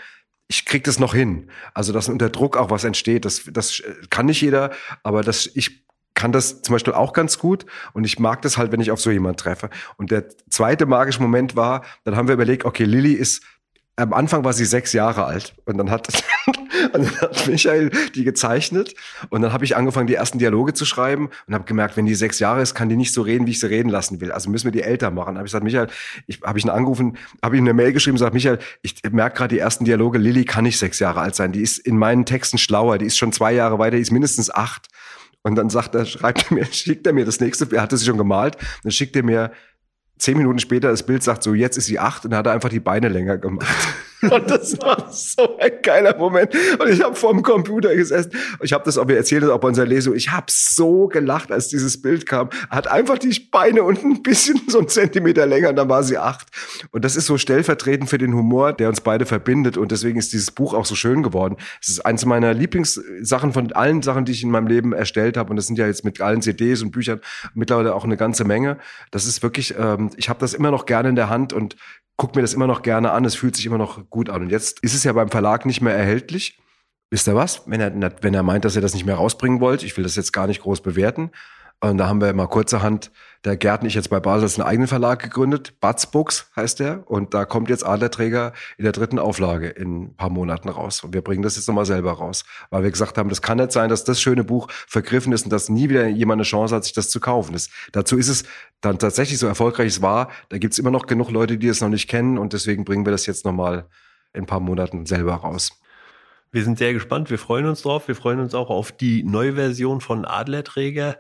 ich 0.49 0.67
krieg 0.67 0.85
das 0.85 0.99
noch 0.99 1.15
hin. 1.15 1.51
Also, 1.73 1.93
dass 1.93 2.09
unter 2.09 2.31
Druck 2.31 2.57
auch 2.57 2.71
was 2.71 2.85
entsteht, 2.85 3.25
das, 3.25 3.45
das 3.51 3.83
kann 4.11 4.27
nicht 4.27 4.41
jeder, 4.41 4.71
aber 5.03 5.23
das, 5.23 5.51
ich 5.55 5.85
kann 6.15 6.31
das 6.33 6.63
zum 6.63 6.75
Beispiel 6.75 6.93
auch 6.93 7.13
ganz 7.13 7.39
gut 7.39 7.67
und 7.93 8.05
ich 8.05 8.19
mag 8.19 8.41
das 8.43 8.57
halt, 8.57 8.71
wenn 8.71 8.81
ich 8.81 8.91
auf 8.93 9.01
so 9.01 9.11
jemand 9.11 9.41
treffe. 9.41 9.69
Und 9.97 10.11
der 10.11 10.29
zweite 10.49 10.87
magische 10.87 11.21
Moment 11.21 11.57
war, 11.57 11.85
dann 12.05 12.17
haben 12.17 12.29
wir 12.29 12.35
überlegt, 12.35 12.65
okay, 12.65 12.85
Lilly 12.85 13.13
ist 13.13 13.43
am 13.97 14.13
Anfang 14.13 14.45
war 14.45 14.53
sie 14.53 14.65
sechs 14.65 14.93
Jahre 14.93 15.25
alt 15.25 15.55
und 15.67 15.79
dann 15.79 15.91
hat, 15.91 16.09
und 16.93 16.95
dann 16.95 17.21
hat 17.21 17.47
Michael 17.47 17.91
die 18.15 18.25
gezeichnet 18.25 18.95
und 19.31 19.43
dann 19.43 19.53
habe 19.53 19.65
ich 19.65 19.77
angefangen, 19.77 20.09
die 20.09 20.15
ersten 20.15 20.39
Dialoge 20.39 20.75
zu 20.75 20.85
schreiben 20.85 21.31
und 21.47 21.55
habe 21.55 21.65
gemerkt, 21.65 21.97
wenn 21.97 22.07
die 22.07 22.17
sechs 22.17 22.41
Jahre 22.41 22.61
ist, 22.61 22.75
kann 22.75 22.89
die 22.89 22.97
nicht 22.97 23.13
so 23.13 23.23
reden, 23.23 23.47
wie 23.47 23.53
ich 23.53 23.61
sie 23.61 23.69
reden 23.69 23.89
lassen 23.89 24.21
will. 24.21 24.33
Also 24.33 24.51
müssen 24.51 24.65
wir 24.65 24.73
die 24.73 24.83
älter 24.83 25.11
machen. 25.11 25.37
Habe 25.37 25.47
ich 25.47 25.53
gesagt, 25.53 25.65
Michael, 25.65 25.89
ich 26.27 26.41
habe 26.43 26.59
ich 26.59 26.65
ihn 26.65 26.71
angerufen, 26.71 27.17
habe 27.43 27.57
ihm 27.57 27.65
eine 27.65 27.73
Mail 27.73 27.93
geschrieben, 27.93 28.19
sagt 28.19 28.35
Michael, 28.35 28.59
ich 28.83 28.97
merke 29.13 29.37
gerade 29.37 29.55
die 29.55 29.61
ersten 29.61 29.85
Dialoge, 29.85 30.19
Lilly 30.19 30.45
kann 30.45 30.65
nicht 30.65 30.79
sechs 30.79 30.99
Jahre 30.99 31.21
alt 31.21 31.37
sein. 31.37 31.53
Die 31.53 31.63
ist 31.63 31.79
in 31.79 31.97
meinen 31.97 32.27
Texten 32.27 32.59
schlauer, 32.59 32.99
die 32.99 33.07
ist 33.07 33.17
schon 33.17 33.33
zwei 33.33 33.53
Jahre 33.53 33.79
weiter, 33.79 33.97
die 33.97 34.03
ist 34.03 34.11
mindestens 34.11 34.53
acht. 34.53 34.89
Und 35.43 35.57
dann 35.57 35.71
sagt 35.71 35.95
er, 35.95 36.05
schreibt 36.07 36.51
er 36.51 36.55
mir, 36.55 36.65
schickt 36.73 37.07
er 37.07 37.13
mir 37.13 37.25
das 37.25 37.39
nächste, 37.39 37.69
er 37.71 37.83
hatte 37.83 37.97
sie 37.97 38.07
schon 38.07 38.19
gemalt, 38.19 38.57
dann 38.83 38.91
schickt 38.91 39.15
er 39.15 39.23
mir 39.23 39.53
zehn 40.19 40.37
Minuten 40.37 40.59
später 40.59 40.91
das 40.91 41.05
Bild 41.05 41.23
sagt 41.23 41.43
so, 41.43 41.55
jetzt 41.55 41.77
ist 41.77 41.87
sie 41.87 41.99
acht 41.99 42.25
und 42.25 42.35
hat 42.35 42.47
er 42.47 42.53
einfach 42.53 42.69
die 42.69 42.81
Beine 42.81 43.09
länger 43.09 43.39
gemacht. 43.39 43.67
Und 44.31 44.51
das 44.51 44.81
war 44.81 45.11
so 45.11 45.59
ein 45.59 45.73
geiler 45.83 46.17
Moment. 46.17 46.55
Und 46.79 46.89
ich 46.89 47.03
habe 47.03 47.15
vor 47.15 47.33
dem 47.33 47.43
Computer 47.43 47.95
gesessen. 47.95 48.33
Ich 48.63 48.73
habe 48.73 48.85
das, 48.85 48.99
ob 48.99 49.09
wir 49.09 49.17
erzählt 49.17 49.45
auch 49.45 49.59
bei 49.59 49.69
unserer 49.69 49.87
Lesung. 49.87 50.15
Ich 50.15 50.31
habe 50.31 50.47
so 50.49 51.09
gelacht, 51.09 51.53
als 51.53 51.69
dieses 51.69 52.01
Bild 52.01 52.27
kam. 52.27 52.51
Er 52.71 52.77
hat 52.77 52.89
einfach 52.89 53.19
die 53.19 53.39
Beine 53.51 53.83
unten 53.83 54.13
ein 54.13 54.23
bisschen 54.23 54.61
so 54.69 54.79
einen 54.79 54.89
Zentimeter 54.89 55.47
länger 55.47 55.71
und 55.71 55.77
dann 55.77 55.89
war 55.89 56.03
sie 56.03 56.19
acht. 56.19 56.49
Und 56.91 57.05
das 57.05 57.17
ist 57.17 57.27
so 57.27 57.39
stellvertretend 57.39 58.09
für 58.09 58.19
den 58.19 58.35
Humor, 58.35 58.73
der 58.73 58.89
uns 58.89 59.01
beide 59.01 59.27
verbindet. 59.27 59.77
Und 59.77 59.93
deswegen 59.93 60.19
ist 60.19 60.33
dieses 60.33 60.51
Buch 60.51 60.75
auch 60.75 60.87
so 60.87 60.95
schön 60.95 61.23
geworden. 61.23 61.57
Es 61.81 61.89
ist 61.89 62.07
eines 62.07 62.25
meiner 62.25 62.55
Lieblingssachen 62.55 63.53
von 63.53 63.73
allen 63.73 64.03
Sachen, 64.03 64.25
die 64.25 64.33
ich 64.33 64.43
in 64.43 64.51
meinem 64.51 64.67
Leben 64.67 64.93
erstellt 64.93 65.37
habe. 65.37 65.51
Und 65.51 65.57
das 65.57 65.67
sind 65.67 65.79
ja 65.79 65.87
jetzt 65.87 66.05
mit 66.05 66.21
allen 66.21 66.43
CDs 66.43 66.83
und 66.83 66.91
Büchern 66.91 67.21
mittlerweile 67.55 67.95
auch 67.95 68.05
eine 68.05 68.17
ganze 68.17 68.45
Menge. 68.45 68.79
Das 69.11 69.27
ist 69.27 69.43
wirklich, 69.43 69.75
ähm, 69.79 70.11
ich 70.17 70.29
habe 70.29 70.41
das 70.41 70.55
immer 70.55 70.71
noch 70.71 70.87
gerne 70.87 71.09
in 71.09 71.17
der 71.17 71.29
Hand 71.29 71.53
und 71.53 71.77
guck 72.17 72.35
mir 72.37 72.43
das 72.43 72.55
immer 72.55 72.67
noch 72.67 72.83
gerne 72.83 73.13
an. 73.13 73.25
Es 73.25 73.35
fühlt 73.35 73.57
sich 73.57 73.67
immer 73.67 73.79
noch 73.79 74.09
gut 74.11 74.31
an. 74.31 74.43
Und 74.43 74.51
jetzt 74.51 74.81
ist 74.81 74.95
es 74.95 75.05
ja 75.05 75.13
beim 75.13 75.29
Verlag 75.29 75.67
nicht 75.67 75.81
mehr 75.81 75.95
erhältlich. 75.95 76.59
Wisst 77.11 77.29
ihr 77.29 77.35
was? 77.35 77.63
Wenn 77.67 77.81
er, 77.81 77.93
wenn 78.23 78.35
er 78.35 78.43
meint, 78.43 78.65
dass 78.65 78.77
er 78.77 78.83
das 78.83 78.95
nicht 78.95 79.07
mehr 79.07 79.17
rausbringen 79.17 79.61
wollte, 79.61 79.87
ich 79.87 79.97
will 79.97 80.05
das 80.05 80.17
jetzt 80.17 80.33
gar 80.33 80.47
nicht 80.47 80.63
groß 80.63 80.83
bewerten. 80.83 81.31
Und 81.81 81.99
da 81.99 82.09
haben 82.09 82.21
wir 82.21 82.33
mal 82.33 82.49
kurzerhand, 82.49 83.11
der 83.45 83.59
Gerd 83.59 83.83
und 83.83 83.89
ich 83.89 83.95
jetzt 83.95 84.09
bei 84.09 84.21
Basel 84.21 84.49
einen 84.61 84.69
eigenen 84.69 84.89
Verlag 84.89 85.23
gegründet. 85.23 85.79
Batz 85.81 86.07
Books 86.07 86.51
heißt 86.57 86.81
der. 86.81 87.09
Und 87.11 87.35
da 87.35 87.45
kommt 87.45 87.69
jetzt 87.69 87.85
Adlerträger 87.85 88.55
in 88.79 88.85
der 88.85 88.93
dritten 88.93 89.19
Auflage 89.19 89.69
in 89.69 90.05
ein 90.05 90.17
paar 90.17 90.31
Monaten 90.31 90.71
raus. 90.71 91.05
Und 91.05 91.13
wir 91.13 91.21
bringen 91.21 91.43
das 91.43 91.57
jetzt 91.57 91.69
nochmal 91.69 91.85
selber 91.85 92.13
raus. 92.13 92.45
Weil 92.71 92.85
wir 92.85 92.91
gesagt 92.91 93.19
haben, 93.19 93.29
das 93.29 93.43
kann 93.43 93.59
nicht 93.59 93.73
sein, 93.73 93.91
dass 93.91 94.05
das 94.05 94.21
schöne 94.21 94.45
Buch 94.45 94.69
vergriffen 94.71 95.33
ist 95.33 95.45
und 95.45 95.53
dass 95.53 95.69
nie 95.69 95.91
wieder 95.91 96.07
jemand 96.07 96.39
eine 96.39 96.45
Chance 96.45 96.75
hat, 96.75 96.85
sich 96.85 96.95
das 96.95 97.11
zu 97.11 97.21
kaufen. 97.21 97.53
Das, 97.53 97.69
dazu 97.93 98.17
ist 98.17 98.29
es 98.29 98.45
dann 98.81 98.99
tatsächlich 98.99 99.39
so 99.39 99.47
erfolgreich 99.47 99.89
es 99.89 100.03
war. 100.03 100.31
Da 100.49 100.57
gibt's 100.57 100.79
immer 100.79 100.91
noch 100.91 101.07
genug 101.07 101.31
Leute, 101.31 101.59
die 101.59 101.69
es 101.69 101.83
noch 101.83 101.91
nicht 101.91 102.09
kennen. 102.09 102.39
Und 102.39 102.55
deswegen 102.55 102.85
bringen 102.85 103.05
wir 103.05 103.13
das 103.13 103.27
jetzt 103.27 103.45
nochmal 103.45 103.87
in 104.33 104.45
ein 104.45 104.47
paar 104.47 104.61
Monaten 104.61 105.05
selber 105.05 105.35
raus. 105.35 105.79
Wir 106.51 106.65
sind 106.65 106.79
sehr 106.79 106.93
gespannt. 106.93 107.31
Wir 107.31 107.39
freuen 107.39 107.67
uns 107.67 107.83
drauf. 107.83 108.09
Wir 108.09 108.15
freuen 108.15 108.39
uns 108.39 108.55
auch 108.55 108.71
auf 108.71 108.93
die 108.93 109.23
neue 109.25 109.55
Version 109.55 110.01
von 110.01 110.25
Adlerträger 110.25 111.19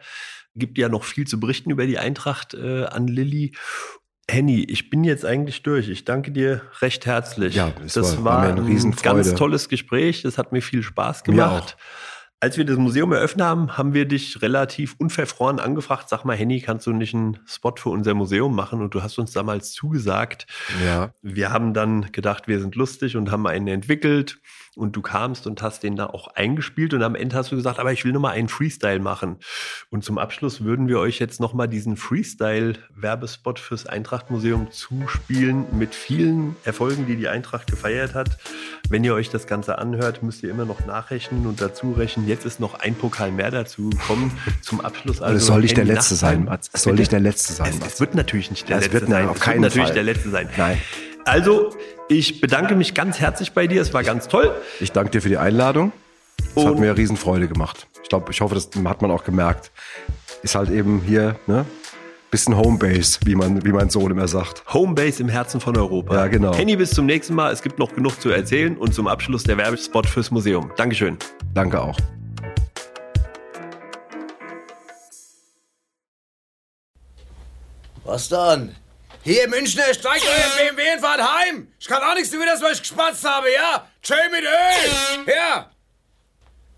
gibt 0.54 0.78
ja 0.78 0.88
noch 0.88 1.04
viel 1.04 1.26
zu 1.26 1.40
berichten 1.40 1.70
über 1.70 1.86
die 1.86 1.98
Eintracht 1.98 2.54
äh, 2.54 2.84
an 2.84 3.06
Lilly. 3.06 3.52
Henny, 4.28 4.64
ich 4.64 4.88
bin 4.88 5.04
jetzt 5.04 5.24
eigentlich 5.24 5.62
durch. 5.62 5.88
Ich 5.88 6.04
danke 6.04 6.30
dir 6.30 6.62
recht 6.80 7.04
herzlich. 7.04 7.56
Ja, 7.56 7.72
das 7.82 8.24
war, 8.24 8.24
war 8.24 8.42
ein, 8.48 8.58
ein 8.58 8.96
ganz 9.02 9.34
tolles 9.34 9.68
Gespräch. 9.68 10.22
Das 10.22 10.38
hat 10.38 10.52
mir 10.52 10.62
viel 10.62 10.82
Spaß 10.82 11.24
gemacht. 11.24 11.76
Als 12.44 12.58
wir 12.58 12.66
das 12.66 12.76
Museum 12.76 13.10
eröffnet 13.10 13.46
haben, 13.46 13.78
haben 13.78 13.94
wir 13.94 14.04
dich 14.04 14.42
relativ 14.42 14.96
unverfroren 14.98 15.58
angefragt. 15.58 16.10
Sag 16.10 16.26
mal, 16.26 16.36
Henny, 16.36 16.60
kannst 16.60 16.86
du 16.86 16.92
nicht 16.92 17.14
einen 17.14 17.38
Spot 17.46 17.72
für 17.74 17.88
unser 17.88 18.12
Museum 18.12 18.54
machen? 18.54 18.82
Und 18.82 18.94
du 18.94 19.02
hast 19.02 19.18
uns 19.18 19.32
damals 19.32 19.72
zugesagt. 19.72 20.46
Ja. 20.84 21.14
Wir 21.22 21.52
haben 21.52 21.72
dann 21.72 22.12
gedacht, 22.12 22.46
wir 22.46 22.60
sind 22.60 22.74
lustig 22.74 23.16
und 23.16 23.30
haben 23.30 23.46
einen 23.46 23.68
entwickelt 23.68 24.42
und 24.76 24.96
du 24.96 25.02
kamst 25.02 25.46
und 25.46 25.62
hast 25.62 25.82
den 25.82 25.96
da 25.96 26.06
auch 26.06 26.28
eingespielt 26.28 26.94
und 26.94 27.02
am 27.02 27.14
Ende 27.14 27.36
hast 27.36 27.52
du 27.52 27.56
gesagt, 27.56 27.78
aber 27.78 27.92
ich 27.92 28.04
will 28.04 28.12
nur 28.12 28.22
mal 28.22 28.30
einen 28.30 28.48
Freestyle 28.48 28.98
machen. 28.98 29.38
Und 29.90 30.04
zum 30.04 30.18
Abschluss 30.18 30.64
würden 30.64 30.88
wir 30.88 30.98
euch 30.98 31.18
jetzt 31.18 31.40
noch 31.40 31.54
mal 31.54 31.66
diesen 31.66 31.96
Freestyle-Werbespot 31.96 33.58
fürs 33.58 33.86
Eintracht-Museum 33.86 34.70
zuspielen 34.70 35.66
mit 35.72 35.94
vielen 35.94 36.56
Erfolgen, 36.64 37.06
die 37.06 37.16
die 37.16 37.28
Eintracht 37.28 37.70
gefeiert 37.70 38.14
hat. 38.14 38.38
Wenn 38.88 39.04
ihr 39.04 39.14
euch 39.14 39.30
das 39.30 39.46
Ganze 39.46 39.78
anhört, 39.78 40.22
müsst 40.22 40.42
ihr 40.42 40.50
immer 40.50 40.64
noch 40.64 40.84
nachrechnen 40.86 41.46
und 41.46 41.60
dazu 41.60 41.92
rechnen. 41.92 42.26
Jetzt 42.34 42.46
ist 42.46 42.58
noch 42.58 42.74
ein 42.80 42.96
Pokal 42.96 43.30
mehr 43.30 43.52
dazu 43.52 43.90
gekommen 43.90 44.36
zum 44.60 44.80
Abschluss. 44.80 45.22
Also 45.22 45.36
es 45.36 45.46
soll 45.46 45.60
nicht 45.60 45.76
der 45.76 45.84
letzte 45.84 46.16
sein. 46.16 46.50
Es 46.72 46.82
soll 46.82 46.94
nicht 46.94 47.12
der 47.12 47.20
letzte 47.20 47.52
sein. 47.52 47.72
Es, 47.80 47.94
es 47.94 48.00
wird 48.00 48.16
natürlich 48.16 48.50
nicht 48.50 48.68
der 48.68 48.78
es 48.78 48.92
letzte 48.92 49.06
sein. 49.06 49.28
Auf 49.28 49.36
es 49.36 49.42
keinen 49.42 49.62
wird 49.62 49.72
natürlich 49.76 49.92
der 49.92 50.02
letzte 50.02 50.30
sein. 50.30 50.48
Nein. 50.56 50.80
Also, 51.24 51.72
ich 52.08 52.40
bedanke 52.40 52.74
mich 52.74 52.92
ganz 52.92 53.20
herzlich 53.20 53.52
bei 53.52 53.68
dir. 53.68 53.80
Es 53.80 53.94
war 53.94 54.02
ganz 54.02 54.26
toll. 54.26 54.52
Ich 54.80 54.90
danke 54.90 55.12
dir 55.12 55.22
für 55.22 55.28
die 55.28 55.38
Einladung. 55.38 55.92
Es 56.56 56.64
hat 56.64 56.76
mir 56.80 56.96
Riesenfreude 56.96 57.46
gemacht. 57.46 57.86
Ich 58.02 58.08
glaube, 58.08 58.32
ich 58.32 58.40
hoffe, 58.40 58.56
das 58.56 58.68
hat 58.84 59.00
man 59.00 59.12
auch 59.12 59.22
gemerkt. 59.22 59.70
Ist 60.42 60.56
halt 60.56 60.70
eben 60.70 61.02
hier, 61.06 61.36
ne? 61.46 61.64
Bisschen 62.32 62.56
Homebase, 62.56 63.20
wie 63.26 63.36
man, 63.36 63.64
wie 63.64 63.70
mein 63.70 63.90
Sohn 63.90 64.10
immer 64.10 64.26
sagt. 64.26 64.64
Homebase 64.74 65.22
im 65.22 65.28
Herzen 65.28 65.60
von 65.60 65.76
Europa. 65.76 66.16
Ja, 66.16 66.26
genau. 66.26 66.52
Henny, 66.52 66.74
bis 66.74 66.90
zum 66.90 67.06
nächsten 67.06 67.34
Mal. 67.34 67.52
Es 67.52 67.62
gibt 67.62 67.78
noch 67.78 67.94
genug 67.94 68.20
zu 68.20 68.30
erzählen 68.30 68.76
und 68.76 68.92
zum 68.92 69.06
Abschluss 69.06 69.44
der 69.44 69.56
Werbespot 69.56 70.06
fürs 70.06 70.32
Museum. 70.32 70.72
Dankeschön. 70.76 71.16
Danke 71.54 71.80
auch. 71.80 71.96
Was 78.04 78.28
dann? 78.28 78.76
Hier, 79.22 79.48
Münchner, 79.48 79.84
steigt 79.94 80.24
euer 80.26 80.70
BMW 80.70 80.82
und 80.94 81.00
fahrt 81.00 81.22
heim. 81.22 81.68
Ich 81.80 81.86
kann 81.86 82.02
auch 82.02 82.14
nichts 82.14 82.30
dafür, 82.30 82.44
dass 82.44 82.60
ich 82.72 82.80
gespatzt 82.80 83.24
habe, 83.24 83.50
ja? 83.50 83.88
Tschö 84.02 84.14
mit 84.30 84.42
Öl. 84.42 85.34
Ja. 85.34 85.70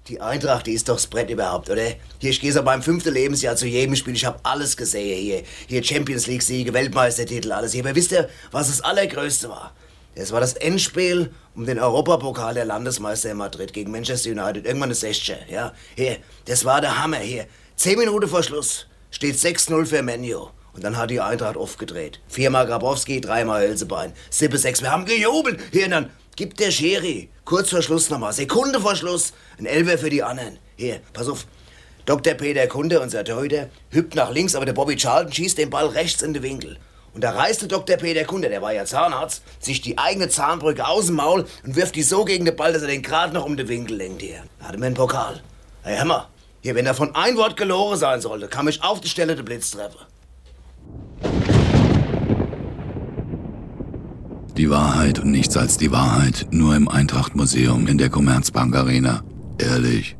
Die 0.06 0.20
Eintracht, 0.20 0.68
die 0.68 0.74
ist 0.74 0.88
doch 0.88 0.94
das 0.94 1.08
Brett 1.08 1.28
überhaupt, 1.28 1.68
oder? 1.68 1.82
Hier, 2.20 2.30
ich 2.30 2.40
gehe 2.40 2.52
so 2.52 2.62
beim 2.62 2.80
fünften 2.80 3.12
Lebensjahr 3.12 3.56
zu 3.56 3.66
jedem 3.66 3.96
Spiel. 3.96 4.14
Ich 4.14 4.24
habe 4.24 4.38
alles 4.44 4.76
gesehen 4.76 5.20
hier. 5.20 5.42
Hier 5.66 5.82
Champions 5.82 6.28
League-Siege, 6.28 6.72
Weltmeistertitel, 6.72 7.50
alles 7.50 7.72
hier. 7.72 7.84
Aber 7.84 7.96
wisst 7.96 8.12
ihr, 8.12 8.30
was 8.52 8.68
das 8.68 8.82
Allergrößte 8.82 9.48
war? 9.48 9.74
Das 10.14 10.30
war 10.30 10.40
das 10.40 10.52
Endspiel 10.52 11.34
um 11.56 11.66
den 11.66 11.80
Europapokal 11.80 12.54
der 12.54 12.64
Landesmeister 12.64 13.32
in 13.32 13.38
Madrid 13.38 13.72
gegen 13.72 13.90
Manchester 13.90 14.30
United. 14.30 14.64
Irgendwann 14.64 14.90
das 14.90 15.00
16. 15.00 15.38
Ja, 15.48 15.74
hier, 15.96 16.18
das 16.44 16.64
war 16.64 16.80
der 16.80 17.02
Hammer 17.02 17.18
hier. 17.18 17.46
Zehn 17.74 17.98
Minuten 17.98 18.28
vor 18.28 18.44
Schluss 18.44 18.86
steht 19.10 19.34
6-0 19.34 19.86
für 19.86 20.02
Menu. 20.02 20.50
Und 20.76 20.84
dann 20.84 20.96
hat 20.96 21.10
die 21.10 21.20
Eintracht 21.20 21.56
aufgedreht. 21.56 22.20
Viermal 22.28 22.66
Grabowski, 22.66 23.20
dreimal 23.20 23.66
Hölzebein. 23.66 24.12
Sippe 24.30 24.58
sechs, 24.58 24.82
wir 24.82 24.92
haben 24.92 25.06
gejubelt. 25.06 25.58
Hier, 25.72 25.86
und 25.86 25.90
dann 25.90 26.10
gibt 26.36 26.60
der 26.60 26.70
Schiri 26.70 27.30
kurz 27.46 27.70
vor 27.70 27.80
Schluss 27.80 28.10
nochmal, 28.10 28.34
Sekunde 28.34 28.80
vor 28.80 28.94
Schluss, 28.94 29.32
ein 29.58 29.66
Elfer 29.66 29.96
für 29.96 30.10
die 30.10 30.22
anderen. 30.22 30.58
Hier, 30.76 31.00
pass 31.14 31.28
auf. 31.28 31.46
Dr. 32.04 32.34
Peter 32.34 32.66
Kunde, 32.66 33.00
unser 33.00 33.24
Torhüter, 33.24 33.68
hüpft 33.90 34.14
nach 34.14 34.30
links, 34.30 34.54
aber 34.54 34.66
der 34.66 34.74
Bobby 34.74 34.96
Charlton 34.96 35.32
schießt 35.32 35.58
den 35.58 35.70
Ball 35.70 35.86
rechts 35.86 36.22
in 36.22 36.34
den 36.34 36.42
Winkel. 36.42 36.78
Und 37.14 37.24
da 37.24 37.30
reißt 37.30 37.72
Dr. 37.72 37.96
Peter 37.96 38.24
Kunde, 38.24 38.50
der 38.50 38.60
war 38.60 38.74
ja 38.74 38.84
Zahnarzt, 38.84 39.42
sich 39.58 39.80
die 39.80 39.96
eigene 39.96 40.28
Zahnbrücke 40.28 40.86
aus 40.86 41.06
dem 41.06 41.16
Maul 41.16 41.46
und 41.64 41.74
wirft 41.74 41.96
die 41.96 42.02
so 42.02 42.26
gegen 42.26 42.44
den 42.44 42.54
Ball, 42.54 42.74
dass 42.74 42.82
er 42.82 42.88
den 42.88 43.02
gerade 43.02 43.32
noch 43.32 43.46
um 43.46 43.56
den 43.56 43.68
Winkel 43.68 43.96
lenkt 43.96 44.20
hier. 44.20 44.44
Da 44.60 44.66
hatte 44.66 44.78
mir 44.78 44.86
einen 44.86 44.94
Pokal. 44.94 45.42
Hey, 45.82 46.04
mal, 46.04 46.28
hier, 46.60 46.74
wenn 46.74 46.84
davon 46.84 47.14
ein 47.14 47.36
Wort 47.38 47.56
gelogen 47.56 47.96
sein 47.96 48.20
sollte, 48.20 48.48
kann 48.48 48.66
mich 48.66 48.82
auf 48.82 49.00
die 49.00 49.08
Stelle 49.08 49.34
der 49.34 49.44
Blitz 49.44 49.70
treffen. 49.70 49.98
Die 54.56 54.70
Wahrheit 54.70 55.18
und 55.18 55.30
nichts 55.30 55.56
als 55.56 55.76
die 55.76 55.92
Wahrheit, 55.92 56.46
nur 56.50 56.74
im 56.74 56.88
Eintracht 56.88 57.36
Museum 57.36 57.86
in 57.86 57.98
der 57.98 58.08
Commerzbank 58.08 58.74
Arena. 58.74 59.22
Ehrlich, 59.58 60.16